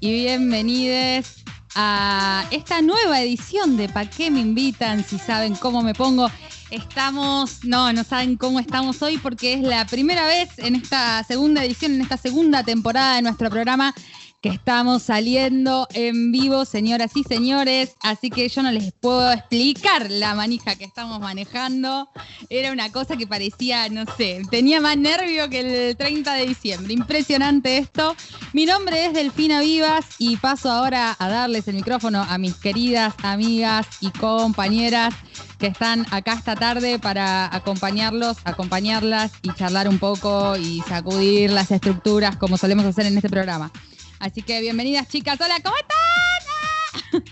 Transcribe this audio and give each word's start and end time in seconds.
y 0.00 0.12
bienvenides 0.12 1.44
a 1.74 2.46
esta 2.50 2.80
nueva 2.80 3.20
edición 3.20 3.76
de 3.76 3.88
¿Pa 3.88 4.06
qué 4.06 4.30
me 4.30 4.40
invitan? 4.40 5.04
Si 5.04 5.18
saben 5.18 5.54
cómo 5.54 5.82
me 5.82 5.94
pongo. 5.94 6.30
Estamos, 6.70 7.64
no, 7.64 7.92
no 7.92 8.04
saben 8.04 8.36
cómo 8.36 8.60
estamos 8.60 9.02
hoy 9.02 9.18
porque 9.18 9.54
es 9.54 9.60
la 9.60 9.84
primera 9.86 10.24
vez 10.26 10.48
en 10.58 10.76
esta 10.76 11.22
segunda 11.24 11.64
edición, 11.64 11.94
en 11.94 12.00
esta 12.00 12.16
segunda 12.16 12.62
temporada 12.62 13.16
de 13.16 13.22
nuestro 13.22 13.50
programa 13.50 13.94
que 14.40 14.48
estamos 14.48 15.02
saliendo 15.02 15.86
en 15.92 16.32
vivo, 16.32 16.64
señoras 16.64 17.12
y 17.14 17.24
señores. 17.24 17.94
Así 18.00 18.30
que 18.30 18.48
yo 18.48 18.62
no 18.62 18.72
les 18.72 18.92
puedo 18.92 19.30
explicar 19.32 20.10
la 20.10 20.34
manija 20.34 20.76
que 20.76 20.84
estamos 20.84 21.20
manejando. 21.20 22.08
Era 22.48 22.72
una 22.72 22.90
cosa 22.90 23.16
que 23.16 23.26
parecía, 23.26 23.88
no 23.90 24.04
sé, 24.16 24.42
tenía 24.50 24.80
más 24.80 24.96
nervio 24.96 25.50
que 25.50 25.90
el 25.90 25.96
30 25.96 26.34
de 26.34 26.46
diciembre. 26.46 26.94
Impresionante 26.94 27.78
esto. 27.78 28.16
Mi 28.52 28.64
nombre 28.64 29.06
es 29.06 29.12
Delfina 29.12 29.60
Vivas 29.60 30.06
y 30.18 30.36
paso 30.38 30.70
ahora 30.70 31.16
a 31.18 31.28
darles 31.28 31.68
el 31.68 31.74
micrófono 31.74 32.22
a 32.28 32.38
mis 32.38 32.54
queridas 32.54 33.14
amigas 33.22 33.86
y 34.00 34.10
compañeras 34.10 35.14
que 35.58 35.66
están 35.66 36.06
acá 36.10 36.32
esta 36.32 36.56
tarde 36.56 36.98
para 36.98 37.54
acompañarlos, 37.54 38.38
acompañarlas 38.44 39.32
y 39.42 39.52
charlar 39.52 39.88
un 39.88 39.98
poco 39.98 40.56
y 40.56 40.80
sacudir 40.88 41.50
las 41.50 41.70
estructuras 41.70 42.36
como 42.36 42.56
solemos 42.56 42.86
hacer 42.86 43.04
en 43.04 43.16
este 43.16 43.28
programa. 43.28 43.70
Así 44.20 44.42
que 44.42 44.60
bienvenidas 44.60 45.08
chicas. 45.08 45.38
Hola, 45.40 45.56
¿cómo 45.64 45.76
están? 45.78 47.24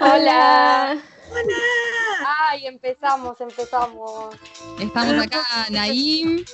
Hola. 0.00 0.96
Ay, 2.48 2.66
empezamos, 2.68 3.40
empezamos. 3.40 4.36
Estamos 4.78 5.24
acá, 5.24 5.42
Naim. 5.70 6.44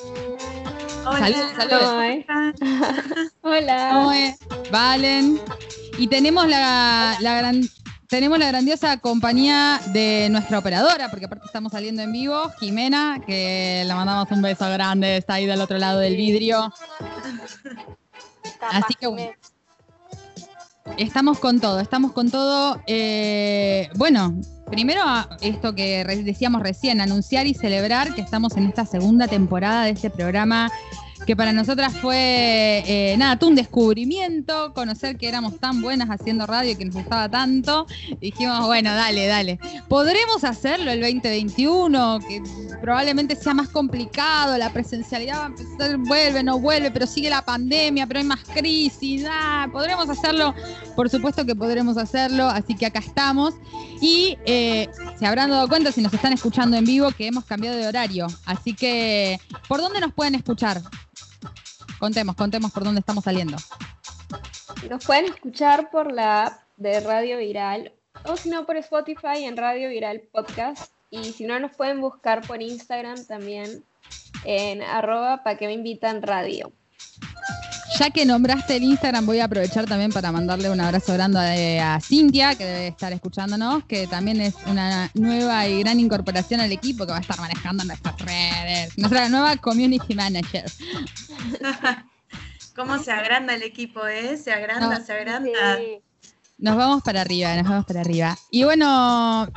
Saludos, 1.04 1.52
saludos. 1.54 1.94
Ay. 1.98 2.26
Hola. 3.42 4.34
Valen. 4.70 5.38
Y 5.98 6.06
tenemos 6.08 6.48
la, 6.48 7.18
la 7.20 7.36
gran, 7.36 7.60
tenemos 8.08 8.38
la 8.38 8.48
grandiosa 8.48 8.96
compañía 8.96 9.78
de 9.92 10.28
nuestra 10.30 10.58
operadora, 10.58 11.10
porque 11.10 11.26
aparte 11.26 11.44
estamos 11.44 11.72
saliendo 11.72 12.00
en 12.00 12.12
vivo, 12.12 12.50
Jimena, 12.58 13.20
que 13.26 13.84
le 13.86 13.94
mandamos 13.94 14.30
un 14.30 14.40
beso 14.40 14.70
grande, 14.70 15.18
está 15.18 15.34
ahí 15.34 15.44
del 15.44 15.60
otro 15.60 15.76
lado 15.76 15.98
del 15.98 16.16
vidrio. 16.16 16.72
Así 18.60 18.94
que 18.94 19.06
bueno. 19.06 19.32
Estamos 20.96 21.38
con 21.38 21.60
todo, 21.60 21.80
estamos 21.80 22.12
con 22.12 22.30
todo. 22.30 22.80
Eh, 22.86 23.88
bueno, 23.94 24.34
primero 24.70 25.02
esto 25.40 25.74
que 25.74 26.04
decíamos 26.24 26.62
recién, 26.62 27.00
anunciar 27.00 27.46
y 27.46 27.54
celebrar 27.54 28.14
que 28.14 28.20
estamos 28.20 28.56
en 28.56 28.66
esta 28.66 28.84
segunda 28.84 29.28
temporada 29.28 29.84
de 29.84 29.90
este 29.90 30.10
programa 30.10 30.70
que 31.26 31.36
para 31.36 31.52
nosotras 31.52 31.92
fue, 31.94 32.82
eh, 32.86 33.16
nada, 33.16 33.38
un 33.46 33.54
descubrimiento, 33.54 34.72
conocer 34.74 35.16
que 35.16 35.28
éramos 35.28 35.58
tan 35.58 35.82
buenas 35.82 36.08
haciendo 36.10 36.46
radio 36.46 36.72
y 36.72 36.76
que 36.76 36.84
nos 36.84 36.94
gustaba 36.94 37.28
tanto. 37.28 37.86
Dijimos, 38.20 38.66
bueno, 38.66 38.94
dale, 38.94 39.26
dale. 39.26 39.58
¿Podremos 39.88 40.44
hacerlo 40.44 40.90
el 40.90 41.00
2021? 41.00 42.20
Que 42.20 42.42
probablemente 42.80 43.36
sea 43.36 43.54
más 43.54 43.68
complicado, 43.68 44.56
la 44.58 44.72
presencialidad 44.72 45.38
va 45.38 45.44
a 45.44 45.46
empezar, 45.46 45.96
vuelve, 45.98 46.42
no 46.42 46.58
vuelve, 46.58 46.90
pero 46.90 47.06
sigue 47.06 47.30
la 47.30 47.44
pandemia, 47.44 48.06
pero 48.06 48.20
hay 48.20 48.26
más 48.26 48.40
crisis. 48.54 49.24
¿Podremos 49.72 50.08
hacerlo? 50.08 50.54
Por 50.94 51.10
supuesto 51.10 51.44
que 51.44 51.54
podremos 51.54 51.96
hacerlo, 51.96 52.46
así 52.46 52.74
que 52.74 52.86
acá 52.86 53.00
estamos. 53.00 53.54
Y 54.00 54.36
eh, 54.46 54.88
se 55.18 55.26
habrán 55.26 55.50
dado 55.50 55.68
cuenta 55.68 55.92
si 55.92 56.00
nos 56.00 56.12
están 56.12 56.32
escuchando 56.32 56.76
en 56.76 56.84
vivo 56.84 57.10
que 57.12 57.26
hemos 57.26 57.44
cambiado 57.44 57.76
de 57.76 57.86
horario. 57.86 58.26
Así 58.46 58.74
que, 58.74 59.40
¿por 59.68 59.80
dónde 59.80 60.00
nos 60.00 60.12
pueden 60.12 60.34
escuchar? 60.34 60.82
Contemos, 62.02 62.34
contemos 62.34 62.72
por 62.72 62.82
dónde 62.82 62.98
estamos 62.98 63.22
saliendo. 63.22 63.56
Nos 64.90 65.04
pueden 65.04 65.26
escuchar 65.26 65.88
por 65.92 66.10
la 66.10 66.46
app 66.46 66.62
de 66.76 66.98
Radio 66.98 67.38
Viral 67.38 67.92
o 68.24 68.36
si 68.36 68.50
no 68.50 68.66
por 68.66 68.76
Spotify 68.78 69.44
en 69.44 69.56
Radio 69.56 69.88
Viral 69.88 70.20
Podcast. 70.32 70.92
Y 71.10 71.22
si 71.32 71.44
no, 71.44 71.60
nos 71.60 71.70
pueden 71.76 72.00
buscar 72.00 72.44
por 72.44 72.60
Instagram 72.60 73.24
también 73.26 73.84
en 74.44 74.82
arroba 74.82 75.44
pa' 75.44 75.56
que 75.56 75.68
me 75.68 75.74
invitan 75.74 76.22
radio. 76.22 76.72
Ya 78.02 78.10
que 78.10 78.26
nombraste 78.26 78.74
el 78.74 78.82
Instagram, 78.82 79.26
voy 79.26 79.38
a 79.38 79.44
aprovechar 79.44 79.86
también 79.86 80.10
para 80.10 80.32
mandarle 80.32 80.68
un 80.68 80.80
abrazo 80.80 81.12
grande 81.12 81.78
a, 81.78 81.94
a 81.94 82.00
Cintia, 82.00 82.56
que 82.56 82.64
debe 82.64 82.88
estar 82.88 83.12
escuchándonos, 83.12 83.84
que 83.84 84.08
también 84.08 84.40
es 84.40 84.56
una 84.66 85.08
nueva 85.14 85.68
y 85.68 85.78
gran 85.84 86.00
incorporación 86.00 86.60
al 86.60 86.72
equipo 86.72 87.06
que 87.06 87.12
va 87.12 87.18
a 87.18 87.20
estar 87.20 87.38
manejando 87.38 87.84
nuestras 87.84 88.18
redes. 88.18 88.98
Nuestra 88.98 89.28
nueva 89.28 89.56
community 89.56 90.16
manager. 90.16 90.64
¿Cómo 92.74 92.98
se 92.98 93.12
agranda 93.12 93.54
el 93.54 93.62
equipo, 93.62 94.04
eh? 94.04 94.36
Se 94.36 94.52
agranda, 94.52 94.98
No. 94.98 95.04
se 95.04 95.12
agranda. 95.12 95.76
Sí. 95.76 96.00
Nos 96.58 96.76
vamos 96.76 97.04
para 97.04 97.20
arriba, 97.20 97.54
nos 97.54 97.68
vamos 97.68 97.86
para 97.86 98.00
arriba. 98.00 98.36
Y 98.50 98.64
bueno, 98.64 99.48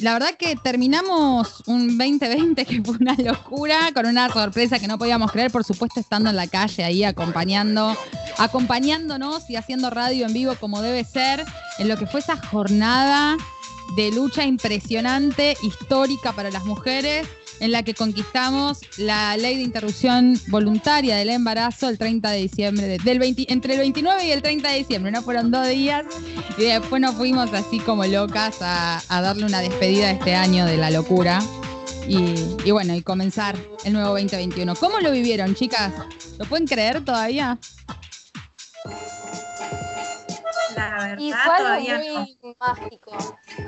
la 0.00 0.12
verdad 0.14 0.30
que 0.36 0.56
terminamos 0.56 1.62
un 1.66 1.96
2020 1.98 2.64
que 2.66 2.82
fue 2.82 2.96
una 3.00 3.14
locura, 3.14 3.92
con 3.94 4.06
una 4.06 4.28
sorpresa 4.28 4.78
que 4.78 4.88
no 4.88 4.98
podíamos 4.98 5.30
creer, 5.30 5.50
por 5.50 5.64
supuesto 5.64 6.00
estando 6.00 6.30
en 6.30 6.36
la 6.36 6.48
calle 6.48 6.84
ahí 6.84 7.04
acompañando, 7.04 7.96
acompañándonos 8.38 9.48
y 9.48 9.56
haciendo 9.56 9.90
radio 9.90 10.26
en 10.26 10.32
vivo 10.32 10.54
como 10.58 10.82
debe 10.82 11.04
ser, 11.04 11.44
en 11.78 11.88
lo 11.88 11.96
que 11.96 12.06
fue 12.06 12.20
esa 12.20 12.36
jornada 12.36 13.36
de 13.96 14.10
lucha 14.10 14.44
impresionante, 14.44 15.56
histórica 15.62 16.32
para 16.32 16.50
las 16.50 16.64
mujeres, 16.64 17.28
en 17.60 17.72
la 17.72 17.82
que 17.82 17.94
conquistamos 17.94 18.78
la 18.98 19.36
ley 19.36 19.56
de 19.56 19.62
interrupción 19.62 20.38
voluntaria 20.48 21.16
del 21.16 21.30
embarazo 21.30 21.88
el 21.88 21.98
30 21.98 22.30
de 22.30 22.38
diciembre, 22.38 22.86
de- 22.86 22.98
del 22.98 23.18
20 23.18 23.52
entre 23.52 23.74
el 23.74 23.80
29 23.80 24.26
y 24.26 24.30
el 24.32 24.42
30 24.42 24.68
de 24.70 24.78
diciembre, 24.78 25.12
¿no? 25.12 25.22
Fueron 25.22 25.50
dos 25.50 25.66
días 25.68 26.04
y 26.58 26.62
después 26.64 27.00
nos 27.00 27.14
fuimos 27.14 27.52
así 27.52 27.78
como 27.80 28.04
locas 28.04 28.56
a, 28.60 29.02
a 29.08 29.20
darle 29.20 29.46
una 29.46 29.60
despedida 29.60 30.10
este 30.10 30.34
año 30.34 30.66
de 30.66 30.76
la 30.76 30.90
locura. 30.90 31.40
Y, 32.06 32.34
y 32.66 32.70
bueno, 32.70 32.94
y 32.94 33.00
comenzar 33.00 33.56
el 33.84 33.94
nuevo 33.94 34.10
2021. 34.10 34.74
¿Cómo 34.76 35.00
lo 35.00 35.10
vivieron, 35.10 35.54
chicas? 35.54 35.90
¿Lo 36.38 36.44
pueden 36.44 36.66
creer 36.66 37.02
todavía? 37.02 37.58
La 40.76 40.90
verdad, 40.90 41.18
Y 41.18 41.32
fue 41.32 41.40
algo 41.40 41.56
todavía 41.56 41.98
no. 41.98 42.20
muy 42.20 42.56
mágico. 42.60 43.10
Eh, 43.12 43.64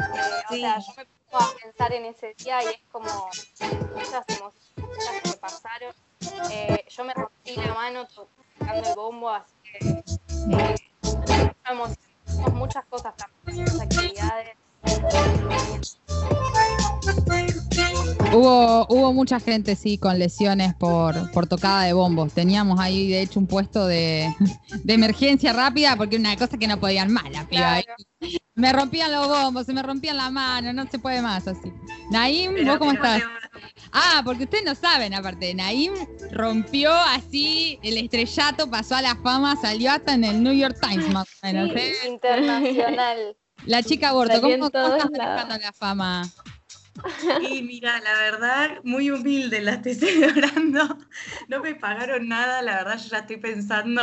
o 0.50 0.55
Sí. 0.55 0.61
sea, 0.61 0.79
yo 0.81 0.93
me 0.97 1.06
a 1.32 1.46
pensar 1.62 1.93
en 1.93 2.06
ese 2.06 2.34
día 2.38 2.62
y 2.62 2.67
es 2.67 2.81
como 2.90 3.28
muchas 3.94 4.25
emociones 4.28 5.23
que 5.23 5.32
pasaron. 5.38 5.94
Eh, 6.50 6.84
yo 6.88 7.05
me 7.05 7.14
rompí 7.14 7.56
la 7.56 7.75
mano 7.75 8.06
tocando 8.06 8.88
el 8.88 8.94
bombo, 8.94 9.31
así 9.31 9.52
que 9.62 9.78
eh, 10.52 10.76
muchas 12.52 12.84
cosas 12.87 13.14
también, 13.17 13.64
muchas 13.64 13.81
actividades. 13.81 14.56
Hubo, 18.32 18.87
hubo 18.88 19.12
mucha 19.12 19.40
gente, 19.40 19.76
sí, 19.76 19.99
con 19.99 20.19
lesiones 20.19 20.75
por, 20.75 21.31
por 21.32 21.46
tocada 21.46 21.84
de 21.84 21.93
bombos. 21.93 22.32
Teníamos 22.32 22.78
ahí, 22.81 23.08
de 23.11 23.23
hecho, 23.23 23.38
un 23.40 23.46
puesto 23.46 23.87
de, 23.87 24.34
de 24.84 24.94
emergencia 24.94 25.52
rápida 25.52 25.96
porque 25.96 26.17
una 26.17 26.37
cosa 26.37 26.58
que 26.58 26.67
no 26.67 26.78
podían 26.78 27.12
más, 27.12 27.31
la 27.31 27.46
piba. 27.49 27.81
Me 28.56 28.73
rompían 28.73 29.12
los 29.12 29.29
bombos, 29.29 29.67
se 29.67 29.75
me 29.75 29.82
rompían 29.82 30.17
la 30.17 30.31
mano, 30.31 30.73
no 30.73 30.87
se 30.91 30.99
puede 30.99 31.20
más 31.20 31.47
así. 31.47 31.70
Naim, 32.11 32.55
Pero- 32.55 32.70
¿vos 32.70 32.79
cómo 32.79 32.93
estás? 32.93 33.23
Ah, 33.93 34.23
porque 34.25 34.44
ustedes 34.44 34.64
no 34.64 34.75
saben, 34.75 35.12
aparte. 35.12 35.55
Naim 35.55 35.93
rompió 36.31 36.91
así 36.93 37.79
el 37.82 37.99
estrellato, 37.99 38.70
pasó 38.70 38.97
a 38.97 39.03
la 39.03 39.14
fama, 39.17 39.56
salió 39.56 39.93
hasta 39.93 40.14
en 40.14 40.25
el 40.25 40.43
New 40.43 40.55
York 40.55 40.79
Times, 40.81 41.08
más 41.12 41.29
o 41.43 41.47
menos. 41.47 41.70
¿eh? 41.76 41.93
Internacional. 42.08 43.37
La 43.67 43.82
chica 43.82 44.08
aborto, 44.11 44.41
¿cómo, 44.41 44.70
cómo 44.70 44.94
estás 44.97 45.11
manejando 45.11 45.59
la 45.59 45.73
fama? 45.73 46.23
Y 47.50 47.62
mira, 47.62 48.00
la 48.00 48.14
verdad, 48.14 48.81
muy 48.84 49.10
humilde 49.10 49.60
la 49.60 49.72
estoy 49.75 49.94
celebrando. 49.96 50.98
No 51.48 51.60
me 51.60 51.75
pagaron 51.75 52.28
nada, 52.28 52.62
la 52.62 52.76
verdad, 52.76 52.98
yo 52.98 53.08
ya 53.10 53.19
estoy 53.19 53.37
pensando 53.37 54.02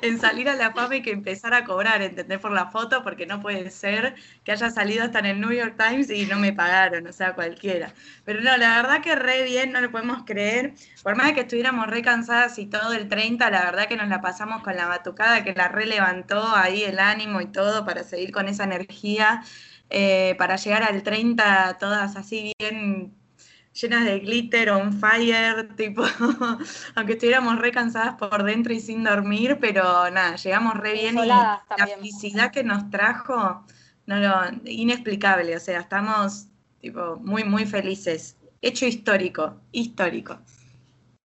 en 0.00 0.20
salir 0.20 0.48
a 0.48 0.54
la 0.56 0.72
fama 0.72 0.96
y 0.96 1.02
que 1.02 1.10
empezar 1.12 1.54
a 1.54 1.64
cobrar, 1.64 2.02
¿entendés? 2.02 2.38
Por 2.40 2.52
la 2.52 2.70
foto, 2.70 3.02
porque 3.02 3.26
no 3.26 3.40
puede 3.40 3.70
ser 3.70 4.14
que 4.44 4.52
haya 4.52 4.70
salido 4.70 5.04
hasta 5.04 5.20
en 5.20 5.26
el 5.26 5.40
New 5.40 5.52
York 5.52 5.76
Times 5.76 6.10
y 6.10 6.26
no 6.26 6.38
me 6.38 6.52
pagaron, 6.52 7.06
o 7.06 7.12
sea, 7.12 7.34
cualquiera. 7.34 7.94
Pero 8.24 8.40
no, 8.40 8.56
la 8.56 8.76
verdad 8.82 9.02
que 9.02 9.14
re 9.14 9.44
bien, 9.44 9.72
no 9.72 9.80
lo 9.80 9.90
podemos 9.90 10.24
creer. 10.24 10.74
Por 11.02 11.16
más 11.16 11.32
que 11.32 11.40
estuviéramos 11.40 11.86
re 11.88 12.02
cansadas 12.02 12.58
y 12.58 12.66
todo 12.66 12.92
el 12.92 13.08
30, 13.08 13.50
la 13.50 13.64
verdad 13.64 13.88
que 13.88 13.96
nos 13.96 14.08
la 14.08 14.20
pasamos 14.20 14.62
con 14.62 14.76
la 14.76 14.86
batucada 14.86 15.44
que 15.44 15.54
la 15.54 15.68
re 15.68 15.86
levantó 15.86 16.54
ahí 16.54 16.82
el 16.84 16.98
ánimo 16.98 17.40
y 17.40 17.46
todo 17.46 17.84
para 17.84 18.04
seguir 18.04 18.32
con 18.32 18.48
esa 18.48 18.64
energía 18.64 19.42
eh, 19.94 20.34
para 20.38 20.56
llegar 20.56 20.82
al 20.82 21.02
30 21.02 21.76
todas 21.78 22.16
así 22.16 22.54
bien 22.58 23.14
llenas 23.74 24.04
de 24.04 24.20
glitter, 24.20 24.70
on 24.70 24.92
fire, 24.92 25.68
tipo, 25.76 26.02
aunque 26.94 27.12
estuviéramos 27.12 27.58
re 27.58 27.72
cansadas 27.72 28.14
por 28.14 28.42
dentro 28.42 28.72
y 28.72 28.80
sin 28.80 29.04
dormir, 29.04 29.58
pero 29.60 30.10
nada, 30.10 30.36
llegamos 30.36 30.78
re 30.78 30.94
bien 30.94 31.18
y 31.18 31.26
la 31.26 31.62
felicidad 31.76 32.50
que 32.50 32.64
nos 32.64 32.88
trajo, 32.90 33.66
no 34.06 34.16
lo, 34.16 34.34
inexplicable, 34.64 35.56
o 35.56 35.60
sea, 35.60 35.80
estamos 35.80 36.46
tipo 36.80 37.16
muy, 37.16 37.44
muy 37.44 37.66
felices. 37.66 38.36
Hecho 38.62 38.86
histórico, 38.86 39.60
histórico. 39.72 40.38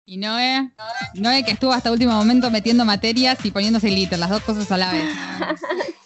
Y 0.05 0.19
Noé, 0.19 0.71
Noé 1.15 1.45
que 1.45 1.53
estuvo 1.53 1.73
hasta 1.73 1.91
último 1.91 2.13
momento 2.13 2.51
metiendo 2.51 2.85
materias 2.85 3.39
y 3.45 3.53
poniéndose 3.53 3.89
glitter, 3.89 4.19
las 4.19 4.31
dos 4.31 4.43
cosas 4.43 4.71
a 4.71 4.77
la 4.77 4.93
vez. 4.93 5.05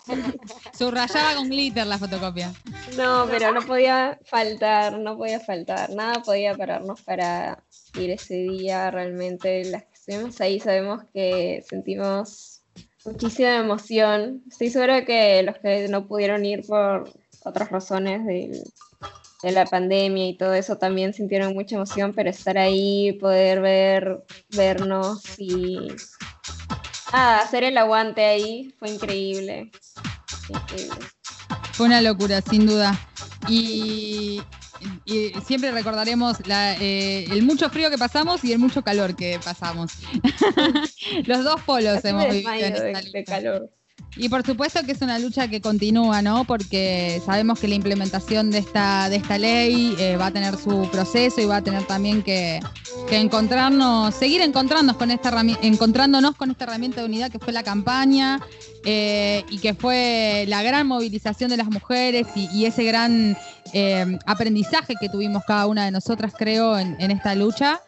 Subrayaba 0.76 1.36
con 1.36 1.48
glitter 1.48 1.86
la 1.86 1.98
fotocopia. 1.98 2.52
No, 2.96 3.26
pero 3.30 3.52
no 3.52 3.62
podía 3.62 4.18
faltar, 4.24 4.98
no 4.98 5.16
podía 5.16 5.40
faltar. 5.40 5.90
Nada 5.90 6.22
podía 6.22 6.56
pararnos 6.56 7.00
para 7.02 7.62
ir 7.98 8.10
ese 8.10 8.34
día. 8.34 8.90
Realmente 8.90 9.64
las 9.64 9.84
que 9.84 9.94
estuvimos 9.94 10.40
ahí 10.40 10.60
sabemos 10.60 11.04
que 11.12 11.64
sentimos 11.68 12.62
muchísima 13.04 13.56
emoción. 13.56 14.42
Estoy 14.50 14.70
segura 14.70 15.04
que 15.04 15.42
los 15.42 15.58
que 15.58 15.88
no 15.88 16.06
pudieron 16.06 16.44
ir 16.44 16.66
por 16.66 17.12
otras 17.44 17.70
razones 17.70 18.24
de 18.24 19.52
la 19.52 19.66
pandemia 19.66 20.28
y 20.28 20.36
todo 20.36 20.54
eso 20.54 20.78
también 20.78 21.12
sintieron 21.12 21.54
mucha 21.54 21.76
emoción, 21.76 22.14
pero 22.14 22.30
estar 22.30 22.56
ahí, 22.56 23.12
poder 23.20 23.60
ver, 23.60 24.24
vernos 24.56 25.22
y 25.38 25.88
nada, 27.14 27.38
hacer 27.38 27.64
el 27.64 27.78
aguante 27.78 28.24
ahí 28.24 28.74
fue 28.78 28.90
increíble. 28.90 29.70
Increíble. 30.48 31.06
Fue 31.72 31.86
una 31.86 32.00
locura, 32.00 32.40
sin 32.42 32.66
duda. 32.66 32.98
Y, 33.48 34.42
y 35.04 35.32
siempre 35.46 35.70
recordaremos 35.70 36.46
la, 36.46 36.74
eh, 36.76 37.24
el 37.30 37.42
mucho 37.42 37.68
frío 37.70 37.90
que 37.90 37.98
pasamos 37.98 38.44
y 38.44 38.52
el 38.52 38.58
mucho 38.58 38.82
calor 38.82 39.14
que 39.14 39.38
pasamos. 39.44 39.92
Los 41.24 41.44
dos 41.44 41.60
polos 41.62 42.04
hemos 42.04 42.28
vivido 42.28 42.52
en 42.52 42.72
de, 42.72 42.92
esta 42.92 43.10
de 43.12 43.24
calor. 43.24 43.70
Y 44.16 44.28
por 44.28 44.46
supuesto 44.46 44.84
que 44.84 44.92
es 44.92 45.02
una 45.02 45.18
lucha 45.18 45.48
que 45.48 45.60
continúa, 45.60 46.22
¿no? 46.22 46.44
Porque 46.44 47.20
sabemos 47.26 47.58
que 47.58 47.66
la 47.66 47.74
implementación 47.74 48.50
de 48.50 48.58
esta, 48.58 49.08
de 49.08 49.16
esta 49.16 49.38
ley 49.38 49.96
eh, 49.98 50.16
va 50.16 50.26
a 50.26 50.30
tener 50.30 50.56
su 50.56 50.88
proceso 50.90 51.40
y 51.40 51.46
va 51.46 51.56
a 51.56 51.62
tener 51.62 51.84
también 51.84 52.22
que, 52.22 52.60
encontrarnos, 53.10 54.14
seguir 54.14 54.40
encontrándonos 54.40 54.96
con 54.96 55.10
esta 55.10 55.32
encontrándonos 55.62 56.34
con 56.36 56.50
esta 56.50 56.64
herramienta 56.64 57.00
de 57.00 57.06
unidad 57.06 57.30
que 57.30 57.38
fue 57.38 57.52
la 57.52 57.62
campaña 57.62 58.40
eh, 58.84 59.44
y 59.50 59.58
que 59.58 59.74
fue 59.74 60.44
la 60.48 60.62
gran 60.62 60.86
movilización 60.86 61.50
de 61.50 61.56
las 61.56 61.68
mujeres 61.68 62.26
y, 62.34 62.64
ese 62.64 62.84
gran 62.84 63.36
eh, 63.72 64.18
aprendizaje 64.26 64.94
que 65.00 65.08
tuvimos 65.08 65.44
cada 65.44 65.66
una 65.66 65.84
de 65.84 65.90
nosotras, 65.90 66.32
creo, 66.36 66.78
en 66.78 67.10
esta 67.10 67.34
lucha. 67.34 67.80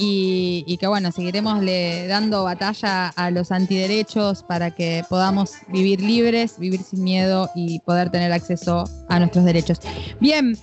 Y, 0.00 0.62
y 0.68 0.76
que 0.76 0.86
bueno, 0.86 1.10
seguiremos 1.10 1.60
le 1.60 2.06
dando 2.06 2.44
batalla 2.44 3.08
a 3.08 3.30
los 3.32 3.50
antiderechos 3.50 4.44
para 4.44 4.70
que 4.70 5.04
podamos 5.08 5.54
vivir 5.66 6.00
libres, 6.00 6.56
vivir 6.56 6.82
sin 6.84 7.02
miedo 7.02 7.50
y 7.56 7.80
poder 7.80 8.08
tener 8.08 8.30
acceso 8.32 8.84
a 9.08 9.18
nuestros 9.18 9.44
derechos. 9.44 9.80
Bien, 10.20 10.56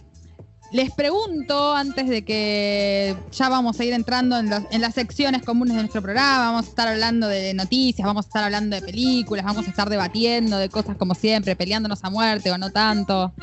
les 0.71 0.89
pregunto 0.91 1.75
antes 1.75 2.07
de 2.07 2.23
que 2.23 3.13
ya 3.33 3.49
vamos 3.49 3.77
a 3.79 3.83
ir 3.83 3.91
entrando 3.91 4.37
en, 4.39 4.49
los- 4.49 4.63
en 4.71 4.79
las 4.79 4.93
secciones 4.93 5.43
comunes 5.43 5.75
de 5.75 5.81
nuestro 5.81 6.01
programa, 6.01 6.51
vamos 6.51 6.67
a 6.67 6.69
estar 6.69 6.87
hablando 6.87 7.27
de 7.27 7.53
noticias, 7.53 8.05
vamos 8.05 8.25
a 8.25 8.29
estar 8.29 8.43
hablando 8.45 8.77
de 8.77 8.81
películas, 8.83 9.43
vamos 9.43 9.67
a 9.67 9.69
estar 9.69 9.89
debatiendo 9.89 10.57
de 10.57 10.69
cosas 10.69 10.95
como 10.95 11.13
siempre, 11.13 11.57
peleándonos 11.57 12.01
a 12.05 12.09
muerte 12.09 12.51
o 12.51 12.57
no 12.57 12.69
tanto. 12.71 13.33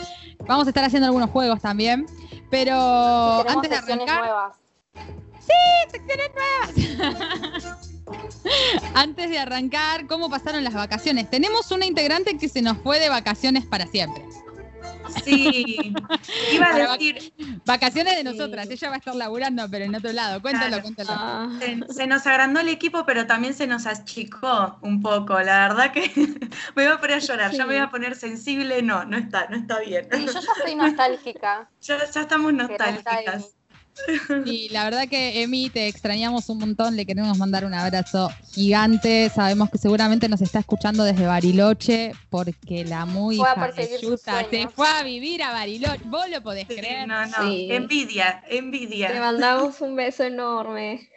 Vamos 0.47 0.67
a 0.67 0.71
estar 0.71 0.85
haciendo 0.85 1.07
algunos 1.07 1.29
juegos 1.29 1.61
también, 1.61 2.07
pero 2.51 2.75
antes 3.47 3.69
de 3.71 3.77
arrancar... 3.77 4.19
nuevas. 4.21 4.57
Antes 8.95 9.31
de 9.31 9.39
arrancar, 9.39 10.07
¿cómo 10.07 10.29
pasaron 10.29 10.65
las 10.65 10.75
vacaciones? 10.75 11.31
Tenemos 11.31 11.71
una 11.71 11.87
integrante 11.87 12.37
que 12.37 12.49
se 12.49 12.63
nos 12.63 12.79
fue 12.79 12.99
de 13.01 13.09
vacaciones 13.09 13.65
para 13.67 13.87
siempre. 13.87 14.25
Sí, 15.25 15.93
iba 16.53 16.67
a 16.69 16.97
decir, 16.97 17.33
Vacaciones 17.67 18.17
de 18.17 18.25
nosotras, 18.25 18.69
ella 18.71 18.89
va 18.89 18.95
a 18.95 18.99
estar 18.99 19.15
laburando, 19.15 19.69
pero 19.71 19.85
en 19.85 19.95
otro 19.95 20.13
lado. 20.13 20.41
Cuéntalo, 20.41 20.69
Claro. 20.69 20.83
cuéntalo. 20.83 21.11
Ah, 21.13 21.51
se, 21.61 21.95
se 21.95 22.07
nos 22.07 22.27
agrandó 22.27 22.61
el 22.61 22.69
equipo, 22.69 23.05
pero 23.05 23.27
también 23.27 23.53
se 23.53 23.67
nos 23.67 23.87
achicó 23.87 24.79
un 24.81 25.03
poco. 25.03 25.39
La 25.41 25.69
verdad 25.69 25.93
que 25.93 26.11
me 26.77 26.85
voy 26.85 26.93
a 26.93 26.99
poner 26.99 27.17
a 27.17 27.21
llorar, 27.21 27.53
ya 27.53 27.67
me 27.67 27.75
voy 27.75 27.83
a 27.83 27.91
poner 27.91 28.15
sensible. 28.17 28.81
No, 28.83 29.05
no 29.05 29.19
está, 29.19 29.49
no 29.49 29.57
está 29.57 29.81
bien. 29.81 30.09
Sí, 30.13 30.27
yo 30.27 30.33
ya 30.33 30.41
estoy 30.57 30.75
nostálgica. 30.75 31.69
Ya, 31.83 32.11
ya 32.11 32.21
estamos 32.21 32.53
nostálgicas. 32.55 33.55
Y 34.45 34.69
la 34.71 34.85
verdad 34.85 35.07
que 35.09 35.43
Emi, 35.43 35.71
te 35.71 35.87
extrañamos 35.87 36.49
un 36.49 36.59
montón, 36.59 36.97
le 36.97 37.07
queremos 37.07 37.37
mandar 37.39 37.65
un 37.65 37.75
abrazo 37.75 38.31
gigante. 38.53 39.31
Sabemos 39.31 39.71
que 39.71 39.79
seguramente 39.79 40.29
nos 40.29 40.41
está 40.43 40.59
escuchando 40.59 41.05
desde 41.05 41.27
Bariloche, 41.27 42.13
porque 42.31 42.85
la 42.85 43.07
muy 43.07 43.37
se 43.37 44.69
fue 44.75 44.89
a 44.89 45.03
vivir 45.03 45.43
a 45.43 45.53
Bariloche. 45.53 46.01
¿Vos 46.07 46.29
lo 46.29 46.43
podés 46.43 46.67
Sí, 46.69 46.75
creer? 46.77 47.07
no, 47.07 47.25
no, 47.27 47.51
Sí. 47.51 47.69
envidia, 47.71 48.43
te 48.49 48.59
envidia. 48.59 49.13
mandamos 49.21 49.81
un 49.81 49.95
beso 49.95 50.25
enorme. 50.25 51.09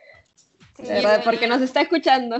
Sí, 0.78 0.84
De 0.84 0.90
verdad, 0.94 1.22
porque 1.24 1.48
nos 1.48 1.62
está 1.62 1.82
escuchando. 1.82 2.38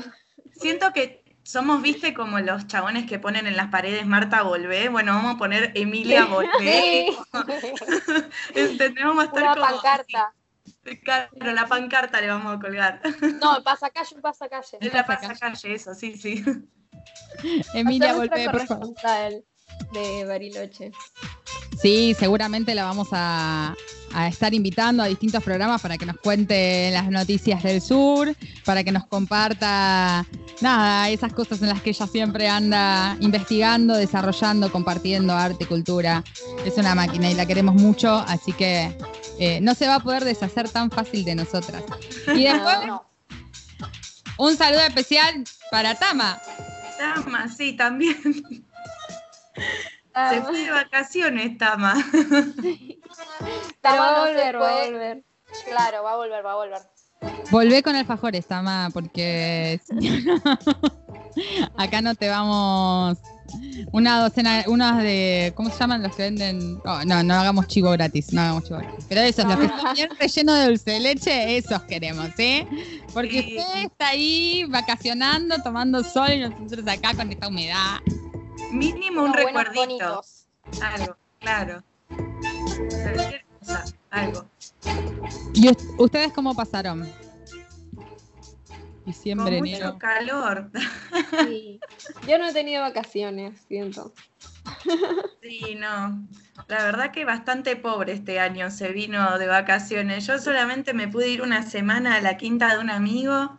Siento 0.60 0.92
que 0.94 1.25
somos, 1.46 1.82
viste, 1.84 2.16
como 2.16 2.40
los 2.40 2.66
chabones 2.66 3.06
que 3.06 3.20
ponen 3.20 3.46
en 3.46 3.56
las 3.56 3.68
paredes 3.68 4.06
Marta 4.08 4.42
volvé. 4.42 4.90
Bueno, 4.90 5.14
vamos 5.14 5.36
a 5.36 5.38
poner 5.38 5.72
Emilia 5.76 6.26
volvé. 6.26 7.08
Sí. 7.10 7.18
Vamos 9.04 9.24
a 9.24 9.28
estar 9.28 9.44
una 9.44 9.54
como. 9.54 9.68
pancarta. 9.68 10.34
Claro, 11.04 11.54
la 11.54 11.68
pancarta 11.68 12.20
le 12.20 12.28
vamos 12.28 12.58
a 12.58 12.60
colgar. 12.60 13.02
No, 13.42 13.64
pasa 13.64 13.92
calle, 13.92 14.20
pasa 14.22 14.50
calle. 14.50 14.78
Es 14.82 14.94
la 14.94 15.06
pasacalle, 15.06 15.76
eso, 15.76 15.94
sí, 15.94 16.18
sí. 16.18 16.44
Emilia, 17.76 18.16
volvé, 18.16 18.50
por 18.50 18.66
favor. 18.66 18.94
De 19.94 20.26
Bariloche. 20.26 20.92
Sí, 21.82 22.16
seguramente 22.18 22.74
la 22.74 22.86
vamos 22.86 23.10
a, 23.12 23.76
a 24.14 24.28
estar 24.30 24.54
invitando 24.54 25.04
a 25.04 25.08
distintos 25.08 25.44
programas 25.44 25.82
para 25.82 25.98
que 25.98 26.06
nos 26.06 26.16
cuente 26.18 26.90
las 26.92 27.10
noticias 27.10 27.62
del 27.64 27.82
sur, 27.82 28.34
para 28.64 28.84
que 28.84 28.92
nos 28.94 29.06
comparta, 29.08 30.26
nada, 30.62 31.10
esas 31.10 31.34
cosas 31.34 31.62
en 31.62 31.68
las 31.70 31.82
que 31.82 31.90
ella 31.90 32.08
siempre 32.08 32.48
anda 32.48 33.18
investigando, 33.20 33.94
desarrollando, 33.96 34.72
compartiendo 34.72 35.34
arte, 35.34 35.66
cultura. 35.66 36.24
Es 36.66 36.78
una 36.78 36.96
máquina 36.96 37.30
y 37.30 37.34
la 37.34 37.46
queremos 37.46 37.76
mucho, 37.76 38.10
así 38.28 38.54
que 38.54 38.96
eh, 39.40 39.60
no 39.62 39.76
se 39.76 39.88
va 39.88 39.96
a 39.96 40.00
poder 40.00 40.24
deshacer 40.24 40.70
tan 40.70 40.90
fácil 40.90 41.26
de 41.26 41.36
nosotras. 41.36 41.84
Y 42.36 42.44
después, 42.46 42.78
No, 42.88 43.06
no. 43.80 43.90
un 44.38 44.56
saludo 44.56 44.82
especial 44.82 45.44
para 45.72 45.94
Tama. 45.96 46.40
Tama, 46.98 47.50
sí, 47.50 47.74
también. 47.74 48.65
Ah, 50.14 50.30
Se 50.34 50.42
fue 50.42 50.60
de 50.64 50.72
vacaciones, 50.72 51.58
Tama. 51.58 51.94
Tama 53.82 53.98
va 53.98 54.18
a 54.18 54.28
volver, 54.28 54.56
va 54.62 54.70
a 54.70 54.86
volver. 54.86 55.24
Claro, 55.66 56.04
va 56.04 56.14
a 56.14 56.16
volver, 56.18 56.46
va 56.46 56.52
a 56.52 56.56
volver. 56.56 56.82
Volvé 57.52 57.84
con 57.84 57.96
alfajores, 57.96 58.46
Tama, 58.48 58.90
porque 58.94 59.80
acá 61.78 62.02
no 62.02 62.16
te 62.16 62.30
vamos, 62.30 63.18
Una 63.92 64.22
docena, 64.22 64.64
unas 64.68 65.02
de. 65.04 65.54
¿Cómo 65.56 65.70
se 65.70 65.78
llaman 65.80 66.02
los 66.04 66.16
que 66.16 66.24
venden? 66.24 66.82
Oh, 66.86 67.04
no, 67.06 67.24
no 67.24 67.34
hagamos 67.36 67.68
chivo 67.68 67.92
gratis, 67.92 68.34
no 68.34 68.42
hagamos 68.42 68.64
chivo 68.64 68.80
gratis. 68.80 69.06
Pero 69.08 69.22
esos, 69.22 69.46
los 69.46 69.58
que 69.60 69.68
son 69.68 69.94
bien 69.94 70.10
rellenos 70.20 70.56
de 70.60 70.66
dulce 70.68 70.92
de 70.92 71.00
leche, 71.00 71.58
esos 71.58 71.82
queremos, 71.84 72.30
¿sí? 72.36 72.66
Porque 73.14 73.42
Sí. 73.42 73.58
usted 73.58 73.84
está 73.84 74.08
ahí 74.10 74.66
vacacionando, 74.70 75.56
tomando 75.64 76.04
sol 76.04 76.32
y 76.32 76.40
nosotros 76.40 76.88
acá 76.88 77.14
con 77.14 77.32
esta 77.32 77.48
humedad. 77.48 77.98
Mínimo 78.76 79.24
un 79.24 79.34
recuerdito. 79.34 80.22
Algo, 80.82 81.16
claro. 81.40 81.84
Cualquier 82.08 83.46
cosa, 83.60 83.84
algo. 84.10 84.46
¿Y 85.54 85.70
us- 85.70 85.78
ustedes 85.98 86.34
cómo 86.34 86.54
pasaron? 86.56 87.10
Diciembre, 89.06 89.58
Con 89.60 89.68
enero. 89.68 89.88
mucho 89.94 90.00
calor. 90.00 90.72
Sí. 91.48 91.80
Yo 92.28 92.38
no 92.40 92.48
he 92.48 92.54
tenido 92.54 92.82
vacaciones, 92.82 93.62
siento. 93.68 94.14
Sí, 95.42 95.76
no. 95.76 96.28
La 96.68 96.84
verdad 96.86 97.12
que 97.12 97.24
bastante 97.24 97.76
pobre 97.76 98.14
este 98.14 98.40
año 98.40 98.72
se 98.72 98.90
vino 98.92 99.38
de 99.38 99.48
vacaciones. 99.48 100.26
Yo 100.26 100.40
solamente 100.40 100.94
me 100.94 101.08
pude 101.08 101.30
ir 101.30 101.42
una 101.44 101.64
semana 101.64 102.16
a 102.16 102.22
la 102.22 102.36
quinta 102.38 102.74
de 102.74 102.80
un 102.80 102.90
amigo, 102.90 103.58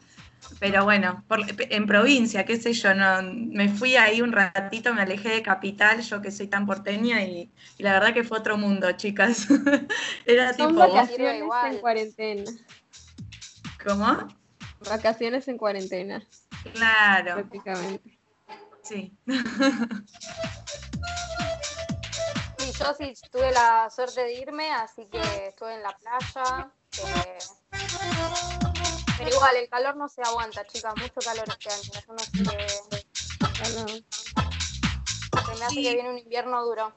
pero 0.58 0.84
bueno, 0.84 1.24
por- 1.28 1.40
en 1.58 1.86
provincia, 1.86 2.44
qué 2.44 2.56
sé 2.60 2.72
yo, 2.72 2.94
no, 2.94 3.22
me 3.22 3.68
fui 3.68 3.96
ahí 3.96 4.22
un 4.22 4.32
ratito, 4.32 4.94
me 4.94 5.02
alejé 5.02 5.28
de 5.30 5.42
capital, 5.42 6.00
yo 6.02 6.20
que 6.22 6.30
soy 6.30 6.46
tan 6.48 6.66
porteña, 6.66 7.22
y, 7.24 7.50
y 7.78 7.82
la 7.82 7.92
verdad 7.92 8.14
que 8.14 8.24
fue 8.24 8.38
otro 8.38 8.56
mundo, 8.56 8.90
chicas. 8.92 9.46
Era 10.26 10.52
Son 10.54 10.68
tipo, 10.68 10.80
vacaciones 10.80 11.38
igual. 11.38 11.74
en 11.74 11.80
cuarentena. 11.80 12.50
¿cómo? 13.84 14.28
Vacaciones 14.88 15.46
en 15.48 15.58
cuarentena, 15.58 16.22
Claro, 16.74 17.34
prácticamente. 17.34 18.18
sí. 18.82 19.12
Sí, 22.58 22.72
yo 22.78 22.94
sí 22.94 23.12
tuve 23.30 23.52
la 23.52 23.90
suerte 23.94 24.22
de 24.22 24.32
irme, 24.32 24.70
así 24.72 25.04
que 25.12 25.48
estuve 25.48 25.74
en 25.74 25.82
la 25.82 25.94
playa. 25.98 26.70
eh, 26.96 27.38
Pero 29.18 29.30
igual, 29.30 29.56
el 29.56 29.68
calor 29.68 29.96
no 29.96 30.08
se 30.08 30.22
aguanta, 30.22 30.64
chicas. 30.66 30.94
Mucho 30.96 31.20
calor 31.24 31.44
este 31.48 31.70
año. 31.70 31.82
Yo 32.06 32.12
no 32.12 32.18
sé 32.18 32.30
qué- 32.56 33.04
Ojalá. 33.44 33.86
se 35.46 35.58
me 35.58 35.64
hace 35.64 35.74
Sí. 35.74 35.82
que 35.82 35.94
viene 35.94 36.10
un 36.10 36.18
invierno 36.18 36.64
duro. 36.64 36.92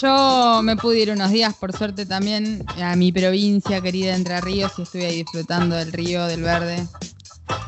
Yo 0.00 0.60
me 0.62 0.76
pude 0.76 1.00
ir 1.00 1.10
unos 1.10 1.30
días, 1.30 1.54
por 1.54 1.72
suerte, 1.76 2.06
también 2.06 2.64
a 2.80 2.94
mi 2.96 3.10
provincia 3.12 3.80
querida 3.80 4.14
Entre 4.14 4.40
Ríos 4.40 4.72
y 4.78 4.82
estuve 4.82 5.06
ahí 5.06 5.16
disfrutando 5.24 5.74
del 5.76 5.92
río, 5.92 6.26
del 6.26 6.42
verde. 6.42 6.86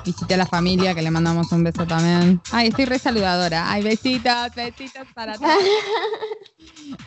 Visité 0.05 0.35
a 0.35 0.37
la 0.37 0.47
familia, 0.47 0.95
que 0.95 1.03
le 1.03 1.11
mandamos 1.11 1.51
un 1.53 1.65
beso 1.65 1.87
también. 1.87 2.41
Ay, 2.53 2.69
estoy 2.69 2.85
re 2.85 2.99
saludadora. 2.99 3.71
Ay, 3.71 3.83
besitos, 3.83 4.55
besitos 4.55 5.07
para 5.15 5.37
todos. 5.39 5.51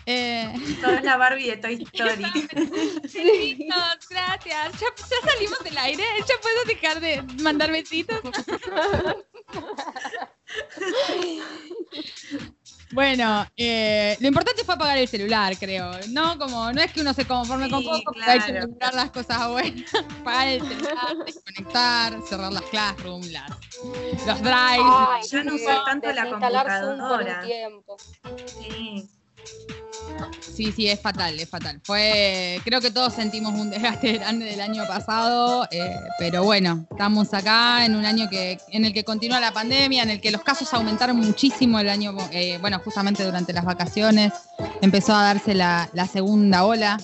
Eh, 0.05 0.53
Toda 0.82 1.01
la 1.01 1.17
Barbie 1.17 1.48
de 1.51 1.58
Toy 1.58 1.84
Story. 1.94 2.24
besitos, 3.08 3.75
gracias. 4.10 4.74
Ya, 4.79 4.88
ya 4.98 5.32
salimos 5.32 5.60
del 5.63 5.77
aire, 5.77 6.03
ya 6.27 6.36
puedo 6.41 6.65
dejar 6.65 7.00
de 7.00 7.22
mandar 7.44 7.72
besitos. 7.72 8.20
Bueno, 12.91 13.46
eh, 13.58 14.15
lo 14.20 14.27
importante 14.27 14.63
fue 14.63 14.75
apagar 14.75 14.98
el 14.98 15.08
celular, 15.08 15.58
creo. 15.58 15.91
No, 16.10 16.38
como 16.38 16.72
no 16.72 16.82
es 16.82 16.94
que 16.94 17.01
uno 17.01 17.13
se 17.13 17.25
conforme 17.25 17.70
con 17.70 17.84
poco, 17.84 18.13
hay 18.25 18.39
que 18.39 18.53
lograr 18.53 18.94
las 18.94 19.10
cosas 19.12 19.50
buenas. 19.50 19.84
apagar 20.24 20.48
el 20.48 20.62
celular, 20.62 21.17
desconectar, 21.25 22.22
cerrar 22.29 22.53
las 22.53 22.63
classrooms, 22.63 23.32
las, 23.32 23.50
los 24.25 24.39
drives. 24.41 24.86
Ay, 24.86 25.24
ya 25.29 25.44
no 25.44 25.55
usar 25.55 25.84
tanto 25.84 26.13
la 26.13 26.24
desinstalar 26.24 26.67
Zoom 26.67 26.98
por 27.00 27.10
computadora. 27.10 27.39
un 27.41 27.48
tiempo. 27.48 27.98
Sí. 28.46 29.10
Sí, 30.55 30.71
sí, 30.71 30.87
es 30.87 31.01
fatal, 31.01 31.37
es 31.37 31.49
fatal. 31.49 31.81
Fue, 31.83 32.61
creo 32.63 32.79
que 32.79 32.89
todos 32.89 33.13
sentimos 33.13 33.53
un 33.53 33.69
desgaste 33.69 34.13
grande 34.19 34.45
del 34.45 34.61
año 34.61 34.85
pasado, 34.87 35.67
eh, 35.69 35.97
pero 36.17 36.43
bueno, 36.43 36.85
estamos 36.89 37.33
acá 37.33 37.85
en 37.85 37.95
un 37.95 38.05
año 38.05 38.29
que, 38.29 38.57
en 38.69 38.85
el 38.85 38.93
que 38.93 39.03
continúa 39.03 39.41
la 39.41 39.51
pandemia, 39.51 40.03
en 40.03 40.11
el 40.11 40.21
que 40.21 40.31
los 40.31 40.43
casos 40.43 40.73
aumentaron 40.73 41.17
muchísimo 41.17 41.77
el 41.79 41.89
año, 41.89 42.15
eh, 42.31 42.57
bueno, 42.61 42.79
justamente 42.79 43.25
durante 43.25 43.51
las 43.51 43.65
vacaciones 43.65 44.31
empezó 44.81 45.13
a 45.13 45.23
darse 45.23 45.53
la, 45.55 45.89
la 45.93 46.07
segunda 46.07 46.63
ola, 46.63 46.97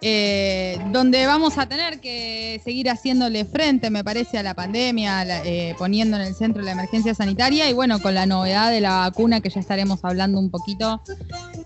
eh, 0.00 0.78
donde 0.92 1.26
vamos 1.26 1.56
a 1.58 1.66
tener 1.66 2.00
que 2.00 2.60
seguir 2.64 2.90
haciéndole 2.90 3.44
frente, 3.44 3.90
me 3.90 4.04
parece, 4.04 4.38
a 4.38 4.42
la 4.42 4.54
pandemia, 4.54 5.24
la- 5.24 5.42
eh, 5.44 5.74
poniendo 5.78 6.16
en 6.16 6.22
el 6.24 6.34
centro 6.34 6.62
la 6.62 6.72
emergencia 6.72 7.14
sanitaria 7.14 7.68
y 7.70 7.72
bueno, 7.72 8.00
con 8.00 8.14
la 8.14 8.26
novedad 8.26 8.70
de 8.70 8.80
la 8.80 8.98
vacuna 8.98 9.40
que 9.40 9.48
ya 9.50 9.60
estaremos 9.60 10.00
hablando 10.04 10.38
un 10.38 10.50
poquito 10.50 11.00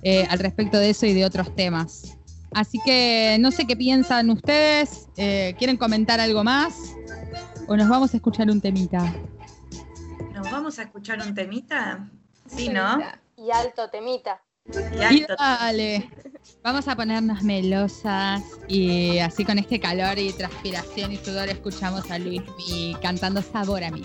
eh, 0.03 0.27
al 0.31 0.39
respecto 0.39 0.79
de 0.79 0.91
eso 0.91 1.07
y 1.07 1.13
de 1.15 1.25
otros 1.25 1.55
temas. 1.55 2.17
Así 2.53 2.79
que 2.85 3.37
no 3.41 3.51
sé 3.53 3.67
qué 3.67 3.77
piensan 3.77 4.31
ustedes, 4.31 5.09
eh, 5.17 5.55
¿quieren 5.59 5.77
comentar 5.77 6.21
algo 6.21 6.43
más? 6.43 6.75
¿O 7.69 7.77
nos 7.77 7.89
vamos 7.89 8.13
a 8.13 8.17
escuchar 8.17 8.51
un 8.51 8.61
temita? 8.61 9.15
¿Nos 10.35 10.51
vamos 10.51 10.79
a 10.79 10.83
escuchar 10.83 11.21
un 11.21 11.35
temita? 11.35 12.09
Sí, 12.47 12.69
¿no? 12.69 13.01
Y 13.37 13.51
alto 13.53 13.89
temita. 13.91 14.41
Y 15.11 15.25
dale, 15.39 16.09
vamos 16.63 16.87
a 16.87 16.95
ponernos 16.95 17.43
melosas 17.43 18.43
y 18.69 19.19
así 19.19 19.45
con 19.45 19.59
este 19.59 19.81
calor 19.81 20.19
y 20.19 20.33
transpiración 20.33 21.13
y 21.13 21.17
sudor 21.17 21.49
escuchamos 21.49 22.11
a 22.11 22.19
Luis 22.19 22.43
y 22.69 22.95
cantando 23.03 23.43
Sabor 23.43 23.83
a 23.83 23.91
mí. 23.91 24.05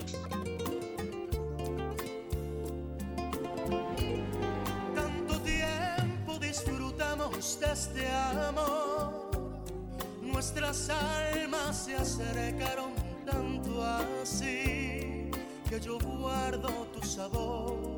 Tanto 4.95 5.39
tiempo 5.41 6.39
disfrutamos 6.39 7.59
de 7.59 7.73
este 7.73 8.07
amor. 8.47 9.31
Nuestras 10.21 10.89
almas 10.89 11.85
se 11.85 11.95
acercaron 11.95 12.91
tanto 13.25 13.83
así 13.83 15.31
que 15.69 15.79
yo 15.79 15.97
guardo 15.99 16.69
tu 16.93 17.01
sabor, 17.05 17.97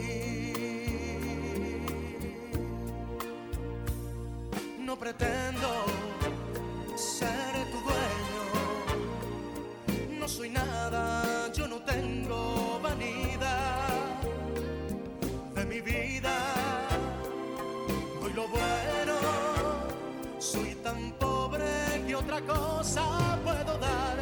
Pretendo 5.13 5.69
ser 6.95 7.53
tu 7.71 7.79
dueño, 7.81 8.43
no 10.19 10.27
soy 10.27 10.49
nada, 10.49 11.51
yo 11.51 11.67
no 11.67 11.81
tengo 11.81 12.79
vanidad 12.81 14.21
de 15.55 15.65
mi 15.65 15.81
vida. 15.81 16.37
Doy 18.21 18.33
lo 18.33 18.47
bueno, 18.47 19.15
soy 20.39 20.75
tan 20.75 21.11
pobre 21.19 22.03
que 22.07 22.15
otra 22.15 22.39
cosa 22.41 23.37
puedo 23.43 23.77
dar. 23.79 24.17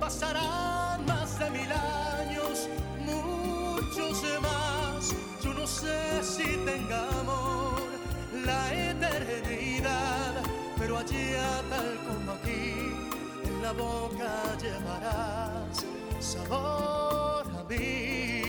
Pasarán 0.00 1.04
más 1.04 1.38
de 1.38 1.50
mil 1.50 1.72
años, 1.72 2.68
muchos 3.04 4.22
más. 4.40 5.14
Yo 5.42 5.52
no 5.52 5.66
sé 5.66 6.22
si 6.22 6.56
tengamos 6.64 7.41
pero 10.78 10.98
allá 10.98 11.62
tal 11.70 11.98
como 12.06 12.32
aquí, 12.32 12.92
en 13.44 13.62
la 13.62 13.72
boca 13.72 14.56
llevarás 14.60 15.84
sabor 16.20 17.46
a 17.58 17.64
mí. 17.68 18.41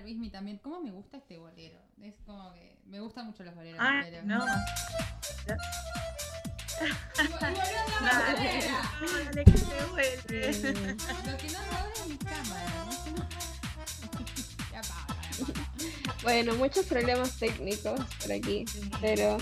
A 0.00 0.02
Luismi 0.02 0.30
también. 0.30 0.58
¿Cómo 0.58 0.80
me 0.80 0.90
gusta 0.90 1.18
este 1.18 1.38
bolero? 1.38 1.78
Es 2.02 2.14
como 2.26 2.52
que 2.54 2.78
me 2.86 3.00
gustan 3.00 3.26
mucho 3.26 3.42
los 3.44 3.54
boleros. 3.54 3.78
Ah, 3.82 4.00
pero- 4.02 4.22
no. 4.24 4.44
Y, 6.80 6.86
vol- 7.22 7.28
y 7.28 7.28
volvió 7.28 7.62
la 8.00 8.10
Dale, 8.10 8.36
bolera. 8.36 8.92
dale, 9.24 9.44
que 9.44 9.58
se 9.58 9.84
vuelve. 9.90 10.46
Lo 11.30 11.36
que 11.36 11.50
no 11.50 11.58
ahora 11.58 11.92
es 11.94 12.06
mi 12.08 12.16
cámara. 12.16 12.86
¿no? 12.86 12.90
ya 14.72 14.80
apaga, 14.80 15.30
ya 15.38 15.44
apaga. 15.44 16.22
Bueno, 16.22 16.54
muchos 16.54 16.86
problemas 16.86 17.36
técnicos 17.38 18.00
por 18.22 18.32
aquí, 18.32 18.64
pero 19.00 19.36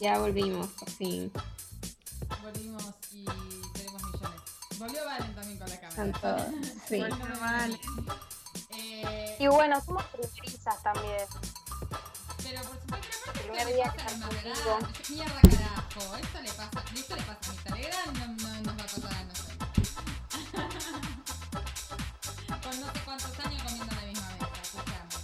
ya 0.00 0.18
volvimos, 0.18 0.68
por 0.72 0.90
fin. 0.90 1.30
Volvimos 2.42 2.84
y 3.12 3.24
tenemos 3.74 4.02
millones. 4.02 4.40
Volvió 4.78 5.04
Valen 5.04 5.34
también 5.36 5.58
con 5.58 5.68
la 5.70 5.80
cámara. 5.80 6.50
Sí. 6.88 6.98
Volvió 6.98 7.16
Bueno, 7.16 7.40
Valen. 7.40 7.78
Eh, 8.76 9.36
Y 9.38 9.46
bueno, 9.48 9.80
somos 9.84 10.04
primerizas 10.04 10.82
también. 10.82 11.26
Pero 12.42 12.62
por 12.62 12.78
supuesto, 12.80 13.32
primer 13.42 13.66
día 13.74 13.92
que 13.92 14.02
contigo. 14.04 14.78
Mierda 15.10 15.40
carajo, 15.40 16.16
esto 16.16 16.40
le 16.42 16.52
pasa, 16.52 16.82
esto 16.94 17.16
le 17.16 17.22
pasa 17.22 17.38
a 17.40 17.42
mi 17.52 17.58
Telegram, 17.62 18.14
no, 18.14 18.26
no 18.26 18.34
nos 18.62 18.76
va 18.78 18.82
a 18.82 18.86
pasar 18.86 19.14
a 19.14 19.24
nosotros. 19.24 19.54
Con 22.62 22.80
no 22.80 22.86
sé 22.92 23.00
cuántos 23.04 23.38
años 23.44 23.62
comiendo 23.62 23.92
en 23.92 23.96
la 23.96 24.02
misma 24.06 24.28
mesa, 24.32 24.48
escuchamos. 24.62 25.14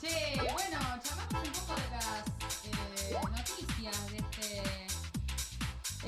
Che, 0.00 0.14
bueno, 0.52 0.78
charlamos 1.02 1.46
un 1.46 1.52
poco 1.52 1.72
de 1.80 1.88
las 1.90 2.24
eh, 2.64 3.18
noticias 3.36 3.96
de 4.10 4.16
este. 4.18 4.50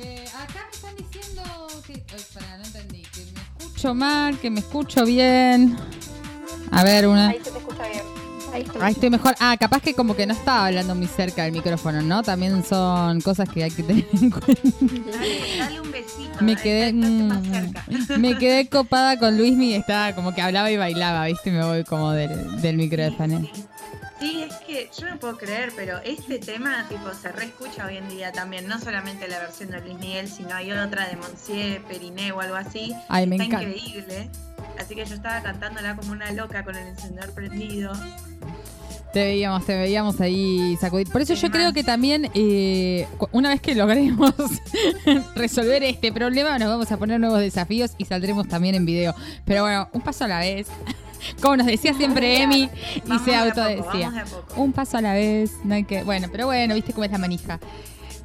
Eh, 0.00 0.28
acá 0.36 0.60
me 0.66 0.72
están 0.76 0.94
diciendo 0.96 1.42
que. 1.86 1.92
Ay, 1.94 2.04
espera, 2.16 2.56
no 2.58 2.64
entendí. 2.64 3.02
Que 3.02 3.20
me 3.24 3.40
escucho 3.40 3.94
mal, 3.94 4.38
que 4.38 4.50
me 4.50 4.60
escucho 4.60 5.04
bien. 5.04 5.76
A 6.78 6.84
ver, 6.84 7.08
una. 7.08 7.30
Ahí 7.30 7.40
se 7.42 7.50
te 7.50 7.58
escucha 7.58 7.82
bien. 7.88 8.02
Ahí 8.80 8.92
estoy 8.92 9.10
mejor. 9.10 9.34
Ah, 9.40 9.56
capaz 9.58 9.82
que 9.82 9.94
como 9.94 10.14
que 10.16 10.26
no 10.26 10.32
estaba 10.32 10.66
hablando 10.66 10.94
muy 10.94 11.06
cerca 11.06 11.42
del 11.44 11.52
micrófono, 11.52 12.02
¿no? 12.02 12.22
También 12.22 12.64
son 12.64 13.20
cosas 13.20 13.48
que 13.48 13.64
hay 13.64 13.70
que 13.70 13.82
tener 13.82 14.06
en 14.12 14.30
cuenta. 14.30 14.52
Dale, 14.80 15.56
dale 15.58 15.80
un 15.80 15.90
besito. 15.92 16.38
Me 16.40 16.52
dale, 16.54 16.62
quedé, 16.62 16.92
más 16.92 17.44
cerca. 17.46 17.84
me 18.18 18.38
quedé 18.38 18.68
copada 18.68 19.18
con 19.18 19.36
Luismi 19.36 19.70
y 19.70 19.74
estaba 19.74 20.14
como 20.14 20.34
que 20.34 20.40
hablaba 20.40 20.70
y 20.70 20.76
bailaba, 20.76 21.26
¿viste? 21.26 21.50
Me 21.50 21.64
voy 21.64 21.82
como 21.84 22.12
del, 22.12 22.60
del 22.62 22.76
micrófono. 22.76 23.40
Sí, 23.40 23.50
sí. 23.54 23.64
Sí, 24.20 24.42
es 24.48 24.54
que 24.66 24.90
yo 24.98 25.08
no 25.08 25.16
puedo 25.18 25.36
creer, 25.38 25.72
pero 25.76 25.98
este 26.04 26.38
tema 26.40 26.86
tipo 26.88 27.12
se 27.14 27.30
reescucha 27.30 27.86
hoy 27.86 27.98
en 27.98 28.08
día 28.08 28.32
también, 28.32 28.66
no 28.66 28.80
solamente 28.80 29.28
la 29.28 29.38
versión 29.38 29.70
de 29.70 29.80
Luis 29.80 29.94
Miguel, 29.98 30.28
sino 30.28 30.54
hay 30.56 30.72
otra 30.72 31.06
de 31.08 31.14
Monsieur, 31.16 31.82
Periné 31.84 32.32
o 32.32 32.40
algo 32.40 32.56
así. 32.56 32.92
Ay, 33.08 33.26
me 33.28 33.36
Está 33.36 33.44
encanta. 33.46 33.68
increíble. 33.68 34.28
Así 34.78 34.94
que 34.94 35.04
yo 35.04 35.14
estaba 35.14 35.42
cantándola 35.42 35.96
como 35.96 36.12
una 36.12 36.30
loca 36.32 36.64
con 36.64 36.76
el 36.76 36.86
encendedor 36.86 37.32
prendido. 37.32 37.92
Te 39.12 39.24
veíamos, 39.24 39.64
te 39.64 39.76
veíamos 39.76 40.20
ahí 40.20 40.76
sacudir. 40.80 41.08
Por 41.08 41.22
eso 41.22 41.34
yo 41.34 41.50
creo 41.50 41.72
que 41.72 41.82
también, 41.82 42.30
eh, 42.34 43.06
una 43.32 43.48
vez 43.48 43.60
que 43.60 43.74
logremos 43.74 44.34
resolver 45.34 45.82
este 45.82 46.12
problema, 46.12 46.58
nos 46.58 46.68
vamos 46.68 46.92
a 46.92 46.96
poner 46.98 47.18
nuevos 47.18 47.40
desafíos 47.40 47.92
y 47.96 48.04
saldremos 48.04 48.46
también 48.48 48.74
en 48.74 48.84
video. 48.84 49.14
Pero 49.46 49.62
bueno, 49.62 49.88
un 49.92 50.02
paso 50.02 50.24
a 50.24 50.28
la 50.28 50.40
vez. 50.40 50.68
Como 51.42 51.56
nos 51.56 51.66
decía 51.66 51.94
siempre 51.94 52.42
Emi, 52.42 52.70
y 52.94 53.18
se 53.24 53.34
autodecía. 53.34 54.24
Un 54.56 54.72
paso 54.72 54.98
a 54.98 55.00
la 55.00 55.14
vez, 55.14 55.50
no 55.64 55.74
hay 55.74 55.84
que. 55.84 56.04
Bueno, 56.04 56.28
pero 56.30 56.46
bueno, 56.46 56.74
viste 56.74 56.92
cómo 56.92 57.04
es 57.04 57.10
la 57.10 57.18
manija. 57.18 57.58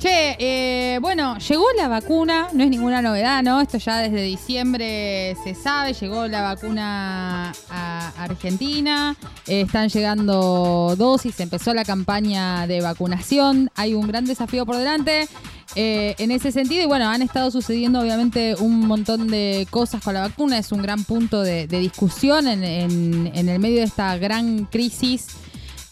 Che, 0.04 0.36
eh, 0.38 1.00
bueno, 1.00 1.38
llegó 1.38 1.64
la 1.78 1.88
vacuna, 1.88 2.50
no 2.52 2.62
es 2.66 2.70
ninguna 2.70 3.02
novedad, 3.02 3.42
¿no? 3.42 3.62
Esto 3.62 3.78
ya 3.78 4.00
desde 4.00 4.22
diciembre 4.22 5.34
se 5.46 5.56
sabe, 5.56 5.94
llegó 5.94 6.28
la 6.28 6.42
vacuna 6.42 7.54
a 7.70 8.12
Argentina, 8.22 9.16
eh, 9.48 9.62
están 9.62 9.88
llegando 9.88 10.96
dosis, 10.98 11.40
empezó 11.40 11.74
la 11.74 11.86
campaña 11.86 12.68
de 12.68 12.82
vacunación, 12.82 13.70
hay 13.76 13.94
un 13.94 14.06
gran 14.06 14.26
desafío 14.26 14.66
por 14.66 14.76
delante. 14.76 15.30
eh, 15.76 16.14
en 16.20 16.30
ese 16.30 16.52
sentido, 16.52 16.84
y 16.84 16.86
bueno, 16.86 17.10
han 17.10 17.24
estado 17.24 17.50
sucediendo 17.50 18.00
obviamente 18.00 18.54
un 18.60 18.82
montón 18.86 19.28
de 19.30 19.66
cosas 19.72 20.04
con 20.04 20.14
la 20.14 20.20
vacuna, 20.20 20.60
es 20.60 20.72
un 20.72 20.84
gran 20.84 21.04
punto 21.04 21.42
de, 21.42 21.66
discusión 21.66 22.48
en- 22.48 23.32
en 23.34 23.50
el 23.50 23.58
medio 23.58 23.78
de 23.80 23.86
esta 23.86 24.16
gran 24.20 24.66
crisis 24.66 25.28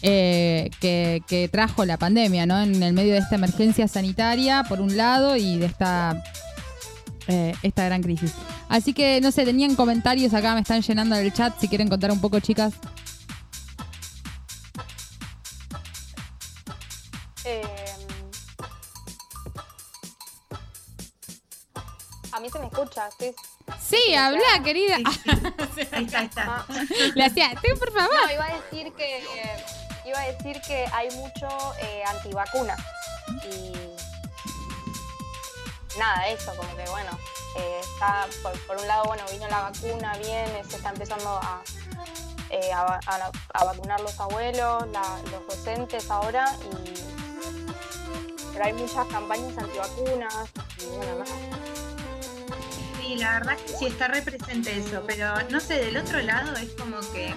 eh, 0.02 0.70
que, 0.80 1.22
que 1.28 1.48
trajo 1.48 1.86
la 1.86 1.98
pandemia, 1.98 2.46
¿no? 2.46 2.62
En 2.62 2.82
el 2.82 2.94
medio 2.94 3.14
de 3.14 3.20
esta 3.20 3.36
emergencia 3.36 3.88
sanitaria, 3.88 4.64
por 4.68 4.82
un 4.82 4.98
lado, 4.98 5.36
y 5.36 5.58
de 5.58 5.66
esta, 5.68 6.22
eh, 7.28 7.54
esta 7.64 7.86
gran 7.86 8.02
crisis. 8.02 8.34
Así 8.70 8.94
que, 8.94 9.20
no 9.22 9.32
sé, 9.32 9.46
tenían 9.46 9.76
comentarios 9.76 10.34
acá, 10.34 10.54
me 10.56 10.62
están 10.62 10.82
llenando 10.82 11.16
el 11.16 11.32
chat, 11.34 11.60
si 11.60 11.68
quieren 11.68 11.88
contar 11.88 12.12
un 12.12 12.22
poco, 12.22 12.40
chicas. 12.40 12.74
Eh, 17.44 17.62
a 22.32 22.40
mí 22.40 22.50
se 22.50 22.60
me 22.60 22.66
escucha, 22.68 23.08
estoy... 23.08 23.34
Sí, 23.80 24.14
habla, 24.16 24.40
querida. 24.64 24.98
Sí, 24.98 25.04
sí. 25.76 25.88
Ahí 25.92 26.06
está, 26.06 26.20
ahí 26.20 26.26
está. 26.28 26.66
Le 27.16 27.26
hacía, 27.26 27.50
"Sí, 27.52 27.68
por 27.80 27.92
favor. 27.94 28.10
no, 28.28 28.34
iba 28.34 28.46
a 28.46 28.56
decir 28.62 28.92
que 28.94 29.18
eh, 29.18 29.64
iba 30.06 30.20
a 30.20 30.28
decir 30.28 30.62
que 30.62 30.86
hay 30.94 31.10
mucho 31.12 31.48
eh, 31.80 32.04
antivacuna 32.08 32.76
y 33.50 33.74
nada, 35.98 36.28
eso, 36.28 36.56
como 36.56 36.76
que 36.76 36.90
bueno, 36.90 37.18
eh, 37.58 37.82
está 37.82 38.28
por, 38.68 38.78
un 38.78 38.88
lado, 38.88 39.06
bueno, 39.06 39.24
vino 39.32 39.48
la 39.48 39.62
vacuna 39.62 40.18
bien, 40.18 40.48
se 40.70 40.78
está 40.78 40.90
empezando 40.90 41.30
a, 41.30 41.62
eh, 42.50 42.72
a, 42.74 43.00
a 43.54 43.64
vacunar 43.64 44.00
los 44.02 44.20
abuelos, 44.20 44.86
los 45.32 45.48
docentes 45.48 46.10
ahora 46.10 46.56
y 46.72 47.12
pero 48.54 48.66
hay 48.66 48.74
muchas 48.74 49.08
campañas 49.08 49.58
antivacunas 49.58 50.36
y 50.80 50.86
bueno. 50.98 51.26
Sí, 53.00 53.16
la 53.16 53.40
verdad 53.40 53.58
que 53.58 53.74
sí 53.74 53.86
está 53.88 54.08
represente 54.08 54.78
eso, 54.78 55.04
pero 55.08 55.34
no 55.50 55.60
sé, 55.60 55.76
del 55.76 55.98
otro 55.98 56.20
lado 56.22 56.56
es 56.58 56.72
como 56.72 57.00
que, 57.14 57.34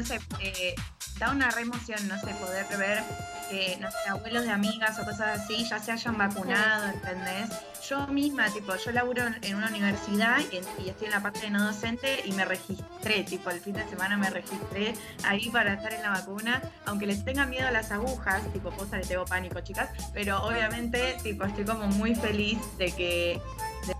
no 0.00 0.06
sé, 0.06 0.20
eh, 0.40 0.74
da 1.18 1.30
una 1.32 1.50
re 1.50 1.62
emoción, 1.62 2.06
no 2.08 2.18
sé, 2.20 2.28
poder 2.34 2.66
ver 2.78 3.02
que 3.50 3.78
no 3.80 3.90
sé, 3.90 3.96
abuelos 4.10 4.44
de 4.44 4.50
amigas 4.50 4.98
o 4.98 5.04
cosas 5.06 5.40
así 5.40 5.66
ya 5.68 5.78
se 5.78 5.90
hayan 5.90 6.18
vacunado, 6.18 6.86
¿entendés? 6.88 7.48
Yo 7.88 8.06
misma, 8.08 8.50
tipo, 8.50 8.76
yo 8.76 8.92
laburo 8.92 9.22
en- 9.40 9.54
una 9.56 9.68
universidad 9.68 10.36
y, 10.52 10.56
y 10.84 10.90
estoy 10.90 11.06
en 11.06 11.12
la 11.12 11.22
parte 11.22 11.40
de 11.40 11.50
no 11.50 11.64
docente 11.64 12.20
y 12.26 12.32
me 12.32 12.44
registré, 12.44 13.24
tipo, 13.24 13.48
el 13.48 13.60
fin 13.60 13.72
de 13.72 13.88
semana 13.88 14.18
me 14.18 14.28
registré 14.28 14.92
ahí 15.24 15.48
para 15.48 15.72
estar 15.72 15.94
en 15.94 16.02
la 16.02 16.10
vacuna, 16.10 16.60
aunque 16.84 17.06
les 17.06 17.24
tenga 17.24 17.46
miedo 17.46 17.66
a 17.66 17.70
las 17.70 17.90
agujas, 17.90 18.42
tipo, 18.52 18.70
posta 18.70 18.98
le 18.98 19.06
tengo 19.06 19.24
pánico, 19.24 19.58
chicas, 19.60 19.88
pero 20.12 20.42
obviamente, 20.44 21.16
tipo, 21.22 21.44
estoy 21.44 21.64
como 21.64 21.86
muy 21.86 22.14
feliz 22.14 22.58
de 22.76 22.92
que 22.92 23.40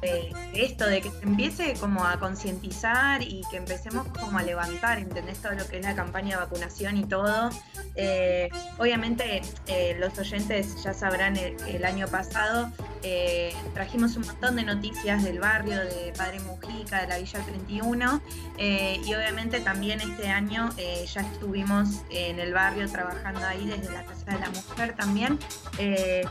de, 0.01 0.33
esto, 0.55 0.87
de 0.87 1.01
que 1.01 1.11
se 1.11 1.23
empiece 1.23 1.75
como 1.75 2.05
a 2.05 2.19
concientizar 2.19 3.23
y 3.23 3.43
que 3.51 3.57
empecemos 3.57 4.07
como 4.09 4.39
a 4.39 4.43
levantar, 4.43 4.99
¿entendés? 4.99 5.39
Todo 5.39 5.53
lo 5.53 5.67
que 5.67 5.79
es 5.79 5.85
la 5.85 5.95
campaña 5.95 6.37
de 6.37 6.45
vacunación 6.45 6.97
y 6.97 7.05
todo. 7.05 7.51
Eh, 7.95 8.49
obviamente 8.79 9.43
eh, 9.67 9.97
los 9.99 10.19
oyentes 10.19 10.83
ya 10.83 10.95
sabrán 10.95 11.37
el 11.37 11.85
año 11.85 12.07
pasado 12.09 12.71
eh, 13.03 13.55
trajimos 13.75 14.17
un 14.17 14.27
montón 14.27 14.57
de 14.57 14.65
noticias 14.65 15.23
del 15.23 15.39
barrio 15.39 15.77
de 15.77 16.13
Padre 16.17 16.41
Mujica, 16.41 17.01
de 17.01 17.09
la 17.09 17.19
Villa 17.19 17.41
31 17.41 18.23
eh, 18.59 19.01
y 19.05 19.15
obviamente 19.15 19.61
también 19.61 20.01
este 20.01 20.29
año 20.29 20.71
eh, 20.77 21.07
ya 21.13 21.21
estuvimos 21.21 22.03
en 22.11 22.39
el 22.39 22.53
barrio 22.53 22.89
trabajando 22.91 23.47
ahí 23.47 23.67
desde 23.67 23.93
la 23.93 24.05
Casa 24.05 24.33
de 24.33 24.39
la 24.39 24.51
Mujer 24.51 24.95
también 24.97 25.39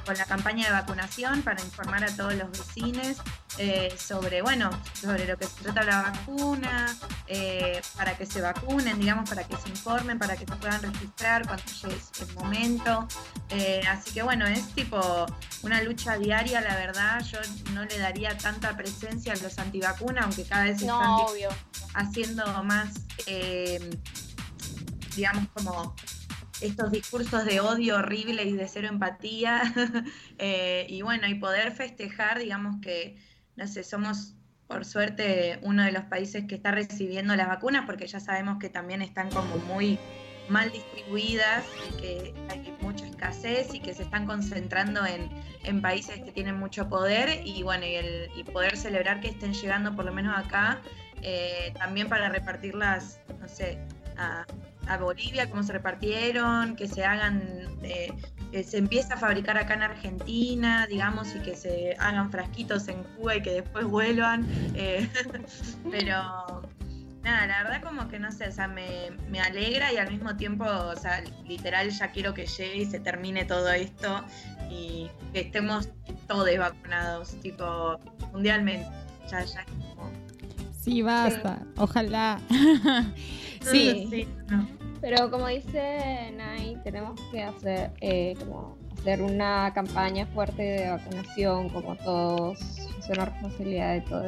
con 0.06 0.18
la 0.18 0.26
campaña 0.26 0.66
de 0.68 0.72
vacunación 0.72 1.42
para 1.42 1.62
informar 1.62 2.04
a 2.04 2.16
todos 2.16 2.36
los 2.36 2.52
vecinos 2.52 3.18
eh, 3.58 3.96
sobre, 3.98 4.42
bueno, 4.42 4.70
sobre 4.94 5.26
lo 5.26 5.38
que 5.38 5.46
se 5.46 5.64
trata 5.64 5.84
la 5.84 6.02
vacuna, 6.04 6.96
eh, 7.28 7.82
para 7.96 8.18
que 8.18 8.26
se 8.26 8.42
vacunen, 8.42 9.00
digamos, 9.00 9.30
para 9.30 9.44
que 9.44 9.56
se 9.58 9.70
informen, 9.70 10.20
para 10.20 10.36
que 10.36 10.46
se 10.46 10.56
puedan 10.56 10.82
registrar 10.82 11.48
cuando 11.48 11.64
llegue 11.82 11.98
el 12.22 12.34
momento. 12.36 13.08
Eh, 13.50 13.82
así 13.90 14.12
que 14.12 14.22
bueno, 14.22 14.46
es 14.46 14.68
tipo 14.76 15.26
una 15.64 15.82
lucha 15.82 16.18
diaria, 16.18 16.62
la 16.62 16.76
verdad, 16.76 17.24
yo 17.24 17.40
no 17.74 17.86
le 17.86 17.98
daría 17.98 18.38
tanta 18.38 18.76
presencia 18.78 19.34
a 19.34 19.38
los 19.38 19.58
antivacunas, 19.58 20.26
aunque 20.26 20.44
cada 20.44 20.66
vez 20.66 20.82
están 20.82 20.88
No, 20.88 21.18
tipo, 21.18 21.32
obvio. 21.32 21.50
haciendo 21.96 22.64
más, 22.64 22.94
digamos, 25.16 25.48
como 25.54 25.96
estos 26.62 26.92
discursos 26.92 27.46
de 27.46 27.60
odio 27.60 27.98
horrible 27.98 28.44
y 28.44 28.54
de 28.54 28.68
cero 28.68 28.88
empatía. 28.90 29.62
Eh, 30.40 30.86
y 30.88 31.02
bueno, 31.02 31.28
y 31.28 31.34
poder 31.34 31.72
festejar, 31.72 32.38
digamos 32.38 32.80
que, 32.80 33.18
no 33.58 33.68
sé, 33.68 33.84
somos 33.84 34.36
por 34.68 34.86
suerte 34.86 35.60
uno 35.64 35.84
de 35.84 35.92
los 35.92 36.04
países 36.06 36.46
que 36.46 36.56
está 36.56 36.72
recibiendo 36.72 37.36
las 37.36 37.48
vacunas, 37.48 37.86
porque 37.86 38.08
ya 38.08 38.20
sabemos 38.20 38.58
que 38.60 38.70
también 38.70 39.02
están 39.02 39.30
como 39.30 39.58
muy 39.58 39.98
mal 40.50 40.72
distribuidas 40.72 41.66
y 41.90 42.02
que 42.02 42.34
hay 42.50 42.78
mucha 42.82 43.06
escasez 43.06 43.74
y 43.74 43.80
que 43.80 43.94
se 43.94 44.04
están 44.04 44.26
concentrando 44.26 45.06
en, 45.06 45.30
en 45.64 45.82
países 45.82 46.22
que 46.22 46.32
tienen 46.32 46.58
mucho 46.58 46.88
poder 46.88 47.42
y 47.46 47.64
bueno, 47.64 47.86
y, 47.86 48.44
poder 48.46 48.78
celebrar 48.78 49.20
que 49.20 49.28
estén 49.28 49.54
llegando 49.54 49.94
por 49.96 50.06
lo 50.06 50.14
menos 50.14 50.38
acá 50.38 50.82
eh, 51.22 51.74
también 51.78 52.08
para 52.08 52.30
repartirlas, 52.30 53.20
no 53.42 53.48
sé, 53.48 53.78
a, 54.18 54.46
a 54.88 54.98
Bolivia, 54.98 55.50
cómo 55.50 55.64
se 55.64 55.74
repartieron, 55.74 56.76
que 56.76 56.88
se 56.88 57.04
hagan, 57.04 57.78
eh, 57.84 58.14
que 58.58 58.64
se 58.64 58.78
empiece 58.80 59.14
a 59.14 59.18
fabricar 59.18 59.56
acá 59.56 59.76
en 59.76 59.84
Argentina, 59.84 60.88
digamos, 60.88 61.36
y 61.36 61.40
que 61.42 61.56
se 61.56 61.96
hagan 62.00 62.32
frasquitos 62.32 62.88
en 62.88 63.04
Cuba 63.04 63.36
y 63.36 63.42
que 63.44 63.52
después 63.52 63.86
vuelvan. 63.86 64.48
eh, 64.74 65.08
pero 65.92 66.64
nada, 67.22 67.46
la 67.46 67.62
verdad 67.64 67.84
como 67.84 68.08
que 68.08 68.18
no 68.18 68.32
sé, 68.32 68.48
o 68.48 68.52
sea, 68.52 68.68
me, 68.68 69.12
me 69.30 69.40
alegra 69.42 69.94
y 69.94 69.98
al 69.98 70.10
mismo 70.10 70.36
tiempo, 70.38 70.66
o 70.66 70.96
sea, 70.96 71.22
literal 71.48 71.92
ya 71.92 72.10
quiero 72.10 72.34
que 72.34 72.48
llegue 72.48 72.78
y 72.78 72.86
se 72.88 73.00
termine 73.00 73.46
todo 73.46 73.70
esto 73.70 74.24
y 74.72 75.08
que 75.34 75.42
estemos 75.42 75.90
todos 76.28 76.50
vacunados, 76.58 77.40
tipo, 77.42 78.00
mundialmente. 78.34 78.88
Ya, 79.30 79.44
ya. 79.44 79.66
como- 79.66 80.10
Sí, 80.82 81.04
basta. 81.04 81.60
Ojalá. 81.78 82.40
sí. 83.62 84.08
Sí, 84.10 84.28
no. 84.48 84.68
Pero 85.02 85.30
como 85.30 85.48
dice 85.48 86.32
Nay, 86.36 86.78
tenemos 86.84 87.20
que 87.32 87.44
hacer 87.44 87.92
eh, 88.02 88.36
como 88.40 88.78
hacer 88.98 89.22
una 89.22 89.72
campaña 89.74 90.26
fuerte 90.28 90.62
de 90.62 90.90
vacunación, 90.90 91.70
como 91.70 91.96
todos, 91.98 92.60
es 92.60 93.10
una 93.10 93.26
responsabilidad 93.26 93.94
de 93.94 94.02
todos, 94.02 94.26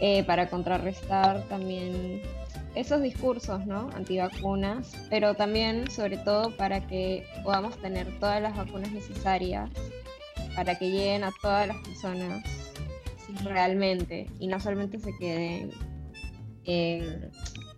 eh, 0.00 0.24
para 0.24 0.48
contrarrestar 0.48 1.42
también 1.44 2.20
esos 2.74 3.00
discursos, 3.00 3.64
¿no? 3.66 3.88
Antivacunas, 3.94 4.92
pero 5.08 5.34
también, 5.34 5.88
sobre 5.90 6.16
todo, 6.18 6.56
para 6.56 6.86
que 6.86 7.24
podamos 7.44 7.76
tener 7.78 8.18
todas 8.18 8.42
las 8.42 8.56
vacunas 8.56 8.90
necesarias 8.90 9.70
para 10.56 10.76
que 10.78 10.90
lleguen 10.90 11.24
a 11.24 11.32
todas 11.40 11.68
las 11.68 11.76
personas 11.78 12.42
realmente 13.42 14.26
y 14.38 14.46
no 14.46 14.60
solamente 14.60 14.98
se 14.98 15.16
queden 15.16 15.70
en, 16.64 17.30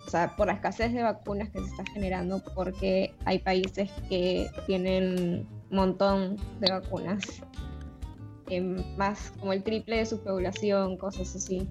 o 0.06 0.10
sea, 0.10 0.36
por 0.36 0.46
la 0.46 0.52
escasez 0.54 0.92
de 0.92 1.02
vacunas 1.02 1.50
que 1.50 1.58
se 1.58 1.66
está 1.66 1.84
generando 1.92 2.40
porque 2.54 3.14
hay 3.24 3.38
países 3.40 3.90
que 4.08 4.48
tienen 4.66 5.46
un 5.70 5.76
montón 5.76 6.36
de 6.60 6.70
vacunas, 6.72 7.22
em, 8.48 8.82
más 8.96 9.32
como 9.40 9.52
el 9.52 9.62
triple 9.64 9.96
de 9.96 10.06
su 10.06 10.22
población, 10.22 10.96
cosas 10.96 11.34
así. 11.34 11.68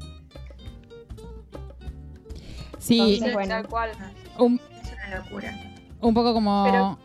Sí, 2.79 2.99
Entonces, 2.99 3.33
bueno. 3.33 3.49
Tal 3.55 3.67
cual. 3.67 3.91
un, 4.37 4.59
Es 4.83 4.91
una 5.07 5.17
locura. 5.17 5.53
un 6.01 6.13
poco 6.13 6.33
como... 6.33 6.63
Pero- 6.65 6.99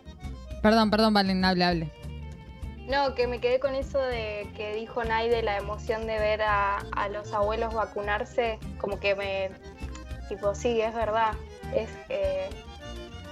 Perdón, 0.63 0.91
perdón, 0.91 1.15
Valen, 1.15 1.43
hable, 1.45 1.65
hable. 1.65 1.93
No, 2.87 3.15
que 3.15 3.27
me 3.27 3.41
quedé 3.41 3.61
con 3.61 3.75
eso 3.75 3.99
de 3.99 4.47
que 4.57 4.75
dijo 4.75 5.05
Nay 5.05 5.31
de 5.31 5.43
la 5.43 5.57
emoción 5.57 6.07
de 6.07 6.19
ver 6.19 6.43
a, 6.43 6.79
a 6.97 7.09
los 7.09 7.33
abuelos 7.33 7.73
vacunarse, 7.73 8.59
como 8.79 8.99
que 9.01 9.15
me, 9.15 9.49
tipo, 10.31 10.55
sí, 10.55 10.81
es 10.81 10.95
verdad, 10.95 11.35
es 11.75 11.91
que 12.09 12.49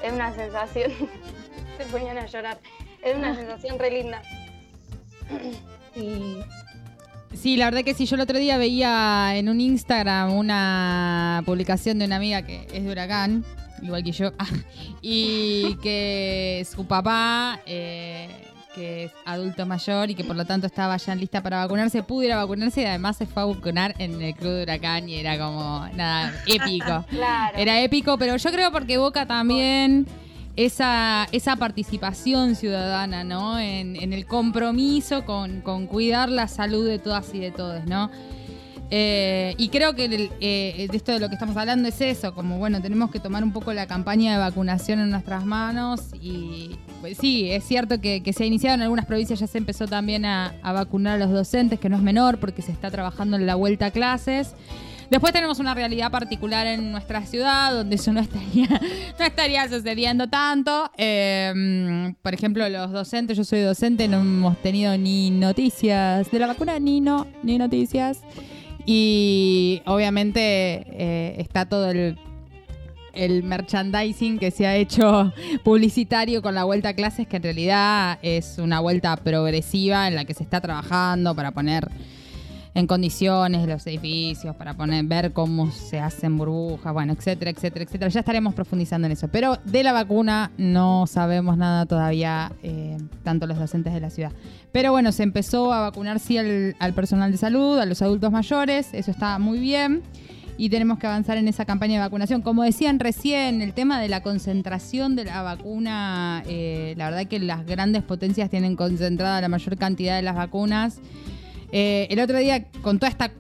es 0.03 0.13
una 0.13 0.35
sensación, 0.35 0.93
se 1.79 1.85
ponían 1.87 2.19
a 2.19 2.27
llorar, 2.27 2.59
es 3.03 3.17
una 3.17 3.35
sensación 3.35 3.79
re 3.79 3.91
linda. 3.91 4.23
Y 5.97 6.39
Sí, 7.35 7.57
la 7.57 7.67
verdad 7.67 7.85
que 7.85 7.95
sí, 7.95 8.07
yo 8.07 8.17
el 8.17 8.23
otro 8.23 8.39
día 8.39 8.59
veía 8.59 9.37
en 9.37 9.49
un 9.49 9.61
Instagram 9.61 10.33
una 10.35 11.43
publicación 11.47 11.99
de 11.99 12.07
una 12.07 12.17
amiga 12.17 12.43
que 12.43 12.67
es 12.73 12.83
de 12.83 12.91
Huracán, 12.91 13.45
igual 13.81 14.03
que 14.03 14.13
yo, 14.13 14.33
y 15.03 15.77
que 15.77 16.67
su 16.69 16.87
papá, 16.87 17.61
eh, 17.65 18.29
que 18.79 19.05
es 19.05 19.13
adulto 19.25 19.67
mayor 19.67 20.11
y 20.11 20.15
que 20.15 20.23
por 20.23 20.37
lo 20.37 20.45
tanto 20.45 20.67
estaba 20.67 20.97
ya 20.97 21.13
en 21.13 21.21
lista 21.21 21.43
para 21.43 21.59
vacunarse, 21.59 22.03
pudo 22.05 22.23
ir 22.23 22.33
a 22.33 22.37
vacunarse 22.37 22.83
y 22.83 22.85
además 22.85 23.17
se 23.17 23.27
fue 23.27 23.43
a 23.43 23.47
vacunar 23.47 23.95
en 23.99 24.23
el 24.23 24.35
club 24.35 24.53
de 24.53 24.63
Huracán 24.63 25.09
y 25.09 25.17
era 25.17 25.37
como, 25.37 25.87
nada, 25.95 26.33
épico. 26.47 27.05
Claro. 27.11 27.59
Era 27.59 27.83
épico, 27.83 28.17
pero 28.19 28.37
yo 28.37 28.53
creo 28.53 28.71
porque 28.71 28.97
Boca 28.97 29.27
también 29.27 30.07
esa, 30.55 31.27
esa 31.33 31.57
participación 31.57 32.55
ciudadana, 32.55 33.25
¿no? 33.25 33.59
En, 33.59 33.97
en 33.97 34.13
el 34.13 34.27
compromiso 34.27 35.25
con, 35.25 35.61
con 35.61 35.87
cuidar 35.87 36.29
la 36.29 36.47
salud 36.47 36.87
de 36.87 37.01
todas 37.01 37.35
y 37.35 37.41
de 37.41 37.51
todos, 37.51 37.85
¿no? 37.87 38.11
Eh, 38.91 39.55
y 39.59 39.69
creo 39.69 39.95
que 39.95 40.07
el- 40.07 40.31
eh, 40.41 40.89
de 40.91 40.97
esto 40.97 41.13
de 41.13 41.19
lo 41.21 41.29
que 41.29 41.35
estamos 41.35 41.57
hablando 41.59 41.89
es 41.89 42.01
eso, 42.01 42.35
como 42.35 42.57
bueno, 42.59 42.81
tenemos 42.81 43.11
que 43.11 43.21
tomar 43.21 43.45
un 43.45 43.53
poco 43.53 43.73
la 43.75 43.87
campaña 43.87 44.33
de 44.33 44.39
vacunación 44.39 45.01
en 45.01 45.11
nuestras 45.11 45.45
manos 45.45 46.01
y 46.23 46.71
pues, 47.03 47.19
sí, 47.19 47.51
es 47.51 47.65
cierto 47.65 48.01
que, 48.01 48.23
que 48.23 48.33
se 48.33 48.45
ha 48.45 48.47
iniciado 48.47 48.77
en 48.77 48.83
algunas 48.83 49.05
provincias, 49.05 49.41
ya 49.41 49.47
se 49.47 49.59
empezó 49.59 49.87
también 49.87 50.25
a, 50.25 50.55
a 50.63 50.73
vacunar 50.73 51.17
a 51.17 51.19
los 51.27 51.31
docentes, 51.31 51.79
que 51.79 51.91
no 51.91 51.97
es 51.97 52.03
menor 52.03 52.39
porque 52.41 52.63
se 52.63 52.73
está 52.73 52.91
trabajando 52.91 53.37
en 53.37 53.45
la 53.47 53.57
vuelta 53.57 53.87
a 53.87 53.91
clases. 53.91 54.55
Después 55.11 55.33
tenemos 55.33 55.59
una 55.59 55.73
realidad 55.75 56.11
particular 56.11 56.67
en 56.67 56.93
nuestra 56.93 57.25
ciudad 57.25 57.73
donde 57.73 57.97
eso 57.97 58.13
no 58.13 58.21
estaría, 58.21 58.69
no 59.19 59.25
estaría 59.25 59.69
sucediendo 59.69 60.29
tanto. 60.29 60.91
Eh, 60.99 62.15
por 62.23 62.33
ejemplo, 62.35 62.67
los 62.69 62.91
docentes, 62.91 63.37
yo 63.37 63.45
soy 63.45 63.61
docente, 63.61 64.07
no 64.09 64.19
hemos 64.21 64.57
tenido 64.63 64.97
ni 64.99 65.31
noticias 65.31 66.31
de 66.31 66.39
la 66.39 66.47
vacuna, 66.47 66.79
ni 66.79 67.01
no, 67.01 67.27
ni 67.43 67.57
noticias. 67.59 68.21
Y 68.91 69.83
obviamente 69.85 70.41
eh, 70.41 71.35
está 71.37 71.67
todo 71.67 71.91
el, 71.91 72.17
el 73.13 73.43
merchandising 73.43 74.39
que 74.39 74.51
se 74.51 74.67
ha 74.67 74.77
hecho 74.77 75.31
publicitario 75.63 76.41
con 76.41 76.55
la 76.55 76.65
vuelta 76.65 76.89
a 76.89 76.95
clases, 76.95 77.29
que 77.29 77.37
en 77.37 77.43
realidad 77.43 78.19
es 78.23 78.57
una 78.57 78.81
vuelta 78.81 79.15
progresiva 79.19 80.09
en 80.09 80.15
la 80.15 80.25
que 80.25 80.33
se 80.33 80.43
está 80.43 80.63
trabajando 80.63 81.35
para 81.35 81.51
poner 81.51 81.87
en 82.79 82.87
condiciones 82.87 83.67
los 83.67 83.85
edificios, 83.89 84.55
para 84.55 84.75
poner, 84.75 85.05
ver 85.05 85.33
cómo 85.33 85.73
se 85.73 85.99
hacen 85.99 86.39
burbujas, 86.39 86.93
bueno, 86.93 87.13
etcétera, 87.13 87.51
etcétera, 87.51 87.85
etcétera. 87.85 88.09
Ya 88.09 88.21
estaremos 88.21 88.55
profundizando 88.55 89.07
en 89.07 89.13
eso. 89.13 89.27
Pero 89.27 89.59
de 89.65 89.83
la 89.83 89.93
vacuna 89.93 90.53
no 90.59 91.09
sabemos 91.09 91.57
nada 91.57 91.87
todavía, 91.87 92.53
eh, 92.63 92.97
tanto 93.25 93.49
los 93.49 93.59
docentes 93.59 93.93
de 93.93 94.01
la 94.01 94.11
ciudad. 94.11 94.31
Pero 94.71 94.93
bueno, 94.93 95.11
se 95.11 95.25
empezó 95.25 95.73
a 95.73 95.81
vacunar 95.81 96.21
sí 96.21 96.39
al, 96.39 96.77
al 96.79 96.95
personal 96.95 97.33
de 97.33 97.39
salud, 97.39 97.81
a 97.81 97.85
los 97.85 98.01
adultos 98.01 98.31
mayores, 98.31 98.91
eso 98.93 99.11
está 99.11 99.41
muy 99.41 99.59
bien. 99.59 100.03
Y 100.57 100.71
tenemos 100.71 101.01
que 101.01 101.09
avanzar 101.09 101.37
en 101.37 101.49
esa 101.49 101.65
campaña 101.65 101.95
de 101.95 102.01
vacunación. 102.01 102.43
Como 102.43 102.63
decían 102.63 103.01
recién, 103.01 103.61
el 103.61 103.73
tema 103.73 104.01
de 104.01 104.09
la 104.09 104.23
concentración 104.23 105.17
de 105.17 105.25
la 105.25 105.43
vacuna, 105.43 106.45
eh, 106.47 106.95
la 106.97 107.11
verdad 107.11 107.27
que 107.27 107.41
las 107.41 107.67
grandes 107.67 108.05
potencias 108.05 108.51
tienen 108.51 108.77
concentrada 108.77 109.41
la 109.41 109.49
mayor 109.49 109.77
cantidad 109.79 110.15
de 110.15 110.23
las 110.23 110.37
vacunas. 110.37 111.01
Eh, 111.73 112.07
el 112.11 112.21
otro 112.21 112.39
día, 112.39 112.65
con 112.83 112.99
toda 112.99 113.11
esta 113.11 113.31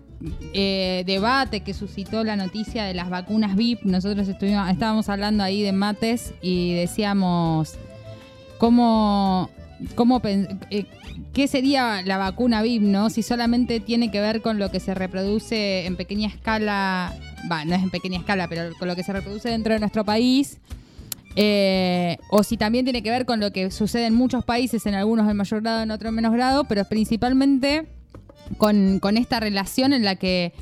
eh, 0.52 1.04
debate 1.06 1.60
que 1.60 1.74
suscitó 1.74 2.24
la 2.24 2.36
noticia 2.36 2.84
de 2.84 2.94
las 2.94 3.08
vacunas 3.08 3.54
VIP, 3.56 3.84
nosotros 3.84 4.28
estuvimos, 4.28 4.68
estábamos 4.68 5.08
hablando 5.08 5.44
ahí 5.44 5.62
de 5.62 5.72
mates 5.72 6.34
y 6.42 6.74
decíamos 6.74 7.76
cómo, 8.58 9.48
cómo 9.94 10.20
eh, 10.24 10.86
qué 11.32 11.46
sería 11.46 12.02
la 12.02 12.18
vacuna 12.18 12.62
VIP, 12.62 12.82
¿no? 12.82 13.10
Si 13.10 13.22
solamente 13.22 13.80
tiene 13.80 14.10
que 14.10 14.20
ver 14.20 14.42
con 14.42 14.58
lo 14.58 14.70
que 14.70 14.80
se 14.80 14.94
reproduce 14.94 15.86
en 15.86 15.96
pequeña 15.96 16.28
escala, 16.28 17.14
va, 17.50 17.64
no 17.64 17.76
es 17.76 17.82
en 17.82 17.90
pequeña 17.90 18.18
escala, 18.18 18.48
pero 18.48 18.74
con 18.78 18.88
lo 18.88 18.96
que 18.96 19.04
se 19.04 19.12
reproduce 19.12 19.48
dentro 19.48 19.72
de 19.72 19.80
nuestro 19.80 20.04
país. 20.04 20.58
eh, 21.36 22.16
o 22.30 22.42
si 22.42 22.56
también 22.56 22.84
tiene 22.84 23.02
que 23.02 23.10
ver 23.10 23.24
con 23.24 23.38
lo 23.38 23.52
que 23.52 23.70
sucede 23.70 24.06
en 24.06 24.14
muchos 24.14 24.44
países, 24.44 24.84
en 24.86 24.94
algunos 24.94 25.30
en 25.30 25.36
mayor 25.36 25.62
grado, 25.62 25.82
en 25.82 25.90
otros 25.92 26.08
en 26.08 26.16
menos 26.16 26.32
grado, 26.32 26.64
pero 26.64 26.84
principalmente 26.84 27.86
con, 28.56 28.98
con 28.98 29.16
esta 29.16 29.40
relación 29.40 29.92
en 29.92 30.04
la 30.04 30.16
que 30.16 30.52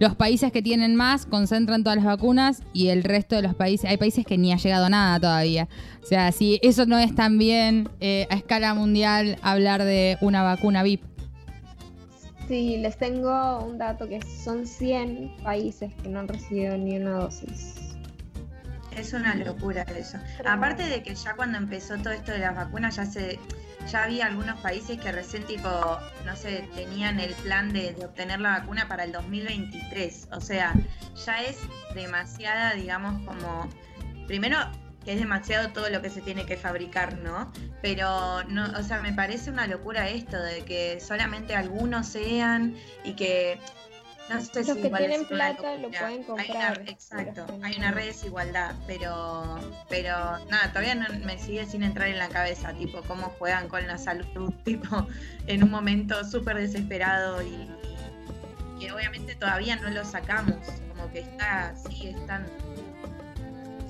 los 0.00 0.14
países 0.14 0.50
que 0.50 0.62
tienen 0.62 0.96
más 0.96 1.26
concentran 1.26 1.84
todas 1.84 1.96
las 1.96 2.06
vacunas 2.06 2.62
y 2.72 2.88
el 2.88 3.04
resto 3.04 3.36
de 3.36 3.42
los 3.42 3.54
países, 3.54 3.88
hay 3.88 3.98
países 3.98 4.24
que 4.24 4.38
ni 4.38 4.50
ha 4.50 4.56
llegado 4.56 4.88
nada 4.88 5.20
todavía. 5.20 5.68
O 6.02 6.06
sea, 6.06 6.32
si 6.32 6.58
eso 6.62 6.86
no 6.86 6.98
es 6.98 7.14
también 7.14 7.90
eh, 8.00 8.26
a 8.30 8.34
escala 8.34 8.72
mundial 8.72 9.36
hablar 9.42 9.84
de 9.84 10.16
una 10.22 10.42
vacuna 10.42 10.82
VIP. 10.82 11.02
sí, 12.48 12.78
les 12.78 12.96
tengo 12.96 13.62
un 13.62 13.76
dato 13.76 14.08
que 14.08 14.22
son 14.22 14.66
100 14.66 15.36
países 15.44 15.92
que 16.02 16.08
no 16.08 16.20
han 16.20 16.28
recibido 16.28 16.78
ni 16.78 16.96
una 16.96 17.10
dosis. 17.10 17.74
Es 18.96 19.12
una 19.12 19.34
locura 19.34 19.82
eso. 19.82 20.16
Aparte 20.46 20.82
de 20.84 21.02
que 21.02 21.14
ya 21.14 21.36
cuando 21.36 21.58
empezó 21.58 21.98
todo 21.98 22.14
esto 22.14 22.32
de 22.32 22.38
las 22.38 22.56
vacunas, 22.56 22.96
ya 22.96 23.04
se, 23.04 23.38
ya 23.88 24.04
había 24.04 24.26
algunos 24.26 24.60
países 24.60 24.98
que 24.98 25.12
recién 25.12 25.44
tipo, 25.44 25.68
no 26.24 26.36
sé, 26.36 26.68
tenían 26.74 27.20
el 27.20 27.34
plan 27.34 27.72
de, 27.72 27.96
obtener 28.04 28.40
la 28.40 28.58
vacuna 28.60 28.88
para 28.88 29.04
el 29.04 29.12
2023. 29.12 30.28
O 30.32 30.40
sea, 30.40 30.74
ya 31.24 31.42
es 31.42 31.58
demasiada, 31.94 32.74
digamos, 32.74 33.24
como. 33.26 33.68
Primero, 34.26 34.58
que 35.04 35.14
es 35.14 35.18
demasiado 35.18 35.70
todo 35.70 35.88
lo 35.90 36.02
que 36.02 36.10
se 36.10 36.20
tiene 36.20 36.46
que 36.46 36.56
fabricar, 36.56 37.18
¿no? 37.18 37.52
Pero 37.82 38.44
no, 38.44 38.70
o 38.78 38.82
sea, 38.82 39.00
me 39.00 39.12
parece 39.12 39.50
una 39.50 39.66
locura 39.66 40.08
esto 40.08 40.40
de 40.40 40.62
que 40.64 41.00
solamente 41.00 41.56
algunos 41.56 42.06
sean 42.06 42.76
y 43.02 43.14
que 43.14 43.58
no 44.30 44.40
sé 44.40 44.64
Los 44.64 44.76
si 44.76 44.82
que 44.82 44.90
tienen 44.90 45.26
plata 45.26 45.76
lo 45.76 45.90
pueden 45.90 46.04
Hay 46.06 46.18
una- 46.18 46.26
comprar, 46.26 46.82
exacto, 46.88 47.46
hay 47.62 47.76
una 47.76 47.90
red 47.90 48.06
desigualdad, 48.06 48.74
pero, 48.86 49.58
pero 49.88 50.38
nada, 50.48 50.68
todavía 50.68 50.94
no 50.94 51.06
me 51.24 51.38
sigue 51.38 51.66
sin 51.66 51.82
entrar 51.82 52.08
en 52.08 52.18
la 52.18 52.28
cabeza, 52.28 52.72
tipo, 52.74 53.02
cómo 53.02 53.28
juegan 53.38 53.68
con 53.68 53.86
la 53.86 53.98
salud, 53.98 54.52
tipo, 54.64 55.06
en 55.46 55.62
un 55.64 55.70
momento 55.70 56.24
súper 56.24 56.56
desesperado 56.56 57.42
y, 57.42 57.68
y 58.78 58.80
que 58.80 58.92
obviamente 58.92 59.34
todavía 59.34 59.76
no 59.76 59.90
lo 59.90 60.04
sacamos 60.04 60.56
como 60.88 61.10
que 61.12 61.20
está, 61.20 61.74
sí, 61.76 62.08
están. 62.08 62.46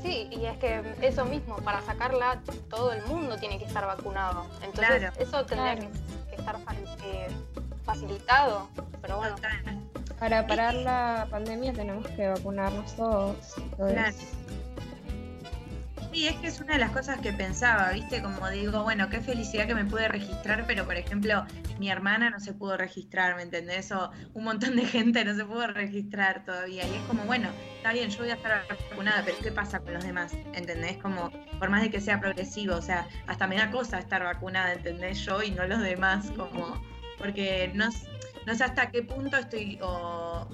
Sí, 0.02 0.28
y 0.32 0.46
es 0.46 0.56
que 0.56 0.82
eso 1.02 1.26
mismo, 1.26 1.56
para 1.56 1.82
sacarla, 1.82 2.40
todo 2.70 2.92
el 2.92 3.02
mundo 3.04 3.36
tiene 3.36 3.58
que 3.58 3.66
estar 3.66 3.86
vacunado. 3.86 4.46
Entonces, 4.62 4.98
Claro. 4.98 5.12
eso 5.18 5.44
tendría 5.44 5.76
Claro. 5.76 5.90
que, 5.92 6.30
que 6.30 6.36
estar 6.36 6.56
eh, 7.04 7.28
facilitado. 7.84 8.70
Pero 9.02 9.18
bueno, 9.18 9.34
total. 9.34 9.89
Para 10.20 10.46
parar 10.46 10.74
la 10.74 11.26
pandemia 11.30 11.72
tenemos 11.72 12.06
que 12.08 12.28
vacunarnos 12.28 12.94
todos. 12.94 13.54
Sí, 16.12 16.26
es 16.26 16.36
que 16.36 16.48
es 16.48 16.60
una 16.60 16.74
de 16.74 16.80
las 16.80 16.90
cosas 16.90 17.20
que 17.20 17.32
pensaba, 17.32 17.90
¿viste? 17.92 18.20
Como 18.20 18.50
digo, 18.50 18.82
bueno, 18.82 19.08
qué 19.08 19.20
felicidad 19.20 19.66
que 19.66 19.74
me 19.74 19.86
pude 19.86 20.08
registrar, 20.08 20.64
pero 20.66 20.84
por 20.84 20.96
ejemplo, 20.96 21.46
mi 21.78 21.88
hermana 21.88 22.28
no 22.28 22.38
se 22.38 22.52
pudo 22.52 22.76
registrar, 22.76 23.36
¿me 23.36 23.42
entendés? 23.42 23.92
O 23.92 24.10
un 24.34 24.44
montón 24.44 24.76
de 24.76 24.84
gente 24.84 25.24
no 25.24 25.34
se 25.34 25.44
pudo 25.44 25.68
registrar 25.68 26.44
todavía. 26.44 26.86
Y 26.86 26.96
es 26.96 27.02
como, 27.08 27.22
bueno, 27.24 27.48
está 27.76 27.94
bien, 27.94 28.10
yo 28.10 28.18
voy 28.18 28.30
a 28.30 28.34
estar 28.34 28.66
vacunada, 28.90 29.22
pero 29.24 29.38
¿qué 29.40 29.52
pasa 29.52 29.78
con 29.78 29.94
los 29.94 30.04
demás? 30.04 30.32
¿Entendés? 30.52 30.98
Como, 30.98 31.30
por 31.58 31.70
más 31.70 31.80
de 31.80 31.90
que 31.90 32.00
sea 32.00 32.20
progresivo, 32.20 32.74
o 32.74 32.82
sea, 32.82 33.08
hasta 33.26 33.46
me 33.46 33.56
da 33.56 33.70
cosa 33.70 33.98
estar 33.98 34.22
vacunada, 34.22 34.74
¿entendés? 34.74 35.24
Yo 35.24 35.42
y 35.42 35.52
no 35.52 35.66
los 35.66 35.80
demás, 35.80 36.30
como, 36.36 36.82
porque 37.16 37.70
no, 37.74 37.88
no 38.46 38.54
sé 38.54 38.64
hasta 38.64 38.90
qué 38.90 39.02
punto 39.02 39.36
estoy, 39.36 39.78
o, 39.82 40.46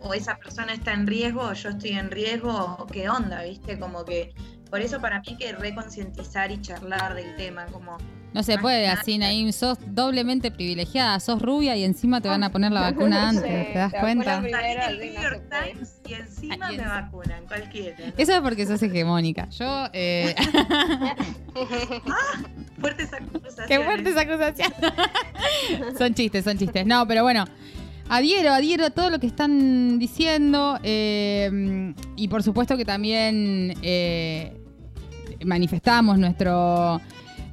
o 0.00 0.14
esa 0.14 0.36
persona 0.38 0.72
está 0.72 0.92
en 0.92 1.06
riesgo 1.06 1.42
o 1.42 1.52
yo 1.52 1.70
estoy 1.70 1.90
en 1.90 2.10
riesgo 2.10 2.76
o 2.78 2.86
qué 2.86 3.08
onda, 3.08 3.42
¿viste? 3.42 3.78
Como 3.78 4.04
que 4.04 4.34
por 4.70 4.80
eso 4.80 5.00
para 5.00 5.20
mí 5.20 5.36
que 5.36 5.52
reconcientizar 5.52 6.50
y 6.50 6.60
charlar 6.60 7.14
del 7.14 7.34
tema, 7.36 7.66
como 7.66 7.96
No 8.34 8.42
se 8.42 8.58
puede 8.58 8.88
así, 8.88 9.16
Naim. 9.18 9.50
Sos 9.52 9.78
doblemente 9.86 10.50
privilegiada. 10.50 11.18
Sos 11.18 11.40
rubia 11.40 11.74
y 11.76 11.84
encima 11.84 12.20
te 12.20 12.28
van 12.28 12.44
a 12.44 12.52
poner 12.52 12.72
la 12.72 12.80
vacuna 12.90 13.30
antes. 13.30 13.44
Sí, 13.44 13.72
¿Te 13.72 13.78
das 13.78 13.92
te 13.92 13.98
cuenta? 14.00 14.40
New 14.40 14.50
York. 14.50 15.42
Times 15.50 16.00
y 16.06 16.12
encima 16.14 16.56
Ah, 16.60 16.70
me 16.72 16.78
vacunan, 16.78 17.46
cualquiera. 17.46 17.96
¿no? 17.98 18.12
Eso 18.16 18.32
es 18.34 18.40
porque 18.40 18.66
sos 18.66 18.82
hegemónica. 18.82 19.48
Yo, 19.50 19.86
eh, 19.92 20.34
Fuertes 22.80 23.12
acusaciones. 23.12 23.66
qué 23.68 23.80
fuerte 23.80 24.10
esa 24.10 24.20
acusación. 24.20 24.72
son 25.98 26.14
chistes, 26.14 26.44
son 26.44 26.58
chistes. 26.58 26.86
No, 26.86 27.06
pero 27.06 27.22
bueno. 27.22 27.44
Adhiero, 28.10 28.52
adhiero 28.52 28.86
a 28.86 28.90
todo 28.90 29.10
lo 29.10 29.18
que 29.18 29.26
están 29.26 29.98
diciendo. 29.98 30.78
eh, 30.82 31.92
y 32.16 32.28
por 32.28 32.42
supuesto 32.42 32.76
que 32.76 32.84
también 32.84 33.74
eh, 33.82 34.56
manifestamos 35.44 36.18
nuestro. 36.18 37.00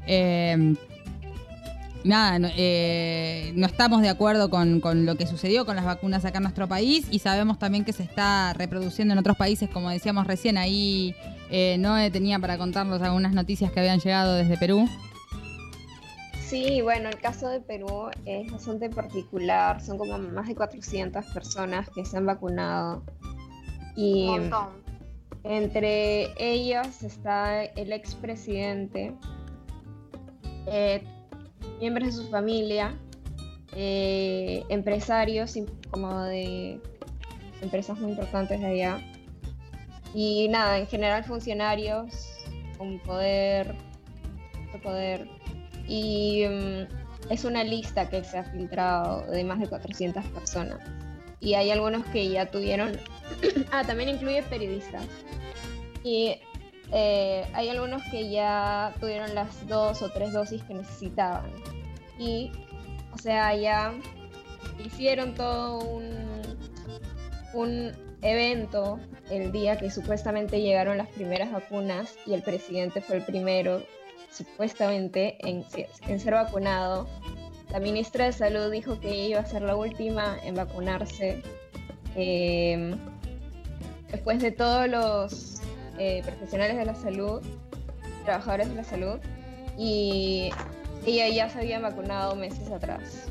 Eh, 0.07 0.75
nada, 2.03 2.39
no, 2.39 2.47
eh, 2.55 3.51
no 3.55 3.65
estamos 3.65 4.01
de 4.01 4.09
acuerdo 4.09 4.49
con, 4.49 4.79
con 4.79 5.05
lo 5.05 5.15
que 5.15 5.27
sucedió 5.27 5.65
con 5.65 5.75
las 5.75 5.85
vacunas 5.85 6.23
acá 6.23 6.37
en 6.37 6.43
nuestro 6.43 6.67
país 6.67 7.07
y 7.09 7.19
sabemos 7.19 7.59
también 7.59 7.83
que 7.83 7.93
se 7.93 8.03
está 8.03 8.53
reproduciendo 8.53 9.13
en 9.13 9.19
otros 9.19 9.37
países, 9.37 9.69
como 9.69 9.89
decíamos 9.89 10.27
recién, 10.27 10.57
ahí 10.57 11.15
eh, 11.49 11.77
Noé 11.79 12.11
tenía 12.11 12.39
para 12.39 12.57
contarnos 12.57 13.01
algunas 13.01 13.33
noticias 13.33 13.71
que 13.71 13.79
habían 13.79 13.99
llegado 13.99 14.35
desde 14.35 14.57
Perú. 14.57 14.87
Sí, 16.47 16.81
bueno, 16.81 17.09
el 17.09 17.17
caso 17.17 17.49
de 17.49 17.59
Perú 17.59 18.11
es 18.25 18.51
bastante 18.51 18.87
particular. 18.89 19.81
Son 19.81 19.97
como 19.97 20.19
más 20.19 20.47
de 20.47 20.53
400 20.53 21.25
personas 21.33 21.89
que 21.89 22.05
se 22.05 22.17
han 22.17 22.27
vacunado. 22.27 23.03
Y 23.95 24.27
un 24.27 24.51
entre 25.45 26.33
ellos 26.39 27.03
está 27.03 27.63
el 27.63 27.93
expresidente, 27.93 29.13
eh, 30.67 31.03
miembros 31.79 32.07
de 32.07 32.23
su 32.23 32.29
familia, 32.29 32.95
eh, 33.75 34.63
empresarios 34.69 35.55
como 35.91 36.23
de 36.23 36.79
empresas 37.61 37.99
muy 37.99 38.11
importantes 38.11 38.59
de 38.59 38.65
allá. 38.65 39.01
Y 40.13 40.47
nada, 40.47 40.79
en 40.79 40.87
general 40.87 41.23
funcionarios 41.23 42.29
con 42.77 42.99
poder, 42.99 43.75
poder. 44.81 45.27
Y 45.87 46.45
mm, 46.47 47.31
es 47.31 47.43
una 47.43 47.63
lista 47.63 48.09
que 48.09 48.23
se 48.23 48.37
ha 48.37 48.43
filtrado 48.43 49.25
de 49.31 49.43
más 49.43 49.59
de 49.59 49.67
400 49.67 50.23
personas. 50.25 50.79
Y 51.39 51.53
hay 51.53 51.71
algunos 51.71 52.05
que 52.07 52.29
ya 52.29 52.45
tuvieron... 52.49 52.97
ah, 53.71 53.83
también 53.85 54.09
incluye 54.09 54.41
periodistas. 54.43 55.05
Y 56.03 56.37
eh, 56.97 57.45
hay 57.53 57.67
algunos 57.69 58.01
que 58.09 58.29
ya 58.29 58.93
tuvieron 59.01 59.35
las 59.35 59.67
dos 59.67 60.01
o 60.01 60.09
tres 60.11 60.31
dosis 60.31 60.63
que 60.63 60.73
necesitaban. 60.75 61.51
Y, 62.17 62.51
o 63.13 63.17
sea, 63.17 63.53
ya 63.53 63.93
hicieron 64.83 65.33
todo 65.35 65.79
un, 65.83 66.41
un 67.53 67.91
evento 68.21 68.97
el 69.29 69.51
día 69.51 69.77
que 69.77 69.91
supuestamente 69.91 70.61
llegaron 70.61 70.97
las 70.97 71.09
primeras 71.09 71.51
vacunas 71.51 72.15
y 72.25 72.33
el 72.33 72.41
presidente 72.41 73.01
fue 73.01 73.17
el 73.17 73.23
primero, 73.23 73.81
supuestamente, 74.31 75.37
en, 75.47 75.63
se- 75.69 75.89
en 76.07 76.19
ser 76.19 76.33
vacunado. 76.35 77.07
La 77.71 77.79
ministra 77.81 78.25
de 78.25 78.31
Salud 78.31 78.71
dijo 78.71 78.99
que 79.01 79.27
iba 79.27 79.41
a 79.41 79.45
ser 79.45 79.63
la 79.63 79.75
última 79.75 80.37
en 80.45 80.55
vacunarse. 80.55 81.41
eh, 82.15 82.95
después 84.11 84.39
de 84.41 84.51
todos 84.51 84.87
los 84.87 85.54
eh, 85.97 86.21
profesionales 86.25 86.77
de 86.77 86.85
la 86.85 86.95
salud, 86.95 87.41
trabajadores 88.25 88.69
de 88.69 88.75
la 88.75 88.83
salud, 88.83 89.19
y 89.77 90.49
ella 91.05 91.27
ya 91.29 91.49
se 91.49 91.59
había 91.59 91.79
vacunado 91.79 92.35
meses 92.35 92.71
atrás. 92.71 93.27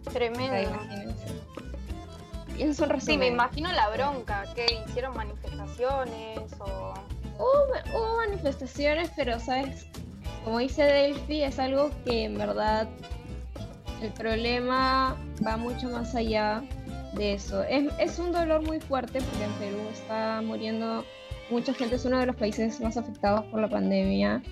O 0.00 0.10
sea, 0.10 0.12
Tremendo. 0.12 0.60
imagínense. 0.70 1.26
Y 2.56 2.62
eso 2.62 2.70
es 2.84 2.90
un 2.90 3.00
Sí, 3.00 3.16
me 3.16 3.24
resumen. 3.26 3.32
imagino 3.34 3.72
la 3.72 3.88
bronca, 3.90 4.44
que 4.54 4.66
hicieron 4.86 5.16
manifestaciones 5.16 6.40
o... 6.60 6.94
Hubo, 7.38 7.96
hubo 7.96 8.16
manifestaciones, 8.16 9.10
pero 9.14 9.38
sabes, 9.38 9.86
como 10.44 10.58
dice 10.58 10.82
Delphi, 10.82 11.42
es 11.44 11.58
algo 11.60 11.90
que 12.04 12.24
en 12.24 12.36
verdad 12.36 12.88
el 14.02 14.10
problema 14.12 15.16
va 15.46 15.56
mucho 15.56 15.88
más 15.88 16.16
allá 16.16 16.64
de 17.12 17.34
eso. 17.34 17.62
Es, 17.62 17.92
es 17.98 18.18
un 18.18 18.32
dolor 18.32 18.62
muy 18.62 18.80
fuerte 18.80 19.20
porque 19.20 19.44
en 19.44 19.52
Perú 19.52 19.78
está 19.92 20.40
muriendo 20.42 21.04
mucha 21.50 21.74
gente, 21.74 21.96
es 21.96 22.04
uno 22.04 22.18
de 22.18 22.26
los 22.26 22.36
países 22.36 22.80
más 22.80 22.96
afectados 22.96 23.44
por 23.46 23.60
la 23.60 23.68
pandemia 23.68 24.42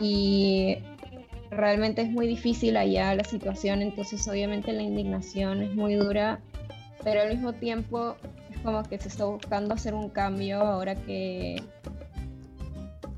y 0.00 0.78
realmente 1.50 2.02
es 2.02 2.10
muy 2.10 2.26
difícil 2.26 2.76
allá 2.76 3.14
la 3.14 3.24
situación, 3.24 3.82
entonces 3.82 4.26
obviamente 4.28 4.72
la 4.72 4.82
indignación 4.82 5.62
es 5.62 5.74
muy 5.74 5.94
dura, 5.94 6.40
pero 7.02 7.22
al 7.22 7.30
mismo 7.30 7.52
tiempo 7.52 8.16
es 8.50 8.58
como 8.60 8.82
que 8.84 8.98
se 8.98 9.08
está 9.08 9.24
buscando 9.24 9.74
hacer 9.74 9.94
un 9.94 10.08
cambio 10.10 10.60
ahora 10.60 10.94
que, 10.94 11.62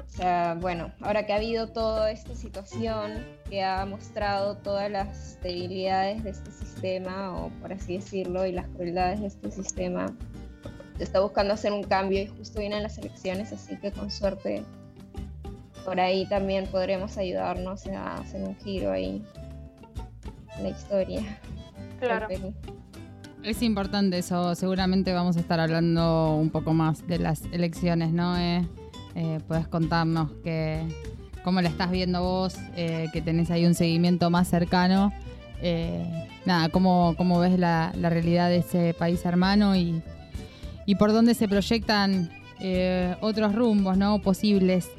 o 0.07 0.17
sea, 0.17 0.57
bueno, 0.61 0.93
ahora 1.01 1.27
que 1.27 1.33
ha 1.33 1.37
habido 1.37 1.69
toda 1.69 2.11
esta 2.11 2.35
situación 2.35 3.25
que 3.49 3.63
ha 3.63 3.85
mostrado 3.87 4.57
todas 4.57 4.91
las 4.91 5.39
debilidades 5.43 6.25
de 6.25 6.31
este 6.31 6.51
sistema, 6.51 7.37
o 7.37 7.51
por 7.61 7.73
así 7.73 7.99
decirlo, 7.99 8.47
y 8.47 8.53
las 8.53 8.67
crueldades 8.69 9.21
de 9.21 9.27
este 9.27 9.51
sistema, 9.51 10.07
está 11.03 11.21
buscando 11.21 11.55
hacer 11.55 11.73
un 11.73 11.85
cambio 11.85 12.23
y 12.23 12.27
justo 12.27 12.61
vienen 12.61 12.83
las 12.83 12.99
elecciones, 12.99 13.53
así 13.53 13.77
que 13.77 13.93
con 13.93 14.11
suerte 14.11 14.63
por 15.85 15.99
ahí 15.99 16.27
también 16.27 16.67
podremos 16.67 17.19
ayudarnos 17.19 17.87
a 17.87 18.15
hacer 18.17 18.43
un 18.43 18.57
giro 18.57 18.93
ahí 18.93 19.23
en 20.57 20.63
la 20.63 20.69
historia 20.71 21.23
Claro. 22.03 22.27
Es 23.45 23.63
importante 23.63 24.19
eso, 24.19 24.55
seguramente 24.57 25.13
vamos 25.13 25.37
a 25.37 25.41
estar 25.41 25.61
hablando 25.61 26.35
un 26.35 26.51
poco 26.51 26.75
más 26.75 27.07
de 27.07 27.19
las 27.19 27.43
elecciones, 27.53 28.13
¿no? 28.13 28.37
Eh, 28.37 28.67
eh, 29.15 29.39
Puedes 29.47 29.69
contarnos 29.69 30.31
que, 30.43 30.83
cómo 31.45 31.61
la 31.61 31.69
estás 31.69 31.91
viendo 31.91 32.23
vos, 32.23 32.57
eh, 32.77 33.09
que 33.13 33.23
tenés 33.23 33.51
ahí 33.51 33.67
un 33.67 33.75
seguimiento 33.75 34.31
más 34.31 34.49
cercano. 34.49 35.13
Eh, 35.61 36.29
nada, 36.45 36.71
cómo, 36.71 37.15
cómo 37.17 37.39
ves 37.39 37.57
la, 37.57 37.93
la 37.97 38.11
realidad 38.11 38.49
de 38.49 38.59
ese 38.59 38.95
país 38.95 39.25
hermano 39.25 39.77
y, 39.77 40.03
y 40.87 40.95
por 40.97 41.13
dónde 41.13 41.35
se 41.35 41.49
proyectan 41.49 42.31
eh, 42.61 43.17
otros 43.21 43.55
rumbos, 43.55 43.97
¿no? 43.97 44.21
Posibles. 44.21 44.91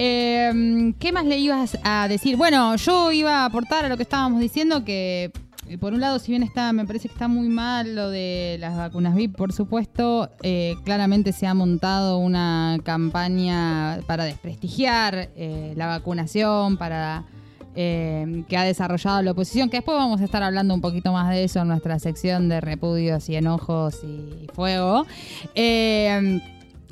Eh, 0.00 0.94
¿Qué 1.00 1.12
más 1.12 1.26
le 1.26 1.38
ibas 1.38 1.76
a 1.82 2.06
decir? 2.06 2.36
Bueno, 2.36 2.76
yo 2.76 3.10
iba 3.10 3.42
a 3.42 3.44
aportar 3.46 3.84
a 3.84 3.88
lo 3.88 3.96
que 3.96 4.04
estábamos 4.04 4.40
diciendo 4.40 4.84
que 4.84 5.32
eh, 5.68 5.76
por 5.76 5.92
un 5.92 6.00
lado, 6.00 6.20
si 6.20 6.30
bien 6.30 6.44
está, 6.44 6.72
me 6.72 6.86
parece 6.86 7.08
que 7.08 7.14
está 7.14 7.26
muy 7.26 7.48
mal 7.48 7.96
lo 7.96 8.08
de 8.08 8.58
las 8.60 8.76
vacunas 8.76 9.16
VIP, 9.16 9.36
por 9.36 9.52
supuesto, 9.52 10.30
eh, 10.44 10.76
claramente 10.84 11.32
se 11.32 11.48
ha 11.48 11.54
montado 11.54 12.18
una 12.18 12.78
campaña 12.84 13.98
para 14.06 14.24
desprestigiar 14.24 15.30
la 15.36 15.86
vacunación, 15.88 16.76
para 16.76 17.24
eh, 17.80 18.42
que 18.48 18.56
ha 18.56 18.64
desarrollado 18.64 19.22
la 19.22 19.30
oposición, 19.30 19.70
que 19.70 19.76
después 19.76 19.96
vamos 19.96 20.20
a 20.20 20.24
estar 20.24 20.42
hablando 20.42 20.74
un 20.74 20.80
poquito 20.80 21.12
más 21.12 21.30
de 21.30 21.44
eso 21.44 21.60
en 21.60 21.68
nuestra 21.68 22.00
sección 22.00 22.48
de 22.48 22.60
repudios 22.60 23.28
y 23.28 23.36
enojos 23.36 24.02
y 24.02 24.48
fuego. 24.52 25.06
Eh, 25.54 26.40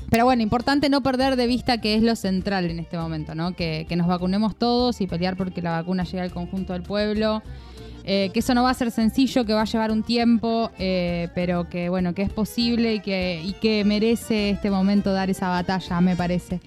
pero 0.08 0.24
bueno, 0.26 0.44
importante 0.44 0.88
no 0.88 1.02
perder 1.02 1.34
de 1.34 1.48
vista 1.48 1.80
que 1.80 1.96
es 1.96 2.04
lo 2.04 2.14
central 2.14 2.70
en 2.70 2.78
este 2.78 2.96
momento, 2.96 3.34
¿no? 3.34 3.56
Que, 3.56 3.84
nos 3.96 4.06
vacunemos 4.06 4.54
todos 4.54 5.00
y 5.00 5.08
pelear 5.08 5.36
porque 5.36 5.60
la 5.60 5.72
vacuna 5.72 6.04
llegue 6.04 6.20
al 6.20 6.30
conjunto 6.30 6.72
del 6.72 6.84
pueblo. 6.84 7.42
eh, 8.04 8.30
que 8.32 8.38
eso 8.38 8.54
no 8.54 8.62
va 8.62 8.70
a 8.70 8.74
ser 8.74 8.92
sencillo, 8.92 9.44
que 9.44 9.54
va 9.54 9.62
a 9.62 9.64
llevar 9.64 9.90
un 9.90 10.04
tiempo, 10.04 10.70
eh, 10.78 11.30
pero 11.34 11.68
que 11.68 11.88
bueno, 11.88 12.14
que 12.14 12.22
es 12.22 12.30
posible 12.30 12.94
y 12.94 13.00
que 13.00 13.82
merece 13.84 14.50
este 14.50 14.70
momento 14.70 15.12
dar 15.12 15.30
esa 15.30 15.48
batalla, 15.48 16.00
me 16.00 16.14
parece. 16.14 16.60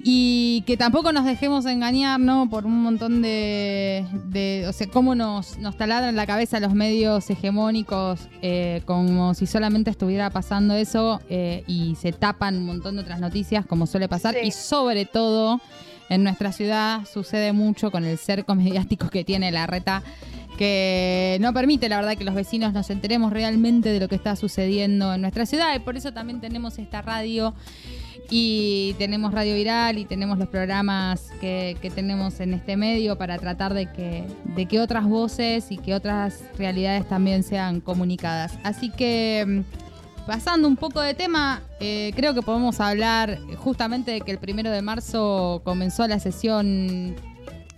Y 0.00 0.62
que 0.64 0.76
tampoco 0.76 1.12
nos 1.12 1.24
dejemos 1.24 1.66
engañar, 1.66 2.20
¿no? 2.20 2.48
Por 2.48 2.66
un 2.66 2.82
montón 2.82 3.20
de. 3.20 4.06
de- 4.26 4.66
o 4.68 4.72
sea, 4.72 4.86
cómo 4.86 5.14
nos, 5.16 5.58
nos 5.58 5.76
taladran 5.76 6.14
la 6.14 6.24
cabeza 6.26 6.60
los 6.60 6.72
medios 6.72 7.28
hegemónicos, 7.30 8.20
eh, 8.40 8.82
como 8.84 9.34
si 9.34 9.46
solamente 9.46 9.90
estuviera 9.90 10.30
pasando 10.30 10.74
eso 10.74 11.20
eh, 11.28 11.64
y 11.66 11.96
se 11.96 12.12
tapan 12.12 12.58
un 12.58 12.66
montón 12.66 12.94
de 12.94 13.02
otras 13.02 13.18
noticias, 13.18 13.66
como 13.66 13.86
suele 13.88 14.08
pasar. 14.08 14.34
Sí. 14.34 14.46
Y 14.46 14.50
sobre 14.52 15.04
todo, 15.04 15.60
en 16.10 16.22
nuestra 16.22 16.52
ciudad 16.52 17.00
sucede 17.12 17.52
mucho 17.52 17.90
con 17.90 18.04
el 18.04 18.18
cerco 18.18 18.54
mediático 18.54 19.08
que 19.10 19.24
tiene 19.24 19.50
la 19.50 19.66
reta 19.66 20.02
que 20.56 21.38
no 21.40 21.52
permite, 21.52 21.88
la 21.88 21.96
verdad, 21.96 22.16
que 22.16 22.24
los 22.24 22.34
vecinos 22.34 22.72
nos 22.72 22.90
enteremos 22.90 23.32
realmente 23.32 23.90
de 23.92 24.00
lo 24.00 24.08
que 24.08 24.16
está 24.16 24.34
sucediendo 24.34 25.14
en 25.14 25.20
nuestra 25.20 25.46
ciudad 25.46 25.74
y 25.76 25.78
por 25.78 25.96
eso 25.96 26.12
también 26.12 26.40
tenemos 26.40 26.78
esta 26.78 27.00
radio 27.00 27.54
y 28.30 28.94
tenemos 28.98 29.32
Radio 29.32 29.54
Viral 29.54 29.98
y 29.98 30.04
tenemos 30.04 30.38
los 30.38 30.48
programas 30.48 31.30
que, 31.40 31.76
que 31.80 31.90
tenemos 31.90 32.40
en 32.40 32.54
este 32.54 32.76
medio 32.76 33.16
para 33.16 33.38
tratar 33.38 33.72
de 33.72 33.90
que, 33.90 34.26
de 34.54 34.66
que 34.66 34.80
otras 34.80 35.06
voces 35.06 35.70
y 35.70 35.78
que 35.78 35.94
otras 35.94 36.42
realidades 36.58 37.08
también 37.08 37.42
sean 37.42 37.80
comunicadas. 37.80 38.58
Así 38.64 38.90
que, 38.90 39.44
mm, 39.46 40.26
pasando 40.26 40.68
un 40.68 40.76
poco 40.76 41.00
de 41.00 41.14
tema, 41.14 41.62
eh, 41.80 42.12
creo 42.14 42.34
que 42.34 42.42
podemos 42.42 42.80
hablar 42.80 43.38
justamente 43.56 44.10
de 44.10 44.20
que 44.20 44.30
el 44.30 44.38
primero 44.38 44.70
de 44.70 44.82
marzo 44.82 45.62
comenzó 45.64 46.06
la 46.06 46.20
sesión 46.20 47.16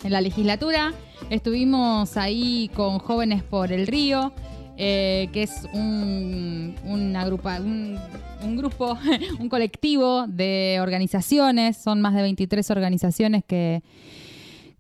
en 0.02 0.12
la 0.12 0.20
legislatura. 0.20 0.92
Estuvimos 1.30 2.16
ahí 2.16 2.70
con 2.74 2.98
Jóvenes 2.98 3.44
por 3.44 3.70
el 3.70 3.86
Río, 3.86 4.32
eh, 4.76 5.28
que 5.32 5.42
es 5.42 5.66
un, 5.72 6.74
un, 6.84 7.16
un 8.42 8.56
grupo, 8.56 8.98
un 9.38 9.48
colectivo 9.48 10.26
de 10.26 10.78
organizaciones, 10.80 11.76
son 11.76 12.00
más 12.00 12.14
de 12.14 12.22
23 12.22 12.70
organizaciones 12.70 13.44
que, 13.44 13.82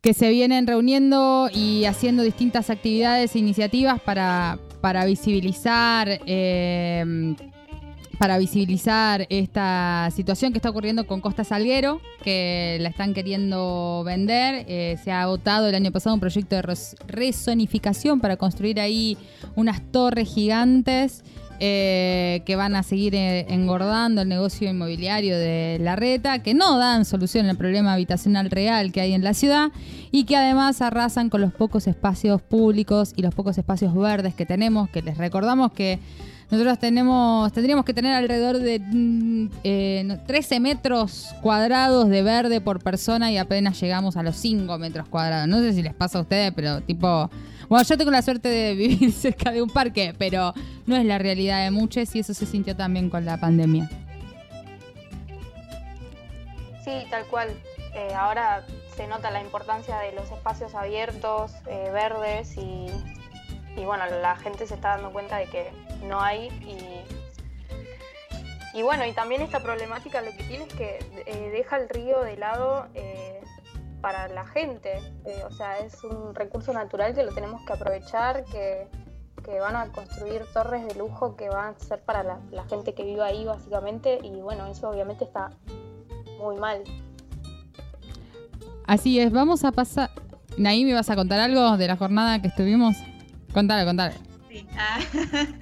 que 0.00 0.14
se 0.14 0.30
vienen 0.30 0.66
reuniendo 0.66 1.50
y 1.52 1.84
haciendo 1.84 2.22
distintas 2.22 2.70
actividades 2.70 3.34
e 3.34 3.38
iniciativas 3.38 4.00
para, 4.00 4.58
para 4.80 5.04
visibilizar 5.04 6.20
eh, 6.26 7.34
para 8.20 8.36
visibilizar 8.36 9.26
esta 9.30 10.10
situación 10.14 10.52
que 10.52 10.58
está 10.58 10.68
ocurriendo 10.68 11.06
con 11.06 11.22
Costa 11.22 11.42
Salguero, 11.42 12.02
que 12.22 12.76
la 12.78 12.90
están 12.90 13.14
queriendo 13.14 14.02
vender. 14.04 14.66
Eh, 14.68 14.98
se 15.02 15.10
ha 15.10 15.24
votado 15.24 15.68
el 15.68 15.74
año 15.74 15.90
pasado 15.90 16.12
un 16.12 16.20
proyecto 16.20 16.54
de 16.54 16.76
resonificación 17.06 18.20
para 18.20 18.36
construir 18.36 18.78
ahí 18.78 19.16
unas 19.56 19.80
torres 19.90 20.28
gigantes 20.28 21.24
eh, 21.60 22.42
que 22.44 22.56
van 22.56 22.76
a 22.76 22.82
seguir 22.82 23.14
eh, 23.14 23.46
engordando 23.48 24.20
el 24.20 24.28
negocio 24.28 24.68
inmobiliario 24.68 25.38
de 25.38 25.78
la 25.80 25.96
reta, 25.96 26.42
que 26.42 26.52
no 26.52 26.76
dan 26.76 27.06
solución 27.06 27.46
al 27.46 27.56
problema 27.56 27.94
habitacional 27.94 28.50
real 28.50 28.92
que 28.92 29.00
hay 29.00 29.14
en 29.14 29.24
la 29.24 29.32
ciudad 29.32 29.72
y 30.10 30.24
que 30.24 30.36
además 30.36 30.82
arrasan 30.82 31.30
con 31.30 31.40
los 31.40 31.54
pocos 31.54 31.86
espacios 31.86 32.42
públicos 32.42 33.14
y 33.16 33.22
los 33.22 33.34
pocos 33.34 33.56
espacios 33.56 33.94
verdes 33.94 34.34
que 34.34 34.44
tenemos, 34.44 34.90
que 34.90 35.00
les 35.00 35.16
recordamos 35.16 35.72
que 35.72 35.98
nosotros 36.50 36.78
tenemos, 36.80 37.52
tendríamos 37.52 37.84
que 37.84 37.94
tener 37.94 38.12
alrededor 38.12 38.58
de 38.58 38.80
mm, 38.80 39.50
eh, 39.62 40.02
no, 40.04 40.18
13 40.18 40.58
metros 40.58 41.28
cuadrados 41.42 42.08
de 42.08 42.22
verde 42.22 42.60
por 42.60 42.82
persona 42.82 43.30
y 43.30 43.38
apenas 43.38 43.80
llegamos 43.80 44.16
a 44.16 44.24
los 44.24 44.36
5 44.36 44.76
metros 44.78 45.06
cuadrados. 45.08 45.46
No 45.46 45.60
sé 45.60 45.72
si 45.72 45.82
les 45.82 45.94
pasa 45.94 46.18
a 46.18 46.22
ustedes, 46.22 46.52
pero 46.54 46.80
tipo... 46.80 47.30
Bueno, 47.68 47.84
yo 47.84 47.96
tengo 47.96 48.10
la 48.10 48.22
suerte 48.22 48.48
de 48.48 48.74
vivir 48.76 49.12
cerca 49.12 49.52
de 49.52 49.62
un 49.62 49.70
parque, 49.70 50.12
pero 50.18 50.52
no 50.86 50.96
es 50.96 51.04
la 51.04 51.18
realidad 51.18 51.62
de 51.62 51.70
muchos 51.70 52.14
y 52.16 52.18
eso 52.18 52.34
se 52.34 52.46
sintió 52.46 52.74
también 52.74 53.10
con 53.10 53.24
la 53.24 53.38
pandemia. 53.38 53.88
Sí, 56.84 56.90
tal 57.10 57.24
cual. 57.26 57.48
Eh, 57.94 58.12
ahora 58.14 58.64
se 58.96 59.06
nota 59.06 59.30
la 59.30 59.40
importancia 59.40 59.96
de 59.98 60.12
los 60.12 60.30
espacios 60.32 60.74
abiertos, 60.74 61.52
eh, 61.66 61.90
verdes 61.92 62.56
y, 62.56 62.88
y 63.76 63.84
bueno, 63.84 64.04
la 64.06 64.36
gente 64.36 64.66
se 64.66 64.74
está 64.74 64.90
dando 64.90 65.12
cuenta 65.12 65.36
de 65.36 65.46
que 65.46 65.70
no 66.02 66.20
hay 66.20 66.48
y, 66.48 68.78
y 68.78 68.82
bueno, 68.82 69.06
y 69.06 69.12
también 69.12 69.42
esta 69.42 69.60
problemática 69.60 70.22
lo 70.22 70.32
que 70.32 70.44
tiene 70.44 70.64
es 70.64 70.74
que 70.74 70.98
eh, 71.26 71.50
deja 71.50 71.76
el 71.76 71.88
río 71.88 72.22
de 72.22 72.36
lado 72.36 72.86
eh, 72.94 73.40
para 74.00 74.28
la 74.28 74.46
gente. 74.46 74.98
Eh, 75.24 75.42
o 75.46 75.50
sea, 75.50 75.78
es 75.78 76.02
un 76.04 76.34
recurso 76.34 76.72
natural 76.72 77.14
que 77.14 77.22
lo 77.22 77.32
tenemos 77.32 77.62
que 77.64 77.72
aprovechar, 77.72 78.44
que, 78.44 78.88
que 79.44 79.60
van 79.60 79.76
a 79.76 79.90
construir 79.92 80.44
torres 80.52 80.86
de 80.86 80.94
lujo 80.94 81.36
que 81.36 81.48
van 81.48 81.74
a 81.74 81.78
ser 81.78 82.02
para 82.02 82.22
la, 82.22 82.64
gente 82.68 82.94
que 82.94 83.04
vive 83.04 83.22
ahí 83.22 83.44
básicamente 83.44 84.18
y 84.22 84.40
bueno, 84.40 84.66
eso 84.66 84.88
obviamente 84.88 85.24
está 85.24 85.50
muy 86.38 86.56
mal. 86.56 86.82
Así 88.86 89.20
es, 89.20 89.32
vamos 89.32 89.64
a 89.64 89.72
pasar... 89.72 90.10
Naim, 90.56 90.86
¿me 90.86 90.94
vas 90.94 91.08
a 91.10 91.16
contar 91.16 91.40
algo 91.40 91.76
de 91.76 91.86
la 91.86 91.96
jornada 91.96 92.42
que 92.42 92.48
estuvimos? 92.48 92.96
Contale, 93.52 93.84
contale. 93.84 94.14
Sí. 94.50 94.66
Ah, 94.76 94.98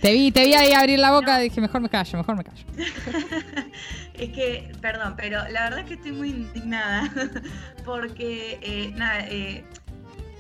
Te 0.01 0.13
vi, 0.13 0.33
te 0.33 0.45
vi 0.47 0.55
ahí 0.55 0.73
abrir 0.73 0.99
la 0.99 1.13
boca, 1.13 1.39
dije, 1.39 1.61
mejor 1.61 1.83
me 1.83 1.91
callo, 1.91 2.17
mejor 2.19 2.37
me 2.37 2.45
callo. 2.45 2.65
es 4.15 4.31
que, 4.31 4.73
perdón, 4.81 5.15
pero 5.17 5.47
la 5.49 5.65
verdad 5.65 5.81
es 5.81 5.85
que 5.87 5.95
estoy 5.95 6.13
muy 6.13 6.31
indignada 6.31 7.11
porque, 7.85 8.59
eh, 8.63 8.93
nada, 8.97 9.27
eh, 9.29 9.63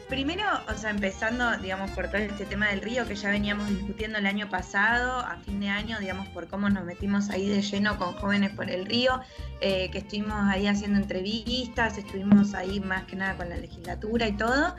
primero, 0.09 0.45
o 0.67 0.75
sea, 0.79 0.91
empezando, 0.91 1.59
digamos, 1.59 1.91
por 1.91 2.09
todo 2.09 2.17
este 2.17 2.47
tema 2.47 2.69
del 2.69 2.81
río 2.81 3.07
que 3.07 3.15
ya 3.15 3.31
veníamos 3.31 3.69
discutiendo 3.69 4.19
el 4.19 4.27
año 4.27 4.49
pasado, 4.49 5.19
a 5.21 5.37
fin 5.45 5.61
de 5.61 5.69
año, 5.69 5.99
digamos, 6.01 6.27
por 6.29 6.49
cómo 6.49 6.71
nos 6.71 6.85
metimos 6.85 7.29
ahí 7.29 7.49
de 7.49 7.61
lleno 7.61 7.99
con 7.99 8.15
jóvenes 8.15 8.53
por 8.53 8.71
el 8.71 8.87
río, 8.87 9.21
eh, 9.61 9.91
que 9.91 9.99
estuvimos 9.99 10.49
ahí 10.49 10.67
haciendo 10.67 10.99
entrevistas, 10.99 11.99
estuvimos 11.99 12.55
ahí 12.55 12.81
más 12.81 13.05
que 13.05 13.17
nada 13.17 13.37
con 13.37 13.51
la 13.51 13.57
legislatura 13.57 14.27
y 14.27 14.33
todo, 14.33 14.75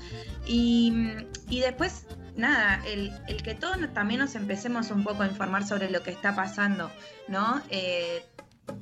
y, 0.48 0.94
y 1.50 1.60
después 1.60 2.08
nada, 2.40 2.82
el, 2.88 3.12
el 3.28 3.44
que 3.44 3.54
todos 3.54 3.78
también 3.94 4.20
nos 4.20 4.36
empecemos 4.36 4.92
un 4.92 5.04
poco 5.04 5.24
a 5.24 5.28
informar 5.28 5.68
sobre 5.68 5.90
lo 5.90 6.02
que 6.02 6.12
está 6.12 6.36
pasando, 6.36 6.92
¿no? 7.28 7.62
Eh, 7.70 8.26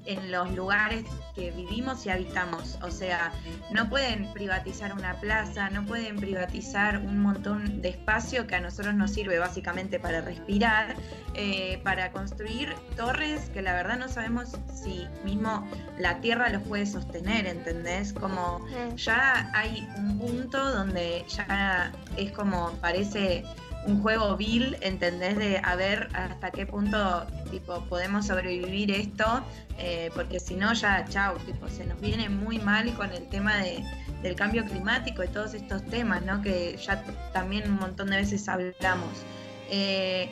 en 0.05 0.31
los 0.31 0.53
lugares 0.55 1.05
que 1.35 1.51
vivimos 1.51 2.05
y 2.05 2.09
habitamos. 2.09 2.77
O 2.81 2.91
sea, 2.91 3.31
no 3.71 3.89
pueden 3.89 4.31
privatizar 4.33 4.93
una 4.93 5.19
plaza, 5.19 5.69
no 5.69 5.85
pueden 5.85 6.17
privatizar 6.17 6.97
un 6.97 7.19
montón 7.19 7.81
de 7.81 7.89
espacio 7.89 8.47
que 8.47 8.55
a 8.55 8.61
nosotros 8.61 8.95
nos 8.95 9.11
sirve 9.11 9.39
básicamente 9.39 9.99
para 9.99 10.21
respirar, 10.21 10.95
eh, 11.33 11.79
para 11.83 12.11
construir 12.11 12.73
torres 12.95 13.49
que 13.49 13.61
la 13.61 13.73
verdad 13.73 13.97
no 13.97 14.07
sabemos 14.07 14.57
si 14.73 15.07
mismo 15.23 15.67
la 15.99 16.19
tierra 16.21 16.49
los 16.49 16.63
puede 16.63 16.85
sostener, 16.85 17.45
¿entendés? 17.47 18.13
Como 18.13 18.65
ya 18.95 19.49
hay 19.53 19.87
un 19.97 20.17
punto 20.17 20.71
donde 20.71 21.25
ya 21.27 21.91
es 22.17 22.31
como 22.31 22.71
parece 22.81 23.43
un 23.87 24.01
juego 24.01 24.35
vil, 24.37 24.77
¿entendés? 24.81 25.37
De 25.37 25.59
a 25.63 25.75
ver 25.75 26.09
hasta 26.13 26.51
qué 26.51 26.65
punto 26.65 27.25
tipo 27.49 27.81
podemos 27.85 28.27
sobrevivir 28.27 28.91
esto, 28.91 29.43
eh, 29.79 30.11
porque 30.13 30.39
si 30.39 30.55
no 30.55 30.73
ya 30.73 31.05
chau, 31.09 31.37
tipo 31.39 31.67
se 31.69 31.85
nos 31.85 31.99
viene 32.01 32.27
muy 32.29 32.59
mal 32.59 32.93
con 32.95 33.11
el 33.13 33.27
tema 33.29 33.55
de, 33.57 33.83
del 34.21 34.35
cambio 34.35 34.65
climático 34.65 35.23
y 35.23 35.29
todos 35.29 35.53
estos 35.53 35.83
temas, 35.85 36.21
¿no? 36.23 36.41
Que 36.41 36.77
ya 36.77 37.01
también 37.33 37.71
un 37.71 37.77
montón 37.77 38.09
de 38.09 38.17
veces 38.17 38.47
hablamos. 38.49 39.23
Eh, 39.69 40.29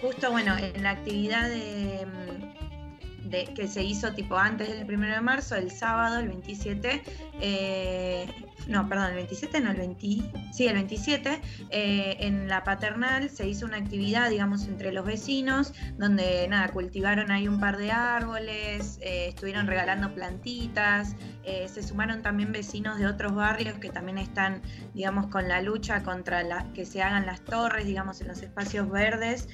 justo 0.00 0.30
bueno, 0.30 0.56
en 0.56 0.82
la 0.82 0.90
actividad 0.90 1.48
de, 1.48 2.06
mm, 2.06 3.28
de- 3.28 3.44
que 3.54 3.68
se 3.68 3.82
hizo 3.82 4.12
tipo 4.14 4.36
antes 4.38 4.68
del 4.70 4.84
1 4.86 5.14
de 5.14 5.20
marzo, 5.20 5.54
el 5.56 5.70
sábado, 5.70 6.18
el 6.20 6.28
27, 6.28 7.02
eh, 7.40 8.26
no, 8.68 8.88
perdón, 8.88 9.10
el 9.10 9.14
27, 9.16 9.60
no, 9.60 9.70
el 9.70 9.76
20, 9.76 10.06
sí, 10.52 10.66
el 10.66 10.74
27, 10.74 11.40
eh, 11.70 12.16
en 12.20 12.48
la 12.48 12.64
paternal 12.64 13.30
se 13.30 13.48
hizo 13.48 13.64
una 13.64 13.76
actividad, 13.76 14.30
digamos, 14.30 14.66
entre 14.66 14.92
los 14.92 15.06
vecinos, 15.06 15.72
donde, 15.98 16.48
nada, 16.48 16.68
cultivaron 16.68 17.30
ahí 17.30 17.46
un 17.46 17.60
par 17.60 17.76
de 17.76 17.92
árboles, 17.92 18.98
eh, 19.02 19.28
estuvieron 19.28 19.66
regalando 19.68 20.12
plantitas, 20.14 21.14
eh, 21.44 21.68
se 21.72 21.82
sumaron 21.82 22.22
también 22.22 22.50
vecinos 22.50 22.98
de 22.98 23.06
otros 23.06 23.34
barrios 23.34 23.78
que 23.78 23.90
también 23.90 24.18
están, 24.18 24.62
digamos, 24.94 25.28
con 25.28 25.48
la 25.48 25.62
lucha 25.62 26.02
contra 26.02 26.42
la, 26.42 26.72
que 26.72 26.84
se 26.84 27.02
hagan 27.02 27.24
las 27.24 27.42
torres, 27.42 27.86
digamos, 27.86 28.20
en 28.20 28.28
los 28.28 28.42
espacios 28.42 28.90
verdes. 28.90 29.48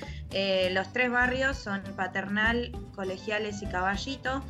Los 0.70 0.92
tres 0.92 1.11
barrios 1.11 1.59
son 1.59 1.82
Paternal, 1.96 2.72
Colegiales 2.94 3.62
y 3.62 3.66
Caballito. 3.66 4.42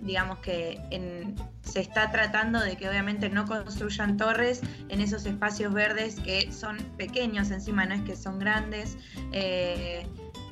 Digamos 0.00 0.38
que 0.38 0.80
en- 0.90 1.34
se 1.62 1.80
está 1.80 2.10
tratando 2.10 2.60
de 2.60 2.76
que 2.76 2.88
obviamente 2.88 3.28
no 3.30 3.46
construyan 3.46 4.16
torres 4.16 4.60
en 4.88 5.00
esos 5.00 5.24
espacios 5.26 5.72
verdes 5.72 6.16
que 6.20 6.52
son 6.52 6.76
pequeños 6.98 7.50
encima, 7.50 7.86
no 7.86 7.94
es 7.94 8.02
que 8.02 8.16
son 8.16 8.38
grandes. 8.38 8.96
eh, 9.32 10.06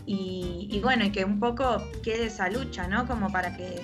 y, 0.05 0.81
bueno, 0.83 1.05
y 1.05 1.11
que 1.13 1.25
un 1.25 1.39
poco 1.39 1.81
quede 2.03 2.27
esa 2.27 2.49
lucha, 2.51 2.89
¿no? 2.89 3.07
Como 3.07 3.31
para 3.31 3.57
que 3.57 3.81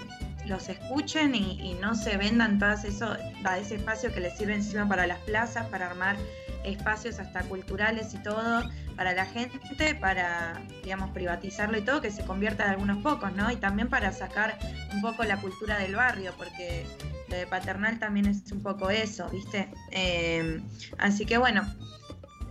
los 0.47 0.69
escuchen 0.69 1.35
y, 1.35 1.75
no 1.81 1.95
se 1.95 2.17
vendan 2.17 2.59
todo 2.59 2.71
eso, 2.73 3.17
a 3.45 3.59
ese 3.59 3.77
espacio 3.77 4.13
que 4.13 4.21
les 4.21 4.37
sirve 4.37 4.55
encima 4.55 4.89
para 4.89 5.07
las 5.07 5.19
plazas, 5.21 5.67
para 5.69 5.87
armar 5.87 6.17
espacios 6.65 7.19
hasta 7.19 7.43
culturales 7.43 8.15
y 8.15 8.23
todo 8.23 8.63
para 8.97 9.13
la 9.13 9.27
gente, 9.27 9.95
para, 9.95 10.61
digamos, 10.83 11.11
privatizarlo 11.11 11.79
y 11.79 11.83
todo, 11.83 12.01
que 12.01 12.11
se 12.11 12.25
convierta 12.25 12.65
en 12.65 12.71
algunos 12.71 13.03
pocos, 13.03 13.33
¿no? 13.35 13.51
Y 13.51 13.57
también 13.57 13.89
para 13.89 14.13
sacar 14.13 14.59
un 14.93 15.01
poco 15.01 15.23
la 15.25 15.37
cultura 15.37 15.79
del 15.79 15.95
barrio, 15.95 16.35
porque 16.37 16.85
lo 17.29 17.37
de 17.37 17.47
paternal 17.47 17.99
también 17.99 18.27
es 18.27 18.51
un 18.51 18.63
poco 18.63 18.91
eso, 18.91 19.29
¿viste? 19.31 19.69
Eh, 19.93 20.61
así 20.99 21.27
que 21.27 21.39
bueno, 21.39 21.63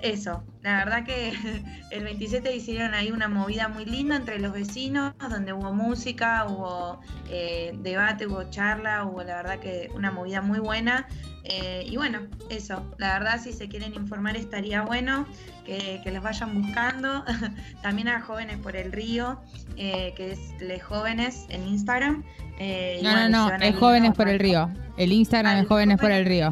eso, 0.01 0.43
la 0.61 0.77
verdad 0.77 1.03
que 1.05 1.33
el 1.91 2.03
27 2.03 2.55
hicieron 2.55 2.93
ahí 2.93 3.11
una 3.11 3.27
movida 3.27 3.67
muy 3.67 3.85
linda 3.85 4.15
entre 4.15 4.39
los 4.39 4.53
vecinos, 4.53 5.13
donde 5.17 5.53
hubo 5.53 5.73
música, 5.73 6.45
hubo 6.47 7.01
eh, 7.29 7.73
debate, 7.81 8.27
hubo 8.27 8.49
charla, 8.49 9.05
hubo 9.05 9.23
la 9.23 9.35
verdad 9.37 9.59
que 9.59 9.89
una 9.93 10.11
movida 10.11 10.41
muy 10.41 10.59
buena. 10.59 11.07
Eh, 11.49 11.85
y 11.89 11.95
bueno, 11.95 12.19
eso, 12.49 12.93
la 12.97 13.13
verdad 13.13 13.39
si 13.41 13.53
se 13.53 13.69
quieren 13.69 13.93
informar 13.95 14.35
estaría 14.35 14.81
bueno 14.81 15.25
que, 15.65 16.01
que 16.03 16.11
los 16.11 16.21
vayan 16.21 16.61
buscando. 16.61 17.23
También 17.81 18.09
a 18.09 18.21
Jóvenes 18.21 18.57
por 18.57 18.75
el 18.75 18.91
Río, 18.91 19.39
eh, 19.77 20.13
que 20.17 20.33
es 20.33 20.39
Les 20.59 20.83
Jóvenes 20.83 21.45
en 21.49 21.65
Instagram. 21.65 22.23
Eh, 22.59 22.99
No, 23.01 23.11
bueno, 23.11 23.29
no, 23.29 23.57
no, 23.57 23.63
es 23.63 23.75
Jóvenes 23.75 24.13
por 24.13 24.27
el. 24.27 24.39
Río. 24.39 24.69
El 24.97 25.13
Instagram 25.13 25.53
Ah, 25.53 25.55
es 25.57 25.61
el 25.61 25.67
Jóvenes 25.67 25.97
por 25.99 26.11
el 26.11 26.25
Río. 26.25 26.51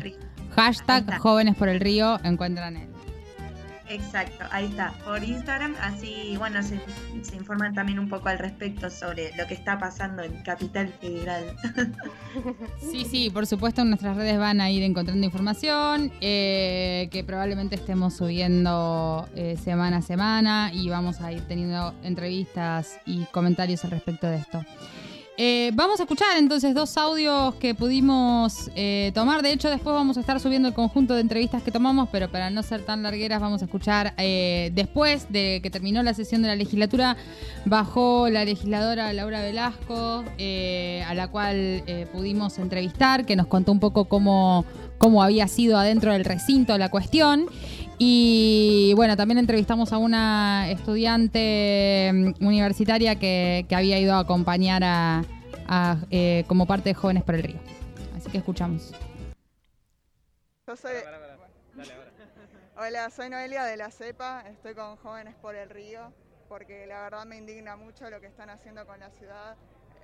Hashtag. 0.55 1.17
Jóvenes 1.17 1.55
por 1.55 1.67
el 1.67 1.81
Río, 1.81 2.17
encuentran 2.23 2.77
él. 2.77 2.94
Exacto, 3.87 4.45
ahí 4.51 4.65
está, 4.65 4.93
por 5.05 5.23
Instagram, 5.23 5.75
así 5.79 6.35
bueno, 6.37 6.63
se, 6.63 6.79
se 7.21 7.35
informan 7.35 7.73
también 7.73 7.99
un 7.99 8.09
poco 8.09 8.29
al 8.29 8.39
respecto 8.39 8.89
sobre 8.89 9.35
lo 9.37 9.45
que 9.45 9.53
está 9.53 9.77
pasando 9.77 10.23
en 10.23 10.41
Capital 10.43 10.89
Federal. 10.99 11.55
Sí, 12.91 13.05
sí, 13.05 13.29
por 13.29 13.47
supuesto 13.47 13.81
en 13.81 13.89
nuestras 13.89 14.17
redes 14.17 14.37
van 14.37 14.59
a 14.59 14.69
ir 14.69 14.83
encontrando 14.83 15.25
información 15.25 16.11
eh, 16.19 17.07
que 17.09 17.23
probablemente 17.23 17.75
estemos 17.75 18.13
subiendo 18.13 19.27
eh, 19.35 19.57
semana 19.63 19.97
a 19.97 20.01
semana 20.01 20.71
y 20.73 20.89
vamos 20.89 21.21
a 21.21 21.31
ir 21.31 21.41
teniendo 21.47 21.93
entrevistas 22.03 22.99
y 23.05 23.23
comentarios 23.31 23.85
al 23.85 23.91
respecto 23.91 24.27
de 24.27 24.37
esto. 24.37 24.65
Eh, 25.37 25.71
vamos 25.73 25.99
a 25.99 26.03
escuchar 26.03 26.37
entonces 26.37 26.73
dos 26.73 26.95
audios 26.95 27.55
que 27.55 27.75
pudimos 27.75 28.71
eh, 28.75 29.11
tomar. 29.13 29.41
De 29.41 29.51
hecho, 29.51 29.69
después 29.69 29.93
vamos 29.93 30.15
a 30.15 30.21
estar 30.21 30.39
subiendo 30.39 30.69
el 30.69 30.73
conjunto 30.73 31.13
de 31.13 31.21
entrevistas 31.21 31.61
que 31.61 31.71
tomamos, 31.71 32.07
pero 32.09 32.29
para 32.29 32.49
no 32.49 32.63
ser 32.63 32.83
tan 32.83 33.03
largueras, 33.03 33.41
vamos 33.41 33.61
a 33.61 33.65
escuchar 33.65 34.13
eh, 34.17 34.71
después 34.73 35.27
de 35.29 35.59
que 35.61 35.69
terminó 35.69 36.01
la 36.03 36.13
sesión 36.13 36.41
de 36.41 36.47
la 36.47 36.55
legislatura, 36.55 37.17
bajó 37.65 38.29
la 38.29 38.45
legisladora 38.45 39.11
Laura 39.11 39.41
Velasco, 39.41 40.23
eh, 40.37 41.03
a 41.05 41.13
la 41.13 41.27
cual 41.27 41.83
pudimos 42.13 42.57
entrevistar, 42.57 43.25
que 43.25 43.35
nos 43.35 43.47
contó 43.47 43.73
un 43.73 43.79
poco 43.79 44.05
cómo, 44.05 44.63
cómo 44.97 45.21
había 45.21 45.47
sido 45.47 45.77
adentro 45.77 46.13
del 46.13 46.23
recinto 46.23 46.77
la 46.77 46.89
cuestión. 46.89 47.47
Y 47.97 48.93
bueno, 48.95 49.15
también 49.15 49.37
entrevistamos 49.37 49.93
a 49.93 49.97
una 49.97 50.69
estudiante 50.69 52.11
mm, 52.13 52.45
universitaria 52.45 53.15
que, 53.15 53.65
que 53.69 53.75
había 53.75 53.99
ido 53.99 54.15
a 54.15 54.19
acompañar 54.19 54.83
a, 54.83 55.23
a, 55.67 55.97
eh, 56.11 56.43
como 56.47 56.65
parte 56.65 56.89
de 56.89 56.95
Jóvenes 56.95 57.23
por 57.23 57.35
el 57.35 57.43
Río. 57.43 57.59
Así 58.17 58.29
que 58.29 58.37
escuchamos. 58.39 58.91
Yo 60.67 60.75
soy... 60.75 60.91
Hola, 62.77 63.09
soy 63.09 63.29
Noelia 63.29 63.63
de 63.63 63.77
la 63.77 63.89
CEPA, 63.89 64.43
estoy 64.49 64.73
con 64.73 64.97
Jóvenes 64.97 65.33
por 65.35 65.55
el 65.55 65.69
Río, 65.69 66.11
porque 66.49 66.85
la 66.85 67.03
verdad 67.03 67.25
me 67.25 67.37
indigna 67.37 67.77
mucho 67.77 68.09
lo 68.09 68.19
que 68.19 68.27
están 68.27 68.49
haciendo 68.49 68.85
con 68.85 68.99
la 68.99 69.09
ciudad. 69.11 69.55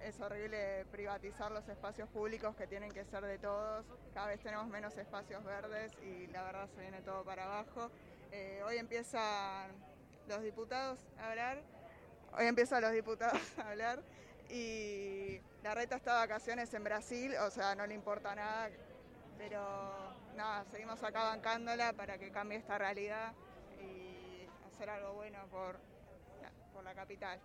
Es 0.04 0.20
horrible 0.20 0.86
privatizar 0.92 1.52
los 1.52 1.68
espacios 1.70 2.10
públicos 2.10 2.56
que 2.56 2.66
tienen 2.66 2.92
que 2.92 3.06
ser 3.06 3.24
de 3.24 3.38
todos. 3.38 3.86
Cada 4.16 4.28
vez 4.28 4.42
tenemos 4.42 4.68
menos 4.68 4.98
espacios 4.98 5.44
verdes 5.44 5.92
y 6.02 6.26
la 6.28 6.44
verdad 6.44 6.68
se 6.74 6.82
viene 6.82 7.02
todo 7.02 7.24
para 7.24 7.44
abajo. 7.44 7.92
Eh, 8.32 8.64
hoy 8.66 8.78
empiezan 8.78 9.72
los 10.28 10.42
diputados 10.42 11.00
a 11.20 11.30
hablar. 11.30 11.62
Hoy 12.36 12.46
empiezan 12.48 12.82
los 12.82 12.92
diputados 12.94 13.40
a 13.60 13.70
hablar 13.70 14.02
y 14.50 15.40
la 15.62 15.76
reta 15.76 15.98
está 15.98 16.14
de 16.14 16.28
vacaciones 16.28 16.74
en 16.74 16.84
Brasil, 16.84 17.36
o 17.46 17.52
sea, 17.52 17.76
no 17.76 17.86
le 17.86 17.94
importa 17.94 18.34
nada, 18.34 18.70
pero 19.38 19.62
nada, 20.36 20.66
seguimos 20.72 21.02
acá 21.04 21.26
bancándola 21.26 21.94
para 21.94 22.18
que 22.18 22.32
cambie 22.32 22.58
esta 22.58 22.78
realidad 22.78 23.34
y 23.80 24.48
hacer 24.68 24.90
algo 24.90 25.14
bueno 25.14 25.46
por, 25.52 25.80
por 26.74 26.84
la 26.84 26.96
capital. 26.96 27.40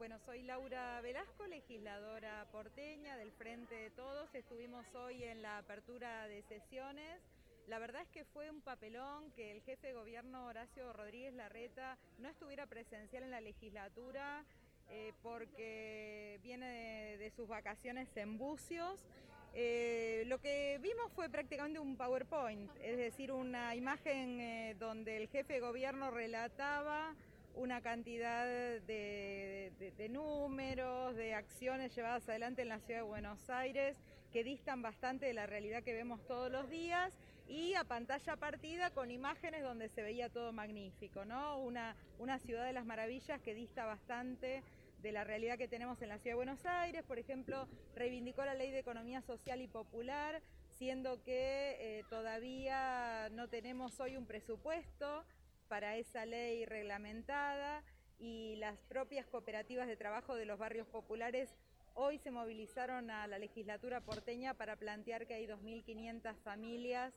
Bueno, 0.00 0.18
soy 0.24 0.40
Laura 0.44 0.98
Velasco, 1.02 1.46
legisladora 1.46 2.46
porteña 2.50 3.18
del 3.18 3.30
Frente 3.32 3.74
de 3.74 3.90
Todos. 3.90 4.34
Estuvimos 4.34 4.86
hoy 4.94 5.24
en 5.24 5.42
la 5.42 5.58
apertura 5.58 6.26
de 6.26 6.40
sesiones. 6.44 7.20
La 7.68 7.78
verdad 7.78 8.00
es 8.00 8.08
que 8.08 8.24
fue 8.24 8.50
un 8.50 8.62
papelón 8.62 9.30
que 9.32 9.50
el 9.50 9.60
jefe 9.60 9.88
de 9.88 9.92
gobierno 9.92 10.46
Horacio 10.46 10.90
Rodríguez 10.94 11.34
Larreta 11.34 11.98
no 12.18 12.30
estuviera 12.30 12.64
presencial 12.64 13.24
en 13.24 13.30
la 13.30 13.42
legislatura 13.42 14.42
eh, 14.88 15.12
porque 15.22 16.40
viene 16.42 17.18
de, 17.18 17.30
sus 17.32 17.46
vacaciones 17.46 18.08
en 18.16 18.38
Bucios. 18.38 19.04
Eh, 19.52 20.24
lo 20.28 20.40
que 20.40 20.78
vimos 20.80 21.12
fue 21.12 21.28
prácticamente 21.28 21.78
un 21.78 21.98
PowerPoint, 21.98 22.70
es 22.80 22.96
decir, 22.96 23.32
una 23.32 23.74
imagen 23.74 24.40
eh, 24.40 24.76
donde 24.78 25.18
el 25.18 25.28
jefe 25.28 25.54
de 25.54 25.60
gobierno 25.60 26.10
relataba 26.10 27.14
una 27.54 27.80
cantidad 27.80 28.46
de, 28.46 30.08
números, 30.10 31.16
de 31.16 31.34
acciones 31.34 31.94
llevadas 31.94 32.28
adelante 32.28 32.62
en 32.62 32.68
la 32.68 32.80
ciudad 32.80 33.00
de 33.00 33.06
Buenos 33.06 33.50
Aires 33.50 33.96
que 34.32 34.44
distan 34.44 34.82
bastante 34.82 35.26
de 35.26 35.34
la 35.34 35.46
realidad 35.46 35.82
que 35.82 35.92
vemos 35.92 36.24
todos 36.26 36.50
los 36.50 36.70
días 36.70 37.12
y 37.48 37.74
a 37.74 37.84
pantalla 37.84 38.36
partida 38.36 38.90
con 38.90 39.10
imágenes 39.10 39.62
donde 39.62 39.88
se 39.88 40.02
veía 40.02 40.28
todo 40.28 40.52
magnífico, 40.52 41.24
¿no? 41.24 41.58
Una, 41.58 41.96
una 42.18 42.38
ciudad 42.38 42.64
de 42.64 42.72
las 42.72 42.86
maravillas 42.86 43.40
que 43.40 43.54
dista 43.54 43.86
bastante 43.86 44.62
de 45.02 45.12
la 45.12 45.24
realidad 45.24 45.58
que 45.58 45.66
tenemos 45.66 46.00
en 46.02 46.10
la 46.10 46.18
ciudad 46.18 46.32
de 46.32 46.36
Buenos 46.36 46.64
Aires. 46.64 47.02
Por 47.02 47.18
ejemplo, 47.18 47.66
reivindicó 47.96 48.44
la 48.44 48.54
ley 48.54 48.70
de 48.70 48.78
economía 48.78 49.20
social 49.22 49.60
y 49.60 49.66
popular, 49.66 50.40
siendo 50.78 51.22
que 51.24 51.76
eh, 51.80 52.04
todavía 52.08 53.28
no 53.32 53.48
tenemos 53.48 53.98
hoy 53.98 54.16
un 54.16 54.26
presupuesto 54.26 55.24
para 55.70 55.96
esa 55.96 56.26
ley 56.26 56.66
reglamentada 56.66 57.84
y 58.18 58.56
las 58.56 58.76
propias 58.88 59.24
cooperativas 59.26 59.86
de 59.86 59.96
trabajo 59.96 60.34
de 60.34 60.44
los 60.44 60.58
barrios 60.58 60.88
populares 60.88 61.48
hoy 61.94 62.18
se 62.18 62.32
movilizaron 62.32 63.08
a 63.08 63.28
la 63.28 63.38
legislatura 63.38 64.00
porteña 64.00 64.54
para 64.54 64.74
plantear 64.74 65.28
que 65.28 65.34
hay 65.34 65.46
2.500 65.46 66.34
familias 66.42 67.14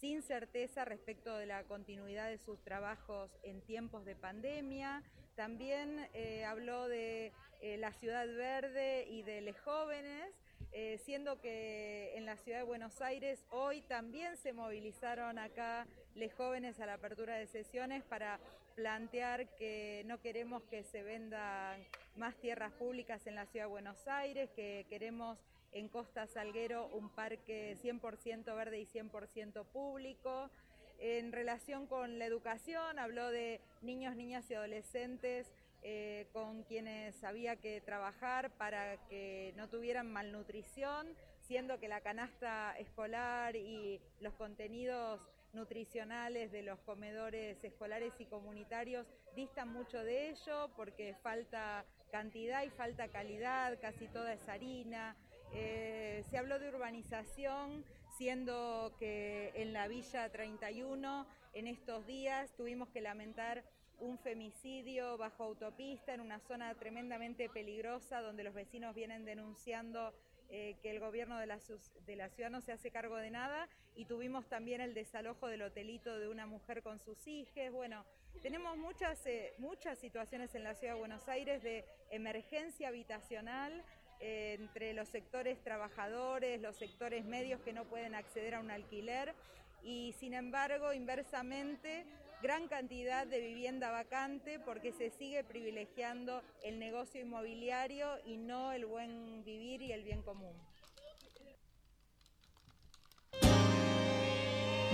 sin 0.00 0.20
certeza 0.20 0.84
respecto 0.84 1.36
de 1.36 1.46
la 1.46 1.62
continuidad 1.62 2.28
de 2.28 2.38
sus 2.38 2.60
trabajos 2.64 3.30
en 3.44 3.60
tiempos 3.60 4.04
de 4.04 4.16
pandemia. 4.16 5.04
También 5.36 6.08
eh, 6.12 6.44
habló 6.44 6.88
de 6.88 7.32
eh, 7.60 7.76
la 7.76 7.92
ciudad 7.92 8.26
verde 8.26 9.06
y 9.08 9.22
de 9.22 9.42
los 9.42 9.56
jóvenes, 9.60 10.34
eh, 10.72 10.98
siendo 11.04 11.40
que 11.40 12.16
en 12.16 12.26
la 12.26 12.36
ciudad 12.36 12.58
de 12.58 12.64
Buenos 12.64 13.00
Aires 13.00 13.44
hoy 13.50 13.80
también 13.82 14.36
se 14.38 14.52
movilizaron 14.52 15.38
acá 15.38 15.86
los 16.14 16.32
jóvenes 16.34 16.80
a 16.80 16.86
la 16.86 16.94
apertura 16.94 17.36
de 17.36 17.46
sesiones 17.46 18.02
para 18.04 18.38
plantear 18.74 19.48
que 19.56 20.02
no 20.06 20.20
queremos 20.20 20.62
que 20.64 20.82
se 20.82 21.02
vendan 21.02 21.84
más 22.16 22.34
tierras 22.36 22.72
públicas 22.72 23.26
en 23.26 23.34
la 23.34 23.46
ciudad 23.46 23.66
de 23.66 23.70
Buenos 23.70 24.06
Aires, 24.08 24.50
que 24.54 24.86
queremos 24.88 25.38
en 25.72 25.88
Costa 25.88 26.26
Salguero 26.26 26.88
un 26.88 27.08
parque 27.08 27.76
100% 27.82 28.54
verde 28.56 28.80
y 28.80 28.86
100% 28.86 29.64
público. 29.66 30.50
En 30.98 31.32
relación 31.32 31.86
con 31.86 32.18
la 32.18 32.26
educación, 32.26 32.98
habló 32.98 33.30
de 33.30 33.60
niños, 33.80 34.14
niñas 34.14 34.50
y 34.50 34.54
adolescentes 34.54 35.50
eh, 35.82 36.26
con 36.32 36.62
quienes 36.62 37.24
había 37.24 37.56
que 37.56 37.80
trabajar 37.80 38.50
para 38.50 38.98
que 39.08 39.52
no 39.56 39.68
tuvieran 39.68 40.12
malnutrición, 40.12 41.08
siendo 41.40 41.80
que 41.80 41.88
la 41.88 42.00
canasta 42.00 42.78
escolar 42.78 43.56
y 43.56 44.00
los 44.20 44.32
contenidos 44.34 45.20
nutricionales 45.52 46.50
de 46.52 46.62
los 46.62 46.78
comedores 46.80 47.62
escolares 47.62 48.12
y 48.18 48.26
comunitarios 48.26 49.06
distan 49.36 49.72
mucho 49.72 50.02
de 50.02 50.30
ello 50.30 50.70
porque 50.76 51.14
falta 51.22 51.84
cantidad 52.10 52.62
y 52.62 52.70
falta 52.70 53.08
calidad, 53.08 53.78
casi 53.80 54.06
toda 54.08 54.34
es 54.34 54.48
harina. 54.48 55.16
Eh, 55.54 56.24
se 56.30 56.38
habló 56.38 56.58
de 56.58 56.68
urbanización, 56.68 57.84
siendo 58.16 58.94
que 58.98 59.52
en 59.54 59.72
la 59.72 59.88
Villa 59.88 60.30
31 60.30 61.26
en 61.54 61.66
estos 61.66 62.06
días 62.06 62.52
tuvimos 62.56 62.88
que 62.90 63.00
lamentar 63.00 63.64
un 63.98 64.18
femicidio 64.18 65.16
bajo 65.16 65.44
autopista 65.44 66.12
en 66.12 66.20
una 66.20 66.40
zona 66.40 66.74
tremendamente 66.74 67.48
peligrosa 67.48 68.20
donde 68.20 68.42
los 68.42 68.54
vecinos 68.54 68.94
vienen 68.94 69.24
denunciando 69.24 70.12
eh, 70.54 70.76
que 70.82 70.90
el 70.90 71.00
gobierno 71.00 71.38
de 71.38 71.46
la, 71.46 71.58
de 72.04 72.14
la 72.14 72.28
ciudad 72.28 72.50
no 72.50 72.60
se 72.60 72.72
hace 72.72 72.90
cargo 72.90 73.16
de 73.16 73.30
nada 73.30 73.70
y 73.96 74.04
tuvimos 74.04 74.46
también 74.50 74.82
el 74.82 74.92
desalojo 74.92 75.48
del 75.48 75.62
hotelito 75.62 76.18
de 76.18 76.28
una 76.28 76.46
mujer 76.46 76.82
con 76.82 76.98
sus 76.98 77.26
hijas. 77.26 77.72
Bueno, 77.72 78.04
tenemos 78.42 78.76
muchas, 78.76 79.24
eh, 79.24 79.54
muchas 79.56 79.98
situaciones 79.98 80.54
en 80.54 80.64
la 80.64 80.74
ciudad 80.74 80.92
de 80.92 81.00
Buenos 81.00 81.26
Aires 81.26 81.62
de 81.62 81.86
emergencia 82.10 82.88
habitacional 82.88 83.82
eh, 84.20 84.58
entre 84.60 84.92
los 84.92 85.08
sectores 85.08 85.58
trabajadores, 85.64 86.60
los 86.60 86.76
sectores 86.76 87.24
medios 87.24 87.62
que 87.62 87.72
no 87.72 87.86
pueden 87.86 88.14
acceder 88.14 88.56
a 88.56 88.60
un 88.60 88.70
alquiler 88.70 89.34
y 89.82 90.14
sin 90.20 90.34
embargo, 90.34 90.92
inversamente, 90.92 92.04
gran 92.42 92.66
cantidad 92.66 93.24
de 93.24 93.40
vivienda 93.40 93.90
vacante 93.92 94.58
porque 94.58 94.90
se 94.92 95.10
sigue 95.10 95.44
privilegiando 95.44 96.42
el 96.64 96.80
negocio 96.80 97.20
inmobiliario 97.20 98.08
y 98.26 98.36
no 98.36 98.72
el 98.72 98.84
buen 98.84 99.44
vivir 99.44 99.80
y 99.80 99.92
el 99.92 100.02
bien 100.02 100.22
común. 100.22 100.52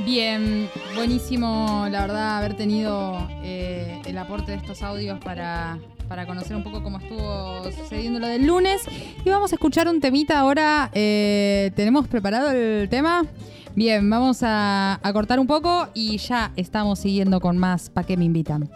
Bien, 0.05 0.71
buenísimo, 0.95 1.87
la 1.91 2.03
verdad, 2.03 2.39
haber 2.39 2.55
tenido 2.55 3.29
eh, 3.43 4.01
el 4.07 4.19
aporte 4.19 4.53
de 4.53 4.59
estos 4.59 4.83
audios 4.83 5.19
para, 5.19 5.79
para 6.09 6.27
conocer 6.27 6.57
un 6.57 6.63
poco 6.63 6.83
cómo 6.83 6.99
estuvo 6.99 7.65
sucediendo 7.71 8.19
lo 8.19 8.27
del 8.27 8.47
lunes. 8.47 8.83
Y 9.25 9.31
vamos 9.31 9.53
a 9.53 9.57
escuchar 9.57 9.89
un 9.89 10.01
temita 10.01 10.39
ahora. 10.39 10.91
eh, 10.95 11.71
¿Tenemos 11.77 12.09
preparado 12.09 12.51
el 12.51 12.89
tema? 12.89 13.25
Bien, 13.75 14.09
vamos 14.11 14.41
a, 14.43 14.99
cortar 15.13 15.39
un 15.39 15.47
poco 15.47 15.89
y 15.95 16.19
ya 16.19 16.51
estamos 16.57 16.99
siguiendo 16.99 17.41
con 17.41 17.59
más 17.59 17.91
¿Pa' 17.91 18.03
qué 18.03 18.17
me 18.17 18.25
invitan? 18.25 18.69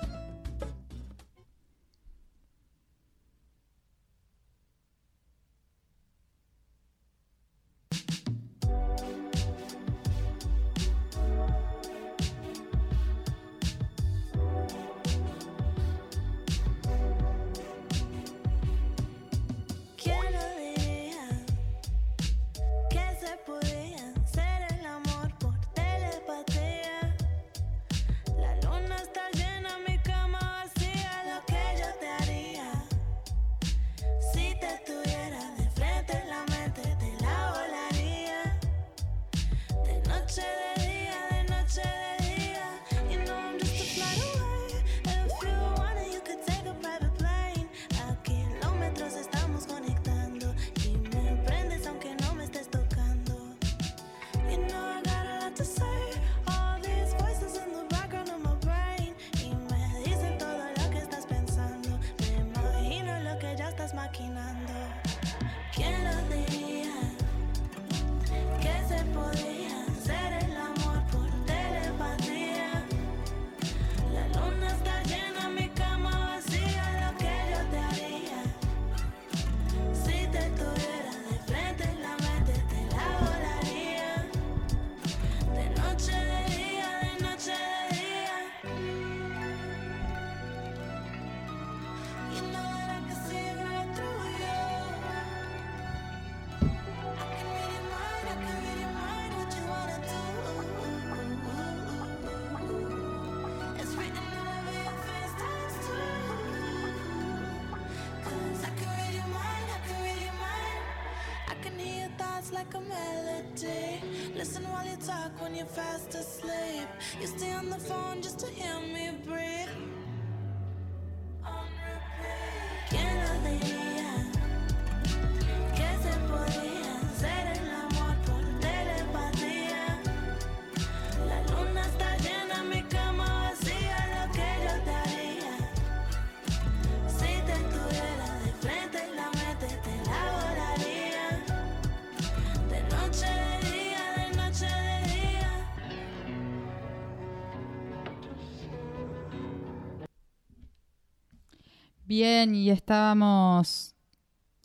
Bien, 152.15 152.55
y 152.55 152.69
estábamos 152.69 153.95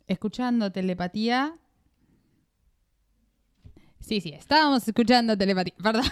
escuchando 0.06 0.70
telepatía. 0.70 1.54
Sí, 4.00 4.20
sí, 4.20 4.34
estábamos 4.34 4.86
escuchando 4.86 5.34
telepatía. 5.34 5.72
Perdón. 5.82 6.04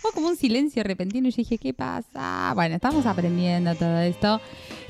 Fue 0.00 0.10
como 0.10 0.26
un 0.26 0.34
silencio 0.36 0.82
repentino 0.82 1.28
y 1.28 1.30
yo 1.30 1.36
dije, 1.36 1.58
¿qué 1.58 1.72
pasa? 1.72 2.50
Bueno, 2.56 2.74
estamos 2.74 3.06
aprendiendo 3.06 3.72
todo 3.76 4.00
esto. 4.00 4.40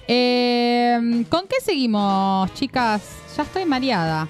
Eh, 0.07 1.27
¿Con 1.29 1.47
qué 1.47 1.57
seguimos, 1.63 2.51
chicas? 2.55 3.03
Ya 3.37 3.43
estoy 3.43 3.67
mareada. 3.67 4.27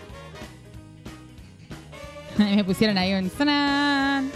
Me 2.36 2.64
pusieron 2.64 2.98
ahí 2.98 3.14
un... 3.14 3.30
¡Tanán! 3.30 4.28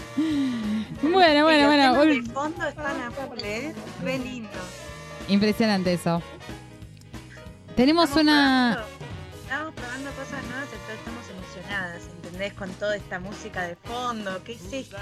Bueno, 1.01 1.43
bueno, 1.43 1.67
bueno. 1.67 2.01
ul- 2.01 2.23
de 2.23 2.31
fondo 2.31 2.65
están 2.65 3.01
a 3.01 3.11
full, 3.11 3.39
¿eh? 3.43 3.75
Re 4.01 4.19
lindo. 4.19 4.49
Impresionante 5.27 5.91
eso. 5.93 6.21
Tenemos 7.75 8.15
una... 8.15 8.83
Estamos 9.43 9.73
probando 9.73 10.09
cosas 10.11 10.43
nuevas, 10.45 10.69
entonces 10.71 10.97
estamos 10.99 11.25
emocionadas, 11.29 12.01
¿entendés? 12.23 12.53
Con 12.53 12.69
toda 12.71 12.95
esta 12.95 13.19
música 13.19 13.63
de 13.63 13.75
fondo. 13.75 14.43
¿Qué 14.43 14.53
es 14.53 14.73
esto? 14.73 14.97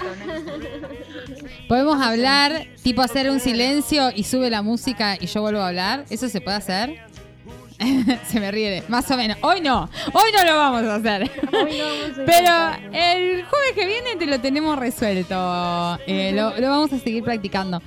Podemos 1.68 2.00
hablar, 2.00 2.66
tipo 2.82 3.02
hacer 3.02 3.30
un 3.30 3.40
silencio 3.40 4.10
y 4.14 4.24
sube 4.24 4.50
la 4.50 4.62
música 4.62 5.16
y 5.20 5.26
yo 5.26 5.42
vuelvo 5.42 5.60
a 5.60 5.68
hablar. 5.68 6.04
¿Eso 6.10 6.28
se 6.28 6.40
puede 6.40 6.56
hacer? 6.56 7.00
se 8.28 8.40
me 8.40 8.50
ríe, 8.50 8.84
más 8.88 9.10
o 9.10 9.16
menos. 9.16 9.36
Hoy 9.42 9.60
no, 9.60 9.88
hoy 10.12 10.32
no 10.36 10.44
lo 10.44 10.56
vamos 10.56 10.82
a 10.84 10.94
hacer. 10.96 11.30
Pero 12.26 12.70
el 12.92 13.44
jueves 13.44 13.72
que 13.74 13.86
viene 13.86 14.16
te 14.18 14.26
lo 14.26 14.40
tenemos 14.40 14.78
resuelto. 14.78 15.98
Eh, 16.06 16.32
lo, 16.34 16.58
lo 16.58 16.68
vamos 16.68 16.92
a 16.92 16.98
seguir 16.98 17.22
practicando. 17.24 17.82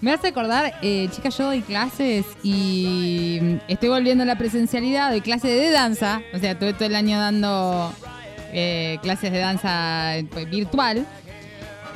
Me 0.00 0.12
hace 0.12 0.28
acordar, 0.28 0.74
eh, 0.80 1.08
chicas, 1.10 1.36
yo 1.36 1.46
doy 1.46 1.60
clases 1.60 2.24
y 2.44 3.58
estoy 3.66 3.88
volviendo 3.88 4.22
a 4.22 4.26
la 4.26 4.38
presencialidad, 4.38 5.10
doy 5.10 5.20
clases 5.20 5.50
de 5.50 5.70
danza. 5.70 6.22
O 6.32 6.38
sea, 6.38 6.56
tuve 6.56 6.72
todo 6.72 6.84
el 6.84 6.94
año 6.94 7.18
dando 7.18 7.92
eh, 8.52 8.98
clases 9.02 9.32
de 9.32 9.38
danza 9.38 10.14
pues, 10.30 10.48
virtual. 10.48 11.04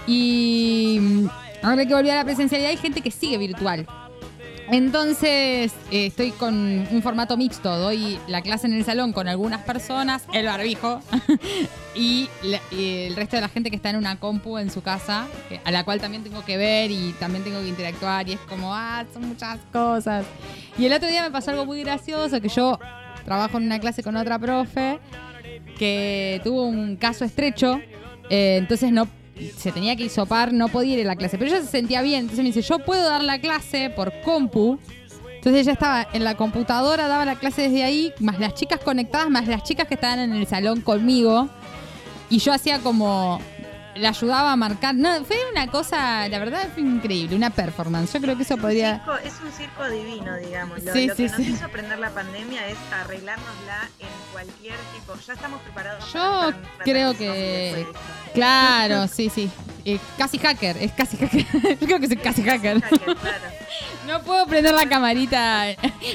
Y 0.08 0.98
mm, 1.00 1.28
ahora 1.62 1.86
que 1.86 1.94
volví 1.94 2.10
a 2.10 2.16
la 2.16 2.24
presencialidad 2.24 2.70
hay 2.70 2.76
gente 2.76 3.02
que 3.02 3.12
sigue 3.12 3.38
virtual. 3.38 3.86
Entonces 4.72 5.70
eh, 5.90 6.06
estoy 6.06 6.30
con 6.30 6.54
un 6.54 7.02
formato 7.02 7.36
mixto. 7.36 7.76
Doy 7.78 8.18
la 8.26 8.40
clase 8.40 8.66
en 8.66 8.72
el 8.72 8.86
salón 8.86 9.12
con 9.12 9.28
algunas 9.28 9.60
personas, 9.64 10.24
el 10.32 10.46
barbijo, 10.46 11.02
y, 11.94 12.30
el 12.72 13.14
resto 13.14 13.36
de 13.36 13.42
la 13.42 13.50
gente 13.50 13.68
que 13.68 13.76
está 13.76 13.90
en 13.90 13.96
una 13.96 14.18
compu 14.18 14.56
en 14.56 14.70
su 14.70 14.80
casa, 14.80 15.26
a 15.62 15.70
la 15.70 15.84
cual 15.84 16.00
también 16.00 16.24
tengo 16.24 16.42
que 16.42 16.56
ver 16.56 16.90
y 16.90 17.12
también 17.20 17.44
tengo 17.44 17.60
que 17.60 17.68
interactuar. 17.68 18.26
Y 18.30 18.32
es 18.32 18.40
como, 18.40 18.74
ah, 18.74 19.04
son 19.12 19.28
muchas 19.28 19.58
cosas. 19.70 20.24
Y 20.78 20.86
el 20.86 20.92
otro 20.94 21.06
día 21.08 21.22
me 21.22 21.30
pasó 21.30 21.50
algo 21.50 21.66
muy 21.66 21.82
gracioso, 21.82 22.40
que 22.40 22.48
yo 22.48 22.78
trabajo 23.26 23.58
en 23.58 23.64
una 23.64 23.78
clase 23.78 24.02
con 24.02 24.16
otra 24.16 24.38
profe 24.38 24.98
que 25.78 26.40
tuvo 26.44 26.64
un 26.64 26.96
caso 26.96 27.26
estrecho, 27.26 27.78
eh, 28.30 28.56
entonces 28.56 28.90
no 28.90 29.06
se 29.56 29.72
tenía 29.72 29.96
que 29.96 30.04
hisopar, 30.04 30.52
no 30.52 30.68
podía 30.68 30.98
ir 30.98 31.06
a 31.06 31.08
la 31.08 31.16
clase, 31.16 31.38
pero 31.38 31.50
ella 31.50 31.62
se 31.62 31.68
sentía 31.68 32.02
bien, 32.02 32.20
entonces 32.20 32.42
me 32.42 32.52
dice, 32.52 32.62
yo 32.62 32.78
puedo 32.78 33.08
dar 33.08 33.22
la 33.22 33.40
clase 33.40 33.90
por 33.90 34.12
compu 34.22 34.78
Entonces 35.36 35.62
ella 35.62 35.72
estaba 35.72 36.06
en 36.12 36.24
la 36.24 36.36
computadora, 36.36 37.08
daba 37.08 37.24
la 37.24 37.36
clase 37.36 37.62
desde 37.62 37.82
ahí, 37.82 38.12
más 38.20 38.38
las 38.38 38.54
chicas 38.54 38.80
conectadas, 38.80 39.30
más 39.30 39.48
las 39.48 39.62
chicas 39.62 39.88
que 39.88 39.94
estaban 39.94 40.18
en 40.20 40.32
el 40.32 40.46
salón 40.46 40.80
conmigo. 40.80 41.48
Y 42.30 42.38
yo 42.38 42.52
hacía 42.52 42.78
como. 42.78 43.40
Le 43.94 44.08
ayudaba 44.08 44.52
a 44.52 44.56
marcar. 44.56 44.94
No, 44.94 45.22
fue 45.24 45.36
una 45.52 45.66
cosa, 45.66 46.26
la 46.28 46.38
verdad, 46.38 46.66
fue 46.72 46.82
increíble, 46.82 47.36
una 47.36 47.50
performance. 47.50 48.12
Yo 48.14 48.20
creo 48.20 48.36
que 48.36 48.42
eso 48.42 48.56
podría. 48.56 49.04
Circo- 49.04 49.18
es 49.22 49.34
un 49.44 49.52
circo 49.52 49.88
divino, 49.90 50.34
digamos. 50.38 50.82
Lo, 50.82 50.92
Sí, 50.94 51.06
lo 51.08 51.14
sí, 51.14 51.24
que 51.24 51.28
nos 51.28 51.36
sí. 51.36 51.52
hizo 51.52 51.64
aprender 51.66 51.98
la 51.98 52.10
pandemia 52.10 52.66
es 52.68 52.78
arreglárnosla 52.90 53.88
en 53.98 54.08
cualquier 54.32 54.76
tipo. 54.94 55.14
Ya 55.26 55.34
estamos 55.34 55.60
preparados. 55.62 56.04
Yo 56.06 56.12
para 56.12 56.46
una 56.48 56.58
creo 56.84 57.14
que. 57.16 57.86
Claro, 58.32 59.08
sí, 59.08 59.28
sí. 59.28 59.50
Eh, 59.84 59.98
casi 60.16 60.38
hacker, 60.38 60.76
es 60.78 60.92
casi 60.92 61.16
hacker. 61.18 61.44
Yo 61.80 61.86
creo 61.86 62.00
que 62.00 62.06
soy 62.06 62.16
casi 62.16 62.42
hacker. 62.42 62.80
Hacker, 62.82 62.98
claro. 63.16 63.44
No 64.06 64.20
puedo 64.22 64.46
prender 64.46 64.74
la 64.74 64.86
camarita. 64.88 65.64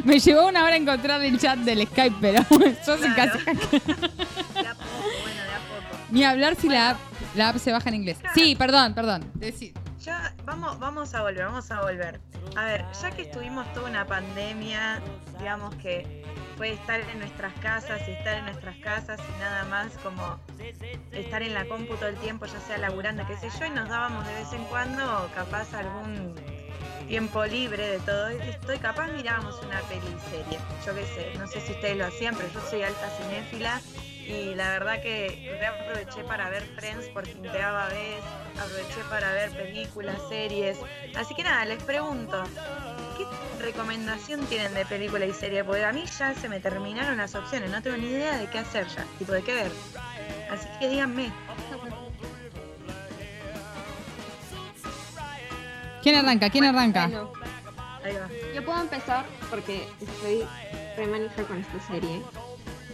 Me 0.03 0.19
llevó 0.19 0.47
una 0.47 0.63
hora 0.63 0.75
encontrar 0.75 1.23
el 1.23 1.39
chat 1.39 1.57
del 1.59 1.87
Skype, 1.87 2.17
pero 2.19 2.45
yo 2.49 2.97
soy 2.97 3.09
Claro. 3.13 3.31
casi 3.33 3.45
hacker. 3.45 3.81
De 3.81 4.67
a 4.67 4.73
poco, 4.73 4.99
bueno, 5.21 5.41
de 5.41 5.53
a 5.53 5.59
poco. 5.59 5.97
Ni 6.11 6.23
hablar 6.25 6.55
si 6.59 6.67
la 6.69 6.97
la 7.37 7.49
app 7.49 7.57
se 7.57 7.71
baja 7.71 7.89
en 7.89 7.95
inglés. 7.95 8.17
Sí, 8.33 8.55
perdón, 8.55 8.93
perdón. 8.93 9.31
Decí- 9.35 9.73
Ya, 10.03 10.33
vamos, 10.45 10.79
vamos 10.79 11.13
a 11.13 11.21
volver, 11.21 11.45
vamos 11.45 11.69
a 11.71 11.81
volver. 11.81 12.19
A 12.55 12.65
ver, 12.65 12.85
ya 13.01 13.11
que 13.11 13.23
estuvimos 13.23 13.71
toda 13.73 13.89
una 13.89 14.05
pandemia, 14.05 15.01
digamos 15.37 15.75
que 15.75 16.23
fue 16.55 16.71
estar 16.73 16.99
en 17.01 17.19
nuestras 17.19 17.53
casas 17.55 18.01
y 18.07 18.11
estar 18.11 18.37
en 18.37 18.45
nuestras 18.45 18.75
casas 18.77 19.19
y 19.19 19.39
nada 19.39 19.65
más 19.65 19.91
como 20.01 20.39
estar 21.11 21.41
en 21.43 21.53
la 21.53 21.65
compu 21.67 21.95
todo 21.95 22.07
el 22.07 22.15
tiempo, 22.17 22.45
ya 22.45 22.59
sea 22.61 22.77
laburando, 22.77 23.25
qué 23.27 23.37
sé 23.37 23.49
yo, 23.59 23.65
y 23.65 23.69
nos 23.71 23.89
dábamos 23.89 24.25
de 24.25 24.33
vez 24.33 24.53
en 24.53 24.63
cuando 24.65 25.29
capaz 25.35 25.73
algún 25.73 26.33
tiempo 27.07 27.45
libre 27.45 27.87
de 27.87 27.99
todo 27.99 28.29
esto 28.29 28.73
y 28.73 28.79
capaz 28.79 29.07
mirábamos 29.11 29.61
una 29.63 29.81
peli 29.81 30.01
serie. 30.29 30.59
Yo 30.85 30.93
qué 30.93 31.05
sé, 31.05 31.37
no 31.37 31.47
sé 31.47 31.61
si 31.61 31.73
ustedes 31.73 31.97
lo 31.97 32.05
hacían, 32.05 32.35
pero 32.35 32.49
yo 32.49 32.61
soy 32.69 32.83
alta 32.83 33.09
cinéfila 33.21 33.81
y 34.27 34.55
la 34.55 34.71
verdad 34.71 35.01
que 35.01 35.57
aproveché 35.65 36.23
para 36.25 36.49
ver 36.49 36.63
Friends 36.75 37.07
por 37.09 37.23
quinteava 37.23 37.87
vez, 37.87 38.21
aproveché 38.59 39.01
para 39.09 39.31
ver 39.31 39.51
películas, 39.51 40.17
series. 40.27 40.77
Así 41.15 41.33
que 41.33 41.43
nada, 41.43 41.63
les 41.65 41.81
pregunto, 41.81 42.43
¿qué 43.17 43.63
recomendación 43.63 44.45
tienen 44.47 44.73
de 44.73 44.85
película 44.85 45.25
y 45.25 45.33
serie? 45.33 45.63
Porque 45.63 45.85
a 45.85 45.93
mí 45.93 46.03
ya 46.05 46.33
se 46.33 46.49
me 46.49 46.59
terminaron 46.59 47.17
las 47.17 47.35
opciones, 47.35 47.71
no 47.71 47.81
tengo 47.81 47.97
ni 47.97 48.07
idea 48.07 48.37
de 48.37 48.47
qué 48.47 48.59
hacer 48.59 48.87
ya, 48.87 49.05
tipo 49.17 49.31
de 49.31 49.43
qué 49.43 49.53
ver. 49.53 49.71
Así 50.49 50.67
que 50.79 50.89
díganme. 50.89 51.31
¿Quién 56.07 56.19
arranca? 56.19 56.49
¿Quién 56.49 56.63
arranca? 56.63 57.07
Bueno, 57.07 57.33
Ahí 58.01 58.13
va. 58.13 58.29
yo 58.55 58.63
puedo 58.63 58.79
empezar 58.79 59.25
porque 59.49 59.85
estoy 59.99 60.45
re 60.95 61.05
manija 61.05 61.43
con 61.43 61.57
esta 61.57 61.85
serie, 61.85 62.21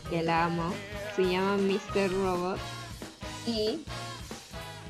que 0.10 0.24
la 0.24 0.46
amo. 0.46 0.74
Se 1.16 1.22
llama 1.22 1.58
Mr. 1.58 2.12
Robot 2.12 2.58
y 3.46 3.86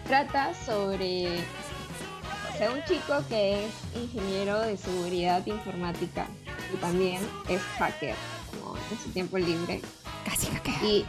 trata 0.08 0.54
sobre 0.54 1.40
o 1.40 2.58
sea, 2.58 2.72
un 2.72 2.82
chico 2.86 3.22
que 3.28 3.66
es 3.66 3.72
ingeniero 3.94 4.62
de 4.62 4.78
seguridad 4.78 5.46
informática 5.46 6.26
y 6.74 6.78
también 6.78 7.20
es 7.50 7.62
hacker, 7.78 8.16
como 8.52 8.78
en 8.78 9.00
su 9.00 9.10
tiempo 9.10 9.38
libre. 9.38 9.82
Casi 10.24 10.48
hacker. 10.48 10.74
Y, 10.82 11.06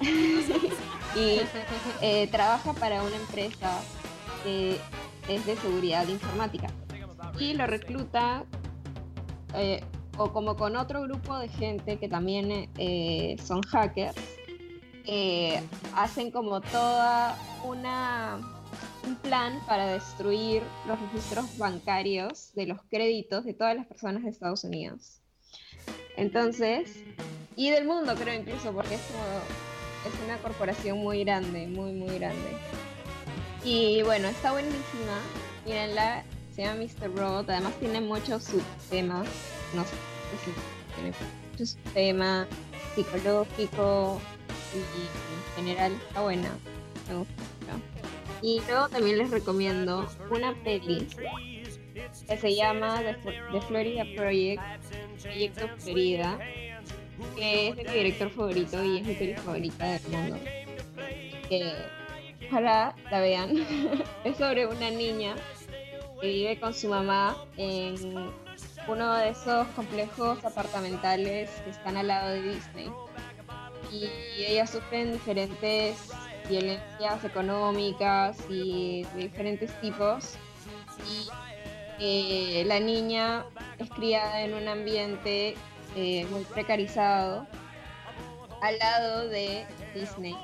y 1.14 1.40
eh, 2.02 2.26
trabaja 2.32 2.72
para 2.72 3.04
una 3.04 3.14
empresa 3.14 3.78
que 4.42 4.80
es 5.28 5.46
de 5.46 5.56
seguridad 5.56 6.06
informática. 6.08 6.68
Y 7.38 7.54
lo 7.54 7.66
recluta 7.66 8.44
eh, 9.54 9.82
o 10.16 10.32
como 10.32 10.56
con 10.56 10.76
otro 10.76 11.02
grupo 11.02 11.38
de 11.38 11.48
gente 11.48 11.98
que 11.98 12.08
también 12.08 12.68
eh, 12.76 13.36
son 13.42 13.62
hackers, 13.62 14.16
eh, 15.06 15.62
hacen 15.94 16.30
como 16.30 16.60
toda 16.60 17.38
una 17.64 18.38
un 19.06 19.16
plan 19.16 19.58
para 19.66 19.86
destruir 19.86 20.62
los 20.86 21.00
registros 21.00 21.56
bancarios 21.56 22.52
de 22.54 22.66
los 22.66 22.82
créditos 22.90 23.44
de 23.44 23.54
todas 23.54 23.74
las 23.74 23.86
personas 23.86 24.22
de 24.24 24.30
Estados 24.30 24.64
Unidos. 24.64 25.22
Entonces, 26.16 26.92
y 27.56 27.70
del 27.70 27.86
mundo 27.86 28.14
creo 28.16 28.38
incluso, 28.38 28.72
porque 28.72 28.96
es 28.96 29.00
es 30.06 30.12
una 30.24 30.38
corporación 30.38 30.98
muy 30.98 31.24
grande, 31.24 31.66
muy 31.66 31.92
muy 31.92 32.18
grande. 32.18 32.56
Y 33.64 34.02
bueno, 34.02 34.28
está 34.28 34.52
buenísima, 34.52 35.18
mírenla, 35.66 36.24
se 36.54 36.62
llama 36.62 36.82
Mr. 36.82 37.14
Robot, 37.16 37.50
además 37.50 37.74
tiene 37.80 38.00
muchos 38.00 38.44
subtemas, 38.44 39.28
no 39.74 39.82
sé 39.84 39.90
tiene 40.94 41.12
muchos 41.52 41.70
subtemas 41.70 42.46
psicológico 42.94 44.20
y 44.74 44.78
en 44.78 45.64
general 45.64 45.92
está 46.08 46.20
buena, 46.22 46.50
me 47.08 47.14
gusta. 47.18 47.32
Y 48.40 48.60
luego 48.68 48.88
también 48.88 49.18
les 49.18 49.30
recomiendo 49.30 50.08
una 50.30 50.54
peli 50.62 51.06
que 52.28 52.36
se 52.36 52.54
llama 52.54 53.00
The, 53.00 53.16
Fl- 53.18 53.52
The 53.52 53.60
Florida 53.62 54.04
Project, 54.16 54.62
Proyecto 55.22 55.68
Florida, 55.78 56.38
que 57.36 57.68
es 57.68 57.76
mi 57.76 57.82
director 57.84 58.30
favorito 58.30 58.84
y 58.84 58.98
es 58.98 59.06
mi 59.06 59.14
peli 59.14 59.34
favorita 59.34 59.86
del 59.86 60.02
mundo. 60.12 60.36
Ojalá 62.48 62.94
la 63.10 63.20
vean. 63.20 63.66
es 64.24 64.36
sobre 64.36 64.66
una 64.66 64.90
niña 64.90 65.34
que 66.20 66.26
vive 66.26 66.58
con 66.58 66.74
su 66.74 66.88
mamá 66.88 67.36
en 67.56 68.30
uno 68.88 69.14
de 69.16 69.30
esos 69.30 69.66
complejos 69.68 70.44
apartamentales 70.44 71.50
que 71.64 71.70
están 71.70 71.96
al 71.96 72.08
lado 72.08 72.30
de 72.30 72.42
Disney. 72.42 72.90
Y 73.92 74.44
ellas 74.44 74.70
sufren 74.70 75.12
diferentes 75.12 76.10
violencias 76.48 77.24
económicas 77.24 78.38
y 78.48 79.04
de 79.14 79.22
diferentes 79.22 79.78
tipos. 79.80 80.34
Y 81.06 81.28
eh, 82.00 82.64
la 82.66 82.80
niña 82.80 83.44
es 83.78 83.90
criada 83.90 84.42
en 84.42 84.54
un 84.54 84.68
ambiente 84.68 85.54
eh, 85.96 86.26
muy 86.30 86.44
precarizado 86.44 87.46
al 88.60 88.78
lado 88.78 89.28
de 89.28 89.66
Disney. 89.94 90.36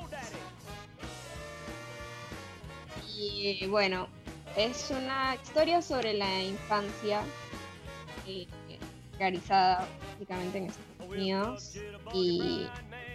Y 3.32 3.66
bueno, 3.66 4.08
es 4.56 4.90
una 4.90 5.36
historia 5.42 5.80
sobre 5.80 6.14
la 6.14 6.42
infancia 6.42 7.22
eh, 8.26 8.46
precarizada 9.10 9.86
básicamente 10.12 10.58
en 10.58 10.66
Estados 10.66 11.10
Unidos 11.10 11.76
y 12.12 12.66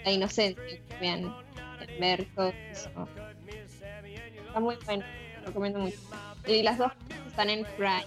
la 0.03 0.11
inocencia 0.11 0.63
que 0.63 0.97
vean 0.99 1.35
ver 1.99 2.27
todo 2.35 2.51
eso. 2.71 2.89
Está 4.47 4.59
muy 4.59 4.77
bueno, 4.85 5.05
lo 5.41 5.45
recomiendo 5.47 5.79
mucho. 5.79 5.97
Y 6.47 6.63
las 6.63 6.77
dos 6.77 6.91
están 7.27 7.49
en 7.49 7.65
Prime. 7.77 8.05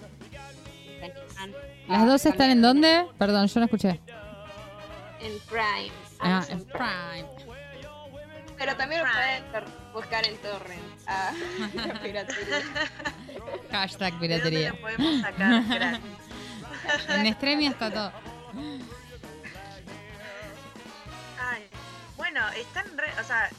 ¿Las 1.89 2.07
dos 2.07 2.27
están 2.27 2.51
en 2.51 2.63
dónde? 2.63 3.07
Perdón, 3.19 3.47
yo 3.47 3.61
no 3.61 3.67
escuché. 3.67 4.01
En 5.21 5.39
Prime. 5.49 5.93
Ah, 6.21 6.45
en 6.49 6.65
Prime. 6.65 7.29
Pero 8.59 8.77
también 8.77 9.03
lo 9.03 9.09
pueden 9.11 9.45
buscar 9.93 10.27
en 10.27 10.37
Torrent. 10.39 10.83
Ah, 11.07 11.33
la 11.75 11.95
piratería. 12.03 12.63
Hashtag 13.71 14.13
¿De 14.19 14.29
dónde 14.29 14.51
piratería. 14.51 14.71
lo 14.71 14.81
podemos 14.81 15.21
sacar 15.21 15.65
gratis? 15.69 16.03
En 17.09 17.35
Stremia 17.35 17.71
está 17.71 17.91
todo. 17.91 18.13
Ay, 21.41 21.67
bueno, 22.17 22.41
están 22.51 22.87
re, 22.97 23.09
o 23.21 23.25
sea, 23.25 23.51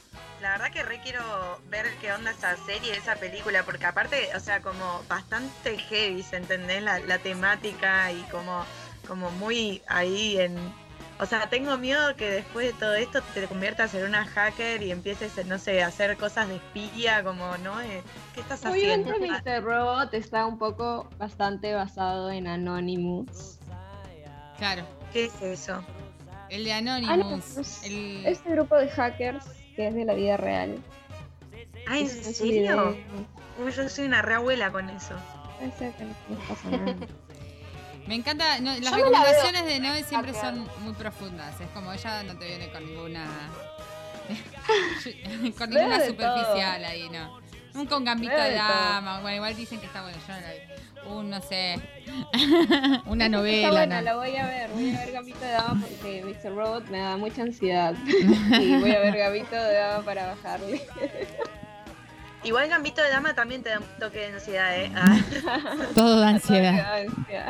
la 0.42 0.52
verdad 0.52 0.72
que 0.72 0.84
re 0.84 1.00
quiero 1.02 1.62
ver 1.70 1.86
qué 2.02 2.12
onda 2.12 2.32
esa 2.32 2.58
serie, 2.66 2.96
esa 2.98 3.16
película, 3.16 3.64
porque 3.64 3.86
aparte, 3.86 4.30
o 4.36 4.40
sea, 4.40 4.62
como 4.62 5.04
bastante 5.08 5.78
heavy, 5.78 6.22
¿se 6.24 6.38
entendés? 6.38 6.82
La, 6.84 7.00
la 7.00 7.18
temática 7.20 8.12
y 8.12 8.22
como, 8.24 8.66
como 9.08 9.32
muy 9.32 9.82
ahí 9.88 10.40
en... 10.40 10.83
O 11.24 11.26
sea, 11.26 11.48
tengo 11.50 11.78
miedo 11.78 12.18
que 12.18 12.30
después 12.30 12.68
de 12.68 12.74
todo 12.74 12.96
esto 12.96 13.22
te 13.34 13.48
conviertas 13.48 13.94
en 13.94 14.04
una 14.04 14.26
hacker 14.26 14.84
y 14.84 14.92
empieces, 14.92 15.46
no 15.46 15.58
sé, 15.58 15.82
a 15.82 15.88
hacer 15.88 16.18
cosas 16.18 16.50
de 16.50 16.58
espía, 16.58 17.24
como, 17.24 17.58
¿no? 17.60 17.80
Eh, 17.80 18.04
¿Qué 18.36 18.42
estás 18.42 18.66
haciendo? 18.66 19.10
Obviamente 19.10 19.50
Mr. 19.50 19.64
Robot 19.64 20.14
está 20.14 20.46
un 20.46 20.58
poco 20.58 21.10
bastante 21.18 21.74
basado 21.74 22.30
en 22.30 22.46
Anonymous. 22.46 23.58
Claro. 24.58 24.84
¿Qué 25.14 25.26
es 25.26 25.42
eso? 25.42 25.82
El 26.50 26.66
de 26.66 26.74
Anonymous. 26.74 27.14
Anonymous. 27.14 27.84
El... 27.86 28.26
Este 28.26 28.50
grupo 28.50 28.76
de 28.76 28.90
hackers 28.90 29.46
que 29.78 29.88
es 29.88 29.96
de 29.96 30.04
la 30.04 30.16
vida 30.16 30.36
real. 30.36 30.78
Ah, 31.88 32.00
¿en 32.00 32.10
serio? 32.10 32.98
Uy, 33.64 33.72
yo 33.72 33.88
soy 33.88 34.08
una 34.08 34.22
reabuela 34.22 34.74
con 34.74 34.90
eso. 34.90 35.16
Ese 35.62 35.94
que 35.98 36.04
no 36.04 36.14
pasa 36.50 36.70
nada. 36.70 36.96
Me 38.08 38.16
encanta, 38.16 38.60
no, 38.60 38.72
las 38.72 38.82
Yo 38.82 38.92
me 38.92 38.92
la 38.92 38.98
recomendaciones 38.98 39.66
de 39.66 39.80
Noe 39.80 40.04
siempre 40.04 40.34
son 40.34 40.68
muy 40.80 40.94
profundas. 40.94 41.60
Es 41.62 41.68
como 41.70 41.94
ella 41.94 42.24
no 42.24 42.38
te 42.38 42.46
viene 42.48 42.70
con 42.72 42.86
ninguna. 42.86 43.26
con 45.58 45.70
ninguna 45.70 46.06
superficial 46.06 46.86
ahí, 46.86 47.10
¿no? 47.10 47.40
Un 47.76 47.88
con 47.88 48.04
gambito 48.04 48.34
de 48.36 48.50
de 48.50 48.56
dama. 48.56 49.22
Bueno, 49.22 49.38
igual 49.38 49.56
dicen 49.56 49.80
que 49.80 49.88
está 49.88 50.04
bueno. 50.04 50.18
Yo 50.28 50.34
no 50.34 50.42
la 50.42 50.52
vi. 50.52 50.60
Un, 51.06 51.30
no 51.30 51.42
sé. 51.42 51.76
Una 53.06 53.26
Está 53.26 53.38
novela. 53.38 53.72
buena, 53.72 53.98
¿no? 53.98 54.02
la 54.04 54.16
voy 54.16 54.36
a 54.36 54.46
ver. 54.46 54.70
Voy 54.70 54.96
a 54.96 55.00
ver 55.00 55.12
Gambito 55.12 55.40
de 55.40 55.52
Dama 55.52 55.86
porque 55.88 56.24
Mr. 56.24 56.56
Robot 56.56 56.86
me 56.90 57.00
da 57.00 57.18
mucha 57.18 57.42
ansiedad. 57.42 57.96
y 58.06 58.76
voy 58.80 58.92
a 58.92 59.00
ver 59.00 59.18
Gambito 59.18 59.56
de 59.56 59.74
Dama 59.74 60.06
para 60.06 60.28
bajarle. 60.28 60.82
Igual 62.44 62.68
Gambito 62.68 63.02
de 63.02 63.10
Dama 63.10 63.34
también 63.34 63.64
te 63.64 63.70
da 63.70 63.80
un 63.80 63.86
toque 64.00 64.20
de 64.20 64.26
ansiedad, 64.34 64.76
¿eh? 64.78 64.92
Ah, 64.96 65.18
Todo 65.96 66.20
da 66.20 66.28
ansiedad. 66.30 66.74
da 66.74 66.96
ansiedad. 66.96 67.50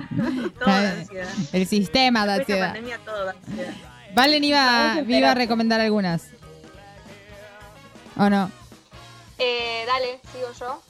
todo 0.60 0.70
da 0.70 0.90
ansiedad. 0.92 1.30
El 1.54 1.68
sistema 1.68 2.26
da 2.28 2.36
ansiedad. 2.36 2.68
pandemia 2.74 3.00
todo 3.00 3.26
da 3.26 3.32
ansiedad. 3.32 3.74
Valen 4.14 4.44
iba, 4.44 5.02
iba 5.08 5.32
a 5.32 5.34
recomendar 5.34 5.80
algunas. 5.82 6.28
¿O 8.18 8.30
no? 8.30 8.52
Eh, 9.40 9.84
dale, 9.88 10.20
sigo 10.32 10.52
yo. 10.60 10.82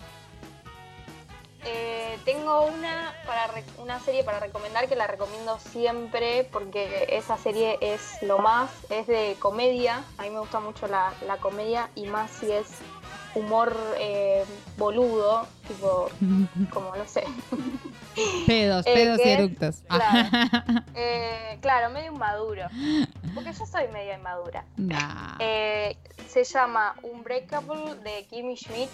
Eh, 1.65 2.17
tengo 2.25 2.65
una, 2.65 3.13
para 3.25 3.47
re- 3.47 3.63
una 3.77 3.97
serie 4.01 4.25
para 4.25 4.41
recomendar 4.41 4.89
que 4.89 4.97
la 4.97 5.07
recomiendo 5.07 5.57
siempre 5.71 6.45
porque 6.51 7.05
esa 7.09 7.37
serie 7.37 7.77
es 7.79 8.01
lo 8.21 8.39
más, 8.39 8.69
es 8.89 9.07
de 9.07 9.37
comedia, 9.39 10.03
a 10.17 10.23
mí 10.23 10.29
me 10.31 10.39
gusta 10.39 10.59
mucho 10.59 10.87
la, 10.89 11.13
la 11.25 11.37
comedia 11.37 11.89
y 11.95 12.07
más 12.07 12.31
si 12.31 12.51
es 12.51 12.65
humor 13.35 13.75
eh, 13.99 14.45
boludo, 14.77 15.47
tipo, 15.67 16.09
como 16.73 16.95
no 16.95 17.07
sé, 17.07 17.23
Pedos, 18.45 18.85
Eh, 18.87 18.93
pedos 18.93 19.19
y 19.23 19.29
eructos. 19.29 19.83
Claro. 19.87 20.29
Eh, 20.95 21.57
claro, 21.61 21.89
medio 21.89 22.11
inmaduro, 22.11 22.67
porque 23.33 23.51
yo 23.53 23.65
soy 23.65 23.87
medio 23.87 24.13
inmadura. 24.13 24.63
Nah. 24.77 25.37
Eh, 25.39 25.97
se 26.27 26.43
llama 26.43 26.95
Unbreakable 27.01 27.95
de 28.03 28.25
Kimmy 28.27 28.55
Schmidt. 28.55 28.89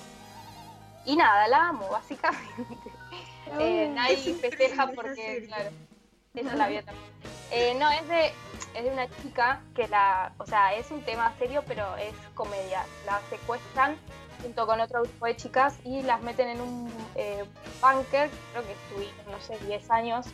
Y 1.05 1.15
nada, 1.15 1.47
la 1.47 1.69
amo, 1.69 1.89
básicamente. 1.89 2.63
Eh, 3.57 3.91
nadie 3.93 4.17
festeja 4.35 4.87
porque, 4.87 5.45
claro, 5.47 5.69
ella 6.35 6.55
la 6.55 6.67
vio 6.67 6.83
también. 6.83 7.09
Eh, 7.51 7.75
no, 7.79 7.89
es 7.89 8.07
de, 8.07 8.27
es 8.75 8.83
de 8.83 8.91
una 8.91 9.07
chica 9.21 9.61
que 9.75 9.87
la, 9.87 10.33
o 10.37 10.45
sea, 10.45 10.75
es 10.75 10.91
un 10.91 11.01
tema 11.01 11.33
serio, 11.39 11.63
pero 11.67 11.95
es 11.97 12.13
comedia. 12.35 12.85
La 13.05 13.19
secuestran 13.29 13.97
junto 14.41 14.65
con 14.65 14.79
otro 14.79 15.01
grupo 15.01 15.25
de 15.25 15.35
chicas 15.35 15.77
y 15.83 16.01
las 16.03 16.21
meten 16.21 16.49
en 16.49 16.61
un 16.61 16.91
eh, 17.15 17.43
bunker, 17.81 18.29
creo 18.51 18.63
que 18.63 18.71
estuvieron, 18.71 19.31
no 19.31 19.39
sé, 19.41 19.57
10 19.65 19.91
años. 19.91 20.25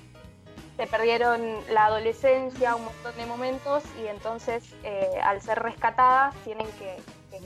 Se 0.78 0.88
perdieron 0.88 1.42
la 1.72 1.86
adolescencia, 1.86 2.76
un 2.76 2.86
montón 2.86 3.16
de 3.16 3.26
momentos 3.26 3.84
y 4.04 4.08
entonces 4.08 4.76
eh, 4.84 5.20
al 5.24 5.42
ser 5.42 5.60
rescatadas 5.60 6.36
tienen 6.44 6.68
que, 6.74 6.98
que 7.32 7.40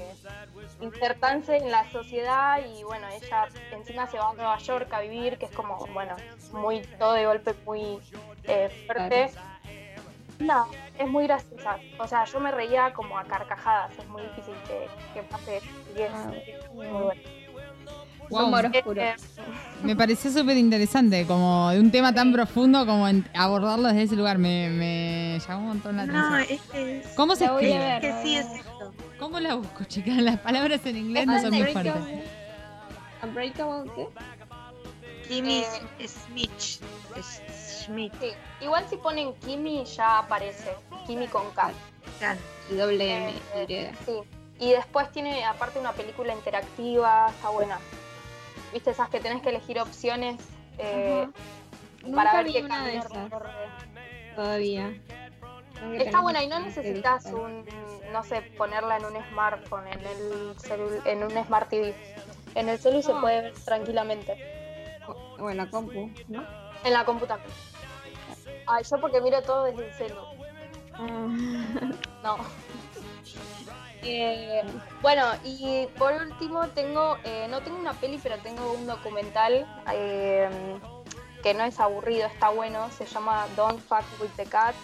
insertarse 0.81 1.57
en 1.57 1.69
la 1.69 1.89
sociedad 1.91 2.59
y 2.65 2.83
bueno, 2.83 3.07
ella 3.09 3.47
encima 3.71 4.07
se 4.07 4.17
va 4.17 4.29
a 4.29 4.33
Nueva 4.33 4.57
York 4.57 4.91
a 4.93 5.01
vivir, 5.01 5.37
que 5.37 5.45
es 5.45 5.51
como, 5.51 5.77
bueno, 5.93 6.15
muy 6.53 6.81
todo 6.97 7.13
de 7.13 7.25
golpe 7.25 7.53
muy 7.65 7.99
eh, 8.45 8.85
fuerte. 8.87 9.31
No, 10.39 10.67
es 10.97 11.07
muy 11.07 11.25
graciosa. 11.25 11.77
O 11.99 12.07
sea, 12.07 12.23
yo 12.25 12.39
me 12.39 12.51
reía 12.51 12.93
como 12.93 13.17
a 13.17 13.23
carcajadas, 13.25 13.91
es 13.99 14.07
muy 14.07 14.21
difícil 14.23 14.53
que, 14.67 14.87
que 15.13 15.23
pase 15.27 15.61
y 15.95 16.01
es- 16.01 16.11
Ah, 16.13 16.31
es 16.35 16.71
muy 16.73 16.87
bueno. 16.87 17.21
Wow. 18.29 18.45
Humor 18.45 18.65
oscuro. 18.67 19.01
Eh, 19.01 19.15
Me 19.83 19.95
pareció 19.95 20.29
súper 20.31 20.55
interesante, 20.55 21.25
como 21.25 21.69
de 21.71 21.79
un 21.79 21.89
tema 21.89 22.13
tan 22.13 22.31
profundo 22.31 22.85
como 22.85 23.07
en- 23.07 23.27
abordarlo 23.33 23.87
desde 23.87 24.03
ese 24.03 24.15
lugar. 24.15 24.37
Me, 24.37 24.69
me 24.69 25.39
llamó 25.39 25.61
un 25.61 25.67
montón 25.69 25.97
la 25.97 26.05
No, 26.05 26.35
atención. 26.35 26.59
este 26.59 26.99
es. 26.99 27.07
¿Cómo 27.15 27.35
se 27.35 27.45
escribe? 27.45 27.77
ver. 27.79 28.01
Que 28.01 28.13
sí 28.21 28.35
es 28.37 28.45
esto. 28.45 28.93
¿Cómo 29.17 29.39
la 29.39 29.55
busco, 29.55 29.83
chicas? 29.85 30.15
Las 30.17 30.37
palabras 30.39 30.85
en 30.85 30.97
inglés 30.97 31.25
no 31.25 31.41
son 31.41 31.49
muy 31.53 31.63
fuertes. 31.73 31.93
Unbreakable. 31.95 32.23
Unbreakable, 33.23 33.91
¿qué? 33.95 35.27
Kimmy 35.27 35.63
Eh, 35.99 36.07
Smith. 36.07 36.51
Schmidt. 37.89 38.13
sí. 38.19 38.31
Igual 38.61 38.87
si 38.89 38.97
ponen 38.97 39.33
Kimi 39.35 39.83
ya 39.85 40.19
aparece, 40.19 40.73
Kimi 41.07 41.27
con 41.27 41.49
K. 41.51 41.71
Claro. 42.19 42.39
Y 42.71 42.75
doble 42.75 43.15
M, 43.17 43.33
Eh, 43.55 43.65
Y. 43.67 44.05
Sí. 44.05 44.19
Y 44.59 44.71
después 44.71 45.09
tiene 45.11 45.45
aparte 45.45 45.79
una 45.79 45.93
película 45.93 46.33
interactiva, 46.33 47.27
está 47.29 47.49
buena. 47.49 47.79
¿Viste 48.73 48.91
esas 48.91 49.09
que 49.09 49.19
tenés 49.19 49.41
que 49.41 49.49
elegir 49.49 49.79
opciones 49.79 50.39
eh, 50.77 51.27
para 52.13 52.43
ver 52.43 52.51
qué 52.51 52.61
una 52.63 52.85
de 52.85 52.97
esas 52.97 53.11
recorre? 53.11 53.49
todavía. 54.35 54.93
Está 55.97 56.19
buena 56.21 56.43
y 56.43 56.47
no 56.47 56.59
necesitas 56.59 57.25
un, 57.27 57.65
no 58.11 58.23
sé, 58.25 58.41
ponerla 58.57 58.97
en 58.97 59.05
un 59.05 59.13
smartphone, 59.29 59.87
en 59.87 59.99
el 60.05 60.55
celu- 60.57 61.01
en 61.05 61.23
un 61.23 61.31
Smart 61.45 61.69
TV. 61.69 61.95
En 62.55 62.67
el 62.67 62.77
celu 62.79 63.01
se 63.01 63.13
puede 63.15 63.41
ver 63.43 63.53
tranquilamente. 63.63 64.35
O 65.39 65.49
en 65.49 65.55
la 65.57 65.69
compu, 65.69 66.11
¿no? 66.27 66.45
En 66.83 66.91
la 66.93 67.05
computadora. 67.05 67.45
Ay, 68.69 68.83
yo 68.89 68.99
porque 69.01 69.19
miro 69.21 69.41
todo 69.41 69.63
desde 69.65 69.87
el 69.87 69.93
celu. 69.93 70.21
No. 72.23 72.37
Eh, 74.01 74.61
bueno, 75.01 75.25
y 75.43 75.87
por 75.97 76.13
último 76.13 76.67
tengo, 76.69 77.17
eh, 77.23 77.47
no 77.49 77.61
tengo 77.61 77.77
una 77.77 77.93
peli, 77.93 78.19
pero 78.21 78.37
tengo 78.39 78.71
un 78.73 78.87
documental 78.87 79.67
eh, 79.91 80.49
que 81.43 81.53
no 81.53 81.63
es 81.63 81.79
aburrido, 81.79 82.27
está 82.27 82.49
bueno, 82.49 82.89
se 82.91 83.05
llama 83.05 83.45
Don't 83.55 83.79
Fuck 83.87 84.03
With 84.21 84.29
The 84.37 84.45
Cat. 84.45 84.75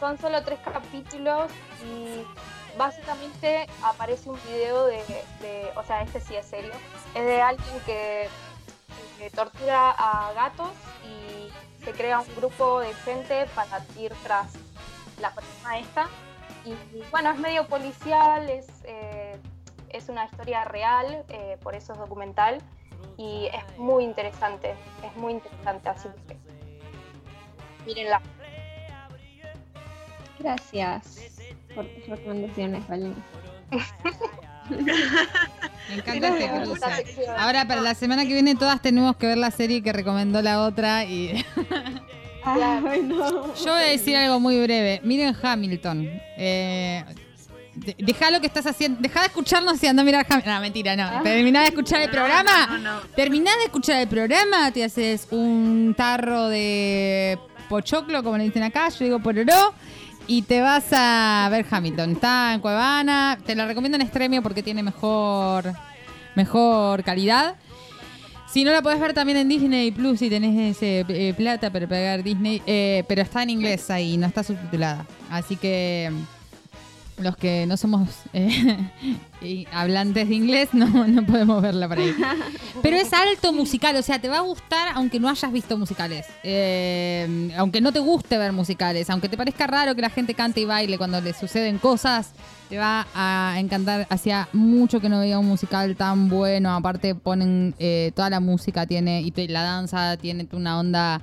Son 0.00 0.18
solo 0.18 0.42
tres 0.42 0.58
capítulos 0.64 1.52
y 1.84 2.24
básicamente 2.76 3.68
aparece 3.82 4.28
un 4.28 4.38
video 4.48 4.86
de, 4.86 4.96
de- 5.40 5.70
o 5.76 5.84
sea, 5.84 6.02
este 6.02 6.20
sí 6.20 6.34
es 6.34 6.46
serio, 6.46 6.72
es 7.14 7.24
de 7.24 7.40
alguien 7.40 7.80
que, 7.86 8.28
que 9.18 9.30
tortura 9.30 9.90
a 9.90 10.32
gatos 10.32 10.70
y 11.04 11.84
se 11.84 11.92
crea 11.92 12.20
un 12.20 12.36
grupo 12.36 12.80
de 12.80 12.94
gente 12.94 13.46
para 13.54 13.84
ir 13.98 14.12
tras 14.22 14.52
la 15.20 15.34
persona 15.34 15.78
esta. 15.78 16.08
Y 16.64 16.74
bueno, 17.10 17.30
es 17.30 17.38
medio 17.38 17.66
policial, 17.66 18.48
es, 18.48 18.66
eh, 18.84 19.36
es 19.88 20.08
una 20.08 20.24
historia 20.24 20.64
real, 20.64 21.24
eh, 21.28 21.58
por 21.62 21.74
eso 21.74 21.92
es 21.92 21.98
documental. 21.98 22.60
Y 23.16 23.46
es 23.46 23.78
muy 23.78 24.04
interesante, 24.04 24.74
es 25.04 25.16
muy 25.16 25.34
interesante, 25.34 25.88
así 25.88 26.08
que 26.26 26.36
mírenla. 27.86 28.20
Gracias 30.38 31.40
por 31.74 31.86
tus 31.86 32.06
recomendaciones, 32.06 32.86
Valen. 32.86 33.16
Me 34.70 35.94
encanta 35.94 36.28
este 36.28 36.50
cruce. 36.50 37.26
Ahora, 37.38 37.66
para 37.66 37.80
la 37.80 37.94
semana 37.94 38.24
que 38.26 38.32
viene, 38.34 38.54
todas 38.54 38.80
tenemos 38.82 39.16
que 39.16 39.26
ver 39.26 39.38
la 39.38 39.50
serie 39.50 39.82
que 39.82 39.92
recomendó 39.92 40.42
la 40.42 40.62
otra. 40.62 41.04
Y 41.04 41.44
Ay, 42.44 43.02
no. 43.02 43.54
yo 43.54 43.72
voy 43.72 43.82
a 43.82 43.86
decir 43.90 44.16
algo 44.16 44.40
muy 44.40 44.60
breve. 44.62 45.00
Miren 45.04 45.34
Hamilton. 45.40 46.08
Eh, 46.36 47.04
de- 47.74 47.96
Deja 47.98 48.30
lo 48.30 48.40
que 48.40 48.46
estás 48.46 48.66
haciendo. 48.66 49.00
Deja 49.00 49.20
de 49.20 49.26
escucharnos 49.26 49.82
y 49.82 49.86
anda 49.86 50.02
a 50.02 50.04
mirar 50.04 50.26
Hamilton. 50.28 50.54
No, 50.54 50.60
mentira, 50.60 50.96
no. 50.96 51.22
Terminá 51.22 51.60
de 51.62 51.68
escuchar 51.68 52.00
el 52.02 52.10
programa. 52.10 52.66
No, 52.66 52.78
no. 52.78 53.00
Terminás 53.14 53.56
de 53.58 53.64
escuchar 53.64 54.00
el 54.00 54.08
programa, 54.08 54.70
te 54.72 54.84
haces 54.84 55.28
un 55.30 55.94
tarro 55.96 56.48
de 56.48 57.38
pochoclo, 57.68 58.22
como 58.22 58.38
le 58.38 58.44
dicen 58.44 58.62
acá, 58.62 58.88
yo 58.88 59.04
digo 59.04 59.18
pororó, 59.20 59.74
y 60.28 60.42
te 60.42 60.60
vas 60.60 60.84
a 60.92 61.48
ver 61.50 61.66
Hamilton. 61.68 62.12
Está 62.12 62.54
en 62.54 62.60
Cuevana, 62.60 63.38
te 63.44 63.56
la 63.56 63.66
recomiendo 63.66 63.96
en 63.96 64.02
Extremio 64.02 64.42
porque 64.42 64.62
tiene 64.62 64.82
mejor, 64.82 65.72
mejor 66.36 67.02
calidad. 67.02 67.56
Si 68.46 68.62
no 68.62 68.70
la 68.70 68.82
podés 68.82 69.00
ver 69.00 69.12
también 69.12 69.38
en 69.38 69.48
Disney 69.48 69.90
Plus 69.90 70.20
si 70.20 70.30
tenés 70.30 70.76
ese 70.76 71.04
eh, 71.08 71.34
plata 71.34 71.70
para 71.70 71.86
pagar 71.88 72.22
Disney, 72.22 72.62
eh, 72.66 73.04
pero 73.08 73.22
está 73.22 73.42
en 73.42 73.50
inglés 73.50 73.90
ahí, 73.90 74.16
no 74.16 74.26
está 74.26 74.42
subtitulada. 74.42 75.06
Así 75.30 75.56
que 75.56 76.10
los 77.20 77.36
que 77.36 77.66
no 77.66 77.76
somos 77.76 78.08
eh, 78.32 79.66
hablantes 79.72 80.28
de 80.28 80.34
inglés 80.34 80.68
no, 80.72 80.86
podemos 81.26 81.60
verla 81.62 81.88
por 81.88 81.98
ahí. 81.98 82.14
Pero 82.82 82.96
es 82.96 83.12
alto 83.12 83.52
musical, 83.52 83.96
o 83.96 84.02
sea, 84.02 84.20
te 84.20 84.28
va 84.28 84.38
a 84.38 84.42
gustar 84.42 84.88
aunque 84.94 85.18
no 85.20 85.28
hayas 85.28 85.52
visto 85.52 85.76
musicales. 85.76 86.26
Eh, 86.42 87.50
aunque 87.56 87.80
no 87.80 87.92
te 87.92 87.98
guste 88.00 88.38
ver 88.38 88.52
musicales, 88.52 89.08
aunque 89.10 89.28
te 89.28 89.36
parezca 89.36 89.66
raro 89.66 89.94
que 89.94 90.02
la 90.02 90.10
gente 90.10 90.34
cante 90.34 90.60
y 90.60 90.64
baile 90.64 90.98
cuando 90.98 91.20
le 91.20 91.32
suceden 91.34 91.78
cosas, 91.78 92.32
te 92.68 92.78
va 92.78 93.06
a 93.14 93.56
encantar. 93.58 94.06
Hacía 94.10 94.48
mucho 94.52 95.00
que 95.00 95.08
no 95.08 95.20
veía 95.20 95.38
un 95.38 95.46
musical 95.46 95.96
tan 95.96 96.28
bueno. 96.28 96.74
Aparte 96.74 97.14
ponen 97.14 97.74
eh, 97.78 98.12
toda 98.14 98.30
la 98.30 98.40
música, 98.40 98.86
tiene 98.86 99.22
y 99.22 99.48
la 99.48 99.62
danza 99.62 100.16
tiene 100.16 100.46
una 100.52 100.78
onda 100.78 101.20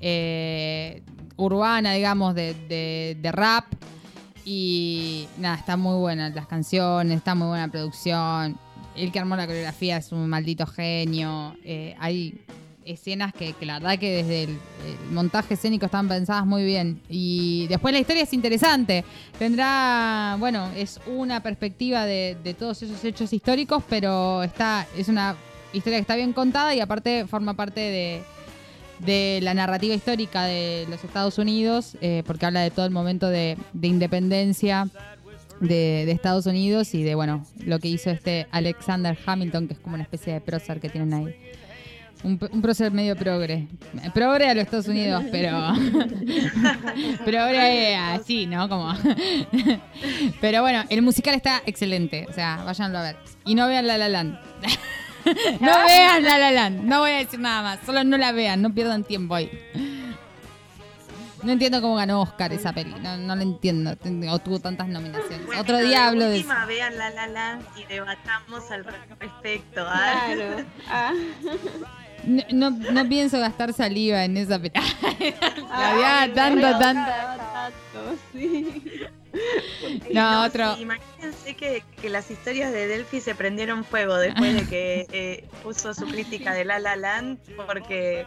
eh, 0.00 1.02
urbana, 1.36 1.92
digamos, 1.94 2.34
de, 2.34 2.54
de- 2.68 3.16
de 3.20 3.32
rap. 3.32 3.64
Y 4.44 5.26
nada, 5.38 5.56
está 5.56 5.76
muy 5.76 5.98
buena 5.98 6.28
las 6.30 6.46
canciones, 6.46 7.16
está 7.18 7.34
muy 7.34 7.48
buena 7.48 7.66
la 7.66 7.72
producción. 7.72 8.58
El 8.94 9.10
que 9.10 9.18
armó 9.18 9.36
la 9.36 9.46
coreografía 9.46 9.96
es 9.96 10.12
un 10.12 10.28
maldito 10.28 10.66
genio. 10.66 11.56
Eh, 11.64 11.96
hay 11.98 12.40
escenas 12.84 13.32
que, 13.32 13.54
la 13.62 13.78
verdad 13.78 13.98
que 13.98 14.16
desde 14.16 14.44
el, 14.44 14.50
el 14.50 15.12
montaje 15.12 15.54
escénico 15.54 15.86
están 15.86 16.08
pensadas 16.08 16.46
muy 16.46 16.64
bien. 16.64 17.00
Y 17.08 17.66
después 17.68 17.92
la 17.94 18.00
historia 18.00 18.22
es 18.22 18.32
interesante. 18.32 19.04
Tendrá, 19.38 20.36
bueno, 20.38 20.68
es 20.76 21.00
una 21.06 21.42
perspectiva 21.42 22.04
de, 22.04 22.36
de 22.44 22.54
todos 22.54 22.82
esos 22.82 23.02
hechos 23.04 23.32
históricos, 23.32 23.82
pero 23.88 24.42
está, 24.42 24.86
es 24.96 25.08
una 25.08 25.36
historia 25.72 25.98
que 25.98 26.02
está 26.02 26.16
bien 26.16 26.32
contada 26.32 26.74
y 26.74 26.80
aparte 26.80 27.26
forma 27.26 27.54
parte 27.54 27.80
de, 27.80 28.22
de 29.04 29.40
la 29.42 29.54
narrativa 29.54 29.94
histórica 29.94 30.44
de 30.44 30.86
los 30.90 31.04
Estados 31.04 31.38
Unidos, 31.38 31.96
eh, 32.00 32.22
porque 32.26 32.46
habla 32.46 32.60
de 32.60 32.70
todo 32.70 32.86
el 32.86 32.92
momento 32.92 33.28
de, 33.28 33.56
de 33.72 33.88
independencia 33.88 34.88
de, 35.60 36.10
Estados 36.10 36.46
Unidos 36.46 36.94
y 36.94 37.02
de, 37.02 37.14
bueno, 37.14 37.44
lo 37.64 37.78
que 37.78 37.88
hizo 37.88 38.10
este 38.10 38.46
Alexander 38.50 39.16
Hamilton, 39.24 39.68
que 39.68 39.74
es 39.74 39.80
como 39.80 39.94
una 39.94 40.04
especie 40.04 40.32
de 40.34 40.40
prócer 40.40 40.80
que 40.80 40.88
tienen 40.88 41.12
ahí. 41.14 41.34
Un, 42.22 42.40
un 42.52 42.62
prócer 42.62 42.90
medio 42.90 43.16
progre. 43.16 43.68
Progre 44.14 44.48
a 44.48 44.54
los 44.54 44.64
Estados 44.64 44.88
Unidos, 44.88 45.24
pero. 45.30 45.74
progre 47.24 47.96
así, 47.96 48.46
¿no? 48.46 48.66
Como. 48.66 48.94
pero 50.40 50.62
bueno, 50.62 50.84
el 50.88 51.02
musical 51.02 51.34
está 51.34 51.62
excelente. 51.66 52.26
O 52.30 52.32
sea, 52.32 52.62
váyanlo 52.64 52.98
a 52.98 53.02
ver. 53.02 53.16
Y 53.44 53.54
no 53.54 53.68
vean 53.68 53.86
La 53.86 53.98
La 53.98 54.08
Land. 54.08 54.38
no 55.60 55.84
vean 55.86 56.22
La 56.22 56.38
La 56.38 56.50
Land. 56.50 56.84
No 56.84 57.00
voy 57.00 57.10
a 57.12 57.16
decir 57.18 57.40
nada 57.40 57.62
más. 57.62 57.80
Solo 57.84 58.04
no 58.04 58.16
la 58.16 58.32
vean. 58.32 58.62
No 58.62 58.72
pierdan 58.74 59.04
tiempo 59.04 59.34
ahí. 59.34 59.50
No 61.42 61.52
entiendo 61.52 61.82
cómo 61.82 61.96
ganó 61.96 62.22
Oscar 62.22 62.52
esa 62.54 62.72
peli. 62.72 62.94
No, 63.02 63.18
no 63.18 63.36
lo 63.36 63.42
entiendo. 63.42 63.94
O 64.30 64.38
tuvo 64.38 64.60
tantas 64.60 64.88
nominaciones. 64.88 65.44
Bueno, 65.44 65.60
Otro 65.60 65.78
día 65.78 66.06
hablo 66.08 66.24
de 66.24 66.38
eso. 66.38 66.48
vean 66.66 66.96
La 66.96 67.10
La 67.10 67.26
Land 67.26 67.62
y 67.76 67.84
debatamos 67.84 68.70
al 68.70 68.84
respecto. 68.84 69.84
¿ah? 69.86 70.22
Claro. 70.34 70.64
Ah. 70.88 71.12
No, 72.26 72.42
no, 72.52 72.70
no 72.70 73.06
pienso 73.06 73.38
gastar 73.38 73.74
saliva 73.74 74.24
en 74.24 74.38
esa 74.38 74.58
peli. 74.58 74.72
La 75.68 75.90
había 76.24 76.34
tanto, 76.34 76.78
tanto. 76.78 77.10
tanto, 77.10 78.18
sí. 78.32 78.82
No, 80.12 80.44
otro. 80.44 80.76
imagínense 80.78 81.54
que, 81.54 81.82
que 82.00 82.08
las 82.08 82.30
historias 82.30 82.72
de 82.72 82.86
Delphi 82.86 83.20
se 83.20 83.34
prendieron 83.34 83.84
fuego 83.84 84.16
después 84.16 84.54
de 84.54 84.64
que 84.66 85.06
eh, 85.12 85.44
puso 85.62 85.94
su 85.94 86.06
crítica 86.06 86.52
de 86.54 86.64
La 86.64 86.78
La 86.78 86.96
Land, 86.96 87.38
porque 87.66 88.26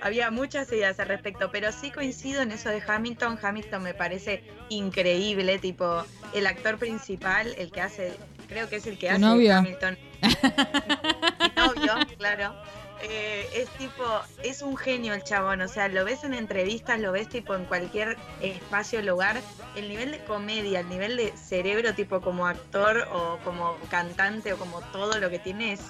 había 0.00 0.30
muchas 0.30 0.70
ideas 0.72 0.98
al 1.00 1.08
respecto, 1.08 1.50
pero 1.50 1.72
sí 1.72 1.90
coincido 1.90 2.42
en 2.42 2.52
eso 2.52 2.68
de 2.70 2.82
Hamilton. 2.86 3.38
Hamilton 3.40 3.82
me 3.82 3.94
parece 3.94 4.44
increíble, 4.68 5.58
tipo, 5.58 6.04
el 6.34 6.46
actor 6.46 6.78
principal, 6.78 7.54
el 7.58 7.70
que 7.70 7.80
hace, 7.80 8.12
creo 8.48 8.68
que 8.68 8.76
es 8.76 8.86
el 8.86 8.98
que 8.98 9.08
¿Tu 9.08 9.12
hace 9.12 9.20
novio? 9.20 9.56
Hamilton. 9.56 9.98
Mi 10.22 11.62
novio, 11.62 11.94
claro. 12.18 12.54
Eh, 13.02 13.48
es 13.54 13.68
tipo, 13.70 14.04
es 14.42 14.62
un 14.62 14.76
genio 14.76 15.12
el 15.12 15.22
chabón, 15.22 15.60
o 15.60 15.68
sea, 15.68 15.88
lo 15.88 16.04
ves 16.04 16.24
en 16.24 16.32
entrevistas, 16.32 16.98
lo 16.98 17.12
ves 17.12 17.28
tipo 17.28 17.54
en 17.54 17.66
cualquier 17.66 18.16
espacio, 18.40 19.02
lugar, 19.02 19.40
el 19.74 19.88
nivel 19.88 20.12
de 20.12 20.24
comedia, 20.24 20.80
el 20.80 20.88
nivel 20.88 21.16
de 21.16 21.36
cerebro 21.36 21.94
tipo 21.94 22.20
como 22.22 22.46
actor 22.46 23.06
o 23.12 23.38
como 23.44 23.76
cantante 23.90 24.52
o 24.54 24.56
como 24.56 24.80
todo 24.92 25.18
lo 25.20 25.28
que 25.28 25.38
tiene 25.38 25.74
es, 25.74 25.80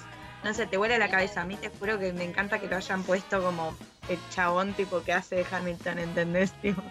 no 0.43 0.53
sé, 0.53 0.67
te 0.67 0.77
vuela 0.77 0.97
la 0.97 1.09
cabeza. 1.09 1.41
A 1.41 1.45
mí 1.45 1.55
te 1.55 1.69
juro 1.69 1.97
que 1.97 2.11
me 2.11 2.25
encanta 2.25 2.59
que 2.59 2.67
lo 2.67 2.75
hayan 2.75 3.03
puesto 3.03 3.41
como 3.41 3.75
el 4.09 4.19
chabón 4.29 4.73
tipo 4.73 5.01
que 5.01 5.13
hace 5.13 5.37
de 5.37 5.45
Hamilton, 5.49 5.99
¿entendés? 5.99 6.51
Tipo, 6.61 6.81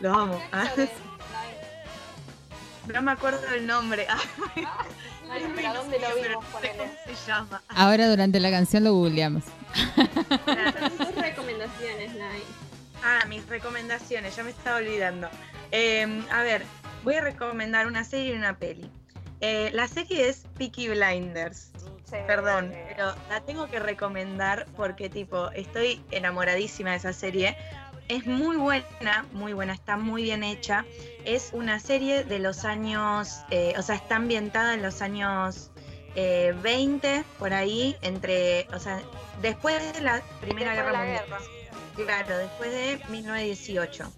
lo 0.00 0.12
amo. 0.12 0.40
No 2.92 3.02
me 3.02 3.10
acuerdo 3.10 3.44
el 3.52 3.66
nombre. 3.66 4.06
Ay, 5.30 5.52
pero 5.54 5.68
¿a 5.68 5.74
dónde 5.74 5.98
lo 5.98 6.14
vimos? 6.14 6.44
¿Cómo 6.52 6.60
se 6.62 7.26
llama? 7.26 7.62
Ahora 7.68 8.08
durante 8.08 8.40
la 8.40 8.50
canción 8.50 8.84
lo 8.84 8.92
googleamos. 8.92 9.44
Tus 10.98 11.14
recomendaciones, 11.14 12.14
Nai. 12.14 12.42
Ah, 13.02 13.24
mis 13.28 13.46
recomendaciones, 13.48 14.34
ya 14.36 14.42
me 14.42 14.50
estaba 14.50 14.78
olvidando. 14.78 15.28
Eh, 15.70 16.24
a 16.30 16.42
ver, 16.42 16.64
voy 17.04 17.14
a 17.14 17.20
recomendar 17.20 17.86
una 17.86 18.04
serie 18.04 18.34
y 18.34 18.36
una 18.36 18.58
peli. 18.58 18.90
Eh, 19.40 19.70
la 19.74 19.86
serie 19.86 20.28
es 20.28 20.44
Peaky 20.56 20.88
Blinders. 20.88 21.70
Perdón, 22.26 22.72
pero 22.88 23.14
la 23.28 23.40
tengo 23.40 23.66
que 23.66 23.80
recomendar 23.80 24.66
porque 24.76 25.10
tipo, 25.10 25.50
estoy 25.50 26.00
enamoradísima 26.12 26.92
de 26.92 26.96
esa 26.98 27.12
serie. 27.12 27.56
Es 28.08 28.26
muy 28.26 28.56
buena, 28.56 29.26
muy 29.32 29.52
buena, 29.52 29.72
está 29.72 29.96
muy 29.96 30.22
bien 30.22 30.44
hecha. 30.44 30.84
Es 31.24 31.50
una 31.52 31.80
serie 31.80 32.22
de 32.24 32.38
los 32.38 32.64
años, 32.64 33.40
eh, 33.50 33.74
o 33.76 33.82
sea, 33.82 33.96
está 33.96 34.16
ambientada 34.16 34.74
en 34.74 34.82
los 34.82 35.02
años 35.02 35.70
eh, 36.14 36.54
20, 36.62 37.24
por 37.38 37.52
ahí, 37.52 37.94
entre, 38.00 38.66
o 38.72 38.78
sea, 38.78 39.02
después 39.42 39.92
de 39.92 40.00
la 40.00 40.22
Primera 40.40 40.70
Después 40.72 40.76
Guerra 40.76 40.92
la 40.92 40.98
Mundial. 40.98 41.24
guerra. 41.26 41.40
Claro, 41.94 42.38
después 42.38 42.70
de 42.70 43.00
1918. 43.10 44.12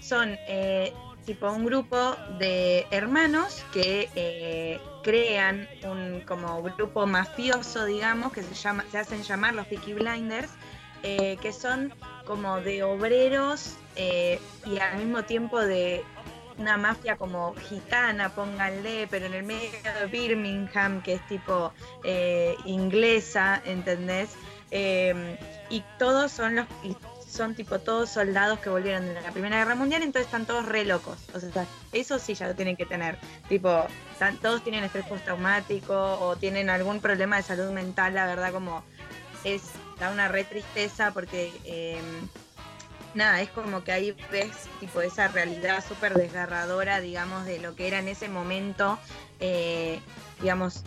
Son 0.00 0.38
eh, 0.48 0.92
tipo 1.26 1.50
un 1.50 1.66
grupo 1.66 2.16
de 2.38 2.86
hermanos 2.90 3.64
que 3.74 4.08
eh, 4.14 4.80
crean 5.02 5.68
un 5.82 6.20
como 6.20 6.62
grupo 6.62 7.06
mafioso, 7.06 7.84
digamos, 7.84 8.32
que 8.32 8.42
se 8.42 8.54
llama, 8.54 8.84
se 8.90 8.98
hacen 8.98 9.22
llamar 9.22 9.54
los 9.54 9.66
Peaky 9.66 9.94
Blinders, 9.94 10.50
que 11.02 11.52
son 11.52 11.92
como 12.26 12.60
de 12.60 12.82
obreros 12.82 13.74
eh, 13.96 14.40
y 14.66 14.78
al 14.78 14.98
mismo 14.98 15.24
tiempo 15.24 15.60
de 15.60 16.02
una 16.58 16.76
mafia 16.76 17.16
como 17.16 17.54
gitana, 17.54 18.34
pónganle, 18.34 19.08
pero 19.10 19.26
en 19.26 19.34
el 19.34 19.42
medio 19.42 19.70
de 19.70 20.06
Birmingham, 20.06 21.02
que 21.02 21.14
es 21.14 21.26
tipo 21.26 21.72
eh, 22.04 22.56
inglesa, 22.64 23.60
¿entendés? 23.64 24.30
Eh, 24.70 25.38
y 25.70 25.82
todos 25.98 26.32
son 26.32 26.56
los 26.56 26.66
son 27.34 27.56
tipo 27.56 27.80
todos 27.80 28.10
soldados 28.10 28.60
que 28.60 28.70
volvieron 28.70 29.06
de 29.06 29.20
la 29.20 29.32
Primera 29.32 29.56
Guerra 29.56 29.74
Mundial, 29.74 30.02
entonces 30.02 30.26
están 30.26 30.46
todos 30.46 30.66
re 30.66 30.84
locos. 30.84 31.18
O 31.34 31.40
sea, 31.40 31.66
eso 31.92 32.20
sí 32.20 32.34
ya 32.34 32.46
lo 32.46 32.54
tienen 32.54 32.76
que 32.76 32.86
tener. 32.86 33.18
Tipo, 33.48 33.86
todos 34.40 34.62
tienen 34.62 34.84
estrés 34.84 35.04
postraumático 35.06 35.94
o 36.20 36.36
tienen 36.36 36.70
algún 36.70 37.00
problema 37.00 37.36
de 37.36 37.42
salud 37.42 37.72
mental, 37.72 38.14
la 38.14 38.26
verdad 38.26 38.52
como 38.52 38.84
es 39.42 39.62
da 39.98 40.10
una 40.10 40.28
re 40.28 40.44
tristeza 40.44 41.12
porque 41.12 41.52
eh, 41.64 42.00
nada, 43.14 43.40
es 43.40 43.50
como 43.50 43.84
que 43.84 43.92
ahí 43.92 44.16
ves 44.30 44.68
tipo 44.80 45.00
esa 45.00 45.28
realidad 45.28 45.84
súper 45.86 46.14
desgarradora, 46.14 47.00
digamos, 47.00 47.46
de 47.46 47.58
lo 47.58 47.74
que 47.74 47.88
era 47.88 47.98
en 47.98 48.08
ese 48.08 48.28
momento, 48.28 48.98
eh, 49.40 50.00
digamos, 50.40 50.84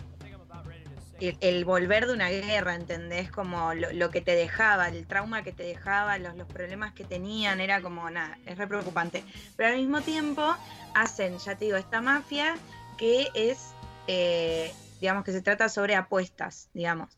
el, 1.20 1.64
volver 1.64 2.06
de 2.06 2.12
una 2.12 2.28
guerra, 2.28 2.74
¿entendés? 2.74 3.30
Como 3.30 3.74
lo, 3.74 3.92
lo 3.92 4.10
que 4.10 4.20
te 4.20 4.36
dejaba, 4.36 4.88
el 4.88 5.06
trauma 5.06 5.42
que 5.42 5.52
te 5.52 5.64
dejaba, 5.64 6.18
los, 6.18 6.36
los 6.36 6.46
problemas 6.46 6.92
que 6.92 7.04
tenían, 7.04 7.60
era 7.60 7.80
como 7.82 8.08
nada, 8.10 8.38
es 8.46 8.56
re 8.56 8.66
preocupante. 8.66 9.24
Pero 9.56 9.70
al 9.70 9.76
mismo 9.76 10.00
tiempo 10.02 10.54
hacen, 10.94 11.38
ya 11.38 11.56
te 11.56 11.66
digo, 11.66 11.76
esta 11.76 12.00
mafia 12.00 12.54
que 12.96 13.28
es, 13.34 13.72
eh, 14.06 14.72
digamos, 15.00 15.24
que 15.24 15.32
se 15.32 15.42
trata 15.42 15.68
sobre 15.68 15.96
apuestas, 15.96 16.68
digamos. 16.72 17.16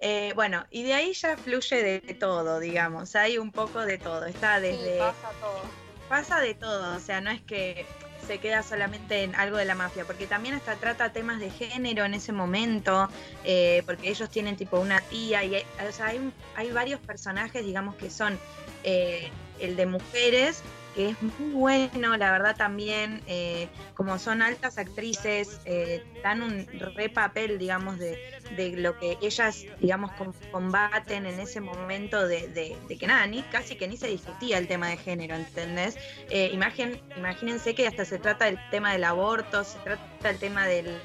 Eh, 0.00 0.32
bueno, 0.36 0.64
y 0.70 0.84
de 0.84 0.94
ahí 0.94 1.12
ya 1.12 1.36
fluye 1.36 1.82
de 1.82 2.00
todo, 2.14 2.60
digamos, 2.60 3.16
hay 3.16 3.36
un 3.38 3.50
poco 3.50 3.84
de 3.84 3.98
todo, 3.98 4.26
está 4.26 4.60
desde... 4.60 4.92
Sí, 4.94 4.98
pasa 4.98 5.30
todo. 5.40 5.60
pasa 6.08 6.40
de 6.40 6.54
todo, 6.54 6.96
o 6.96 7.00
sea, 7.00 7.20
no 7.20 7.30
es 7.30 7.42
que 7.42 7.84
se 8.24 8.38
queda 8.38 8.62
solamente 8.62 9.22
en 9.24 9.34
algo 9.34 9.56
de 9.56 9.64
la 9.64 9.74
mafia, 9.74 10.04
porque 10.04 10.26
también 10.26 10.54
hasta 10.54 10.76
trata 10.76 11.12
temas 11.12 11.40
de 11.40 11.50
género 11.50 12.04
en 12.04 12.14
ese 12.14 12.30
momento, 12.32 13.08
eh, 13.44 13.82
porque 13.86 14.10
ellos 14.10 14.28
tienen 14.30 14.56
tipo 14.56 14.78
una 14.78 15.00
tía, 15.00 15.42
y 15.44 15.54
hay, 15.56 15.64
o 15.88 15.92
sea, 15.92 16.06
hay, 16.06 16.18
un- 16.18 16.32
hay 16.54 16.70
varios 16.70 17.00
personajes, 17.00 17.64
digamos, 17.64 17.96
que 17.96 18.10
son 18.10 18.38
eh, 18.84 19.30
el 19.60 19.74
de 19.76 19.86
mujeres, 19.86 20.62
que 20.94 21.10
es 21.10 21.22
muy 21.22 21.52
bueno, 21.52 22.16
la 22.16 22.32
verdad 22.32 22.56
también, 22.56 23.22
eh, 23.26 23.68
como 23.94 24.18
son 24.18 24.42
altas 24.42 24.78
actrices, 24.78 25.60
eh, 25.64 26.02
dan 26.22 26.42
un 26.42 26.66
re 26.94 27.08
papel, 27.08 27.58
digamos, 27.58 27.98
de, 27.98 28.18
de 28.56 28.70
lo 28.76 28.98
que 28.98 29.16
ellas, 29.22 29.64
digamos, 29.80 30.10
com- 30.12 30.32
combaten 30.50 31.26
en 31.26 31.38
ese 31.40 31.60
momento 31.60 32.26
de, 32.26 32.48
de- 32.48 32.76
de 32.88 32.98
que 32.98 33.06
nada, 33.06 33.26
ni 33.26 33.42
casi 33.42 33.76
que 33.76 33.86
ni 33.86 33.96
se 33.96 34.08
discutía 34.08 34.58
el 34.58 34.66
tema 34.66 34.88
de 34.88 34.96
género, 34.96 35.34
¿entendés? 35.36 35.96
Eh, 36.30 36.50
imaginen, 36.52 37.00
imagínense 37.16 37.74
que 37.74 37.86
hasta 37.86 38.04
se 38.04 38.18
trata 38.18 38.46
del 38.46 38.58
tema 38.70 38.92
del 38.92 39.04
aborto, 39.04 39.64
se 39.64 39.78
trata 39.80 40.30
el 40.30 40.38
tema 40.38 40.66
del, 40.66 41.00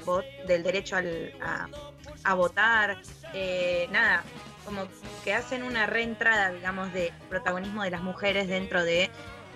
del 0.46 0.62
derecho 0.62 0.96
al- 0.96 1.32
a, 1.42 1.68
a 2.24 2.34
votar, 2.34 2.96
eh, 3.34 3.88
nada, 3.92 4.24
como 4.64 4.88
que 5.24 5.34
hacen 5.34 5.62
una 5.62 5.86
reentrada, 5.86 6.50
digamos, 6.50 6.90
de 6.94 7.12
protagonismo 7.28 7.82
de 7.82 7.90
las 7.90 8.00
mujeres 8.02 8.48
dentro 8.48 8.82
de 8.82 9.10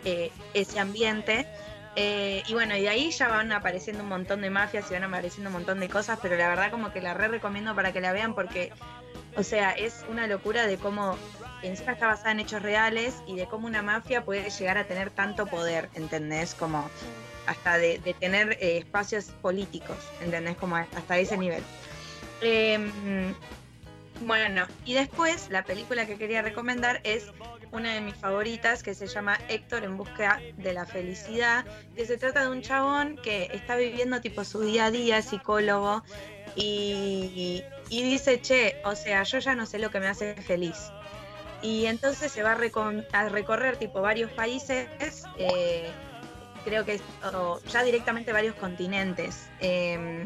eh, 0.04 0.30
ese 0.54 0.78
ambiente. 0.78 1.46
Eh, 1.96 2.42
y 2.46 2.54
bueno, 2.54 2.76
y 2.76 2.82
de 2.82 2.88
ahí 2.88 3.10
ya 3.10 3.28
van 3.28 3.50
apareciendo 3.50 4.02
un 4.02 4.08
montón 4.08 4.40
de 4.40 4.50
mafias 4.50 4.88
y 4.90 4.94
van 4.94 5.04
apareciendo 5.04 5.48
un 5.48 5.54
montón 5.54 5.80
de 5.80 5.88
cosas, 5.88 6.18
pero 6.22 6.36
la 6.36 6.48
verdad 6.48 6.70
como 6.70 6.92
que 6.92 7.00
la 7.00 7.14
re 7.14 7.28
recomiendo 7.28 7.74
para 7.74 7.92
que 7.92 8.00
la 8.00 8.12
vean 8.12 8.34
porque, 8.34 8.70
o 9.36 9.42
sea, 9.42 9.72
es 9.72 10.04
una 10.08 10.28
locura 10.28 10.66
de 10.66 10.76
cómo 10.76 11.16
encima 11.62 11.92
está 11.92 12.06
basada 12.06 12.32
en 12.32 12.40
hechos 12.40 12.62
reales 12.62 13.14
y 13.26 13.34
de 13.34 13.46
cómo 13.46 13.66
una 13.66 13.82
mafia 13.82 14.24
puede 14.24 14.48
llegar 14.48 14.78
a 14.78 14.84
tener 14.84 15.10
tanto 15.10 15.46
poder, 15.46 15.88
¿entendés? 15.94 16.54
Como 16.54 16.88
hasta 17.46 17.78
de, 17.78 17.98
de 17.98 18.14
tener 18.14 18.52
eh, 18.60 18.78
espacios 18.78 19.26
políticos, 19.42 19.96
¿entendés? 20.20 20.56
Como 20.56 20.76
hasta 20.76 21.18
ese 21.18 21.36
nivel. 21.36 21.64
Eh, 22.42 22.78
Bueno, 24.20 24.66
y 24.84 24.94
después 24.94 25.48
la 25.48 25.62
película 25.62 26.06
que 26.06 26.16
quería 26.16 26.42
recomendar 26.42 27.00
es 27.04 27.30
una 27.70 27.94
de 27.94 28.00
mis 28.00 28.14
favoritas 28.14 28.82
que 28.82 28.94
se 28.94 29.06
llama 29.06 29.38
Héctor 29.48 29.84
en 29.84 29.96
busca 29.96 30.40
de 30.56 30.72
la 30.72 30.86
felicidad, 30.86 31.64
que 31.94 32.04
se 32.04 32.18
trata 32.18 32.42
de 32.42 32.50
un 32.50 32.62
chabón 32.62 33.16
que 33.22 33.48
está 33.52 33.76
viviendo 33.76 34.20
tipo 34.20 34.42
su 34.42 34.60
día 34.60 34.86
a 34.86 34.90
día, 34.90 35.22
psicólogo, 35.22 36.02
y, 36.56 37.62
y 37.90 38.02
dice, 38.02 38.40
che, 38.40 38.80
o 38.84 38.96
sea, 38.96 39.22
yo 39.22 39.38
ya 39.38 39.54
no 39.54 39.66
sé 39.66 39.78
lo 39.78 39.90
que 39.90 40.00
me 40.00 40.08
hace 40.08 40.34
feliz. 40.34 40.90
Y 41.62 41.86
entonces 41.86 42.32
se 42.32 42.42
va 42.42 42.52
a, 42.52 43.18
a 43.18 43.28
recorrer 43.28 43.76
tipo 43.76 44.00
varios 44.00 44.30
países, 44.32 44.88
eh, 45.38 45.90
creo 46.64 46.84
que 46.84 47.00
o 47.32 47.60
ya 47.68 47.82
directamente 47.82 48.32
varios 48.32 48.54
continentes, 48.56 49.48
em, 49.60 50.24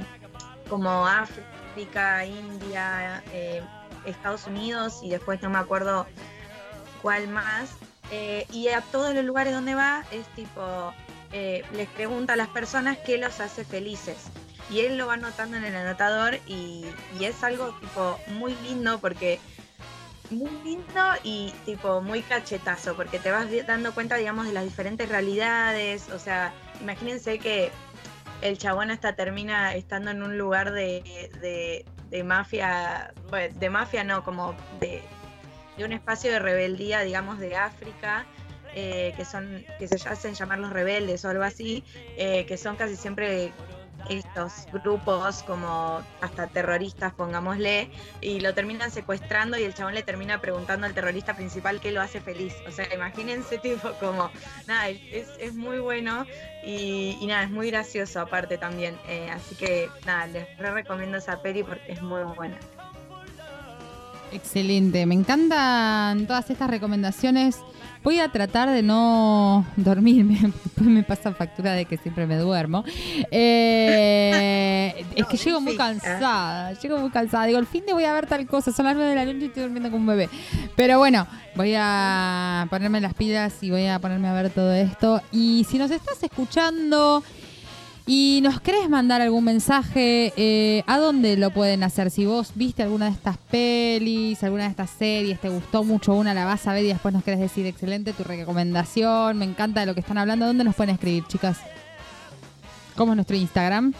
como 0.68 1.06
África, 1.06 2.24
India, 2.24 3.22
eh, 3.32 3.62
Estados 4.06 4.46
Unidos 4.46 5.00
y 5.02 5.10
después 5.10 5.42
no 5.42 5.50
me 5.50 5.58
acuerdo 5.58 6.06
cuál 7.00 7.28
más. 7.28 7.70
Eh, 8.10 8.46
y 8.52 8.68
a 8.68 8.80
todos 8.80 9.14
los 9.14 9.24
lugares 9.24 9.54
donde 9.54 9.74
va 9.74 10.04
es 10.10 10.26
tipo, 10.34 10.92
eh, 11.32 11.64
les 11.72 11.88
pregunta 11.88 12.34
a 12.34 12.36
las 12.36 12.48
personas 12.48 12.98
qué 12.98 13.18
los 13.18 13.40
hace 13.40 13.64
felices. 13.64 14.16
Y 14.70 14.80
él 14.80 14.96
lo 14.96 15.06
va 15.06 15.14
anotando 15.14 15.56
en 15.56 15.64
el 15.64 15.74
anotador 15.74 16.38
y, 16.46 16.84
y 17.18 17.24
es 17.24 17.42
algo 17.42 17.72
tipo 17.80 18.18
muy 18.28 18.54
lindo 18.62 18.98
porque 18.98 19.38
muy 20.30 20.50
lindo 20.64 21.00
y 21.22 21.52
tipo 21.64 22.00
muy 22.00 22.22
cachetazo, 22.22 22.94
porque 22.96 23.18
te 23.18 23.30
vas 23.30 23.48
dando 23.66 23.92
cuenta, 23.92 24.16
digamos, 24.16 24.46
de 24.46 24.52
las 24.52 24.64
diferentes 24.64 25.08
realidades. 25.08 26.08
O 26.10 26.18
sea, 26.18 26.52
imagínense 26.80 27.38
que 27.38 27.70
el 28.40 28.58
chabón 28.58 28.90
hasta 28.90 29.14
termina 29.14 29.74
estando 29.74 30.10
en 30.10 30.22
un 30.22 30.36
lugar 30.36 30.72
de, 30.72 31.84
de 32.12 32.22
mafia, 32.22 33.12
bueno, 33.30 33.58
de 33.58 33.70
mafia 33.70 34.04
no, 34.04 34.22
como 34.22 34.54
de, 34.78 35.02
de 35.76 35.84
un 35.84 35.92
espacio 35.92 36.30
de 36.30 36.38
rebeldía, 36.38 37.00
digamos, 37.00 37.40
de 37.40 37.56
África. 37.56 38.24
eh, 38.74 39.12
que 39.16 39.24
son 39.26 39.64
que 39.78 39.86
se 39.86 40.08
hacen 40.08 40.32
llamar 40.32 40.58
los 40.58 40.72
rebeldes 40.72 41.24
o 41.26 41.28
algo 41.28 41.42
así 41.42 41.84
eh, 42.16 42.46
que 42.46 42.56
son 42.56 42.74
casi 42.76 42.96
siempre 42.96 43.52
estos 44.08 44.66
grupos 44.72 45.42
como 45.42 46.02
hasta 46.20 46.46
terroristas, 46.46 47.12
pongámosle, 47.14 47.90
y 48.20 48.40
lo 48.40 48.54
terminan 48.54 48.90
secuestrando 48.90 49.58
y 49.58 49.64
el 49.64 49.74
chabón 49.74 49.94
le 49.94 50.02
termina 50.02 50.40
preguntando 50.40 50.86
al 50.86 50.94
terrorista 50.94 51.34
principal 51.34 51.80
qué 51.80 51.92
lo 51.92 52.00
hace 52.00 52.20
feliz. 52.20 52.54
O 52.66 52.70
sea, 52.70 52.92
imagínense 52.94 53.58
tipo 53.62 53.92
como, 54.00 54.30
nada, 54.66 54.88
es, 54.88 55.28
es 55.38 55.54
muy 55.54 55.78
bueno 55.78 56.26
y, 56.64 57.16
y 57.20 57.26
nada, 57.26 57.44
es 57.44 57.50
muy 57.50 57.70
gracioso 57.70 58.20
aparte 58.20 58.58
también. 58.58 58.96
Eh, 59.08 59.30
así 59.30 59.54
que 59.54 59.88
nada, 60.06 60.26
les 60.26 60.58
re 60.58 60.70
recomiendo 60.70 61.18
esa 61.18 61.42
peli 61.42 61.62
porque 61.62 61.92
es 61.92 62.02
muy 62.02 62.22
buena. 62.36 62.58
Excelente, 64.32 65.04
me 65.04 65.14
encantan 65.14 66.26
todas 66.26 66.48
estas 66.48 66.70
recomendaciones. 66.70 67.58
Voy 68.02 68.18
a 68.18 68.28
tratar 68.28 68.68
de 68.70 68.82
no 68.82 69.64
dormirme, 69.76 70.38
después 70.64 70.86
me 70.86 71.04
pasa 71.04 71.32
factura 71.32 71.72
de 71.72 71.84
que 71.84 71.96
siempre 71.96 72.26
me 72.26 72.36
duermo. 72.36 72.84
Eh, 73.30 75.04
es 75.14 75.26
que 75.26 75.36
llego 75.36 75.60
muy 75.60 75.76
cansada, 75.76 76.72
llego 76.72 76.98
muy 76.98 77.10
cansada. 77.10 77.46
Digo, 77.46 77.58
el 77.58 77.66
fin 77.66 77.84
de 77.86 77.92
voy 77.92 78.04
a 78.04 78.12
ver 78.12 78.26
tal 78.26 78.46
cosa, 78.46 78.72
son 78.72 78.86
las 78.86 78.96
9 78.96 79.10
de 79.10 79.16
la 79.16 79.24
noche 79.24 79.38
y 79.42 79.44
estoy 79.46 79.62
durmiendo 79.62 79.90
con 79.90 80.00
un 80.00 80.06
bebé. 80.06 80.28
Pero 80.74 80.98
bueno, 80.98 81.26
voy 81.54 81.74
a 81.76 82.66
ponerme 82.70 83.00
las 83.00 83.14
pilas 83.14 83.62
y 83.62 83.70
voy 83.70 83.86
a 83.86 83.98
ponerme 84.00 84.28
a 84.28 84.32
ver 84.32 84.50
todo 84.50 84.72
esto. 84.72 85.22
Y 85.30 85.64
si 85.70 85.78
nos 85.78 85.90
estás 85.90 86.20
escuchando 86.22 87.22
y 88.06 88.40
nos 88.42 88.60
querés 88.60 88.88
mandar 88.88 89.20
algún 89.20 89.44
mensaje, 89.44 90.32
eh, 90.36 90.82
¿a 90.86 90.98
dónde 90.98 91.36
lo 91.36 91.50
pueden 91.50 91.84
hacer? 91.84 92.10
Si 92.10 92.26
vos 92.26 92.52
viste 92.54 92.82
alguna 92.82 93.06
de 93.06 93.12
estas 93.12 93.36
pelis, 93.36 94.42
alguna 94.42 94.64
de 94.64 94.70
estas 94.70 94.90
series, 94.90 95.40
te 95.40 95.48
gustó 95.48 95.84
mucho 95.84 96.14
una, 96.14 96.34
la 96.34 96.44
vas 96.44 96.66
a 96.66 96.72
ver 96.72 96.84
y 96.84 96.88
después 96.88 97.14
nos 97.14 97.22
querés 97.22 97.40
decir, 97.40 97.64
excelente 97.66 98.12
tu 98.12 98.24
recomendación, 98.24 99.38
me 99.38 99.44
encanta 99.44 99.80
de 99.80 99.86
lo 99.86 99.94
que 99.94 100.00
están 100.00 100.18
hablando, 100.18 100.46
¿dónde 100.46 100.64
nos 100.64 100.74
pueden 100.74 100.94
escribir, 100.94 101.24
chicas? 101.28 101.58
¿Cómo 102.96 103.12
es 103.12 103.16
nuestro 103.16 103.36
Instagram? 103.36 103.94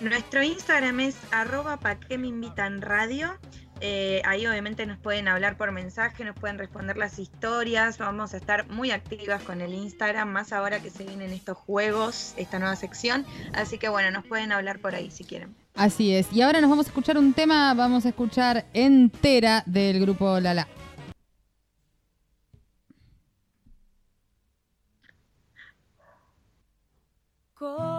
Nuestro 0.00 0.42
Instagram 0.42 1.00
es 1.00 1.16
arroba 1.30 1.78
pa' 1.78 1.96
que 1.96 2.18
me 2.18 2.28
invitan 2.28 2.80
radio. 2.80 3.38
Eh, 3.80 4.22
ahí 4.24 4.46
obviamente 4.46 4.86
nos 4.86 4.98
pueden 4.98 5.28
hablar 5.28 5.56
por 5.56 5.72
mensaje, 5.72 6.24
nos 6.24 6.36
pueden 6.36 6.58
responder 6.58 6.96
las 6.96 7.18
historias. 7.18 7.98
Vamos 7.98 8.34
a 8.34 8.36
estar 8.36 8.68
muy 8.70 8.90
activas 8.90 9.42
con 9.42 9.60
el 9.60 9.74
Instagram, 9.74 10.28
más 10.28 10.52
ahora 10.52 10.80
que 10.80 10.90
se 10.90 11.04
vienen 11.04 11.32
estos 11.32 11.56
juegos, 11.56 12.34
esta 12.36 12.58
nueva 12.58 12.76
sección. 12.76 13.26
Así 13.52 13.78
que 13.78 13.88
bueno, 13.88 14.10
nos 14.10 14.24
pueden 14.26 14.52
hablar 14.52 14.78
por 14.78 14.94
ahí 14.94 15.10
si 15.10 15.24
quieren. 15.24 15.54
Así 15.74 16.14
es. 16.14 16.32
Y 16.32 16.42
ahora 16.42 16.60
nos 16.60 16.70
vamos 16.70 16.86
a 16.86 16.88
escuchar 16.90 17.18
un 17.18 17.32
tema, 17.32 17.74
vamos 17.74 18.06
a 18.06 18.10
escuchar 18.10 18.64
entera 18.72 19.62
del 19.66 20.00
grupo 20.00 20.38
Lala. 20.38 20.68
Cómo 27.54 27.93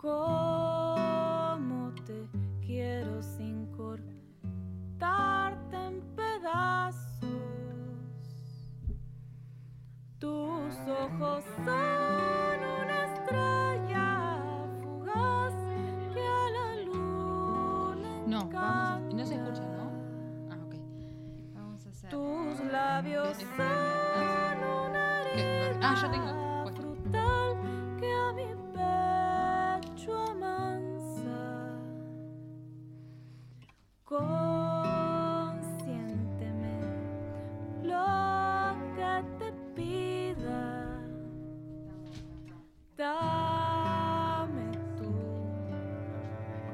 Cómo 0.00 1.92
te 2.06 2.26
quiero 2.64 3.22
sin 3.22 3.66
cortarte 3.66 4.16
en 5.76 6.00
pedazos. 6.16 7.28
Tus 10.18 10.74
ojos 10.88 11.44
son 11.54 11.66
una 11.66 13.04
estrella 13.12 14.64
fugaz 14.80 15.52
que 16.14 16.26
a 16.26 16.50
la 16.50 16.76
luna 16.86 18.26
No, 18.26 18.48
vamos, 18.48 19.14
no 19.14 19.26
se 19.26 19.34
escucha, 19.34 19.66
¿no? 19.76 19.90
Ah, 20.50 20.56
ok. 20.64 20.76
Vamos 21.52 21.86
a 21.86 21.90
hacer. 21.90 22.08
tus 22.08 22.60
labios 22.72 23.36
son 23.36 24.64
una 24.64 25.20
¿Qué? 25.34 25.78
Ah, 25.82 25.94
yo 26.00 26.10
tengo. 26.10 26.39
Consiénteme 34.10 34.26
lo 37.84 38.74
que 38.96 39.22
te 39.38 39.48
pida. 39.76 40.98
Dame 42.96 44.66
tu 44.98 45.14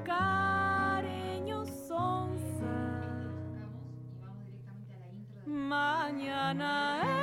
cariño 0.03 1.67
sonsa. 1.67 2.75
Mañana 5.45 7.16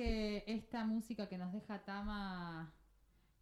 que 0.00 0.44
esta 0.46 0.82
música 0.86 1.28
que 1.28 1.36
nos 1.36 1.52
deja 1.52 1.78
Tama, 1.80 2.72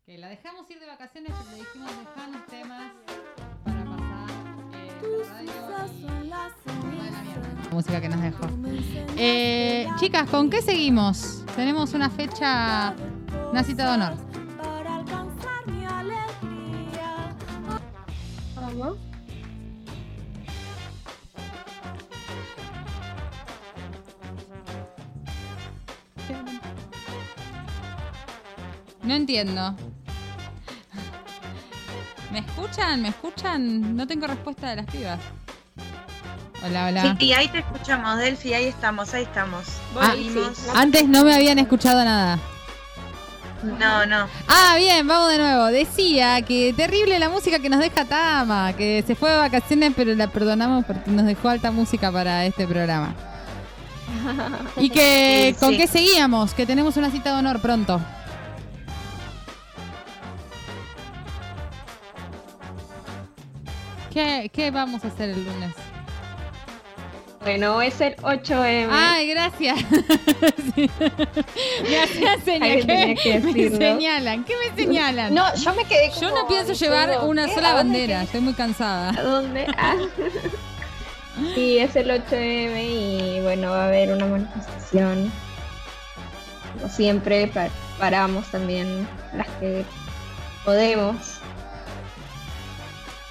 que 0.05 0.19
la 0.19 0.27
dejamos 0.29 0.69
ir 0.69 0.81
de 0.81 0.87
vacaciones, 0.87 1.33
pero 1.39 1.51
le 1.53 1.59
dijimos 1.59 1.91
dejarnos 1.97 2.47
temas 2.47 2.93
para 3.65 3.85
pasar 3.85 4.31
eh, 4.75 5.39
en 5.39 5.47
la 5.47 5.69
radio. 5.69 6.09
Ay, 6.21 7.11
la 7.13 7.23
mierda. 7.23 7.63
La 7.63 7.71
música 7.71 8.01
que 8.01 8.09
nos 8.09 8.21
dejó. 8.21 8.49
Eh, 9.17 9.87
chicas, 10.01 10.29
¿con 10.29 10.51
qué 10.51 10.61
seguimos? 10.61 11.45
Tenemos 11.55 11.95
una 11.95 12.11
fecha, 12.11 12.93
una 13.53 13.63
cita 13.63 13.85
de 13.85 13.95
honor. 13.95 14.28
¿Me 32.33 32.41
escuchan? 32.41 33.03
¿Me 33.03 33.09
escuchan? 33.09 33.97
No 33.97 34.07
tengo 34.07 34.27
respuesta 34.27 34.69
de 34.71 34.77
las 34.77 34.87
pibas. 34.87 35.19
Hola, 36.65 36.87
hola. 36.89 37.17
Sí, 37.19 37.33
ahí 37.33 37.49
te 37.49 37.59
escuchamos, 37.59 38.19
Delphi, 38.19 38.53
ahí 38.53 38.67
estamos, 38.67 39.15
ahí 39.15 39.23
estamos. 39.23 39.65
Ah. 39.99 40.15
Antes 40.75 41.09
no 41.09 41.25
me 41.25 41.35
habían 41.35 41.59
escuchado 41.59 42.05
nada. 42.05 42.39
No, 43.63 44.07
no. 44.07 44.27
Ah, 44.47 44.75
bien, 44.77 45.07
vamos 45.07 45.31
de 45.31 45.39
nuevo. 45.39 45.67
Decía 45.67 46.43
que 46.43 46.73
terrible 46.77 47.19
la 47.19 47.29
música 47.29 47.59
que 47.61 47.69
nos 47.69 47.81
deja 47.81 48.05
Tama, 48.05 48.73
que 48.75 49.03
se 49.07 49.15
fue 49.15 49.31
de 49.31 49.39
vacaciones, 49.39 49.93
pero 49.97 50.15
la 50.15 50.29
perdonamos 50.29 50.85
porque 50.85 51.11
nos 51.11 51.27
dejó 51.27 51.49
alta 51.49 51.71
música 51.71 52.13
para 52.13 52.45
este 52.45 52.67
programa. 52.67 53.15
Y 54.77 54.91
que 54.91 55.53
Sí, 55.55 55.61
con 55.61 55.71
sí. 55.73 55.79
qué 55.79 55.87
seguíamos, 55.87 56.55
que 56.55 56.67
tenemos 56.67 56.97
una 56.97 57.11
cita 57.11 57.33
de 57.33 57.39
honor 57.39 57.61
pronto. 57.61 58.01
¿Qué, 64.43 64.49
qué 64.51 64.71
vamos 64.71 65.05
a 65.05 65.09
hacer 65.09 65.31
el 65.31 65.45
lunes? 65.45 65.75
Bueno, 67.41 67.81
es 67.83 68.01
el 68.01 68.15
8M. 68.17 68.89
Ay, 68.91 69.29
gracias. 69.31 69.79
Sí. 70.75 70.89
Me 71.89 71.99
hacían 72.03 72.45
señas. 72.45 72.63
Alguien 72.71 72.87
tenía 72.87 73.15
¿Qué 73.17 73.23
que 73.53 73.71
me 73.71 73.77
señalan? 73.77 74.45
¿Qué 74.45 74.55
me 74.57 74.77
señalan? 74.85 75.35
No, 75.35 75.53
yo 75.57 75.75
me 75.75 75.85
quedé 75.87 76.09
Yo 76.11 76.29
como 76.29 76.43
no 76.43 76.47
pienso 76.49 76.73
llevar 76.75 77.25
una 77.25 77.47
¿qué? 77.47 77.55
sola 77.55 77.71
¿A 77.71 77.77
dónde 77.79 77.99
bandera, 77.99 78.23
estoy 78.23 78.41
muy 78.43 78.53
cansada. 78.53 79.11
¿A 79.11 79.23
dónde? 79.23 79.67
Ah. 79.77 79.97
Sí, 81.55 81.79
es 81.79 81.95
el 81.95 82.11
8M 82.11 82.85
y 82.85 83.41
bueno, 83.43 83.71
va 83.71 83.85
a 83.85 83.87
haber 83.87 84.11
una 84.13 84.27
manifestación. 84.27 85.33
Como 86.75 86.89
siempre, 86.93 87.47
pa- 87.47 87.69
paramos 87.99 88.47
también 88.51 89.07
las 89.37 89.47
que 89.61 89.85
podemos. 90.65 91.38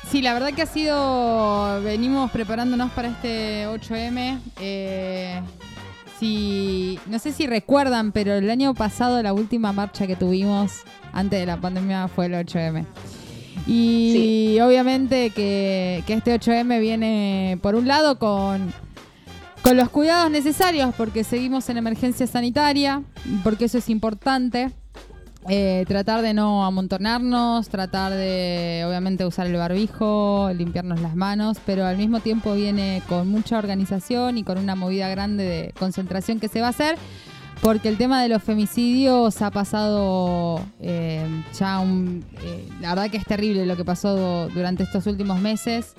Sí, 0.10 0.22
la 0.22 0.34
verdad 0.34 0.54
que 0.54 0.62
ha 0.62 0.68
sido. 0.68 1.82
Venimos 1.84 2.32
preparándonos 2.32 2.92
para 2.92 3.10
este 3.10 3.68
8M. 3.68 4.40
eh, 4.62 5.42
si, 6.20 6.98
no 7.08 7.20
sé 7.20 7.32
si 7.32 7.46
recuerdan, 7.46 8.12
pero 8.12 8.34
el 8.34 8.50
año 8.50 8.74
pasado 8.74 9.22
la 9.22 9.34
última 9.34 9.72
marcha 9.72 10.08
que 10.08 10.16
tuvimos 10.16 10.82
antes 11.14 11.40
de 11.40 11.46
la 11.46 11.58
pandemia 11.58 12.08
fue 12.08 12.26
el 12.28 12.34
8M. 12.34 12.86
Y 13.68 14.58
obviamente 14.62 15.30
que, 15.32 16.04
que 16.08 16.14
este 16.14 16.34
8M 16.40 16.80
viene, 16.80 17.60
por 17.62 17.76
un 17.76 17.88
lado, 17.88 18.18
con, 18.18 18.74
con 19.62 19.76
los 19.76 19.90
cuidados 19.90 20.32
necesarios, 20.32 20.96
porque 20.96 21.24
seguimos 21.24 21.70
en 21.70 21.78
emergencia 21.78 22.26
sanitaria, 22.26 23.04
porque 23.44 23.66
eso 23.66 23.78
es 23.78 23.90
importante. 23.90 24.72
Eh, 25.50 25.86
tratar 25.88 26.22
de 26.22 26.34
no 26.34 26.66
amontonarnos, 26.66 27.70
tratar 27.70 28.12
de 28.12 28.84
obviamente 28.86 29.26
usar 29.26 29.48
el 29.48 29.56
barbijo, 29.56 30.52
limpiarnos 30.54 31.00
las 31.00 31.16
manos, 31.16 31.58
pero 31.66 31.86
al 31.86 31.96
mismo 31.98 32.20
tiempo 32.20 32.54
viene 32.54 33.02
con 33.08 33.30
mucha 33.30 33.58
organización 33.58 34.38
y 34.38 34.44
con 34.44 34.58
una 34.58 34.76
movida 34.76 35.08
grande 35.08 35.46
de 35.46 35.74
concentración 35.80 36.42
que 36.42 36.50
se 36.50 36.60
va 36.60 36.68
a 36.68 36.72
hacer, 36.72 36.98
porque 37.62 37.88
el 37.88 37.98
tema 37.98 38.22
de 38.22 38.28
los 38.28 38.44
femicidios 38.44 39.42
ha 39.42 39.50
pasado 39.50 40.60
eh, 40.82 41.26
ya 41.58 41.80
un... 41.80 42.26
eh, 42.44 42.68
la 42.82 42.90
verdad 42.90 43.10
que 43.10 43.16
es 43.18 43.26
terrible 43.26 43.66
lo 43.66 43.78
que 43.78 43.86
pasó 43.86 44.50
durante 44.50 44.84
estos 44.84 45.08
últimos 45.08 45.40
meses, 45.40 45.96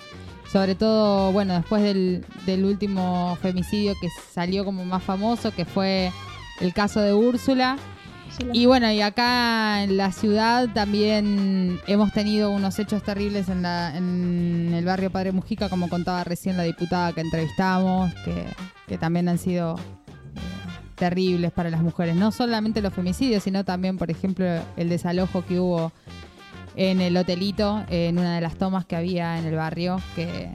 sobre 0.53 0.75
todo, 0.75 1.33
bueno, 1.33 1.55
después 1.55 1.83
del, 1.83 2.23
del 2.45 2.67
último 2.67 3.39
femicidio 3.41 3.95
que 3.99 4.09
salió 4.31 4.67
como 4.67 4.85
más 4.85 5.03
famoso, 5.03 5.55
que 5.55 5.65
fue 5.65 6.13
el 6.61 6.75
caso 6.75 7.01
de 7.01 7.15
Úrsula. 7.15 7.79
Y 8.53 8.66
bueno, 8.66 8.91
y 8.91 9.01
acá 9.01 9.82
en 9.82 9.97
la 9.97 10.12
ciudad 10.12 10.68
también 10.72 11.80
hemos 11.86 12.12
tenido 12.12 12.51
unos 12.51 12.78
hechos 12.78 13.03
terribles 13.03 13.49
en, 13.49 13.62
la, 13.62 13.97
en 13.97 14.73
el 14.74 14.85
barrio 14.85 15.10
Padre 15.10 15.32
Mujica, 15.32 15.69
como 15.69 15.89
contaba 15.89 16.24
recién 16.24 16.56
la 16.56 16.62
diputada 16.62 17.12
que 17.12 17.20
entrevistamos, 17.20 18.15
que, 18.24 18.47
que 18.86 18.97
también 18.97 19.28
han 19.28 19.39
sido 19.39 19.77
eh, 19.77 19.81
terribles 20.94 21.52
para 21.52 21.70
las 21.70 21.82
mujeres. 21.82 22.16
No 22.16 22.31
solamente 22.31 22.81
los 22.81 22.94
femicidios, 22.94 23.43
sino 23.43 23.65
también, 23.65 23.98
por 23.98 24.10
ejemplo, 24.10 24.47
el 24.77 24.89
desalojo 24.89 25.44
que 25.44 25.59
hubo 25.59 25.93
en 26.77 27.01
el 27.01 27.16
hotelito, 27.16 27.85
en 27.89 28.19
una 28.19 28.36
de 28.36 28.40
las 28.40 28.56
tomas 28.56 28.86
que 28.86 28.97
había 28.97 29.39
en 29.39 29.47
el 29.47 29.56
barrio, 29.56 30.01
que, 30.15 30.51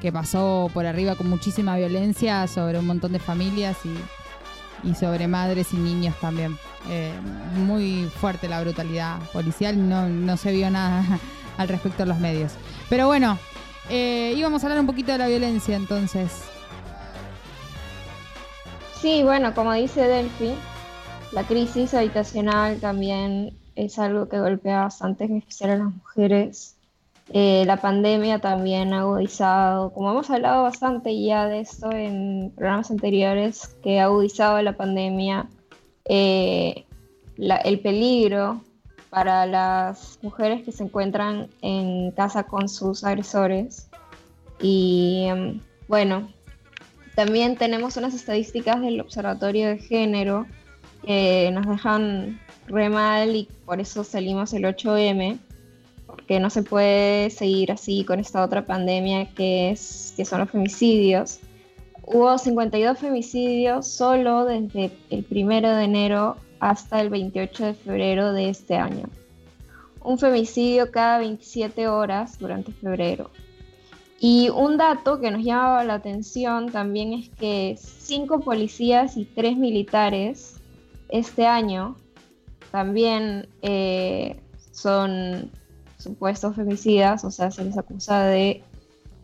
que 0.00 0.12
pasó 0.12 0.70
por 0.72 0.86
arriba 0.86 1.14
con 1.14 1.28
muchísima 1.28 1.76
violencia 1.76 2.46
sobre 2.46 2.78
un 2.78 2.86
montón 2.86 3.12
de 3.12 3.18
familias 3.18 3.76
y, 3.84 3.90
y 4.82 4.94
sobre 4.94 5.28
madres 5.28 5.72
y 5.72 5.76
niños 5.76 6.14
también. 6.20 6.58
Eh, 6.88 7.12
muy 7.56 8.10
fuerte 8.20 8.48
la 8.48 8.60
brutalidad 8.60 9.18
policial, 9.32 9.88
no, 9.88 10.08
no 10.08 10.36
se 10.36 10.52
vio 10.52 10.70
nada 10.70 11.04
al 11.56 11.68
respecto 11.68 12.02
en 12.02 12.10
los 12.10 12.18
medios. 12.18 12.52
Pero 12.88 13.06
bueno, 13.06 13.38
eh, 13.88 14.34
íbamos 14.36 14.62
a 14.62 14.66
hablar 14.66 14.80
un 14.80 14.86
poquito 14.86 15.12
de 15.12 15.18
la 15.18 15.28
violencia 15.28 15.76
entonces. 15.76 16.44
Sí, 19.00 19.22
bueno, 19.22 19.54
como 19.54 19.72
dice 19.72 20.02
Delphi, 20.02 20.54
la 21.32 21.44
crisis 21.44 21.92
habitacional 21.94 22.80
también 22.80 23.56
es 23.74 23.98
algo 23.98 24.28
que 24.28 24.40
golpea 24.40 24.80
bastante, 24.80 25.24
en 25.24 25.36
especial 25.36 25.70
a 25.70 25.76
las 25.76 25.94
mujeres. 25.94 26.75
Eh, 27.30 27.64
la 27.66 27.78
pandemia 27.78 28.38
también 28.38 28.92
ha 28.92 29.00
agudizado, 29.00 29.92
como 29.92 30.12
hemos 30.12 30.30
hablado 30.30 30.62
bastante 30.62 31.20
ya 31.20 31.48
de 31.48 31.60
esto 31.60 31.90
en 31.90 32.52
programas 32.54 32.90
anteriores, 32.90 33.76
que 33.82 33.98
ha 34.00 34.04
agudizado 34.04 34.62
la 34.62 34.76
pandemia 34.76 35.48
eh, 36.04 36.84
el 37.36 37.80
peligro 37.80 38.62
para 39.10 39.46
las 39.46 40.18
mujeres 40.22 40.62
que 40.62 40.72
se 40.72 40.84
encuentran 40.84 41.48
en 41.62 42.12
casa 42.12 42.44
con 42.44 42.68
sus 42.68 43.02
agresores. 43.04 43.88
Y 44.60 45.26
em, 45.28 45.60
bueno, 45.88 46.28
también 47.14 47.56
tenemos 47.56 47.96
unas 47.96 48.14
estadísticas 48.14 48.80
del 48.80 49.00
Observatorio 49.00 49.68
de 49.68 49.78
Género 49.78 50.46
que 51.04 51.50
nos 51.52 51.66
dejan 51.66 52.40
re 52.66 52.88
mal 52.88 53.34
y 53.36 53.48
por 53.64 53.80
eso 53.80 54.04
salimos 54.04 54.52
el 54.52 54.64
8M, 54.64 55.38
porque 56.26 56.40
no 56.40 56.50
se 56.50 56.64
puede 56.64 57.30
seguir 57.30 57.70
así 57.70 58.04
con 58.04 58.18
esta 58.18 58.42
otra 58.42 58.66
pandemia 58.66 59.32
que, 59.34 59.70
es, 59.70 60.12
que 60.16 60.24
son 60.24 60.40
los 60.40 60.50
femicidios. 60.50 61.38
Hubo 62.02 62.36
52 62.36 62.98
femicidios 62.98 63.86
solo 63.86 64.44
desde 64.44 64.90
el 65.10 65.24
1 65.30 65.76
de 65.76 65.84
enero 65.84 66.36
hasta 66.58 67.00
el 67.00 67.10
28 67.10 67.66
de 67.66 67.74
febrero 67.74 68.32
de 68.32 68.48
este 68.48 68.74
año. 68.74 69.08
Un 70.02 70.18
femicidio 70.18 70.90
cada 70.90 71.18
27 71.18 71.86
horas 71.86 72.40
durante 72.40 72.72
febrero. 72.72 73.30
Y 74.18 74.48
un 74.48 74.78
dato 74.78 75.20
que 75.20 75.30
nos 75.30 75.44
llamaba 75.44 75.84
la 75.84 75.94
atención 75.94 76.72
también 76.72 77.12
es 77.12 77.28
que 77.28 77.78
cinco 77.78 78.40
policías 78.40 79.16
y 79.16 79.26
tres 79.26 79.56
militares 79.56 80.56
este 81.08 81.46
año 81.46 81.94
también 82.72 83.48
eh, 83.62 84.40
son 84.72 85.52
supuestos 85.98 86.54
femicidas, 86.56 87.24
o 87.24 87.30
sea, 87.30 87.50
se 87.50 87.64
les 87.64 87.76
acusa 87.78 88.22
de, 88.24 88.62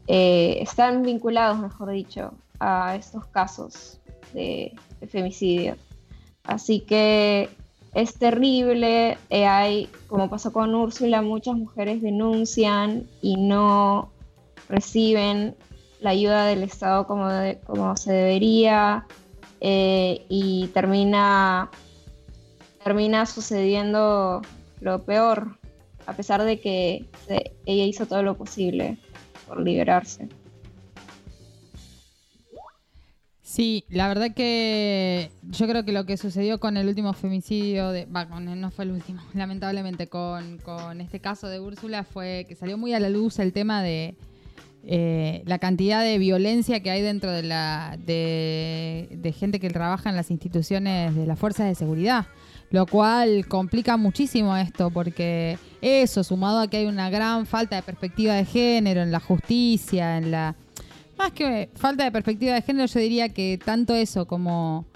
eh, 0.07 0.59
están 0.61 1.03
vinculados, 1.03 1.59
mejor 1.59 1.91
dicho, 1.91 2.33
a 2.61 2.97
estos 2.97 3.27
casos 3.27 3.99
de, 4.33 4.73
de 5.01 5.07
femicidio. 5.07 5.77
Así 6.45 6.81
que 6.81 7.49
es 7.95 8.15
terrible, 8.15 9.19
eh, 9.31 9.47
hay, 9.47 9.89
como 10.09 10.31
pasó 10.31 10.53
con 10.53 10.75
Úrsula, 10.75 11.23
muchas 11.23 11.57
mujeres 11.57 12.01
denuncian 12.03 13.07
y 13.21 13.37
no 13.37 14.11
reciben 14.69 15.55
la 16.01 16.11
ayuda 16.11 16.47
del 16.47 16.63
Estado 16.63 17.07
como, 17.07 17.29
de- 17.29 17.59
como 17.61 17.97
se 17.97 18.13
debería 18.13 19.07
eh, 19.61 20.25
y 20.29 20.69
termina, 20.69 21.71
termina 22.83 23.27
sucediendo 23.27 24.43
lo 24.81 25.03
peor, 25.05 25.59
a 26.07 26.15
pesar 26.17 26.43
de 26.43 26.61
que 26.61 27.07
se- 27.27 27.53
ella 27.67 27.85
hizo 27.85 28.07
todo 28.07 28.23
lo 28.23 28.37
posible 28.37 28.99
por 29.47 29.61
liberarse. 29.61 30.29
Sí, 33.43 33.85
la 33.91 34.09
verdad 34.09 34.33
que 34.35 35.31
yo 35.51 35.69
creo 35.69 35.85
que 35.85 35.93
lo 35.93 36.07
que 36.07 36.17
sucedió 36.17 36.59
con 36.59 36.79
el 36.79 36.89
último 36.89 37.13
femicidio, 37.13 37.91
de, 37.91 38.07
no 38.07 38.71
fue 38.71 38.87
el 38.87 38.93
último, 38.93 39.21
lamentablemente 39.35 40.07
con, 40.07 40.57
con 40.59 41.03
este 41.03 41.21
caso 41.21 41.49
de 41.49 41.61
Úrsula 41.61 42.03
fue 42.03 42.47
que 42.49 42.55
salió 42.55 42.79
muy 42.79 42.95
a 42.95 43.01
la 43.01 43.11
luz 43.11 43.39
el 43.41 43.53
tema 43.53 43.83
de 43.83 44.15
eh, 44.85 45.43
la 45.45 45.59
cantidad 45.59 46.03
de 46.03 46.17
violencia 46.17 46.81
que 46.81 46.91
hay 46.91 47.03
dentro 47.03 47.31
de 47.31 47.43
la 47.43 47.99
de, 48.05 49.09
de 49.11 49.33
gente 49.33 49.61
que 49.61 49.69
trabaja 49.69 50.09
en 50.09 50.17
las 50.17 50.31
instituciones 50.31 51.15
de 51.15 51.27
las 51.27 51.39
fuerzas 51.39 51.69
de 51.69 51.75
seguridad, 51.75 52.27
lo 52.73 52.87
cual 52.87 53.47
complica 53.47 53.97
muchísimo 53.99 54.57
esto 54.57 54.91
porque 54.91 55.59
eso 55.83 56.25
sumado 56.25 56.61
a 56.61 56.69
que 56.69 56.79
hay 56.79 56.87
una 56.87 57.11
gran 57.11 57.47
falta 57.47 57.77
de 57.77 57.83
perspectiva 57.83 58.35
de 58.35 58.47
género 58.47 59.03
en 59.03 59.13
la 59.13 59.21
justicia, 59.21 60.17
en 60.17 60.31
la 60.31 60.57
más 61.19 61.33
que 61.33 61.69
falta 61.75 62.05
de 62.05 62.11
perspectiva 62.11 62.55
de 62.55 62.63
género, 62.63 62.87
yo 62.87 62.99
diría 62.99 63.29
que 63.29 63.61
tanto 63.63 63.95
eso 63.95 64.27
como, 64.27 64.87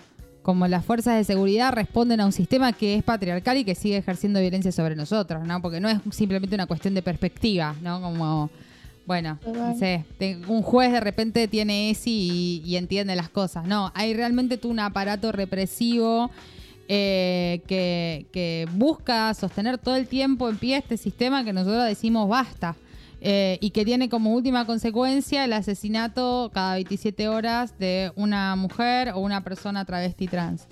como 0.42 0.66
las 0.66 0.84
fuerzas 0.84 1.16
de 1.16 1.24
seguridad 1.24 1.72
responden 1.72 2.20
a 2.20 2.26
un 2.26 2.32
sistema 2.32 2.72
que 2.72 2.94
es 2.94 3.04
patriarcal 3.04 3.58
y 3.58 3.64
que 3.64 3.74
sigue 3.74 3.98
ejerciendo 3.98 4.40
violencia 4.40 4.72
sobre 4.72 4.96
nosotros, 4.96 5.46
¿no? 5.46 5.60
Porque 5.60 5.78
no 5.78 5.90
es 5.90 5.98
simplemente 6.10 6.54
una 6.54 6.66
cuestión 6.66 6.94
de 6.94 7.02
perspectiva, 7.02 7.76
¿no? 7.82 8.00
Como, 8.00 8.50
bueno, 9.06 9.38
no 9.44 9.76
sé, 9.76 10.04
un 10.48 10.62
juez 10.62 10.92
de 10.92 11.00
repente 11.00 11.46
tiene 11.46 11.90
ESI 11.90 12.10
y, 12.10 12.62
y 12.64 12.76
entiende 12.76 13.14
las 13.14 13.28
cosas. 13.28 13.66
No, 13.66 13.92
hay 13.94 14.14
realmente 14.14 14.56
todo 14.56 14.72
un 14.72 14.80
aparato 14.80 15.30
represivo 15.30 16.30
eh, 16.88 17.62
que, 17.66 18.26
que 18.32 18.66
busca 18.72 19.32
sostener 19.34 19.78
todo 19.78 19.96
el 19.96 20.06
tiempo 20.06 20.48
en 20.48 20.56
pie 20.56 20.76
este 20.76 20.96
sistema 20.96 21.44
que 21.44 21.52
nosotros 21.52 21.84
decimos 21.84 22.28
basta. 22.28 22.74
eh, 23.20 23.58
y 23.60 23.70
que 23.70 23.84
tiene 23.84 24.08
como 24.10 24.34
última 24.34 24.66
consecuencia 24.66 25.44
el 25.44 25.52
asesinato 25.54 26.50
cada 26.52 26.74
27 26.74 27.28
horas 27.28 27.76
de 27.78 28.12
una 28.14 28.54
mujer 28.56 29.10
o 29.14 29.18
una 29.20 29.42
persona 29.42 29.84
travesti 29.84 30.28
trans. 30.28 30.66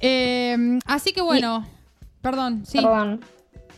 Eh, 0.00 0.78
así 0.86 1.12
que 1.12 1.22
bueno, 1.22 1.66
perdón, 2.22 2.62
sí. 2.66 2.78
Perdón. 2.78 3.20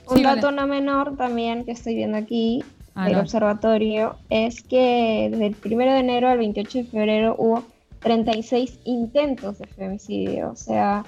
Un 0.09 0.17
Sí, 0.17 0.25
vale. 0.25 0.37
dato 0.41 0.51
no 0.51 0.67
menor 0.67 1.17
también 1.17 1.65
que 1.65 1.71
estoy 1.73 1.95
viendo 1.95 2.19
aquí 2.19 2.63
Ah, 2.95 3.05
del 3.05 3.15
no. 3.15 3.21
observatorio 3.21 4.17
es 4.29 4.63
que 4.63 5.29
desde 5.31 5.47
el 5.47 5.57
1 5.65 5.93
de 5.95 5.99
enero 6.01 6.29
al 6.29 6.37
28 6.39 6.79
de 6.79 6.85
febrero 6.85 7.37
hubo 7.39 7.65
36 8.01 8.81
intentos 8.85 9.59
de 9.59 9.67
femicidio. 9.67 10.51
O 10.51 10.57
sea, 10.57 11.05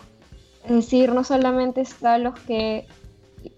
es 0.64 0.70
decir, 0.70 1.12
no 1.12 1.24
solamente 1.24 1.82
están 1.82 2.22
los 2.24 2.38
que 2.40 2.86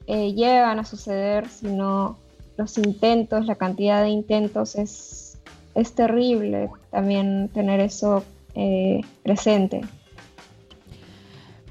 eh, 0.06 0.32
llegan 0.34 0.78
a 0.78 0.84
suceder, 0.84 1.48
sino 1.48 2.18
los 2.56 2.78
intentos, 2.78 3.46
la 3.46 3.54
cantidad 3.54 4.02
de 4.02 4.08
intentos 4.08 4.74
es, 4.74 5.38
es 5.74 5.94
terrible 5.94 6.70
también 6.90 7.48
tener 7.52 7.80
eso 7.80 8.24
eh, 8.54 9.02
presente. 9.22 9.82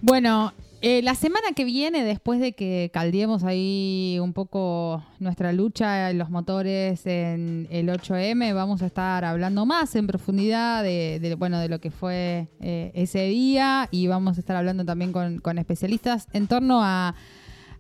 Bueno, 0.02 0.54
eh, 0.88 1.02
la 1.02 1.16
semana 1.16 1.48
que 1.56 1.66
viene, 1.66 2.04
después 2.04 2.40
de 2.40 2.54
que 2.54 2.92
caldeemos 2.94 3.44
ahí 3.44 4.20
un 4.22 4.34
poco 4.34 5.04
nuestra 5.18 5.52
lucha 5.52 6.12
en 6.12 6.20
los 6.20 6.30
motores 6.30 7.08
en 7.08 7.68
el 7.72 7.90
8M, 7.90 8.54
vamos 8.54 8.84
a 8.84 8.86
estar 8.86 9.26
hablando 9.26 9.66
más 9.66 9.96
en 9.96 10.06
profundidad 10.06 10.84
de, 10.84 11.18
de, 11.20 11.34
bueno, 11.34 11.58
de 11.58 11.70
lo 11.70 11.80
que 11.80 11.90
fue 11.90 12.50
eh, 12.60 12.92
ese 12.94 13.24
día 13.24 13.90
y 13.90 14.06
vamos 14.06 14.38
a 14.38 14.42
estar 14.42 14.56
hablando 14.56 14.86
también 14.86 15.12
con, 15.12 15.40
con 15.40 15.58
especialistas 15.58 16.28
en 16.34 16.46
torno 16.46 16.84
a, 16.84 17.16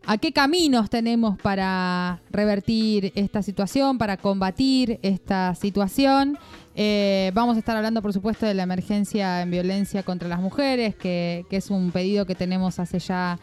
a 0.07 0.17
qué 0.17 0.31
caminos 0.31 0.89
tenemos 0.89 1.37
para 1.37 2.21
revertir 2.31 3.11
esta 3.13 3.43
situación, 3.43 3.99
para 3.99 4.17
combatir 4.17 4.99
esta 5.03 5.53
situación. 5.53 6.39
Eh, 6.77 7.31
vamos 7.33 7.55
a 7.55 7.59
estar 7.59 7.77
hablando, 7.77 8.01
por 8.01 8.11
supuesto, 8.11 8.45
de 8.45 8.53
la 8.53 8.63
emergencia 8.63 9.41
en 9.41 9.49
violencia 9.49 10.03
contra 10.03 10.27
las 10.27 10.41
mujeres, 10.41 10.95
que, 10.95 11.45
es 11.49 11.69
un 11.69 11.91
pedido 11.91 12.25
que 12.25 12.35
tenemos 12.35 12.79
hace 12.79 12.99
ya 12.99 13.39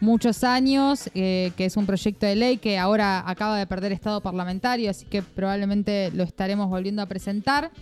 muchos 0.00 0.44
años, 0.44 1.10
eh, 1.14 1.52
que 1.56 1.64
es 1.64 1.76
un 1.76 1.84
proyecto 1.86 2.26
de 2.26 2.36
ley 2.36 2.58
que 2.58 2.78
ahora 2.78 3.28
acaba 3.28 3.58
de 3.58 3.66
perder 3.66 3.92
estado 3.92 4.20
parlamentario, 4.20 4.90
así 4.90 5.04
que 5.06 5.22
probablemente 5.22 6.12
lo 6.12 6.22
estaremos 6.22 6.68
volviendo 6.68 7.02
a 7.02 7.06
presentar. 7.06 7.72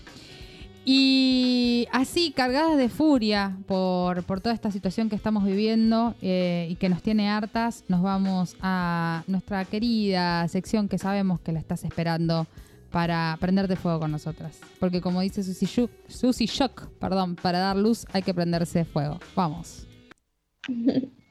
Y 0.87 1.87
así, 1.93 2.31
cargadas 2.31 2.77
de 2.77 2.91
furia 2.91 3.57
por, 3.67 4.23
por 4.25 4.41
toda 4.43 4.55
esta 4.55 4.71
situación 4.71 5.09
que 5.09 5.17
estamos 5.17 5.45
viviendo 5.45 6.15
eh, 6.21 6.69
y 6.71 6.77
que 6.77 6.91
nos 6.91 7.03
tiene 7.03 7.31
hartas, 7.31 7.85
nos 7.89 8.03
vamos 8.03 8.55
a 8.61 9.25
nuestra 9.27 9.65
querida 9.65 10.47
sección 10.49 10.89
que 10.89 10.99
sabemos 10.99 11.41
que 11.41 11.53
la 11.53 11.59
estás 11.59 11.85
esperando 11.85 12.47
para 12.95 13.37
prenderte 13.41 13.75
fuego 13.75 13.99
con 13.99 14.13
nosotras. 14.13 14.61
Porque 14.79 15.01
como 15.01 15.21
dice 15.21 15.43
Susi 15.43 15.67
Shock, 15.67 15.91
Susi 16.07 16.47
Shock, 16.47 16.87
perdón, 17.01 17.35
para 17.35 17.59
dar 17.59 17.75
luz 17.75 18.07
hay 18.13 18.23
que 18.23 18.33
prenderse 18.33 18.85
fuego. 18.85 19.19
Vamos. 19.35 19.89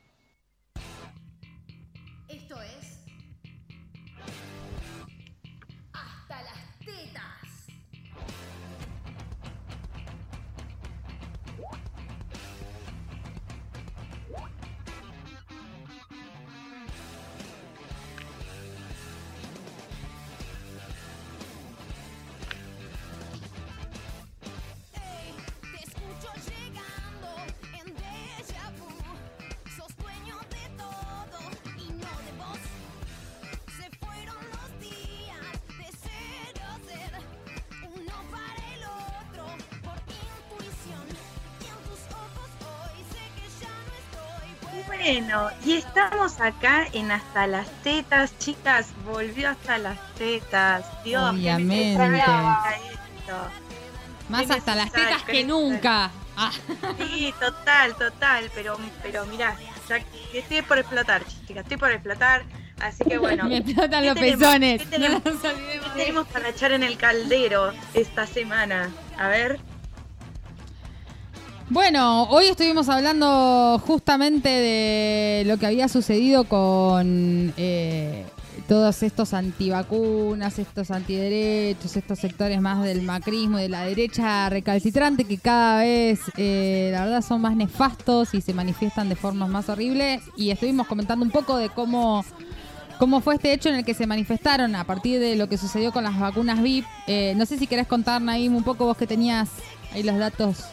acá 46.44 46.86
en 46.94 47.12
Hasta 47.12 47.48
las 47.48 47.68
Tetas, 47.84 48.38
chicas, 48.40 48.88
volvió 49.06 49.50
Hasta 49.50 49.78
las 49.78 49.98
Tetas. 50.16 50.86
Dios, 51.04 51.32
Obviamente. 51.32 51.94
era 51.94 52.76
esto. 52.78 53.36
Más 54.30 54.48
Qué 54.48 54.54
hasta 54.54 54.76
las 54.76 54.92
tetas 54.92 55.24
que 55.24 55.44
nunca. 55.44 56.12
Ah. 56.36 56.52
Sí, 56.98 57.34
total, 57.40 57.96
total, 57.96 58.50
pero, 58.56 58.78
pero 59.04 59.26
mirá, 59.28 59.56
ya 59.88 60.00
que 60.00 60.40
estoy 60.40 60.62
por 60.64 60.80
explotar, 60.80 61.24
chicas, 61.26 61.64
estoy 61.64 61.78
por 61.78 61.92
explotar, 61.92 62.44
así 62.80 63.04
que 63.04 63.18
bueno. 63.20 63.44
Me 63.46 63.58
explotan 63.58 64.02
¿qué 64.02 64.08
los 64.08 64.16
tenemos? 64.16 64.40
pezones. 64.40 64.82
¿Qué 64.82 64.88
tenemos, 64.88 65.24
No 65.26 65.32
nos 65.34 65.44
olvidemos 65.44 65.84
¿qué 65.94 66.00
tenemos 66.00 66.28
para 66.30 66.50
echar 66.50 66.72
en 66.72 66.84
el 66.84 66.98
caldero 66.98 67.74
esta 67.94 68.26
semana? 68.26 68.90
A 69.18 69.28
ver. 69.28 69.60
Bueno, 71.70 72.24
hoy 72.24 72.46
estuvimos 72.46 72.90
hablando 72.90 73.82
justamente 73.86 74.50
de 74.50 75.44
lo 75.46 75.58
que 75.58 75.66
había 75.66 75.88
sucedido 75.88 76.44
con 76.44 77.54
eh, 77.58 78.26
todos 78.68 79.02
estos 79.02 79.34
antivacunas, 79.34 80.60
estos 80.60 80.92
antiderechos, 80.92 81.96
estos 81.96 82.20
sectores 82.20 82.60
más 82.60 82.84
del 82.84 83.02
macrismo 83.02 83.60
y 83.60 83.64
de 83.64 83.70
la 83.70 83.86
derecha 83.86 84.50
recalcitrante 84.50 85.24
que 85.24 85.38
cada 85.38 85.80
vez, 85.80 86.20
eh, 86.38 86.90
la 86.92 87.06
verdad, 87.06 87.22
son 87.22 87.42
más 87.42 87.56
nefastos 87.56 88.34
y 88.34 88.42
se 88.42 88.54
manifiestan 88.54 89.08
de 89.08 89.16
formas 89.16 89.50
más 89.50 89.70
horribles. 89.70 90.22
Y 90.36 90.52
estuvimos 90.52 90.86
comentando 90.86 91.24
un 91.24 91.32
poco 91.32 91.58
de 91.58 91.70
cómo 91.70 92.26
¿Cómo 93.00 93.22
fue 93.22 93.36
este 93.36 93.52
hecho 93.52 93.70
en 93.70 93.76
el 93.76 93.84
que 93.84 93.96
se 93.96 94.06
manifestaron 94.06 94.76
a 94.76 94.84
partir 94.86 95.20
de 95.20 95.36
lo 95.36 95.50
que 95.50 95.58
sucedió 95.58 95.92
con 95.92 96.04
las 96.04 96.18
vacunas 96.18 96.62
VIP? 96.62 96.86
Eh, 97.08 97.34
no 97.36 97.46
sé 97.46 97.58
si 97.58 97.68
querés 97.68 97.88
contar, 97.88 98.22
Naim, 98.22 98.56
un 98.56 98.64
poco 98.64 98.86
vos 98.86 98.96
que 98.96 99.08
tenías 99.08 99.50
ahí 99.94 100.04
los 100.04 100.18
datos, 100.18 100.64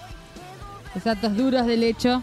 los 0.95 1.05
datos 1.05 1.37
duros 1.37 1.67
del 1.67 1.83
hecho. 1.83 2.23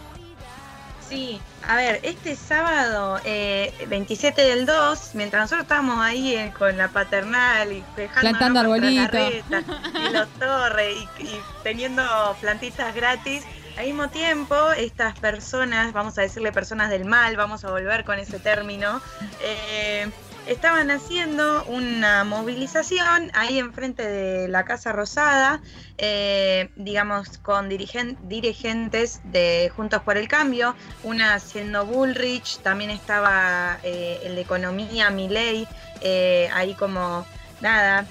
Sí, 1.08 1.40
a 1.66 1.78
ver, 1.78 2.02
este 2.04 2.36
sábado 2.36 3.20
eh, 3.24 3.74
27 3.88 4.42
del 4.42 4.66
2, 4.66 5.12
mientras 5.14 5.44
nosotros 5.44 5.64
estábamos 5.64 6.00
ahí 6.00 6.36
eh, 6.36 6.54
con 6.58 6.76
la 6.78 6.90
paternal 6.90 7.72
y 7.72 7.84
dejando 7.96 8.22
Plantando 8.22 8.60
arbolito. 8.60 9.18
y 10.10 10.14
los 10.14 10.28
torres 10.38 10.96
y, 11.20 11.24
y 11.24 11.40
teniendo 11.64 12.04
plantitas 12.42 12.94
gratis, 12.94 13.44
al 13.78 13.86
mismo 13.86 14.10
tiempo 14.10 14.56
estas 14.72 15.18
personas, 15.20 15.94
vamos 15.94 16.18
a 16.18 16.22
decirle 16.22 16.52
personas 16.52 16.90
del 16.90 17.06
mal, 17.06 17.38
vamos 17.38 17.64
a 17.64 17.70
volver 17.70 18.04
con 18.06 18.18
ese 18.18 18.40
término, 18.40 19.02
eh, 19.42 20.10
estaban 20.48 20.92
haciendo 20.92 21.64
una 21.66 22.24
movilización 22.24 23.30
ahí 23.34 23.60
enfrente 23.60 24.08
de 24.08 24.48
la 24.48 24.66
Casa 24.66 24.92
Rosada, 24.92 25.62
eh, 25.98 26.70
digamos, 26.76 27.38
con 27.40 27.70
dirigen- 27.70 28.18
dirigentes 28.22 29.20
de 29.24 29.72
Juntos 29.76 30.02
por 30.04 30.18
el 30.18 30.28
Cambio, 30.28 30.76
una 31.04 31.40
siendo 31.40 31.86
Bullrich, 31.86 32.62
también 32.62 32.90
estaba 32.92 33.80
eh, 33.84 34.20
el 34.24 34.36
de 34.36 34.42
Economía, 34.42 35.10
Milei, 35.10 35.68
eh, 36.02 36.50
ahí 36.54 36.74
como, 36.76 37.26
nada, 37.60 38.08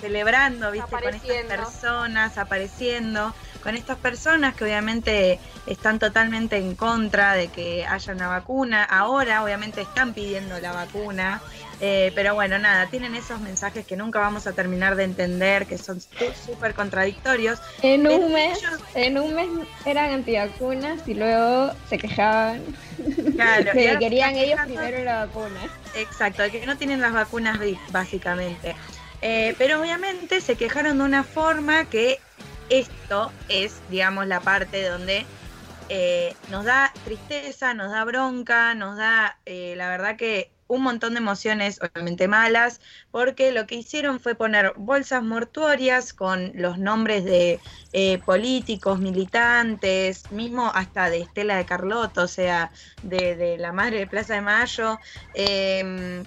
celebrando, 0.00 0.72
viste, 0.72 0.90
con 0.90 1.14
estas 1.14 1.44
personas 1.46 2.36
apareciendo, 2.38 3.34
con 3.64 3.76
estas 3.76 3.98
personas 3.98 4.54
que 4.54 4.64
obviamente 4.64 5.40
están 5.66 5.98
totalmente 5.98 6.58
en 6.58 6.76
contra 6.76 7.34
de 7.34 7.50
que 7.50 7.86
haya 7.86 8.12
una 8.14 8.28
vacuna. 8.28 8.84
Ahora 8.84 9.42
obviamente 9.44 9.80
están 9.82 10.14
pidiendo 10.14 10.60
la 10.60 10.72
vacuna. 10.72 11.44
eh, 11.80 12.12
pero 12.14 12.34
bueno, 12.34 12.58
nada, 12.60 12.88
tienen 12.90 13.14
esos 13.16 13.40
mensajes 13.40 13.86
que 13.86 13.96
nunca 13.96 14.20
vamos 14.20 14.46
a 14.46 14.54
terminar 14.54 14.96
de 14.96 15.04
entender, 15.04 15.66
que 15.66 15.78
son 15.78 16.00
súper 16.00 16.74
contradictorios. 16.74 17.60
En 17.82 18.06
un 18.06 18.32
mes, 18.32 18.58
ellos- 18.58 18.80
en 18.94 19.18
un 19.18 19.34
mes 19.34 19.48
eran 19.84 20.12
antivacunas 20.12 21.06
y 21.08 21.14
luego 21.14 21.72
se 21.84 21.98
quejaban 21.98 22.66
Claro, 23.34 23.72
que 23.72 23.98
querían 23.98 24.36
ellos 24.36 24.60
primero 24.64 25.02
la 25.04 25.26
vacuna. 25.26 25.70
Exacto, 25.92 26.42
que 26.50 26.66
no 26.66 26.76
tienen 26.76 27.00
las 27.00 27.12
vacunas 27.12 27.58
básicamente. 27.86 28.76
Eh, 29.20 29.54
pero 29.58 29.80
obviamente 29.80 30.40
se 30.40 30.56
quejaron 30.56 30.98
de 30.98 31.04
una 31.04 31.24
forma 31.24 31.86
que 31.86 32.26
esto 32.68 33.32
es, 33.48 33.82
digamos, 33.88 34.26
la 34.26 34.40
parte 34.40 34.88
donde 34.88 35.26
eh, 35.88 36.34
nos 36.50 36.64
da 36.64 36.92
tristeza, 37.04 37.74
nos 37.74 37.90
da 37.90 38.04
bronca, 38.04 38.74
nos 38.74 38.96
da, 38.96 39.38
eh, 39.44 39.74
la 39.76 39.88
verdad 39.88 40.16
que 40.16 40.54
un 40.66 40.82
montón 40.82 41.14
de 41.14 41.18
emociones, 41.18 41.80
obviamente 41.82 42.28
malas, 42.28 42.80
porque 43.10 43.52
lo 43.52 43.66
que 43.66 43.76
hicieron 43.76 44.20
fue 44.20 44.34
poner 44.34 44.72
bolsas 44.76 45.22
mortuorias 45.22 46.12
con 46.12 46.52
los 46.54 46.78
nombres 46.78 47.24
de 47.24 47.60
eh, 47.92 48.18
políticos, 48.18 48.98
militantes, 48.98 50.30
mismo 50.30 50.70
hasta 50.74 51.10
de 51.10 51.20
Estela 51.20 51.56
de 51.56 51.66
Carlotto, 51.66 52.22
o 52.22 52.28
sea, 52.28 52.72
de, 53.02 53.56
la 53.58 53.72
madre 53.72 53.98
de 54.00 54.06
Plaza 54.06 54.34
de 54.34 54.40
Mayo, 54.40 54.98
eh, 55.34 56.24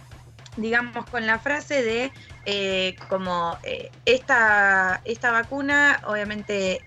digamos, 0.55 1.05
con 1.07 1.25
la 1.25 1.39
frase 1.39 1.83
de 1.83 2.11
eh, 2.49 2.95
como 3.09 3.57
eh, 3.63 3.91
esta, 4.05 5.01
esta 5.03 5.31
vacuna, 5.31 6.01
obviamente, 6.07 6.81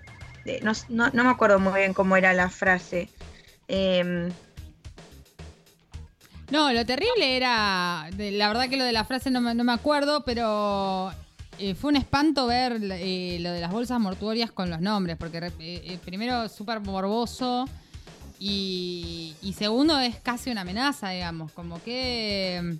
eh, 0.45 0.59
no, 0.63 0.71
no- 0.89 1.09
no 1.13 1.23
me 1.23 1.29
acuerdo 1.29 1.59
muy 1.59 1.73
bien 1.79 1.93
cómo 1.93 2.17
era 2.17 2.33
la 2.33 2.49
frase. 2.49 3.07
Em, 3.67 4.29
No, 6.49 6.73
lo 6.73 6.85
terrible 6.85 7.37
era, 7.37 8.09
la 8.17 8.47
verdad 8.49 8.67
que 8.67 8.75
lo 8.75 8.83
de 8.83 8.91
la 8.91 9.05
frase 9.05 9.29
no 9.31 9.39
me, 9.39 9.53
no 9.55 9.63
me 9.63 9.71
acuerdo, 9.71 10.25
pero 10.25 11.13
fue 11.79 11.91
un 11.91 11.95
espanto 11.95 12.47
ver 12.47 12.81
lo 12.81 12.95
de 12.95 13.59
las 13.61 13.71
bolsas 13.71 13.99
mortuorias 14.01 14.51
con 14.51 14.69
los 14.69 14.81
nombres, 14.81 15.15
porque 15.15 15.99
primero 16.03 16.49
súper 16.49 16.81
morboso 16.81 17.69
y, 18.39 19.35
y 19.41 19.53
segundo 19.53 19.97
es 19.99 20.15
casi 20.17 20.49
una 20.49 20.61
amenaza, 20.61 21.09
digamos, 21.11 21.51
como 21.53 21.81
que... 21.83 22.79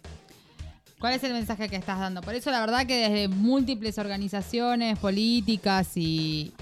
¿Cuál 1.02 1.16
es 1.16 1.24
el 1.24 1.34
mensaje 1.34 1.68
que 1.68 1.78
estás 1.78 1.98
dando? 1.98 2.22
Por 2.22 2.36
eso 2.36 2.52
la 2.52 2.60
verdad 2.60 2.86
que 2.86 3.10
desde 3.10 3.28
múltiples 3.28 3.98
organizaciones 3.98 5.00
políticas 5.00 5.98
y, 5.98 6.54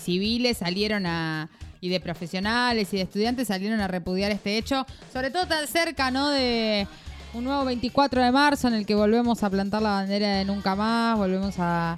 civiles 0.00 0.58
salieron 0.58 1.06
a 1.06 1.48
y 1.80 1.88
de 1.90 2.00
profesionales 2.00 2.92
y 2.92 2.96
de 2.96 3.04
estudiantes 3.04 3.46
salieron 3.46 3.80
a 3.80 3.86
repudiar 3.86 4.32
este 4.32 4.58
hecho, 4.58 4.84
sobre 5.12 5.30
todo 5.30 5.46
tan 5.46 5.66
cerca, 5.68 6.10
¿no? 6.10 6.28
De 6.28 6.88
un 7.32 7.44
nuevo 7.44 7.64
24 7.64 8.20
de 8.20 8.32
marzo 8.32 8.66
en 8.66 8.74
el 8.74 8.84
que 8.84 8.96
volvemos 8.96 9.44
a 9.44 9.48
plantar 9.48 9.80
la 9.80 9.90
bandera 9.90 10.38
de 10.38 10.44
nunca 10.44 10.74
más, 10.74 11.16
volvemos 11.16 11.54
a, 11.58 11.96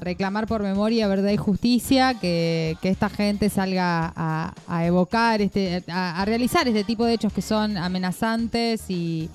reclamar 0.00 0.46
por 0.46 0.62
memoria, 0.62 1.08
verdad 1.08 1.30
y 1.30 1.38
justicia, 1.38 2.12
que, 2.20 2.76
esta 2.82 3.08
gente 3.08 3.48
salga 3.48 4.12
a, 4.14 4.84
evocar, 4.84 5.40
este, 5.40 5.82
a 5.88 6.22
realizar 6.26 6.68
este 6.68 6.84
tipo 6.84 7.06
de 7.06 7.14
hechos 7.14 7.32
que 7.32 7.40
son 7.40 7.78
amenazantes 7.78 8.90
y, 8.90 9.30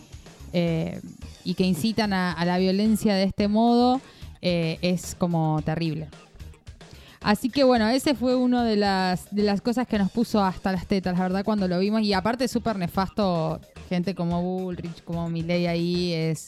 eh, 0.53 1.01
y 1.43 1.53
que 1.55 1.63
incitan 1.63 2.13
a, 2.13 2.31
a 2.31 2.45
la 2.45 2.57
violencia 2.57 3.15
de 3.15 3.23
este 3.23 3.47
modo, 3.47 4.01
eh, 4.41 4.77
es 4.81 5.15
como 5.15 5.61
terrible. 5.63 6.07
Así 7.21 7.49
que 7.49 7.63
bueno, 7.63 7.89
ese 7.89 8.15
fue 8.15 8.35
uno 8.35 8.63
de 8.63 8.77
las, 8.77 9.33
de 9.33 9.43
las 9.43 9.61
cosas 9.61 9.87
que 9.87 9.97
nos 9.97 10.09
puso 10.11 10.43
hasta 10.43 10.71
las 10.71 10.87
tetas, 10.87 11.17
la 11.17 11.23
verdad, 11.23 11.43
cuando 11.43 11.67
lo 11.67 11.79
vimos. 11.79 12.01
Y 12.01 12.13
aparte 12.13 12.47
súper 12.47 12.77
nefasto, 12.77 13.59
gente 13.89 14.15
como 14.15 14.41
Bullrich, 14.41 15.03
como 15.03 15.29
Milei 15.29 15.67
ahí, 15.67 16.13
es... 16.13 16.47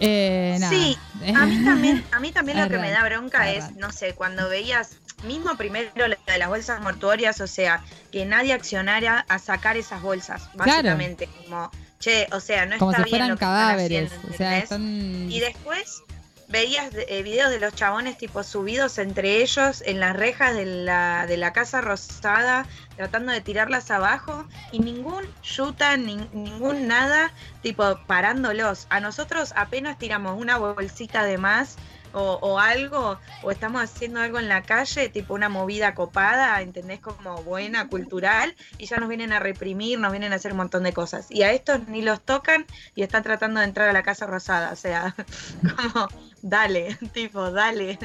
Eh, 0.00 0.56
nada. 0.60 0.72
Sí, 0.72 0.96
a 1.34 1.46
mí 1.46 1.64
también, 1.64 2.04
a 2.10 2.20
mí 2.20 2.32
también 2.32 2.60
lo 2.62 2.68
que 2.68 2.78
me 2.78 2.90
da 2.90 3.04
bronca 3.04 3.50
es 3.50 3.74
no 3.76 3.90
sé, 3.92 4.12
cuando 4.14 4.48
veías, 4.48 4.98
mismo 5.24 5.56
primero 5.56 5.90
lo 5.96 6.06
de 6.08 6.38
las 6.38 6.48
bolsas 6.48 6.80
mortuorias, 6.80 7.40
o 7.40 7.46
sea, 7.46 7.82
que 8.12 8.24
nadie 8.24 8.52
accionara 8.52 9.24
a 9.28 9.38
sacar 9.38 9.76
esas 9.76 10.02
bolsas, 10.02 10.48
básicamente, 10.54 11.28
como, 11.42 11.70
che, 11.98 12.28
o 12.32 12.40
sea, 12.40 12.66
no 12.66 12.78
como 12.78 12.92
está 12.92 13.04
si 13.04 13.10
bien 13.10 13.10
fueran 13.10 13.28
lo 13.30 13.36
que 13.36 13.44
están 13.44 13.58
cadáveres. 13.58 14.12
haciendo, 14.12 14.34
o 14.34 14.36
sea, 14.36 14.58
¿entendés? 14.58 14.62
están... 14.64 15.32
Y 15.32 15.40
después 15.40 16.02
veías 16.46 16.90
eh, 16.94 17.22
videos 17.22 17.50
de 17.50 17.58
los 17.58 17.74
chabones 17.74 18.18
tipo 18.18 18.44
subidos 18.44 18.98
entre 18.98 19.42
ellos 19.42 19.82
en 19.86 19.98
las 19.98 20.14
rejas 20.14 20.54
de 20.54 20.66
la, 20.66 21.26
de 21.26 21.36
la 21.36 21.52
casa 21.52 21.80
rosada, 21.80 22.66
tratando 22.96 23.32
de 23.32 23.40
tirarlas 23.40 23.90
abajo, 23.90 24.46
y 24.70 24.78
ningún 24.78 25.24
yuta, 25.42 25.96
nin- 25.96 26.30
ningún 26.32 26.86
nada, 26.86 27.32
tipo 27.62 27.98
parándolos. 28.06 28.86
A 28.90 29.00
nosotros 29.00 29.52
apenas 29.56 29.98
tiramos 29.98 30.38
una 30.40 30.58
bolsita 30.58 31.24
de 31.24 31.38
más. 31.38 31.76
O, 32.14 32.38
o 32.40 32.58
algo, 32.58 33.18
o 33.42 33.50
estamos 33.50 33.82
haciendo 33.82 34.20
algo 34.20 34.38
en 34.38 34.48
la 34.48 34.62
calle, 34.62 35.08
tipo 35.08 35.34
una 35.34 35.48
movida 35.48 35.94
copada, 35.94 36.62
¿entendés? 36.62 37.00
Como 37.00 37.42
buena, 37.42 37.88
cultural, 37.88 38.54
y 38.78 38.86
ya 38.86 38.98
nos 38.98 39.08
vienen 39.08 39.32
a 39.32 39.40
reprimir, 39.40 39.98
nos 39.98 40.12
vienen 40.12 40.32
a 40.32 40.36
hacer 40.36 40.52
un 40.52 40.58
montón 40.58 40.84
de 40.84 40.92
cosas. 40.92 41.26
Y 41.30 41.42
a 41.42 41.52
estos 41.52 41.88
ni 41.88 42.02
los 42.02 42.20
tocan 42.20 42.66
y 42.94 43.02
están 43.02 43.22
tratando 43.24 43.60
de 43.60 43.66
entrar 43.66 43.88
a 43.88 43.92
la 43.92 44.02
Casa 44.02 44.26
Rosada, 44.26 44.72
o 44.72 44.76
sea, 44.76 45.14
como, 45.92 46.08
dale, 46.42 46.96
tipo, 47.12 47.50
dale. 47.50 47.98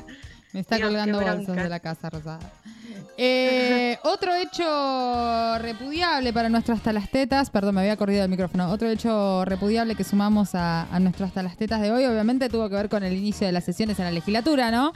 Me 0.52 0.62
está 0.62 0.78
Dios, 0.78 0.90
colgando 0.90 1.20
bronca. 1.20 1.54
de 1.54 1.70
la 1.70 1.80
Casa 1.80 2.10
Rosada. 2.10 2.40
Eh, 3.22 3.98
otro 4.04 4.34
hecho 4.34 5.58
repudiable 5.60 6.32
para 6.32 6.48
nuestro 6.48 6.74
hasta 6.74 6.94
las 6.94 7.10
tetas, 7.10 7.50
perdón, 7.50 7.76
me 7.76 7.82
había 7.82 7.98
corrido 7.98 8.24
el 8.24 8.30
micrófono. 8.30 8.72
Otro 8.72 8.88
hecho 8.90 9.44
repudiable 9.44 9.96
que 9.96 10.06
sumamos 10.06 10.56
a, 10.56 10.84
a 10.84 11.00
nuestro 11.02 11.26
hasta 11.26 11.44
las 11.44 11.58
tetas 11.58 11.82
de 11.82 11.92
hoy, 11.92 12.06
obviamente 12.06 12.48
tuvo 12.48 12.70
que 12.70 12.76
ver 12.76 12.88
con 12.88 13.04
el 13.04 13.14
inicio 13.14 13.46
de 13.46 13.52
las 13.52 13.66
sesiones 13.66 14.00
en 14.00 14.06
la 14.06 14.12
legislatura, 14.12 14.72
¿no? 14.72 14.94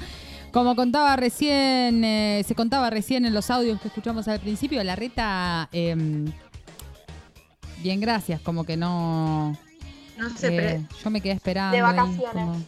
Como 0.53 0.75
contaba 0.77 1.15
recién, 1.17 2.03
eh, 2.05 2.43
se 2.47 2.55
contaba 2.55 2.89
recién 2.89 3.25
en 3.25 3.33
los 3.33 3.49
audios 3.51 3.81
que 3.81 3.89
escuchamos 3.89 4.27
al 4.29 4.39
principio, 4.39 4.81
la 4.85 4.95
reta, 4.95 5.67
em, 5.73 6.31
bien 7.79 7.99
gracias, 7.99 8.39
como 8.39 8.63
que 8.63 8.77
no. 8.77 9.57
No 10.17 10.29
sé, 10.37 10.47
eh, 10.47 10.79
pero 10.87 11.01
yo 11.03 11.09
me 11.09 11.19
quedé 11.21 11.33
esperando. 11.33 11.75
De 11.75 11.83
ahí, 11.83 11.95
vacaciones. 11.95 12.31
como- 12.31 12.63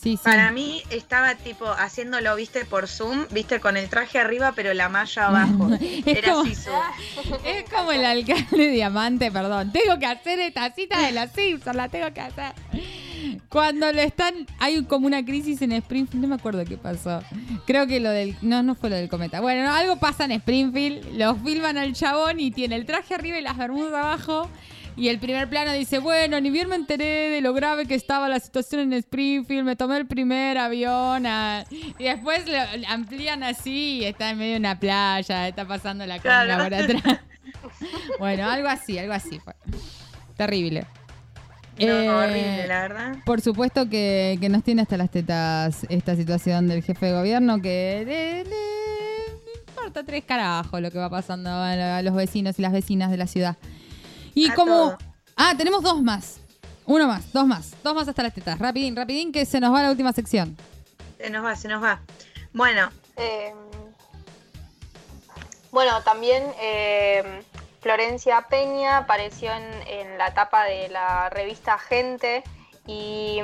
Sí, 0.00 0.16
sí. 0.16 0.22
para 0.22 0.52
mí 0.52 0.80
estaba 0.90 1.34
tipo 1.34 1.66
haciéndolo, 1.66 2.36
viste, 2.36 2.64
por 2.64 2.86
Zoom, 2.86 3.26
viste, 3.32 3.58
con 3.58 3.76
el 3.76 3.88
traje 3.88 4.18
arriba, 4.20 4.52
pero 4.54 4.72
la 4.72 4.88
malla 4.88 5.26
abajo. 5.26 5.70
Era 6.06 6.32
como- 6.34 6.42
así 6.44 6.54
su. 6.54 6.70
Es 7.44 7.68
como 7.68 7.90
el 7.90 8.04
alcalde 8.04 8.68
diamante, 8.70 9.32
perdón. 9.32 9.72
Tengo 9.72 9.98
que 9.98 10.06
hacer 10.06 10.38
esta 10.38 10.72
cita 10.72 11.00
de 11.04 11.10
los 11.12 11.30
Simpsons, 11.32 11.74
la 11.76 11.88
tengo 11.88 12.12
que 12.14 12.20
hacer. 12.20 12.52
Cuando 13.48 13.92
lo 13.92 14.00
están, 14.00 14.46
hay 14.60 14.84
como 14.84 15.06
una 15.08 15.24
crisis 15.24 15.60
en 15.62 15.72
Springfield, 15.72 16.22
no 16.22 16.28
me 16.28 16.36
acuerdo 16.36 16.64
qué 16.64 16.76
pasó. 16.76 17.20
Creo 17.66 17.86
que 17.88 17.98
lo 17.98 18.10
del, 18.10 18.36
no, 18.40 18.62
no 18.62 18.74
fue 18.76 18.90
lo 18.90 18.96
del 18.96 19.08
cometa. 19.08 19.40
Bueno, 19.40 19.64
no, 19.64 19.74
algo 19.74 19.96
pasa 19.96 20.26
en 20.26 20.32
Springfield, 20.32 21.16
lo 21.18 21.34
filman 21.36 21.76
al 21.76 21.92
chabón 21.94 22.38
y 22.38 22.50
tiene 22.52 22.76
el 22.76 22.86
traje 22.86 23.14
arriba 23.14 23.38
y 23.38 23.42
las 23.42 23.56
bermudas 23.56 23.94
abajo. 23.94 24.48
Y 24.98 25.08
el 25.08 25.20
primer 25.20 25.48
plano 25.48 25.72
dice, 25.72 25.98
bueno, 26.00 26.40
ni 26.40 26.50
bien 26.50 26.68
me 26.68 26.74
enteré 26.74 27.28
de 27.30 27.40
lo 27.40 27.52
grave 27.54 27.86
que 27.86 27.94
estaba 27.94 28.28
la 28.28 28.40
situación 28.40 28.80
en 28.80 28.92
Springfield, 28.94 29.64
me 29.64 29.76
tomé 29.76 29.96
el 29.96 30.06
primer 30.08 30.58
avión. 30.58 31.24
a-". 31.24 31.64
Y 31.70 32.02
después 32.04 32.44
lo 32.48 32.56
amplían 32.88 33.44
así 33.44 34.00
y 34.00 34.04
está 34.04 34.30
en 34.30 34.38
medio 34.38 34.52
de 34.54 34.58
una 34.58 34.80
playa, 34.80 35.46
está 35.46 35.64
pasando 35.66 36.04
la 36.04 36.18
Claro. 36.18 36.50
conga 36.50 36.64
por 36.64 36.74
atrás. 36.74 37.20
Bueno, 38.18 38.48
algo 38.50 38.68
así, 38.68 38.98
algo 38.98 39.12
así 39.12 39.38
fue. 39.38 39.54
Terrible. 40.36 40.84
No, 41.78 41.86
Eh, 41.86 42.10
horrible, 42.10 42.66
la 42.66 42.80
verdad. 42.82 43.16
Por 43.24 43.40
supuesto 43.40 43.88
que, 43.88 44.36
que 44.40 44.48
nos 44.48 44.64
tiene 44.64 44.82
hasta 44.82 44.96
las 44.96 45.10
tetas 45.10 45.86
esta 45.88 46.16
situación 46.16 46.66
del 46.66 46.82
jefe 46.82 47.06
de 47.06 47.12
gobierno 47.12 47.60
que 47.62 48.02
le, 48.04 48.44
le- 48.44 49.68
importa 49.68 50.02
tres 50.04 50.24
carajos 50.24 50.80
lo 50.80 50.90
que 50.90 50.98
va 50.98 51.08
pasando 51.08 51.50
a 51.50 52.02
los 52.02 52.14
vecinos 52.14 52.58
y 52.58 52.62
las 52.62 52.72
vecinas 52.72 53.10
de 53.12 53.16
la 53.16 53.26
ciudad. 53.28 53.56
Y 54.38 54.50
A 54.50 54.54
como... 54.54 54.72
todo. 54.74 54.98
Ah, 55.36 55.54
tenemos 55.56 55.82
dos 55.82 56.02
más. 56.02 56.36
Uno 56.86 57.06
más, 57.06 57.32
dos 57.32 57.46
más. 57.46 57.72
Dos 57.82 57.94
más 57.94 58.08
hasta 58.08 58.22
las 58.22 58.34
tetas. 58.34 58.58
Rapidín, 58.58 58.96
rapidín, 58.96 59.30
que 59.32 59.44
se 59.44 59.60
nos 59.60 59.72
va 59.74 59.82
la 59.82 59.90
última 59.90 60.12
sección. 60.12 60.56
Se 61.18 61.28
nos 61.30 61.44
va, 61.44 61.54
se 61.56 61.68
nos 61.68 61.82
va. 61.82 62.00
Bueno, 62.52 62.90
Eh, 63.16 63.52
bueno, 65.70 66.02
también 66.02 66.44
eh, 66.60 67.42
Florencia 67.80 68.42
Peña 68.48 68.98
apareció 68.98 69.52
en, 69.52 69.64
en 69.88 70.18
la 70.18 70.32
tapa 70.34 70.64
de 70.64 70.88
la 70.88 71.28
revista 71.30 71.78
Gente 71.78 72.42
y 72.86 73.40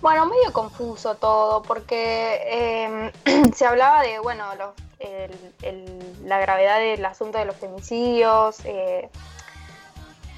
bueno, 0.00 0.26
medio 0.26 0.52
confuso 0.52 1.14
todo 1.16 1.62
porque 1.62 2.40
eh, 2.46 3.12
se 3.54 3.64
hablaba 3.66 4.02
de, 4.02 4.18
bueno, 4.18 4.44
los- 4.56 4.74
el- 4.98 5.52
el- 5.62 6.28
la 6.28 6.38
gravedad 6.40 6.78
del 6.78 7.04
asunto 7.04 7.38
de 7.38 7.44
los 7.44 7.56
femicidios 7.56 8.56
eh, 8.64 9.08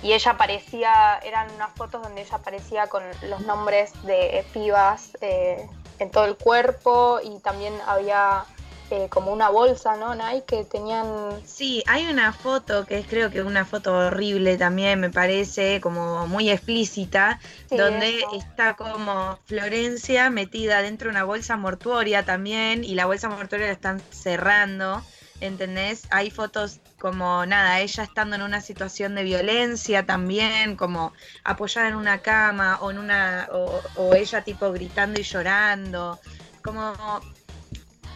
y 0.03 0.13
ella 0.13 0.33
aparecía, 0.33 1.19
eran 1.25 1.51
unas 1.55 1.73
fotos 1.73 2.03
donde 2.03 2.23
ella 2.23 2.37
aparecía 2.37 2.87
con 2.87 3.03
los 3.29 3.41
nombres 3.41 3.93
de 4.05 4.45
pibas 4.53 5.11
eh, 5.21 5.69
en 5.99 6.11
todo 6.11 6.25
el 6.27 6.37
cuerpo 6.37 7.21
y 7.23 7.41
también 7.41 7.75
había 7.87 8.45
eh, 8.91 9.09
como 9.11 9.33
una 9.33 9.51
bolsa, 9.51 9.97
¿no, 9.97 10.15
Nike? 10.15 10.45
Que 10.47 10.65
tenían... 10.65 11.07
Sí, 11.45 11.83
hay 11.87 12.07
una 12.07 12.33
foto 12.33 12.87
que 12.87 12.99
es 12.99 13.07
creo 13.07 13.31
que 13.31 13.43
una 13.43 13.67
foto 13.67 13.93
horrible 13.95 14.57
también, 14.57 15.01
me 15.01 15.11
parece, 15.11 15.81
como 15.81 16.27
muy 16.27 16.49
explícita, 16.49 17.39
Sí, 17.69 17.77
donde 17.77 18.19
eso. 18.19 18.31
está 18.35 18.75
como 18.77 19.39
Florencia 19.45 20.31
metida 20.31 20.81
dentro 20.81 21.09
de 21.09 21.17
una 21.17 21.25
bolsa 21.25 21.57
mortuoria 21.59 22.25
también, 22.25 22.83
y 22.83 22.95
la 22.95 23.05
bolsa 23.05 23.29
mortuoria 23.29 23.67
la 23.67 23.73
están 23.75 24.01
cerrando, 24.11 25.03
¿entendés? 25.41 26.05
Hay 26.11 26.31
fotos 26.31 26.81
como 26.99 27.47
nada, 27.47 27.81
ella 27.81 28.03
estando 28.05 28.37
en 28.37 28.43
una 28.43 28.61
situación 28.61 29.15
de 29.15 29.23
violencia 29.23 30.05
también, 30.05 30.77
como 30.77 31.13
apoyada 31.45 31.89
en 31.89 31.95
una 31.97 32.21
cama, 32.23 32.79
o 32.81 32.91
en 32.91 32.99
una, 32.99 33.49
o, 33.53 33.81
o 33.97 34.15
ella 34.15 34.43
tipo 34.43 34.73
gritando 34.73 35.21
y 35.21 35.23
llorando, 35.23 36.19
como 36.63 36.95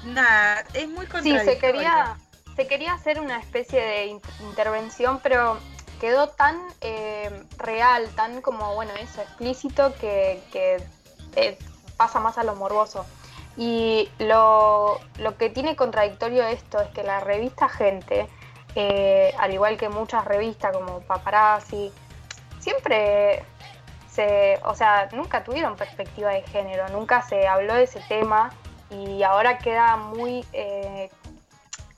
nada, 0.04 0.64
es 0.74 0.88
muy 0.88 1.06
Sí, 1.06 1.08
contradictorio. 1.08 1.44
se 1.44 1.58
quería, 1.58 2.16
se 2.56 2.66
quería 2.66 2.94
hacer 2.94 3.20
una 3.20 3.38
especie 3.38 3.80
de 3.80 4.06
in- 4.06 4.20
intervención, 4.40 5.20
pero 5.22 5.58
quedó 6.00 6.28
tan 6.30 6.56
eh, 6.80 7.30
real, 7.58 8.08
tan 8.16 8.42
como, 8.42 8.74
bueno, 8.74 8.92
eso, 9.00 9.20
explícito, 9.22 9.94
que, 9.94 10.42
que, 10.52 10.82
eh, 11.36 11.58
pasa 11.96 12.18
más 12.18 12.38
a 12.38 12.44
lo 12.44 12.56
morboso. 12.56 13.06
Y 13.56 14.08
lo, 14.18 14.98
lo 15.18 15.36
que 15.36 15.50
tiene 15.50 15.76
contradictorio 15.76 16.42
esto 16.44 16.80
es 16.80 16.88
que 16.88 17.04
la 17.04 17.20
revista 17.20 17.68
Gente, 17.68 18.26
eh, 18.74 19.34
al 19.38 19.52
igual 19.52 19.76
que 19.76 19.88
muchas 19.88 20.24
revistas 20.24 20.74
como 20.74 21.00
Paparazzi, 21.00 21.92
siempre 22.58 23.44
se, 24.10 24.60
o 24.64 24.74
sea, 24.74 25.08
nunca 25.12 25.44
tuvieron 25.44 25.76
perspectiva 25.76 26.30
de 26.30 26.42
género, 26.42 26.88
nunca 26.88 27.22
se 27.22 27.46
habló 27.46 27.74
de 27.74 27.84
ese 27.84 28.00
tema 28.08 28.52
y 28.90 29.22
ahora 29.22 29.58
queda 29.58 29.96
muy 29.96 30.44
eh, 30.52 31.10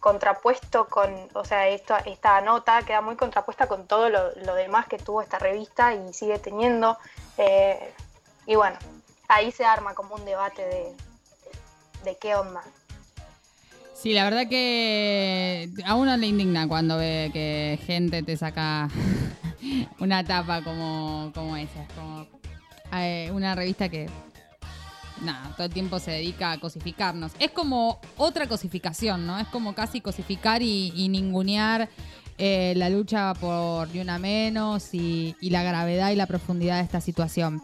contrapuesto 0.01 0.87
con, 0.87 1.13
o 1.35 1.45
sea, 1.45 1.69
esta 1.69 2.41
nota 2.41 2.83
queda 2.83 3.01
muy 3.01 3.17
contrapuesta 3.17 3.67
con 3.67 3.87
todo 3.87 4.09
lo, 4.11 4.33
lo 4.37 4.55
demás 4.55 4.87
que 4.87 4.99
tuvo 4.99 5.23
esta 5.23 5.39
revista 5.39 5.95
y 5.95 6.13
sigue 6.13 6.39
teniendo. 6.39 6.99
eh, 7.39 7.93
y 8.47 8.57
bueno, 8.57 8.77
ahí 9.29 9.51
se 9.51 9.65
arma 9.65 9.95
como 9.95 10.15
un 10.15 10.25
debate 10.25 10.63
de, 10.63 10.97
de 12.05 12.17
qué 12.19 12.35
onda. 12.37 12.63
Sí, 14.05 14.13
la 14.13 14.25
verdad 14.25 14.47
que 14.49 15.71
a 15.87 15.95
uno 15.95 16.15
le 16.19 16.27
indigna 16.27 16.69
cuando 16.69 16.99
ve 16.99 17.31
que 17.33 17.79
gente 17.87 18.23
te 18.23 18.37
saca 18.37 18.91
una 19.99 20.23
tapa 20.23 20.63
como, 20.63 21.33
como 21.35 21.57
esa. 21.57 21.85
Es 21.85 21.89
como 21.95 22.27
eh, 22.93 23.31
una 23.33 23.55
revista 23.55 23.89
que, 23.89 24.11
nada, 25.23 25.55
todo 25.57 25.69
el 25.69 25.73
tiempo 25.73 25.99
se 26.01 26.11
dedica 26.11 26.53
a 26.53 26.61
cosificarnos. 26.61 27.33
Es 27.39 27.51
como 27.51 27.99
otra 28.19 28.47
cosificación, 28.47 29.27
¿no? 29.27 29.39
Es 29.39 29.47
como 29.47 29.75
casi 29.75 30.03
cosificar 30.03 30.61
y, 30.61 30.93
y 30.95 31.09
ningunear 31.09 31.89
eh, 32.37 32.75
la 32.77 32.91
lucha 32.91 33.33
por 33.33 33.89
ni 33.89 34.01
una 34.01 34.19
menos 34.19 34.93
y, 34.93 35.35
y 35.41 35.49
la 35.49 35.63
gravedad 35.63 36.11
y 36.11 36.17
la 36.17 36.27
profundidad 36.27 36.77
de 36.77 36.83
esta 36.83 37.01
situación. 37.01 37.63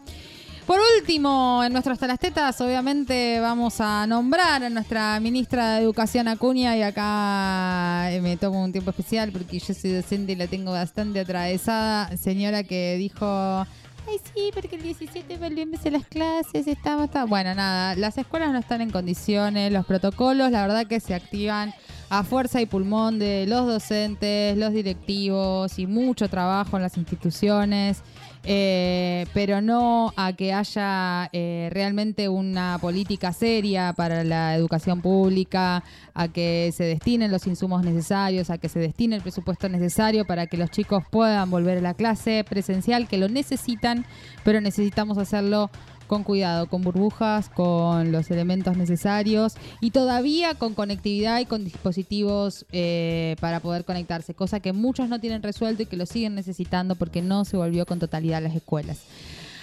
Por 0.70 0.78
último, 1.00 1.64
en 1.64 1.72
nuestro 1.72 1.92
Hasta 1.92 2.06
las 2.06 2.20
Tetas, 2.20 2.60
obviamente 2.60 3.40
vamos 3.40 3.80
a 3.80 4.06
nombrar 4.06 4.62
a 4.62 4.70
nuestra 4.70 5.18
ministra 5.18 5.74
de 5.74 5.82
Educación 5.82 6.28
Acuña 6.28 6.76
y 6.76 6.82
acá 6.82 8.08
eh, 8.12 8.20
me 8.20 8.36
tomo 8.36 8.62
un 8.62 8.70
tiempo 8.70 8.90
especial 8.90 9.32
porque 9.32 9.58
yo 9.58 9.74
soy 9.74 9.90
docente 9.90 10.30
y 10.30 10.36
la 10.36 10.46
tengo 10.46 10.70
bastante 10.70 11.18
atravesada. 11.18 12.16
Señora 12.16 12.62
que 12.62 12.94
dijo, 12.98 13.26
ay 13.26 14.20
sí, 14.32 14.52
porque 14.54 14.76
el 14.76 14.82
17 14.82 15.38
volvemos 15.38 15.84
a 15.84 15.90
las 15.90 16.06
clases, 16.06 16.68
estamos... 16.68 17.06
está-". 17.06 17.24
Bueno, 17.24 17.52
nada, 17.52 17.96
las 17.96 18.16
escuelas 18.16 18.52
no 18.52 18.60
están 18.60 18.80
en 18.80 18.90
condiciones, 18.90 19.72
los 19.72 19.84
protocolos 19.84 20.52
la 20.52 20.62
verdad 20.62 20.86
que 20.86 21.00
se 21.00 21.14
activan 21.14 21.74
a 22.10 22.22
fuerza 22.22 22.60
y 22.60 22.66
pulmón 22.66 23.18
de 23.18 23.44
los 23.48 23.66
docentes, 23.66 24.56
los 24.56 24.72
directivos 24.72 25.80
y 25.80 25.88
mucho 25.88 26.28
trabajo 26.28 26.76
en 26.76 26.84
las 26.84 26.96
instituciones. 26.96 28.04
Eh, 28.44 29.26
pero 29.34 29.60
no 29.60 30.14
a 30.16 30.32
que 30.32 30.52
haya 30.52 31.28
eh, 31.32 31.68
realmente 31.72 32.28
una 32.28 32.78
política 32.80 33.32
seria 33.32 33.92
para 33.92 34.24
la 34.24 34.54
educación 34.54 35.02
pública, 35.02 35.84
a 36.14 36.28
que 36.28 36.72
se 36.74 36.84
destinen 36.84 37.30
los 37.30 37.46
insumos 37.46 37.84
necesarios, 37.84 38.48
a 38.48 38.58
que 38.58 38.68
se 38.68 38.78
destine 38.78 39.16
el 39.16 39.22
presupuesto 39.22 39.68
necesario 39.68 40.24
para 40.24 40.46
que 40.46 40.56
los 40.56 40.70
chicos 40.70 41.04
puedan 41.10 41.50
volver 41.50 41.78
a 41.78 41.82
la 41.82 41.94
clase 41.94 42.44
presencial, 42.48 43.08
que 43.08 43.18
lo 43.18 43.28
necesitan, 43.28 44.06
pero 44.42 44.60
necesitamos 44.60 45.18
hacerlo 45.18 45.70
con 46.10 46.24
cuidado, 46.24 46.66
con 46.66 46.82
burbujas, 46.82 47.48
con 47.48 48.10
los 48.10 48.32
elementos 48.32 48.76
necesarios 48.76 49.54
y 49.80 49.92
todavía 49.92 50.56
con 50.56 50.74
conectividad 50.74 51.38
y 51.38 51.46
con 51.46 51.62
dispositivos 51.62 52.66
eh, 52.72 53.36
para 53.40 53.60
poder 53.60 53.84
conectarse, 53.84 54.34
cosa 54.34 54.58
que 54.58 54.72
muchos 54.72 55.08
no 55.08 55.20
tienen 55.20 55.40
resuelto 55.40 55.84
y 55.84 55.86
que 55.86 55.96
lo 55.96 56.06
siguen 56.06 56.34
necesitando 56.34 56.96
porque 56.96 57.22
no 57.22 57.44
se 57.44 57.56
volvió 57.56 57.86
con 57.86 58.00
totalidad 58.00 58.38
a 58.38 58.40
las 58.40 58.56
escuelas. 58.56 58.98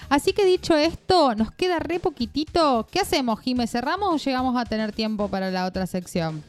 Así 0.07 0.31
que 0.31 0.45
dicho 0.45 0.77
esto, 0.77 1.35
nos 1.35 1.51
queda 1.51 1.79
re 1.79 1.99
poquitito. 1.99 2.87
¿Qué 2.89 3.01
hacemos, 3.01 3.41
Jime? 3.41 3.67
¿Cerramos 3.67 4.13
o 4.13 4.17
llegamos 4.17 4.55
a 4.55 4.63
tener 4.63 4.93
tiempo 4.93 5.27
para 5.27 5.51
la 5.51 5.65
otra 5.65 5.85
sección? 5.85 6.41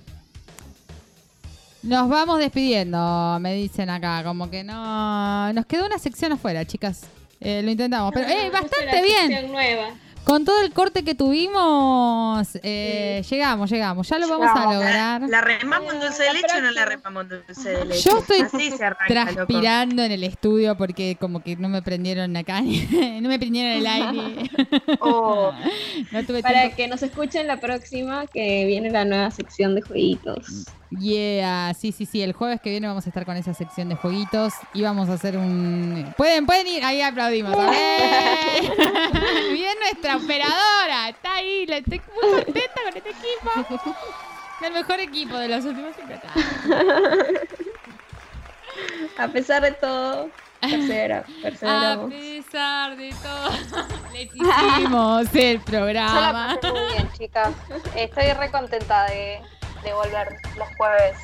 Nos 1.82 2.08
vamos 2.08 2.38
despidiendo, 2.38 3.38
me 3.40 3.54
dicen 3.54 3.90
acá, 3.90 4.22
como 4.22 4.48
que 4.48 4.62
no... 4.62 5.52
Nos 5.52 5.66
quedó 5.66 5.86
una 5.86 5.98
sección 5.98 6.30
afuera, 6.30 6.64
chicas. 6.64 7.08
Eh, 7.40 7.62
lo 7.62 7.70
intentamos, 7.70 8.12
pero 8.14 8.28
eh, 8.28 8.50
bastante 8.50 9.02
bien. 9.02 9.50
nueva. 9.52 9.90
Con 10.24 10.44
todo 10.44 10.60
el 10.60 10.72
corte 10.74 11.04
que 11.04 11.14
tuvimos, 11.14 12.46
eh, 12.62 13.22
llegamos, 13.30 13.70
llegamos. 13.70 14.06
Ya 14.10 14.18
lo 14.18 14.28
vamos 14.28 14.50
a 14.54 14.74
lograr. 14.74 15.22
¿La 15.22 15.40
remamos 15.40 15.94
en 15.94 16.00
dulce 16.00 16.22
de 16.24 16.34
leche 16.34 16.58
o 16.58 16.60
no 16.60 16.70
la 16.70 16.84
remamos 16.84 17.22
en 17.22 17.42
dulce 17.46 17.70
de 17.70 17.84
leche? 17.86 18.10
Yo 18.10 18.18
estoy 18.18 18.40
Así 18.40 18.70
se 18.72 18.84
arranca, 18.84 19.24
loco. 19.24 19.32
transpirando 19.46 20.02
en 20.02 20.12
el 20.12 20.24
estudio 20.24 20.76
porque 20.76 21.16
como 21.18 21.42
que 21.42 21.56
no 21.56 21.70
me 21.70 21.80
prendieron 21.80 22.36
acá, 22.36 22.60
no 23.22 23.28
me 23.28 23.38
prendieron 23.38 23.72
el 23.72 23.86
aire. 23.86 24.50
Oh. 25.00 25.52
No 26.12 26.24
tuve 26.26 26.42
Para 26.42 26.60
tiempo. 26.60 26.76
que 26.76 26.88
nos 26.88 27.02
escuchen 27.02 27.46
la 27.46 27.58
próxima, 27.58 28.26
que 28.26 28.66
viene 28.66 28.90
la 28.90 29.06
nueva 29.06 29.30
sección 29.30 29.74
de 29.74 29.80
jueguitos. 29.82 30.66
Yeah, 30.90 31.74
sí, 31.74 31.92
sí, 31.92 32.06
sí. 32.06 32.22
El 32.22 32.32
jueves 32.32 32.60
que 32.60 32.70
viene 32.70 32.86
vamos 32.86 33.04
a 33.06 33.10
estar 33.10 33.26
con 33.26 33.36
esa 33.36 33.52
sección 33.52 33.88
de 33.90 33.94
jueguitos 33.96 34.54
y 34.72 34.82
vamos 34.82 35.08
a 35.10 35.14
hacer 35.14 35.36
un. 35.36 36.14
Pueden, 36.16 36.46
pueden 36.46 36.66
ir, 36.66 36.84
ahí 36.84 37.02
aplaudimos. 37.02 37.54
Bien 39.52 39.76
nuestra 39.80 40.16
operadora, 40.16 41.10
está 41.10 41.34
ahí, 41.34 41.66
la 41.66 41.76
estoy 41.78 42.00
muy 42.22 42.42
contenta 42.44 42.80
con 42.84 42.96
este 42.96 43.10
equipo. 43.10 43.50
El 44.64 44.72
mejor 44.72 45.00
equipo 45.00 45.36
de 45.36 45.48
los 45.48 45.64
últimos 45.64 45.94
50 45.96 46.32
años. 46.32 46.46
A 49.18 49.28
pesar 49.28 49.62
de 49.62 49.72
todo, 49.72 50.30
persevera, 50.60 51.24
A 51.44 51.50
pesar 51.50 52.96
de 52.96 53.12
todo, 53.22 53.58
les 54.12 54.30
hicimos 54.34 55.34
el 55.34 55.58
Yo 55.58 55.64
programa. 55.64 56.20
la 56.54 56.60
pasé 56.60 56.72
muy 56.72 56.92
bien, 56.92 57.10
chicas. 57.16 57.52
Estoy 57.96 58.32
re 58.32 58.50
contenta 58.50 59.04
de, 59.06 59.40
de 59.82 59.92
volver 59.92 60.36
los 60.56 60.68
jueves. 60.76 61.16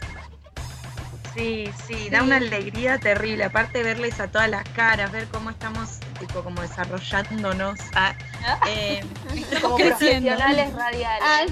Sí, 1.35 1.69
sí, 1.89 2.09
da 2.11 2.23
una 2.23 2.37
alegría 2.37 2.99
terrible. 2.99 3.45
Aparte 3.45 3.83
verles 3.83 4.21
a 4.21 4.29
todas 4.29 4.49
las 4.49 4.63
caras, 4.71 5.11
ver 5.11 5.27
cómo 5.29 5.51
estamos 5.51 5.99
tipo 6.21 6.45
como 6.45 6.63
desarrollándonos. 6.63 7.81
Ah, 7.95 8.15
eh, 8.69 9.01
Como 9.61 9.75
creciendo. 9.77 10.31
profesionales 10.31 10.73
radiales. 10.73 11.23
Ah, 11.23 11.45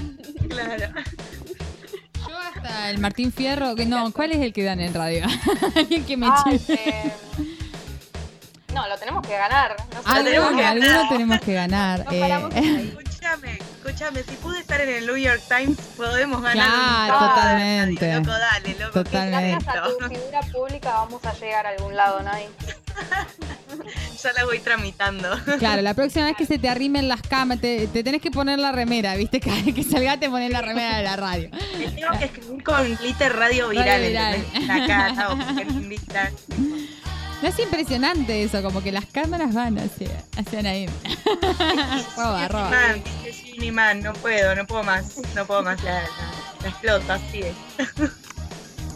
claro. 0.49 0.93
Yo 2.25 2.37
hasta 2.39 2.89
el 2.91 2.99
Martín 2.99 3.33
Fierro, 3.33 3.75
que 3.75 3.85
no, 3.85 4.11
¿cuál 4.13 4.31
es 4.31 4.39
el 4.39 4.53
que 4.53 4.63
dan 4.63 4.79
en 4.79 4.93
radio? 4.93 5.25
Alguien 5.75 6.05
que 6.05 6.15
me 6.15 6.27
Ay, 6.45 6.61
eh, 6.69 7.11
No, 8.73 8.87
lo 8.87 8.97
tenemos 8.97 9.27
que 9.27 9.33
ganar. 9.35 9.75
No 9.93 10.01
sé. 10.15 10.23
Tenemos 10.23 10.51
que 10.55 10.65
alguno 10.65 10.87
ganar. 10.87 11.09
tenemos 11.09 11.39
que 11.41 11.53
ganar. 11.53 12.05
No 12.05 12.11
eh. 12.13 12.93
Escúchame, 13.23 13.57
escúchame, 13.77 14.23
si 14.23 14.35
pude 14.35 14.59
estar 14.59 14.81
en 14.81 14.89
el 14.89 15.05
New 15.05 15.15
York 15.15 15.41
Times, 15.47 15.77
podemos 15.95 16.41
ganar. 16.41 16.67
Claro, 16.67 17.13
un 17.13 17.29
totalmente. 17.29 18.15
Loco, 18.15 18.31
dale, 18.31 18.69
loco. 18.71 18.79
¿qué 18.79 18.99
es 18.99 19.05
Totalmente. 19.05 19.65
Gracias 19.65 19.77
a 19.77 19.97
tu 19.97 20.13
figura 20.13 20.41
pública 20.51 20.91
vamos 20.91 21.25
a 21.25 21.33
llegar 21.35 21.65
a 21.65 21.69
algún 21.69 21.95
lado, 21.95 22.21
Nay. 22.21 22.49
Ya 24.21 24.31
la 24.33 24.45
voy 24.45 24.59
tramitando. 24.59 25.27
Claro, 25.57 25.81
la 25.81 25.93
próxima 25.93 26.25
vez 26.25 26.37
que 26.37 26.45
se 26.45 26.59
te 26.59 26.69
arrimen 26.69 27.09
las 27.09 27.21
cámaras, 27.21 27.59
te, 27.59 27.87
te 27.87 28.03
tenés 28.03 28.21
que 28.21 28.29
poner 28.29 28.59
la 28.59 28.71
remera, 28.71 29.15
¿viste? 29.15 29.39
Cada 29.39 29.61
vez 29.61 29.73
que 29.73 29.83
salga 29.83 30.17
te 30.17 30.29
pones 30.29 30.51
la 30.51 30.61
remera 30.61 30.97
de 30.97 31.03
la 31.03 31.15
radio. 31.15 31.49
Me 31.77 31.87
tengo 31.87 32.17
que 32.19 32.25
escribir 32.25 32.63
con 32.63 32.95
glitter 32.97 33.35
radio 33.35 33.69
viral. 33.69 33.87
Radio 33.87 34.07
viral. 34.07 34.45
Acá, 34.69 36.27
no, 37.43 37.49
es 37.49 37.59
impresionante 37.59 38.43
eso, 38.43 38.63
como 38.63 38.81
que 38.81 38.91
las 38.91 39.05
cámaras 39.05 39.53
van 39.53 39.77
hacia, 39.77 40.23
hacia 40.37 40.59
ahí. 40.59 40.87
roba, 42.17 42.47
roba. 42.47 42.69
Man, 42.69 43.03
dice 43.23 43.33
Ginny, 43.33 43.71
man, 43.71 44.01
no 44.01 44.13
puedo, 44.13 44.55
no 44.55 44.65
puedo 44.65 44.83
más, 44.83 45.19
no 45.35 45.45
puedo 45.45 45.61
más, 45.61 45.83
la, 45.83 46.01
la, 46.01 46.07
la 46.61 46.69
exploto, 46.69 47.13
así 47.13 47.41
es. 47.41 47.55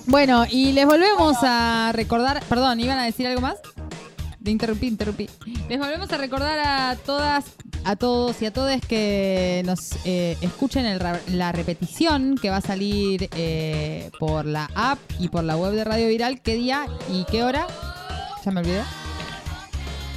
Bueno, 0.06 0.46
y 0.50 0.72
les 0.72 0.86
volvemos 0.86 1.36
a 1.42 1.92
recordar, 1.94 2.42
perdón, 2.48 2.80
¿iban 2.80 2.98
a 2.98 3.04
decir 3.04 3.28
algo 3.28 3.42
más? 3.42 3.58
te 4.48 4.52
interrumpí, 4.52 4.88
interrumpí. 4.88 5.30
Les 5.68 5.78
volvemos 5.78 6.10
a 6.14 6.18
recordar 6.18 6.58
a 6.60 6.96
todas, 6.96 7.44
a 7.84 7.98
todos 7.98 8.42
y 8.42 8.46
a 8.46 8.54
todas 8.54 8.80
que 8.80 9.62
nos 9.66 9.98
eh, 10.06 10.38
escuchen 10.40 10.86
el 10.86 11.02
la 11.34 11.52
repetición 11.52 12.38
que 12.42 12.50
va 12.50 12.58
a 12.58 12.62
salir 12.62 13.28
eh, 13.36 14.10
por 14.18 14.46
la 14.46 14.70
app 14.74 15.00
y 15.20 15.28
por 15.28 15.44
la 15.44 15.58
web 15.58 15.74
de 15.74 15.84
Radio 15.84 16.08
Viral. 16.08 16.40
¿Qué 16.40 16.54
día 16.54 16.86
y 17.12 17.26
qué 17.26 17.44
hora? 17.44 17.68
Ya 18.48 18.52
me 18.54 18.62
olvidé. 18.62 18.82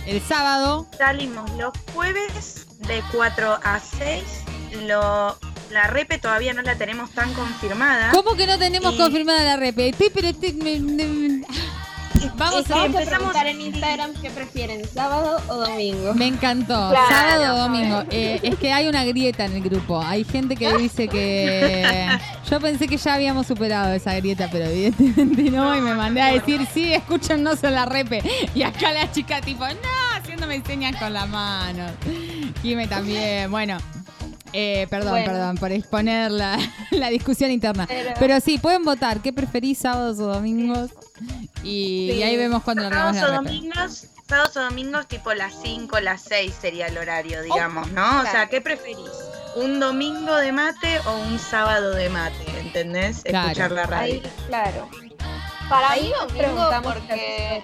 El 0.06 0.20
sábado. 0.22 0.86
Salimos 0.96 1.50
los 1.58 1.72
jueves 1.92 2.64
de 2.86 3.02
4 3.12 3.58
a 3.60 3.80
6. 3.80 4.22
Lo, 4.86 5.36
la 5.72 5.88
repe 5.88 6.18
todavía 6.18 6.52
no 6.52 6.62
la 6.62 6.76
tenemos 6.78 7.10
tan 7.10 7.34
confirmada. 7.34 8.12
¿Cómo 8.12 8.36
que 8.36 8.46
no 8.46 8.56
tenemos 8.56 8.94
Y- 8.94 8.98
confirmada 8.98 9.42
la 9.42 9.56
rep? 9.56 9.76
Estoy, 9.80 10.10
pero 10.14 10.28
estoy- 10.28 10.52
me- 10.52 10.78
me- 10.78 11.44
Vamos 12.36 12.70
a 12.70 12.86
preguntar 12.86 13.46
en 13.46 13.60
Instagram 13.60 14.12
qué 14.20 14.30
prefieren, 14.30 14.82
sábado 14.86 15.40
o 15.48 15.54
domingo. 15.56 16.14
Me 16.14 16.26
encantó. 16.26 16.90
Claro. 16.90 17.08
Sábado 17.08 17.54
o 17.54 17.58
domingo. 17.58 18.02
Eh, 18.10 18.40
es 18.42 18.56
que 18.56 18.72
hay 18.72 18.88
una 18.88 19.04
grieta 19.04 19.44
en 19.44 19.54
el 19.54 19.62
grupo. 19.62 20.00
Hay 20.00 20.24
gente 20.24 20.56
que 20.56 20.72
dice 20.76 21.08
que. 21.08 22.08
Yo 22.50 22.60
pensé 22.60 22.88
que 22.88 22.96
ya 22.96 23.14
habíamos 23.14 23.46
superado 23.46 23.92
esa 23.92 24.14
grieta, 24.14 24.48
pero 24.50 24.64
evidentemente 24.66 25.50
no. 25.50 25.76
Y 25.76 25.80
me 25.80 25.94
mandé 25.94 26.20
a 26.20 26.32
decir, 26.32 26.66
sí, 26.72 26.92
escúchenos 26.92 27.62
en 27.62 27.74
la 27.74 27.86
repe. 27.86 28.22
Y 28.54 28.62
acá 28.62 28.92
la 28.92 29.10
chica, 29.12 29.40
tipo, 29.40 29.64
no, 29.66 30.16
haciéndome 30.16 30.62
señas 30.64 30.96
con 30.96 31.12
la 31.12 31.26
mano. 31.26 31.86
Jime 32.62 32.88
también. 32.88 33.50
Bueno. 33.50 33.78
Eh, 34.52 34.86
perdón, 34.90 35.12
Bueno. 35.12 35.26
perdón, 35.32 35.56
por 35.56 35.72
exponer 35.72 36.30
la, 36.30 36.58
la 36.90 37.08
discusión 37.10 37.50
interna. 37.50 37.86
Pero- 37.86 38.10
Pero 38.18 38.40
sí, 38.40 38.58
pueden 38.58 38.84
votar. 38.84 39.20
¿Qué 39.20 39.32
preferís, 39.32 39.78
sábados 39.78 40.18
o 40.18 40.26
domingos? 40.26 40.90
Y, 41.62 42.12
y 42.12 42.22
ahí 42.22 42.36
vemos 42.36 42.62
cuando 42.62 42.82
largamos 42.84 43.16
Sábados 43.16 43.38
o 43.38 43.42
domingos, 43.44 44.06
sábados 44.28 44.56
o 44.56 44.60
domingos 44.62 45.06
tipo 45.06 45.34
las 45.34 45.52
5, 45.62 46.00
las 46.00 46.22
6 46.22 46.54
sería 46.58 46.86
el 46.86 46.96
horario, 46.96 47.42
digamos, 47.42 47.90
¿no? 47.92 48.20
O 48.20 48.26
sea, 48.26 48.46
¿qué 48.48 48.60
preferís? 48.60 49.10
¿Un 49.56 49.80
domingo 49.80 50.36
de 50.36 50.52
mate 50.52 51.00
o 51.06 51.18
un 51.18 51.38
sábado 51.38 51.90
de 51.92 52.08
mate? 52.08 52.44
¿Entendés? 52.60 53.22
Claro. 53.24 53.48
Escuchar 53.48 53.72
la 53.72 53.84
radio. 53.86 54.14
Ahí, 54.14 54.22
claro. 54.46 54.88
Para 55.68 55.90
Ahí 55.90 56.02
mí 56.02 56.12
domingo 56.40 56.70
porque 56.82 57.62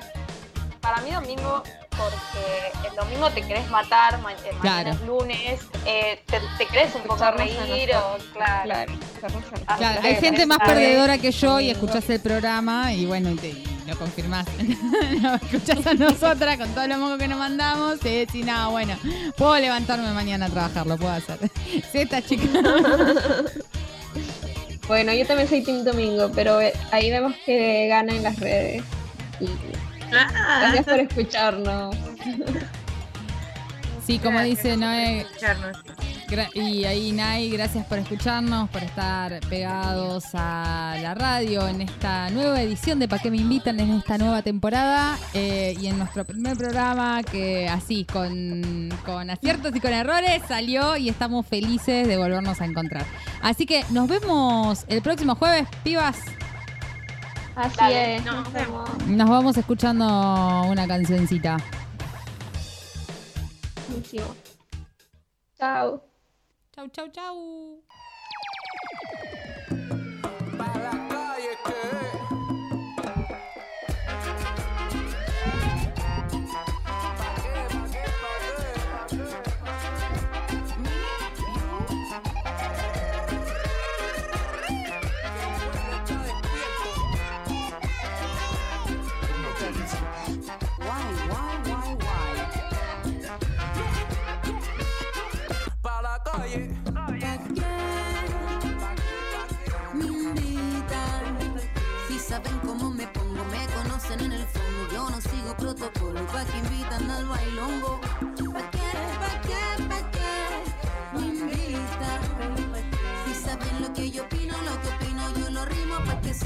para 0.80 1.00
mí 1.02 1.10
domingo 1.12 1.62
porque 1.96 2.88
el 2.88 2.94
domingo 2.96 3.30
te 3.30 3.42
querés 3.42 3.68
matar, 3.70 4.20
ma- 4.20 4.32
eh, 4.32 4.36
mañana 4.58 4.60
Claro. 4.60 4.90
es 4.90 5.00
lunes, 5.06 5.60
eh, 5.86 6.22
te, 6.26 6.40
te 6.58 6.66
querés 6.66 6.94
un 6.94 7.02
poco 7.02 7.30
reír 7.32 7.90
o 7.94 8.16
claro. 8.32 8.62
Claro, 8.64 8.92
escucharnos 8.92 9.42
a 9.44 9.50
nosotros. 9.50 9.62
Así 9.66 9.78
Claro, 9.78 10.00
que 10.02 10.08
hay 10.08 10.14
gente 10.16 10.46
más 10.46 10.58
vez- 10.58 10.68
perdedora 10.68 11.18
que 11.18 11.30
yo 11.32 11.60
y 11.60 11.70
escuchás 11.70 12.08
el 12.10 12.20
programa 12.20 12.92
y 12.92 13.06
bueno, 13.06 13.30
y, 13.30 13.34
te, 13.36 13.48
y 13.48 13.64
lo 13.86 13.96
confirmás. 13.98 14.46
lo 15.22 15.34
escuchás 15.34 15.86
a 15.86 15.94
nosotras 15.94 16.56
con 16.58 16.68
todos 16.74 16.88
los 16.88 16.98
mocos 16.98 17.18
que 17.18 17.28
nos 17.28 17.38
mandamos 17.38 18.04
y 18.04 18.18
decís, 18.18 18.44
no, 18.44 18.70
bueno, 18.70 18.96
puedo 19.36 19.56
levantarme 19.58 20.10
mañana 20.12 20.46
a 20.46 20.50
trabajar, 20.50 20.86
lo 20.86 20.96
puedo 20.96 21.12
hacer. 21.12 21.38
Sí, 21.92 21.98
esta 22.00 22.22
chica. 22.22 22.46
Bueno, 24.88 25.12
yo 25.12 25.26
también 25.26 25.48
soy 25.48 25.62
Team 25.64 25.82
Domingo, 25.82 26.30
pero 26.32 26.60
eh, 26.60 26.72
ahí 26.92 27.10
vemos 27.10 27.34
que 27.44 27.88
gana 27.88 28.12
en 28.14 28.22
las 28.22 28.38
redes. 28.38 28.84
Y 29.40 29.46
Ah, 30.12 30.58
gracias 30.60 30.84
por 30.84 31.00
escucharnos. 31.00 31.96
Sí, 34.06 34.18
como 34.20 34.40
dice 34.40 34.76
Noé, 34.76 35.26
y 36.54 36.84
ahí 36.84 37.12
Nay, 37.12 37.50
gracias 37.50 37.86
por 37.86 37.98
escucharnos, 37.98 38.68
por 38.70 38.82
estar 38.82 39.38
pegados 39.48 40.24
a 40.34 40.96
la 41.00 41.14
radio 41.14 41.68
en 41.68 41.82
esta 41.82 42.30
nueva 42.30 42.60
edición 42.60 42.98
de 42.98 43.06
Pa' 43.06 43.20
qué 43.20 43.30
me 43.30 43.36
invitan 43.36 43.78
en 43.78 43.92
esta 43.92 44.18
nueva 44.18 44.42
temporada 44.42 45.16
eh, 45.34 45.76
y 45.80 45.86
en 45.86 45.98
nuestro 45.98 46.24
primer 46.24 46.56
programa 46.56 47.22
que 47.22 47.68
así, 47.68 48.04
con, 48.04 48.88
con 49.04 49.30
aciertos 49.30 49.74
y 49.76 49.80
con 49.80 49.92
errores, 49.92 50.42
salió 50.48 50.96
y 50.96 51.08
estamos 51.08 51.46
felices 51.46 52.08
de 52.08 52.16
volvernos 52.16 52.60
a 52.60 52.64
encontrar. 52.64 53.04
Así 53.40 53.64
que 53.64 53.84
nos 53.90 54.08
vemos 54.08 54.84
el 54.88 55.02
próximo 55.02 55.36
jueves, 55.36 55.68
pibas. 55.84 56.16
Así 57.56 57.76
Dale, 57.78 58.16
es, 58.16 58.24
nos 58.24 58.34
nos 58.36 58.52
vemos. 58.52 59.06
Nos 59.06 59.30
vamos 59.30 59.56
escuchando 59.56 60.04
una 60.68 60.86
cancioncita. 60.86 61.56
Buenísimo. 63.88 64.26
Chao. 65.58 66.02
Chau, 66.72 66.88
chau, 66.88 67.08
chau. 67.08 67.82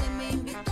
I 0.01 0.09
me. 0.17 0.70